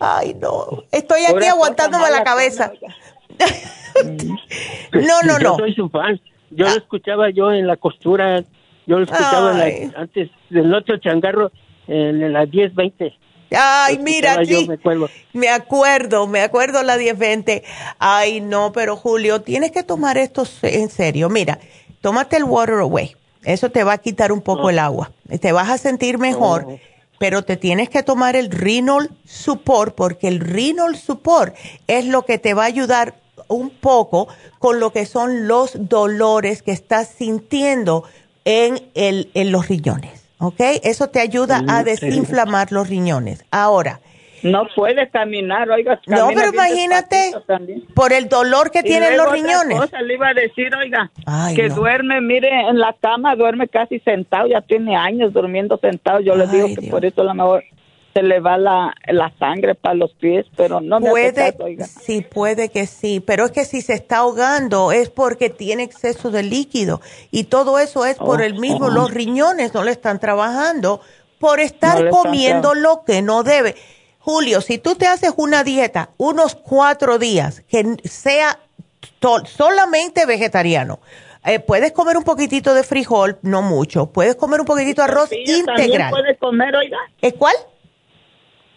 Ay, 0.00 0.34
no. 0.34 0.82
Estoy 0.90 1.24
aquí 1.24 1.46
aguantándome 1.46 2.10
la 2.10 2.24
cabeza. 2.24 2.72
no, 4.92 5.22
no, 5.22 5.38
no. 5.38 5.56
Yo 5.56 5.56
soy 5.56 5.74
su 5.74 5.88
fan. 5.88 6.20
Yo 6.50 6.64
lo 6.64 6.72
ah. 6.72 6.76
escuchaba 6.76 7.30
yo 7.30 7.52
en 7.52 7.68
la 7.68 7.76
costura. 7.76 8.42
Yo 8.88 8.98
lo 8.98 9.04
escuchaba 9.04 9.56
antes 9.96 10.30
del 10.50 10.74
otro 10.74 10.98
changarro 10.98 11.52
en 11.86 12.32
las 12.32 12.50
10, 12.50 12.74
20. 12.74 13.16
Ay, 13.50 13.98
mira, 13.98 14.44
sí. 14.44 14.68
Me 15.32 15.48
acuerdo. 15.48 16.26
me 16.26 16.40
acuerdo, 16.40 16.82
la 16.82 16.96
1020. 16.96 17.62
Ay, 17.98 18.40
no, 18.40 18.72
pero 18.72 18.96
Julio, 18.96 19.42
tienes 19.42 19.72
que 19.72 19.82
tomar 19.82 20.18
esto 20.18 20.44
en 20.62 20.88
serio. 20.88 21.28
Mira, 21.28 21.58
tómate 22.00 22.36
el 22.36 22.44
Water 22.44 22.76
Away. 22.76 23.16
Eso 23.44 23.70
te 23.70 23.84
va 23.84 23.94
a 23.94 23.98
quitar 23.98 24.32
un 24.32 24.40
poco 24.40 24.70
el 24.70 24.78
agua. 24.78 25.12
Te 25.40 25.52
vas 25.52 25.68
a 25.68 25.78
sentir 25.78 26.18
mejor, 26.18 26.66
oh. 26.66 26.78
pero 27.18 27.42
te 27.42 27.56
tienes 27.56 27.90
que 27.90 28.02
tomar 28.02 28.36
el 28.36 28.50
Renal 28.50 29.10
Support 29.26 29.94
porque 29.94 30.28
el 30.28 30.40
Renal 30.40 30.96
Support 30.96 31.54
es 31.86 32.06
lo 32.06 32.24
que 32.24 32.38
te 32.38 32.54
va 32.54 32.62
a 32.62 32.66
ayudar 32.66 33.14
un 33.48 33.70
poco 33.70 34.28
con 34.58 34.80
lo 34.80 34.92
que 34.92 35.04
son 35.04 35.46
los 35.46 35.72
dolores 35.74 36.62
que 36.62 36.72
estás 36.72 37.08
sintiendo 37.08 38.04
en, 38.44 38.90
el, 38.94 39.30
en 39.34 39.52
los 39.52 39.68
riñones. 39.68 40.23
¿Ok? 40.38 40.60
Eso 40.82 41.08
te 41.08 41.20
ayuda 41.20 41.62
a 41.68 41.84
desinflamar 41.84 42.72
los 42.72 42.88
riñones. 42.88 43.44
Ahora. 43.50 44.00
No 44.42 44.68
puede 44.76 45.08
caminar, 45.08 45.70
oiga. 45.70 45.98
No, 46.06 46.28
pero 46.34 46.50
imagínate, 46.52 47.32
por 47.94 48.12
el 48.12 48.28
dolor 48.28 48.70
que 48.70 48.82
tienen 48.82 49.16
los 49.16 49.32
riñones. 49.32 49.80
Cosa, 49.80 50.02
le 50.02 50.14
iba 50.14 50.28
a 50.28 50.34
decir, 50.34 50.70
oiga, 50.76 51.10
que 51.56 51.70
duerme, 51.70 52.20
mire, 52.20 52.50
en 52.68 52.78
la 52.78 52.94
cama, 53.00 53.36
duerme 53.36 53.68
casi 53.68 54.00
sentado, 54.00 54.46
ya 54.46 54.60
tiene 54.60 54.96
años 54.96 55.32
durmiendo 55.32 55.78
sentado. 55.78 56.20
Yo 56.20 56.36
le 56.36 56.46
digo 56.46 56.68
que 56.78 56.90
por 56.90 57.06
eso 57.06 57.22
a 57.22 57.24
lo 57.24 57.34
mejor 57.34 57.64
se 58.14 58.22
le 58.22 58.38
va 58.38 58.56
la, 58.56 58.94
sangre 59.38 59.74
para 59.74 59.96
los 59.96 60.14
pies, 60.14 60.46
pero 60.56 60.80
no 60.80 61.00
me 61.00 61.10
puede, 61.10 61.54
Sí, 61.84 62.22
puede 62.22 62.68
que 62.68 62.86
sí, 62.86 63.20
pero 63.20 63.44
es 63.44 63.50
que 63.50 63.64
si 63.64 63.82
se 63.82 63.92
está 63.94 64.18
ahogando 64.18 64.92
es 64.92 65.10
porque 65.10 65.50
tiene 65.50 65.82
exceso 65.82 66.30
de 66.30 66.44
líquido 66.44 67.00
y 67.32 67.44
todo 67.44 67.80
eso 67.80 68.06
es 68.06 68.16
por 68.16 68.40
el 68.40 68.54
mismo, 68.54 68.88
los 68.88 69.12
riñones 69.12 69.74
no 69.74 69.82
le 69.82 69.90
están 69.90 70.20
trabajando 70.20 71.00
por 71.40 71.58
estar 71.58 72.08
comiendo 72.08 72.74
lo 72.74 73.02
que 73.04 73.20
no 73.20 73.42
debe. 73.42 73.74
Julio, 74.20 74.60
si 74.60 74.78
tú 74.78 74.94
te 74.94 75.06
haces 75.06 75.32
una 75.36 75.64
dieta 75.64 76.10
unos 76.16 76.54
cuatro 76.54 77.18
días 77.18 77.62
que 77.68 77.96
sea 78.04 78.60
solamente 79.46 80.24
vegetariano, 80.24 81.00
eh, 81.44 81.58
puedes 81.58 81.92
comer 81.92 82.16
un 82.16 82.24
poquitito 82.24 82.72
de 82.72 82.84
frijol, 82.84 83.38
no 83.42 83.60
mucho. 83.60 84.06
Puedes 84.06 84.36
comer 84.36 84.60
un 84.60 84.66
poquitito 84.66 85.02
de 85.02 85.10
arroz 85.10 85.30
integral. 85.32 86.10
¿Puedes 86.10 86.38
comer, 86.38 86.74
oiga? 86.74 86.96
¿Es 87.20 87.34
cuál? 87.34 87.54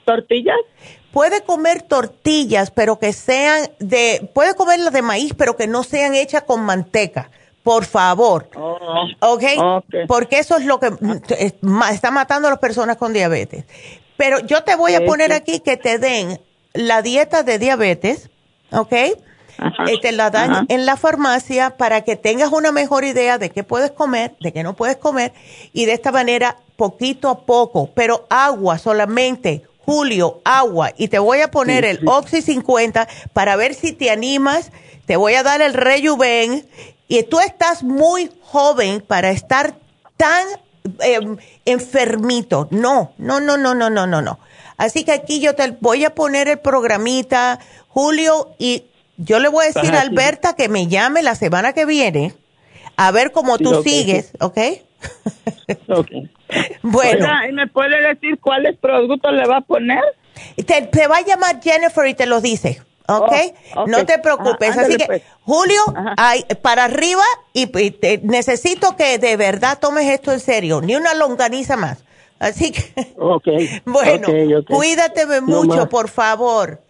¿Tortillas? 0.08 0.56
Puede 1.12 1.42
comer 1.44 1.82
tortillas, 1.82 2.72
pero 2.72 2.98
que 2.98 3.12
sean 3.12 3.70
de, 3.80 4.30
puede 4.34 4.56
comer 4.56 4.80
las 4.80 4.94
de 4.94 5.02
maíz, 5.02 5.34
pero 5.38 5.58
que 5.58 5.68
no 5.68 5.84
sean 5.84 6.16
hechas 6.16 6.44
con 6.44 6.62
manteca. 6.62 7.30
Por 7.62 7.84
favor. 7.84 8.48
Oh. 8.56 9.82
Porque 10.08 10.40
eso 10.40 10.56
es 10.56 10.66
lo 10.66 10.80
que 10.80 10.90
está 11.90 12.12
matando 12.12 12.48
a 12.48 12.52
las 12.52 12.60
personas 12.60 12.96
con 12.96 13.12
diabetes. 13.12 13.66
Pero 14.16 14.40
yo 14.40 14.64
te 14.64 14.78
voy 14.78 14.96
a 14.96 15.06
poner 15.06 15.34
aquí 15.34 15.60
que 15.60 15.76
te 15.76 16.00
den 16.00 16.40
la 16.74 17.02
dieta 17.02 17.44
de 17.44 17.60
diabetes, 17.60 18.30
¿ok? 18.72 18.94
Eh, 18.94 20.00
te 20.02 20.14
la 20.14 20.30
dan 20.30 20.68
en 20.70 20.86
la 20.86 20.96
farmacia 20.96 21.76
para 21.78 22.02
que 22.02 22.16
tengas 22.16 22.54
una 22.54 22.72
mejor 22.72 23.04
idea 23.04 23.38
de 23.38 23.50
qué 23.50 23.64
puedes 23.64 23.92
comer, 23.92 24.36
de 24.40 24.54
qué 24.54 24.64
no 24.64 24.76
puedes 24.76 24.98
comer, 24.98 25.34
y 25.74 25.86
de 25.86 25.94
esta 25.94 26.12
manera, 26.12 26.58
poquito 26.78 27.28
a 27.30 27.46
poco, 27.46 27.90
pero 27.94 28.28
agua 28.30 28.78
solamente, 28.78 29.64
Julio, 29.88 30.42
agua, 30.44 30.92
y 30.98 31.08
te 31.08 31.18
voy 31.18 31.40
a 31.40 31.50
poner 31.50 31.86
el 31.86 32.02
Oxy 32.06 32.42
50 32.42 33.08
para 33.32 33.56
ver 33.56 33.74
si 33.74 33.94
te 33.94 34.12
animas, 34.12 34.72
te 35.06 35.16
voy 35.16 35.36
a 35.36 35.44
dar 35.44 35.62
el 35.62 35.74
Rejuven, 35.74 36.68
y 37.08 37.24
tú 37.24 37.40
estás 37.40 37.84
muy 37.84 38.30
joven 38.42 39.00
para 39.00 39.30
estar 39.30 39.76
tan 40.18 40.46
em, 41.00 41.38
enfermito. 41.64 42.68
No, 42.70 43.14
no, 43.18 43.40
no, 43.40 43.56
no, 43.56 43.74
no, 43.76 43.90
no, 43.90 44.06
no, 44.06 44.22
no. 44.22 44.40
Así 44.76 45.06
que 45.06 45.14
aquí 45.14 45.40
yo 45.40 45.56
te 45.56 45.72
voy 45.80 46.04
a 46.04 46.14
poner 46.14 46.50
el 46.50 46.60
programita, 46.60 47.60
Julio, 47.88 48.56
y 48.60 48.84
yo 49.16 49.40
le 49.40 49.48
voy 49.48 49.68
a 49.68 49.72
decir 49.72 49.96
a 49.96 50.02
Alberta 50.02 50.54
que 50.54 50.68
me 50.68 50.88
llame 50.88 51.24
la 51.24 51.36
semana 51.36 51.72
que 51.72 51.86
viene 51.86 52.36
a 52.98 53.12
ver 53.12 53.32
cómo 53.32 53.58
tú 53.58 53.84
sigues, 53.84 54.32
¿ok? 54.42 54.58
Ok. 55.88 56.10
bueno. 56.82 57.28
¿Y 57.50 57.54
me 57.54 57.68
puede 57.68 58.02
decir 58.08 58.40
cuáles 58.40 58.78
productos 58.78 59.34
le 59.34 59.46
va 59.46 59.58
a 59.58 59.62
poner? 59.62 60.02
Te, 60.66 61.08
va 61.08 61.18
a 61.18 61.22
llamar 61.22 61.62
Jennifer 61.62 62.08
y 62.08 62.14
te 62.14 62.26
los 62.26 62.42
dice. 62.42 62.82
¿ok? 63.08 63.34
Oh, 63.76 63.88
no 63.88 64.06
te 64.06 64.20
preocupes. 64.20 64.78
Así 64.78 64.98
que, 64.98 65.06
pues. 65.06 65.22
Julio, 65.42 65.82
para 66.62 66.86
arriba 66.86 67.24
y, 67.54 67.70
necesito 68.24 68.96
que 68.96 69.18
de 69.18 69.38
verdad 69.38 69.80
tomes 69.80 70.06
esto 70.10 70.32
en 70.32 70.40
serio, 70.40 70.82
ni 70.82 70.96
una 70.96 71.14
longaniza 71.14 71.78
más. 71.78 72.04
Así 72.40 72.72
que, 72.72 73.14
ok. 73.18 73.48
bueno, 73.86 74.28
cuídate 74.68 75.42
mucho, 75.42 75.90
por 75.90 76.10
favor. 76.10 76.82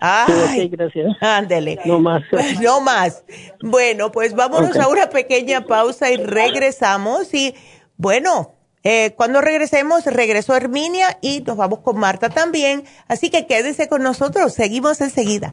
Ay, 0.00 0.68
gracias. 0.68 1.16
Ándele. 1.20 1.78
No 1.84 1.98
más. 1.98 2.22
No 2.60 2.80
más. 2.80 3.24
Bueno, 3.62 4.12
pues 4.12 4.34
vámonos 4.34 4.76
a 4.76 4.88
una 4.88 5.08
pequeña 5.10 5.64
pausa 5.66 6.10
y 6.10 6.16
regresamos. 6.16 7.32
Y 7.34 7.54
bueno, 7.96 8.54
eh, 8.84 9.14
cuando 9.16 9.40
regresemos, 9.40 10.04
regresó 10.06 10.54
Herminia 10.54 11.18
y 11.20 11.40
nos 11.40 11.56
vamos 11.56 11.80
con 11.80 11.98
Marta 11.98 12.30
también. 12.30 12.84
Así 13.08 13.30
que 13.30 13.46
quédese 13.46 13.88
con 13.88 14.02
nosotros. 14.02 14.54
Seguimos 14.54 15.00
enseguida. 15.00 15.52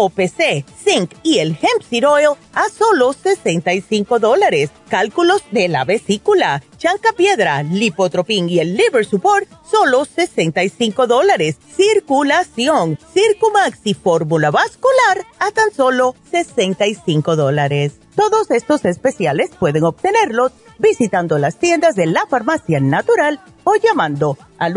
OPC, 0.00 0.64
Zinc 0.84 1.12
y 1.22 1.38
el 1.38 1.50
Hemp 1.50 1.82
Seed 1.88 2.06
Oil 2.06 2.30
a 2.54 2.68
solo 2.68 3.12
65 3.12 4.18
dólares. 4.18 4.70
Cálculos 4.88 5.42
de 5.50 5.68
la 5.68 5.84
vesícula 5.84 6.62
Chanca 6.76 7.12
Piedra, 7.12 7.62
Lipotropin 7.62 8.48
y 8.48 8.60
el 8.60 8.76
Liver 8.76 9.04
Support, 9.04 9.48
solo 9.70 10.04
65 10.04 11.06
dólares. 11.06 11.56
Circulación, 11.76 12.98
Circumax 13.12 13.80
y 13.84 13.94
Fórmula 13.94 14.50
Vascular 14.50 15.26
a 15.38 15.50
tan 15.50 15.72
solo 15.72 16.14
65 16.30 17.36
dólares. 17.36 17.94
Todos 18.14 18.50
estos 18.50 18.84
especiales 18.84 19.50
pueden 19.58 19.84
obtenerlos 19.84 20.52
visitando 20.78 21.38
las 21.38 21.58
tiendas 21.58 21.94
de 21.94 22.06
la 22.06 22.26
farmacia 22.26 22.80
natural 22.80 23.40
o 23.64 23.74
llamando 23.76 24.38
al 24.58 24.76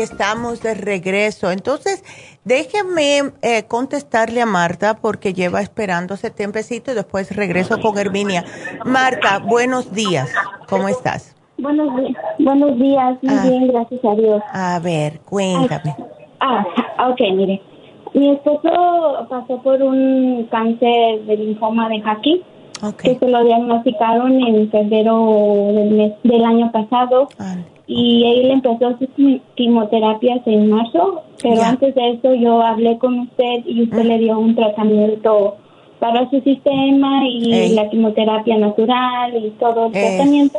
Estamos 0.00 0.62
de 0.62 0.74
regreso. 0.74 1.50
Entonces, 1.50 2.02
déjenme 2.44 3.32
eh, 3.42 3.64
contestarle 3.68 4.42
a 4.42 4.46
Marta 4.46 4.94
porque 4.94 5.32
lleva 5.32 5.60
esperando 5.60 6.14
ese 6.14 6.30
tiempecito 6.30 6.92
y 6.92 6.94
después 6.94 7.34
regreso 7.34 7.80
con 7.80 7.98
Herminia. 7.98 8.44
Marta, 8.84 9.38
buenos 9.38 9.92
días. 9.92 10.32
¿Cómo 10.68 10.88
estás? 10.88 11.34
Buenos 11.58 11.96
días. 11.96 12.16
Buenos 12.38 12.78
días. 12.78 13.18
Muy 13.22 13.34
ah. 13.34 13.42
bien, 13.46 13.68
gracias 13.68 14.04
a 14.04 14.14
Dios. 14.14 14.42
A 14.52 14.78
ver, 14.80 15.20
cuéntame. 15.20 15.94
Ah, 16.40 16.64
ok, 17.10 17.20
mire. 17.34 17.62
Mi 18.12 18.30
esposo 18.30 19.26
pasó 19.28 19.60
por 19.62 19.82
un 19.82 20.46
cáncer 20.50 21.24
de 21.26 21.36
linfoma 21.36 21.88
de 21.88 22.00
Jackie 22.00 22.44
que 23.02 23.18
se 23.18 23.28
lo 23.28 23.42
diagnosticaron 23.44 24.32
en 24.42 24.70
febrero 24.70 25.72
del, 25.72 25.90
mes, 25.90 26.12
del 26.22 26.44
año 26.44 26.70
pasado. 26.72 27.28
Y 27.86 28.24
él 28.24 28.50
empezó 28.50 28.96
sus 28.98 29.08
quimioterapias 29.54 30.40
en 30.46 30.70
marzo, 30.70 31.22
pero 31.42 31.62
antes 31.62 31.94
de 31.94 32.10
eso 32.12 32.34
yo 32.34 32.62
hablé 32.62 32.96
con 32.98 33.18
usted 33.20 33.64
y 33.66 33.82
usted 33.82 34.00
ah. 34.00 34.04
le 34.04 34.18
dio 34.18 34.38
un 34.38 34.54
tratamiento 34.54 35.56
para 35.98 36.28
su 36.30 36.40
sistema 36.40 37.26
y 37.28 37.74
la 37.74 37.88
quimioterapia 37.88 38.58
natural 38.58 39.36
y 39.36 39.50
todo 39.52 39.86
el 39.86 39.92
tratamiento. 39.92 40.58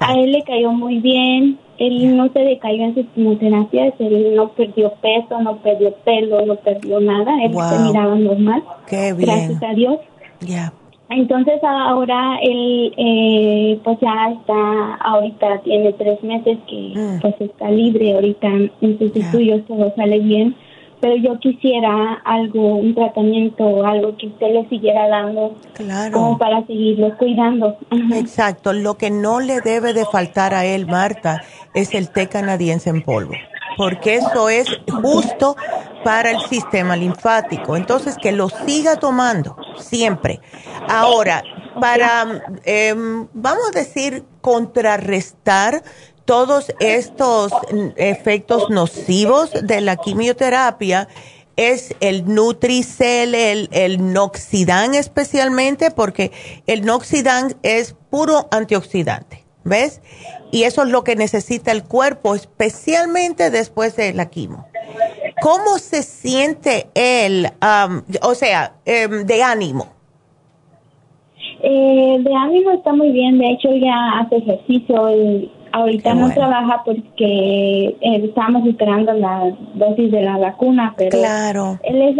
A 0.00 0.14
él 0.14 0.32
le 0.32 0.42
cayó 0.42 0.72
muy 0.72 0.98
bien, 0.98 1.58
él 1.78 2.16
no 2.16 2.28
se 2.32 2.40
decayó 2.40 2.84
en 2.84 2.94
sus 2.94 3.06
quimioterapias, 3.14 3.94
él 3.98 4.34
no 4.34 4.48
perdió 4.50 4.92
peso, 5.00 5.40
no 5.40 5.56
perdió 5.58 5.94
pelo, 6.04 6.44
no 6.44 6.56
perdió 6.56 7.00
nada, 7.00 7.32
él 7.42 7.52
se 7.52 7.78
miraba 7.84 8.14
normal. 8.16 8.62
Gracias 8.90 9.62
a 9.62 9.74
Dios. 9.74 9.98
Ya. 10.40 10.72
Entonces 11.10 11.60
ahora 11.64 12.38
él 12.40 12.94
eh, 12.96 13.80
pues 13.82 13.98
ya 14.00 14.30
está, 14.30 14.94
ahorita 14.94 15.58
tiene 15.64 15.92
tres 15.94 16.22
meses 16.22 16.56
que 16.68 16.92
mm. 16.94 17.20
pues 17.20 17.34
está 17.40 17.68
libre, 17.68 18.14
ahorita 18.14 18.46
en 18.46 18.98
sus 18.98 19.14
estudios 19.16 19.66
todo 19.66 19.92
sale 19.96 20.20
bien, 20.20 20.54
pero 21.00 21.16
yo 21.16 21.36
quisiera 21.40 22.14
algo, 22.24 22.76
un 22.76 22.94
tratamiento, 22.94 23.84
algo 23.84 24.16
que 24.16 24.28
usted 24.28 24.52
le 24.52 24.68
siguiera 24.68 25.08
dando 25.08 25.56
claro. 25.72 26.12
como 26.12 26.38
para 26.38 26.64
seguirlo 26.66 27.16
cuidando. 27.18 27.76
Exacto, 28.14 28.72
lo 28.72 28.94
que 28.94 29.10
no 29.10 29.40
le 29.40 29.60
debe 29.62 29.92
de 29.92 30.04
faltar 30.04 30.54
a 30.54 30.64
él, 30.64 30.86
Marta, 30.86 31.42
es 31.74 31.92
el 31.92 32.10
té 32.10 32.28
canadiense 32.28 32.88
en 32.88 33.02
polvo 33.02 33.32
porque 33.80 34.16
eso 34.16 34.50
es 34.50 34.68
justo 35.02 35.56
para 36.04 36.32
el 36.32 36.40
sistema 36.50 36.96
linfático. 36.96 37.78
Entonces, 37.78 38.14
que 38.20 38.30
lo 38.30 38.50
siga 38.50 38.96
tomando 38.96 39.56
siempre. 39.78 40.38
Ahora, 40.86 41.42
para, 41.80 42.42
em, 42.64 43.26
vamos 43.32 43.64
a 43.70 43.78
decir, 43.78 44.26
contrarrestar 44.42 45.82
todos 46.26 46.74
estos 46.78 47.52
efectos 47.96 48.68
nocivos 48.68 49.50
de 49.62 49.80
la 49.80 49.96
quimioterapia, 49.96 51.08
es 51.56 51.94
el 52.00 52.26
Nutricel, 52.26 53.34
el, 53.34 53.70
el 53.72 54.12
Noxidan 54.12 54.94
especialmente, 54.94 55.90
porque 55.90 56.32
el 56.66 56.84
Noxidan 56.84 57.56
es 57.62 57.96
puro 58.10 58.46
antioxidante, 58.50 59.46
¿ves? 59.64 60.02
Y 60.50 60.64
eso 60.64 60.82
es 60.82 60.90
lo 60.90 61.04
que 61.04 61.16
necesita 61.16 61.72
el 61.72 61.84
cuerpo, 61.84 62.34
especialmente 62.34 63.50
después 63.50 63.96
de 63.96 64.12
la 64.12 64.26
quimo. 64.26 64.66
¿Cómo 65.42 65.78
se 65.78 66.02
siente 66.02 66.88
él, 66.94 67.48
o 68.22 68.34
sea, 68.34 68.74
em, 68.84 69.24
de 69.24 69.42
ánimo? 69.42 69.86
Eh, 71.62 72.16
de 72.20 72.34
ánimo 72.34 72.70
está 72.72 72.92
muy 72.92 73.10
bien, 73.10 73.38
de 73.38 73.50
hecho 73.50 73.70
ya 73.74 74.20
hace 74.20 74.36
ejercicio 74.36 75.10
y 75.10 75.50
ahorita 75.72 76.14
no 76.14 76.30
trabaja 76.32 76.82
porque 76.84 77.96
eh, 78.00 78.24
estamos 78.24 78.66
esperando 78.66 79.12
la 79.12 79.52
dosis 79.74 80.10
de 80.10 80.22
la 80.22 80.38
vacuna, 80.38 80.94
pero 80.96 81.10
claro. 81.10 81.78
él 81.82 82.16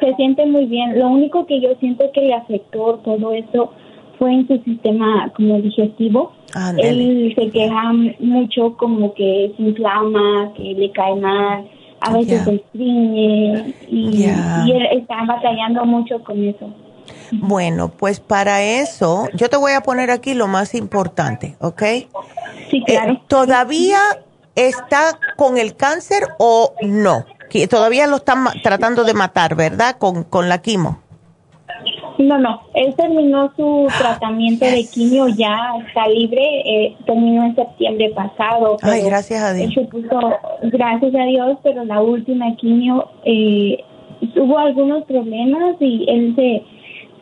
se 0.00 0.14
siente 0.14 0.46
muy 0.46 0.66
bien. 0.66 0.98
Lo 0.98 1.08
único 1.08 1.46
que 1.46 1.60
yo 1.60 1.70
siento 1.80 2.10
que 2.12 2.20
le 2.20 2.34
afectó 2.34 3.00
todo 3.04 3.32
eso 3.32 3.72
fue 4.18 4.32
en 4.32 4.46
su 4.46 4.58
sistema 4.58 5.32
como 5.34 5.60
digestivo. 5.60 6.32
Él 6.78 7.34
se 7.36 7.50
queja 7.50 7.92
mucho 8.20 8.76
como 8.76 9.14
que 9.14 9.52
se 9.56 9.62
inflama, 9.62 10.52
que 10.56 10.74
le 10.74 10.90
cae 10.92 11.14
mal, 11.16 11.66
a 12.00 12.12
veces 12.12 12.44
se 12.44 12.54
estriñe 12.56 13.74
y, 13.88 14.24
él 14.24 14.86
está 14.92 15.24
batallando 15.26 15.84
mucho 15.84 16.22
con 16.22 16.44
eso. 16.44 16.70
Bueno, 17.30 17.88
pues 17.88 18.20
para 18.20 18.62
eso 18.62 19.28
yo 19.34 19.48
te 19.48 19.56
voy 19.56 19.72
a 19.72 19.82
poner 19.82 20.10
aquí 20.10 20.34
lo 20.34 20.48
más 20.48 20.74
importante, 20.74 21.56
¿ok? 21.60 21.82
Sí, 22.70 22.78
eh, 22.78 22.84
claro. 22.86 23.20
¿Todavía 23.28 23.98
está 24.54 25.18
con 25.36 25.58
el 25.58 25.76
cáncer 25.76 26.24
o 26.38 26.74
no? 26.82 27.24
Todavía 27.68 28.06
lo 28.06 28.16
están 28.16 28.46
tratando 28.62 29.04
de 29.04 29.12
matar, 29.14 29.54
¿verdad? 29.54 29.96
Con, 29.98 30.24
con 30.24 30.48
la 30.48 30.62
quimo. 30.62 31.01
No, 32.18 32.38
no, 32.38 32.60
él 32.74 32.94
terminó 32.94 33.52
su 33.56 33.86
tratamiento 33.98 34.64
de 34.64 34.86
quimio, 34.92 35.28
ya 35.28 35.56
está 35.86 36.06
libre, 36.08 36.42
eh, 36.64 36.96
terminó 37.06 37.44
en 37.44 37.54
septiembre 37.54 38.12
pasado. 38.14 38.76
Ay, 38.82 39.02
gracias 39.04 39.42
a 39.42 39.52
Dios. 39.54 39.72
gracias 40.62 41.14
a 41.14 41.24
Dios, 41.24 41.58
pero 41.62 41.84
la 41.84 42.02
última 42.02 42.54
quimio 42.56 43.08
eh, 43.24 43.82
hubo 44.36 44.58
algunos 44.58 45.04
problemas 45.04 45.76
y 45.80 46.04
él 46.08 46.34
se, 46.36 46.62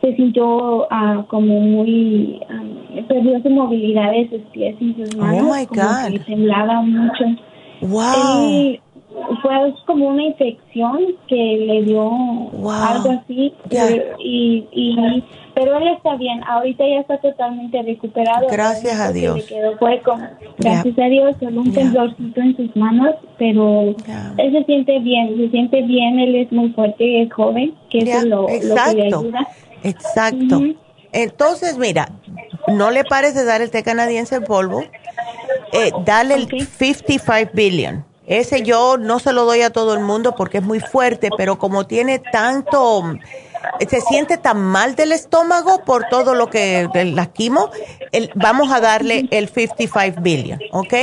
se 0.01 0.15
sintió 0.15 0.87
uh, 0.87 1.25
como 1.27 1.59
muy, 1.61 2.39
um, 2.49 3.05
perdió 3.07 3.41
su 3.41 3.49
movilidad 3.49 4.11
de 4.11 4.29
sus 4.29 4.41
pies 4.51 4.75
y 4.79 4.93
sus 4.93 5.15
manos. 5.15 5.41
Oh, 5.41 5.55
my 5.55 5.65
God. 5.65 6.11
Como 6.11 6.25
temblaba 6.25 6.81
mucho. 6.81 7.23
Wow 7.81 8.77
fue 9.41 9.73
como 9.85 10.07
una 10.07 10.23
infección 10.23 10.99
que 11.27 11.35
le 11.35 11.83
dio 11.83 12.09
algo 12.69 13.11
así 13.11 13.53
y, 14.19 14.67
y, 14.71 15.23
pero 15.53 15.77
él 15.77 15.89
está 15.89 16.15
bien. 16.15 16.41
Ahorita 16.45 16.85
ya 16.87 17.01
está 17.01 17.17
totalmente 17.17 17.81
recuperado. 17.81 18.47
Gracias 18.49 18.99
a 18.99 19.11
Dios. 19.11 19.51
fue 19.79 19.99
con, 19.99 20.21
gracias 20.57 20.97
a 20.97 21.05
Dios 21.05 21.35
solo 21.39 21.61
un 21.61 21.73
temblorcito 21.73 22.41
en 22.41 22.55
sus 22.55 22.75
manos 22.75 23.15
pero 23.37 23.95
él 24.37 24.51
se 24.51 24.63
siente 24.65 24.99
bien 24.99 25.35
se 25.37 25.49
siente 25.49 25.81
bien. 25.81 26.19
Él 26.19 26.35
es 26.35 26.51
muy 26.51 26.69
fuerte 26.69 27.23
es 27.23 27.33
joven 27.33 27.73
que 27.89 27.99
eso 27.99 28.19
es 28.19 28.25
lo, 28.25 28.45
que 28.47 28.95
le 28.95 29.07
ayuda. 29.07 29.47
Exacto. 29.83 30.61
Entonces 31.11 31.77
mira 31.77 32.07
no 32.67 32.91
le 32.91 33.03
pares 33.03 33.35
de 33.35 33.43
dar 33.43 33.61
el 33.61 33.71
té 33.71 33.83
canadiense 33.83 34.35
en 34.35 34.43
polvo. 34.43 34.83
Eh, 35.73 35.91
dale 36.05 36.35
el 36.35 36.47
55 36.47 37.51
billion 37.53 38.10
ese 38.31 38.63
yo 38.63 38.97
no 38.97 39.19
se 39.19 39.33
lo 39.33 39.43
doy 39.43 39.61
a 39.61 39.71
todo 39.71 39.93
el 39.93 39.99
mundo 39.99 40.35
porque 40.35 40.59
es 40.59 40.63
muy 40.63 40.79
fuerte, 40.79 41.29
pero 41.35 41.57
como 41.57 41.85
tiene 41.85 42.19
tanto, 42.19 43.03
se 43.87 43.99
siente 43.99 44.37
tan 44.37 44.57
mal 44.57 44.95
del 44.95 45.11
estómago 45.11 45.83
por 45.83 46.05
todo 46.05 46.33
lo 46.33 46.49
que 46.49 46.87
la 47.13 47.25
quimo, 47.25 47.69
vamos 48.35 48.71
a 48.71 48.79
darle 48.79 49.27
el 49.31 49.49
55 49.49 50.21
billion, 50.21 50.59
¿ok? 50.71 50.93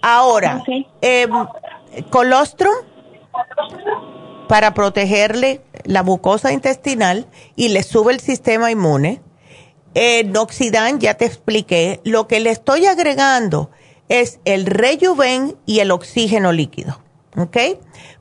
Ahora, 0.00 0.62
em, 1.02 1.30
colostrum 2.08 2.74
para 4.48 4.72
protegerle 4.72 5.60
la 5.84 6.02
mucosa 6.02 6.50
intestinal 6.50 7.26
y 7.56 7.68
le 7.68 7.82
sube 7.82 8.14
el 8.14 8.20
sistema 8.20 8.70
inmune. 8.70 9.20
Eh, 9.94 10.24
Noxidan, 10.24 10.98
ya 10.98 11.14
te 11.14 11.26
expliqué. 11.26 12.00
Lo 12.04 12.26
que 12.26 12.40
le 12.40 12.50
estoy 12.50 12.86
agregando 12.86 13.70
es 14.08 14.40
el 14.44 14.66
rejuven 14.66 15.56
y 15.66 15.80
el 15.80 15.90
oxígeno 15.90 16.52
líquido. 16.52 17.00
¿Ok? 17.36 17.56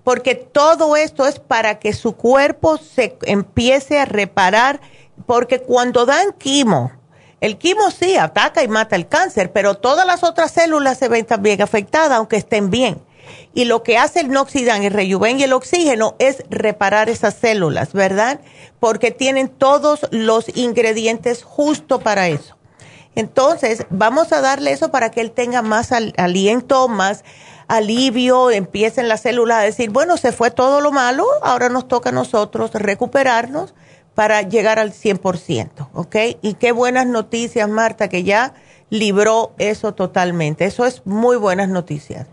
Porque 0.03 0.35
todo 0.35 0.95
esto 0.95 1.27
es 1.27 1.39
para 1.39 1.79
que 1.79 1.93
su 1.93 2.15
cuerpo 2.15 2.77
se 2.77 3.17
empiece 3.23 3.99
a 3.99 4.05
reparar, 4.05 4.81
porque 5.25 5.61
cuando 5.61 6.05
dan 6.05 6.33
quimo, 6.37 6.91
el 7.39 7.57
quimo 7.57 7.91
sí 7.91 8.15
ataca 8.15 8.63
y 8.63 8.67
mata 8.67 8.95
el 8.95 9.07
cáncer, 9.07 9.51
pero 9.51 9.75
todas 9.75 10.07
las 10.07 10.23
otras 10.23 10.51
células 10.51 10.97
se 10.97 11.09
ven 11.09 11.25
también 11.25 11.61
afectadas, 11.61 12.17
aunque 12.17 12.37
estén 12.37 12.69
bien. 12.69 13.01
Y 13.53 13.65
lo 13.65 13.83
que 13.83 13.97
hace 13.97 14.21
el 14.21 14.29
Noxidan, 14.29 14.83
el 14.83 14.93
Rejuven 14.93 15.39
y 15.39 15.43
el 15.43 15.53
oxígeno 15.53 16.15
es 16.19 16.43
reparar 16.49 17.09
esas 17.09 17.35
células, 17.35 17.93
¿verdad? 17.93 18.39
Porque 18.79 19.11
tienen 19.11 19.49
todos 19.49 20.07
los 20.11 20.55
ingredientes 20.55 21.43
justo 21.43 21.99
para 21.99 22.29
eso. 22.29 22.55
Entonces, 23.15 23.85
vamos 23.89 24.31
a 24.31 24.41
darle 24.41 24.71
eso 24.71 24.91
para 24.91 25.11
que 25.11 25.21
él 25.21 25.31
tenga 25.31 25.61
más 25.61 25.91
aliento, 25.91 26.87
más 26.87 27.23
alivio, 27.67 28.51
empiecen 28.51 29.07
las 29.07 29.21
células 29.21 29.59
a 29.59 29.61
decir, 29.61 29.89
bueno, 29.89 30.17
se 30.17 30.31
fue 30.31 30.51
todo 30.51 30.81
lo 30.81 30.91
malo, 30.91 31.25
ahora 31.41 31.69
nos 31.69 31.87
toca 31.87 32.09
a 32.09 32.13
nosotros 32.13 32.71
recuperarnos 32.73 33.73
para 34.15 34.41
llegar 34.41 34.79
al 34.79 34.93
100%, 34.93 35.89
¿ok? 35.93 36.15
Y 36.41 36.55
qué 36.55 36.71
buenas 36.71 37.07
noticias, 37.07 37.67
Marta, 37.67 38.09
que 38.09 38.23
ya 38.23 38.53
libró 38.89 39.53
eso 39.57 39.93
totalmente. 39.93 40.65
Eso 40.65 40.85
es 40.85 41.01
muy 41.05 41.37
buenas 41.37 41.69
noticias. 41.69 42.27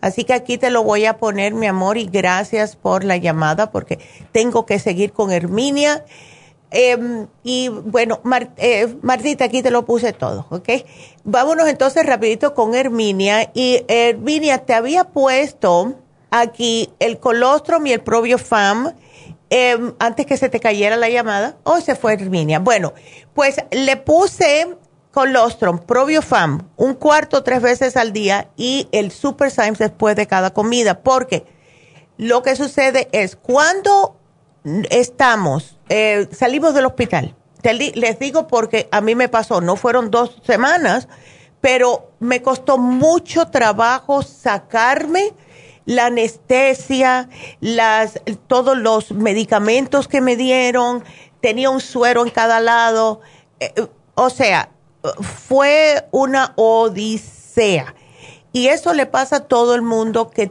Así 0.00 0.24
que 0.24 0.34
aquí 0.34 0.56
te 0.58 0.70
lo 0.70 0.82
voy 0.82 1.04
a 1.04 1.18
poner, 1.18 1.54
mi 1.54 1.66
amor, 1.66 1.98
y 1.98 2.06
gracias 2.06 2.76
por 2.76 3.04
la 3.04 3.16
llamada, 3.16 3.70
porque 3.70 3.98
tengo 4.32 4.66
que 4.66 4.78
seguir 4.78 5.12
con 5.12 5.30
Herminia. 5.30 6.04
Em, 6.70 7.28
y 7.42 7.68
bueno, 7.68 8.20
eh, 8.56 8.94
Martita, 9.02 9.44
aquí 9.44 9.62
te 9.62 9.70
lo 9.70 9.84
puse 9.84 10.12
todo, 10.12 10.46
¿ok? 10.50 10.68
Vámonos 11.24 11.68
entonces 11.68 12.04
rapidito 12.04 12.54
con 12.54 12.74
Herminia. 12.74 13.50
Y 13.54 13.84
Herminia, 13.88 14.58
te 14.58 14.74
había 14.74 15.04
puesto 15.04 15.94
aquí 16.30 16.90
el 16.98 17.18
colostrum 17.18 17.86
y 17.86 17.92
el 17.92 18.00
probiofam, 18.00 18.94
em, 19.48 19.94
antes 19.98 20.26
que 20.26 20.36
se 20.36 20.48
te 20.48 20.58
cayera 20.58 20.96
la 20.96 21.08
llamada, 21.08 21.56
o 21.62 21.80
se 21.80 21.94
fue 21.94 22.14
Herminia. 22.14 22.58
Bueno, 22.58 22.92
pues 23.32 23.56
le 23.70 23.96
puse 23.96 24.76
colostrum, 25.12 25.78
probiofam, 25.78 26.68
un 26.76 26.94
cuarto 26.94 27.42
tres 27.42 27.62
veces 27.62 27.96
al 27.96 28.12
día 28.12 28.50
y 28.56 28.88
el 28.92 29.10
super 29.10 29.50
Symes 29.50 29.78
después 29.78 30.14
de 30.14 30.26
cada 30.26 30.50
comida, 30.52 31.00
porque 31.02 31.46
lo 32.18 32.42
que 32.42 32.54
sucede 32.54 33.08
es 33.12 33.36
cuando 33.36 34.16
estamos, 34.90 35.78
eh, 35.88 36.28
salimos 36.32 36.74
del 36.74 36.86
hospital, 36.86 37.34
les 37.62 38.18
digo 38.18 38.46
porque 38.46 38.88
a 38.92 39.00
mí 39.00 39.14
me 39.14 39.28
pasó, 39.28 39.60
no 39.60 39.76
fueron 39.76 40.10
dos 40.10 40.40
semanas, 40.44 41.08
pero 41.60 42.12
me 42.20 42.42
costó 42.42 42.78
mucho 42.78 43.48
trabajo 43.48 44.22
sacarme 44.22 45.32
la 45.84 46.06
anestesia, 46.06 47.28
las, 47.60 48.20
todos 48.46 48.76
los 48.76 49.12
medicamentos 49.12 50.08
que 50.08 50.20
me 50.20 50.36
dieron, 50.36 51.04
tenía 51.40 51.70
un 51.70 51.80
suero 51.80 52.24
en 52.24 52.30
cada 52.30 52.60
lado, 52.60 53.20
eh, 53.60 53.72
o 54.14 54.30
sea, 54.30 54.70
fue 55.20 56.06
una 56.10 56.52
odisea. 56.56 57.94
Y 58.52 58.68
eso 58.68 58.94
le 58.94 59.06
pasa 59.06 59.36
a 59.36 59.40
todo 59.40 59.74
el 59.74 59.82
mundo 59.82 60.30
que 60.30 60.50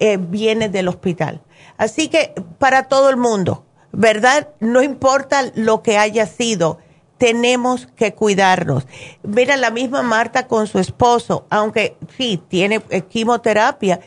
eh, 0.00 0.18
viene 0.18 0.68
del 0.68 0.88
hospital. 0.88 1.40
Así 1.76 2.08
que 2.08 2.34
para 2.58 2.84
todo 2.84 3.10
el 3.10 3.16
mundo, 3.16 3.64
¿verdad? 3.92 4.48
No 4.60 4.82
importa 4.82 5.50
lo 5.54 5.82
que 5.82 5.98
haya 5.98 6.26
sido, 6.26 6.78
tenemos 7.18 7.86
que 7.96 8.14
cuidarnos. 8.14 8.86
Mira, 9.22 9.56
la 9.56 9.70
misma 9.70 10.02
Marta 10.02 10.46
con 10.46 10.66
su 10.66 10.78
esposo, 10.78 11.46
aunque 11.50 11.96
sí, 12.16 12.42
tiene 12.48 12.82
eh, 12.90 13.02
quimioterapia, 13.02 14.00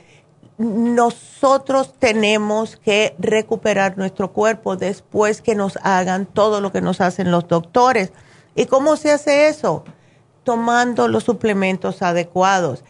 nosotros 0.58 1.94
tenemos 2.00 2.78
que 2.78 3.16
recuperar 3.20 3.98
nuestro 3.98 4.34
cuerpo 4.34 4.76
después 4.76 5.42
que 5.42 5.56
nos 5.56 5.78
hagan 5.84 6.26
todo 6.26 6.62
lo 6.62 6.72
que 6.72 6.82
nos 6.82 7.00
hacen 7.00 7.32
los 7.32 7.48
doctores. 7.48 8.12
¿Y 8.56 8.66
cómo 8.66 8.96
se 8.96 9.12
hace 9.12 9.50
eso? 9.50 9.84
Tomando 10.44 11.08
los 11.08 11.24
suplementos 11.24 12.02
adecuados. 12.02 12.84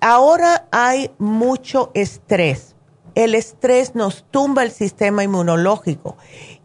Ahora 0.00 0.66
hay 0.70 1.10
mucho 1.18 1.90
estrés. 1.92 2.69
El 3.14 3.34
estrés 3.34 3.94
nos 3.94 4.24
tumba 4.30 4.62
el 4.62 4.70
sistema 4.70 5.24
inmunológico. 5.24 6.16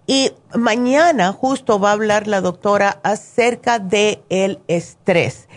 Y 0.08 0.34
mañana 0.54 1.34
justo 1.34 1.80
va 1.80 1.90
a 1.90 1.94
hablar 1.94 2.28
la 2.28 2.42
doctora 2.42 3.00
acerca 3.04 3.80
del 3.80 4.22
el 4.30 4.60
estrés, 4.68 5.48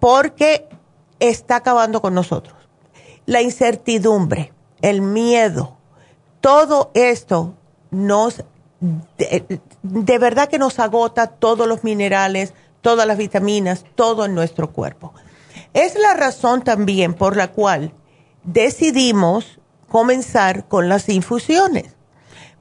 porque 0.00 0.68
está 1.20 1.56
acabando 1.56 2.02
con 2.02 2.14
nosotros. 2.14 2.56
La 3.26 3.40
incertidumbre, 3.40 4.52
el 4.82 5.00
miedo, 5.00 5.76
todo 6.40 6.90
esto 6.94 7.54
nos, 7.90 8.42
de 8.80 10.18
verdad 10.18 10.48
que 10.48 10.58
nos 10.58 10.78
agota 10.78 11.28
todos 11.28 11.68
los 11.68 11.84
minerales, 11.84 12.52
todas 12.80 13.06
las 13.06 13.16
vitaminas, 13.16 13.84
todo 13.94 14.24
en 14.26 14.34
nuestro 14.34 14.72
cuerpo. 14.72 15.14
Es 15.72 15.96
la 15.98 16.14
razón 16.14 16.62
también 16.62 17.14
por 17.14 17.36
la 17.36 17.52
cual 17.52 17.92
decidimos 18.42 19.58
comenzar 19.88 20.66
con 20.68 20.88
las 20.88 21.08
infusiones, 21.08 21.96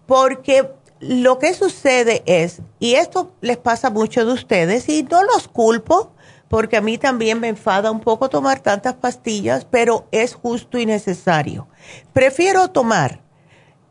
porque 0.06 0.70
lo 1.00 1.40
que 1.40 1.54
sucede 1.54 2.24
es, 2.26 2.62
y 2.80 2.95
esto 2.95 3.32
les 3.41 3.58
pasa 3.58 3.88
a 3.88 3.91
muchos 3.91 4.26
de 4.26 4.34
ustedes, 4.34 4.88
y 4.90 5.04
no 5.04 5.24
los 5.24 5.48
culpo, 5.48 6.12
porque 6.48 6.78
a 6.78 6.82
mí 6.82 6.98
también 6.98 7.40
me 7.40 7.48
enfada 7.48 7.91
un 7.91 8.00
poco 8.00 8.30
tomar 8.30 8.60
tantas 8.60 8.94
pastillas, 8.94 9.66
pero 9.66 10.08
es 10.12 10.36
justo 10.36 10.78
y 10.78 10.86
necesario. 10.86 11.68
Prefiero 12.14 12.70
tomar 12.70 13.22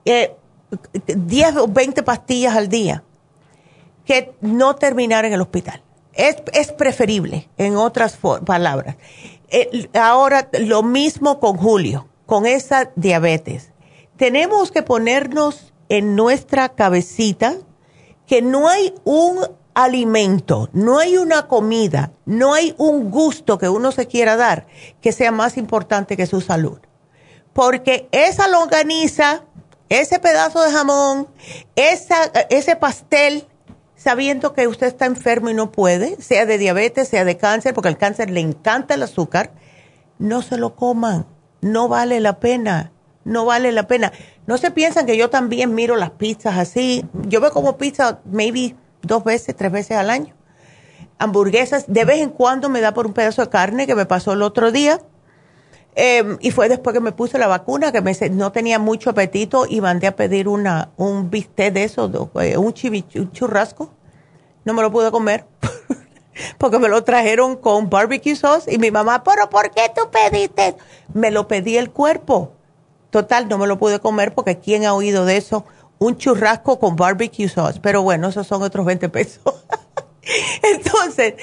10 0.04 0.30
eh, 1.04 1.58
o 1.58 1.66
20 1.66 2.02
pastillas 2.02 2.56
al 2.56 2.68
día 2.68 3.02
que 4.04 4.32
no 4.40 4.76
terminar 4.76 5.24
en 5.24 5.32
el 5.32 5.40
hospital. 5.40 5.82
Es, 6.14 6.72
preferible, 6.72 7.48
en 7.56 7.76
otras 7.76 8.18
palabras. 8.44 8.96
Eh, 9.48 9.88
ahora, 9.94 10.48
lo 10.60 10.82
mismo 10.82 11.40
con 11.40 11.56
Julio, 11.56 12.06
con 12.32 12.46
esa 12.46 12.90
diabetes. 12.96 13.72
Tenemos 14.16 14.72
que 14.72 14.82
ponernos 14.82 15.74
en 15.90 16.16
nuestra 16.16 16.70
cabecita 16.70 17.56
que 18.26 18.40
no 18.40 18.70
hay 18.70 18.94
un 19.04 19.46
alimento, 19.74 20.70
no 20.72 20.98
hay 20.98 21.18
una 21.18 21.46
comida, 21.46 22.10
no 22.24 22.54
hay 22.54 22.74
un 22.78 23.10
gusto 23.10 23.58
que 23.58 23.68
uno 23.68 23.92
se 23.92 24.06
quiera 24.06 24.36
dar 24.36 24.66
que 25.02 25.12
sea 25.12 25.30
más 25.30 25.58
importante 25.58 26.16
que 26.16 26.24
su 26.24 26.40
salud. 26.40 26.78
Porque 27.52 28.08
esa 28.12 28.48
longaniza, 28.48 29.44
ese 29.90 30.18
pedazo 30.18 30.62
de 30.62 30.72
jamón, 30.72 31.28
esa, 31.76 32.24
ese 32.48 32.76
pastel 32.76 33.46
sabiendo 33.94 34.54
que 34.54 34.68
usted 34.68 34.86
está 34.86 35.04
enfermo 35.04 35.50
y 35.50 35.54
no 35.54 35.70
puede, 35.70 36.16
sea 36.22 36.46
de 36.46 36.56
diabetes, 36.56 37.08
sea 37.08 37.26
de 37.26 37.36
cáncer, 37.36 37.74
porque 37.74 37.88
al 37.88 37.98
cáncer 37.98 38.30
le 38.30 38.40
encanta 38.40 38.94
el 38.94 39.02
azúcar, 39.02 39.52
no 40.18 40.40
se 40.40 40.56
lo 40.56 40.76
coman, 40.76 41.26
no 41.62 41.88
vale 41.88 42.20
la 42.20 42.38
pena, 42.38 42.92
no 43.24 43.46
vale 43.46 43.72
la 43.72 43.86
pena. 43.86 44.12
No 44.46 44.58
se 44.58 44.70
piensan 44.70 45.06
que 45.06 45.16
yo 45.16 45.30
también 45.30 45.74
miro 45.74 45.96
las 45.96 46.10
pizzas 46.10 46.58
así, 46.58 47.06
yo 47.28 47.40
veo 47.40 47.52
como 47.52 47.78
pizza 47.78 48.20
maybe 48.30 48.76
dos 49.00 49.24
veces, 49.24 49.56
tres 49.56 49.72
veces 49.72 49.96
al 49.96 50.10
año. 50.10 50.34
Hamburguesas, 51.18 51.84
de 51.86 52.04
vez 52.04 52.20
en 52.20 52.30
cuando 52.30 52.68
me 52.68 52.80
da 52.80 52.92
por 52.92 53.06
un 53.06 53.12
pedazo 53.12 53.42
de 53.42 53.48
carne 53.48 53.86
que 53.86 53.94
me 53.94 54.06
pasó 54.06 54.32
el 54.32 54.42
otro 54.42 54.72
día. 54.72 55.00
Em, 55.94 56.38
y 56.40 56.50
fue 56.50 56.68
después 56.68 56.94
que 56.94 57.00
me 57.00 57.12
puse 57.12 57.38
la 57.38 57.46
vacuna, 57.46 57.92
que 57.92 58.00
me, 58.00 58.12
no 58.30 58.50
tenía 58.50 58.78
mucho 58.78 59.10
apetito 59.10 59.66
y 59.68 59.80
mandé 59.80 60.06
a 60.06 60.16
pedir 60.16 60.48
una, 60.48 60.90
un 60.96 61.30
bistec 61.30 61.72
de 61.72 61.84
eso, 61.84 62.30
eh, 62.40 62.56
un 62.56 62.72
churrasco. 62.72 63.92
No 64.64 64.74
me 64.74 64.82
lo 64.82 64.90
pude 64.90 65.10
comer 65.10 65.44
porque 66.58 66.78
me 66.78 66.88
lo 66.88 67.04
trajeron 67.04 67.56
con 67.56 67.90
barbecue 67.90 68.36
sauce 68.36 68.72
y 68.72 68.78
mi 68.78 68.90
mamá, 68.90 69.22
pero 69.24 69.48
¿por 69.50 69.70
qué 69.70 69.90
tú 69.94 70.02
pediste? 70.10 70.76
Me 71.12 71.30
lo 71.30 71.48
pedí 71.48 71.76
el 71.76 71.90
cuerpo. 71.90 72.52
Total, 73.10 73.48
no 73.48 73.58
me 73.58 73.66
lo 73.66 73.78
pude 73.78 74.00
comer 74.00 74.34
porque 74.34 74.58
¿quién 74.58 74.84
ha 74.84 74.94
oído 74.94 75.24
de 75.24 75.36
eso? 75.36 75.64
Un 75.98 76.16
churrasco 76.16 76.78
con 76.78 76.96
barbecue 76.96 77.48
sauce. 77.48 77.80
Pero 77.80 78.02
bueno, 78.02 78.28
esos 78.28 78.46
son 78.46 78.62
otros 78.62 78.86
20 78.86 79.08
pesos. 79.08 79.42
Entonces, 80.62 81.34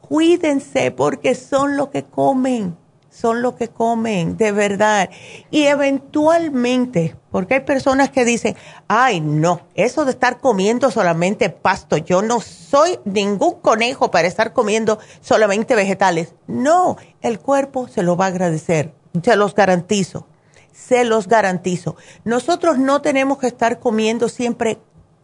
cuídense 0.00 0.90
porque 0.90 1.34
son 1.34 1.76
lo 1.76 1.90
que 1.90 2.04
comen 2.04 2.76
son 3.10 3.42
lo 3.42 3.56
que 3.56 3.68
comen, 3.68 4.36
de 4.36 4.52
verdad. 4.52 5.10
Y 5.50 5.64
eventualmente, 5.64 7.16
porque 7.30 7.54
hay 7.54 7.60
personas 7.60 8.10
que 8.10 8.24
dicen, 8.24 8.56
ay, 8.88 9.20
no, 9.20 9.60
eso 9.74 10.04
de 10.04 10.10
estar 10.10 10.38
comiendo 10.38 10.90
solamente 10.90 11.50
pasto, 11.50 11.96
yo 11.96 12.22
no 12.22 12.40
soy 12.40 12.98
ningún 13.04 13.60
conejo 13.60 14.10
para 14.10 14.28
estar 14.28 14.52
comiendo 14.52 14.98
solamente 15.20 15.74
vegetales. 15.74 16.34
No, 16.46 16.96
el 17.20 17.38
cuerpo 17.38 17.88
se 17.88 18.02
lo 18.02 18.16
va 18.16 18.26
a 18.26 18.28
agradecer, 18.28 18.92
se 19.22 19.36
los 19.36 19.54
garantizo, 19.54 20.26
se 20.72 21.04
los 21.04 21.28
garantizo. 21.28 21.96
Nosotros 22.24 22.78
no 22.78 23.02
tenemos 23.02 23.38
que 23.38 23.46
estar 23.46 23.78
comiendo 23.78 24.28
siempre 24.28 24.78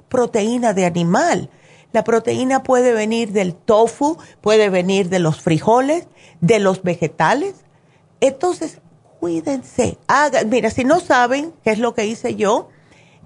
proteína 0.09 0.73
de 0.73 0.87
animal. 0.87 1.51
La 1.93 2.05
proteína 2.05 2.63
puede 2.63 2.93
venir 2.93 3.33
del 3.33 3.55
tofu, 3.55 4.19
puede 4.41 4.69
venir 4.69 5.09
de 5.09 5.19
los 5.19 5.41
frijoles, 5.41 6.07
de 6.41 6.59
los 6.59 6.83
vegetales 6.83 7.67
entonces, 8.21 8.81
cuídense. 9.27 9.99
Hagan, 10.07 10.49
mira, 10.49 10.71
si 10.71 10.85
no 10.85 11.01
saben 11.01 11.53
qué 11.65 11.71
es 11.71 11.81
lo 11.81 11.95
que 11.95 12.07
hice 12.07 12.37
yo, 12.37 12.69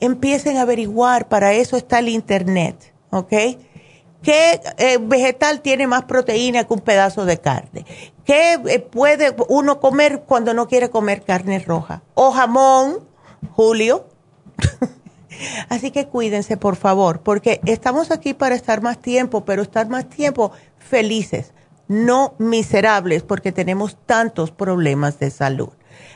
empiecen 0.00 0.56
a 0.56 0.62
averiguar, 0.62 1.28
para 1.28 1.52
eso 1.52 1.76
está 1.76 1.98
el 1.98 2.08
Internet, 2.08 2.94
¿ok? 3.10 3.28
¿Qué 4.22 4.62
eh, 4.78 4.96
vegetal 4.98 5.60
tiene 5.60 5.86
más 5.86 6.04
proteína 6.04 6.64
que 6.64 6.72
un 6.72 6.80
pedazo 6.80 7.26
de 7.26 7.38
carne? 7.38 7.84
¿Qué 8.24 8.58
eh, 8.66 8.78
puede 8.78 9.36
uno 9.48 9.78
comer 9.78 10.22
cuando 10.26 10.54
no 10.54 10.68
quiere 10.68 10.88
comer 10.88 11.22
carne 11.22 11.58
roja? 11.58 12.00
O 12.14 12.30
jamón, 12.30 13.00
Julio. 13.50 14.06
Así 15.68 15.90
que 15.90 16.06
cuídense, 16.06 16.56
por 16.56 16.76
favor, 16.76 17.20
porque 17.20 17.60
estamos 17.66 18.10
aquí 18.10 18.32
para 18.32 18.54
estar 18.54 18.80
más 18.80 18.98
tiempo, 19.00 19.44
pero 19.44 19.60
estar 19.60 19.86
más 19.90 20.08
tiempo 20.08 20.50
felices 20.78 21.52
no 21.90 22.34
miserables 22.38 23.24
porque 23.24 23.50
tenemos 23.50 23.96
tantos 24.06 24.52
problemas 24.52 25.18
de 25.18 25.28
salud. 25.28 25.70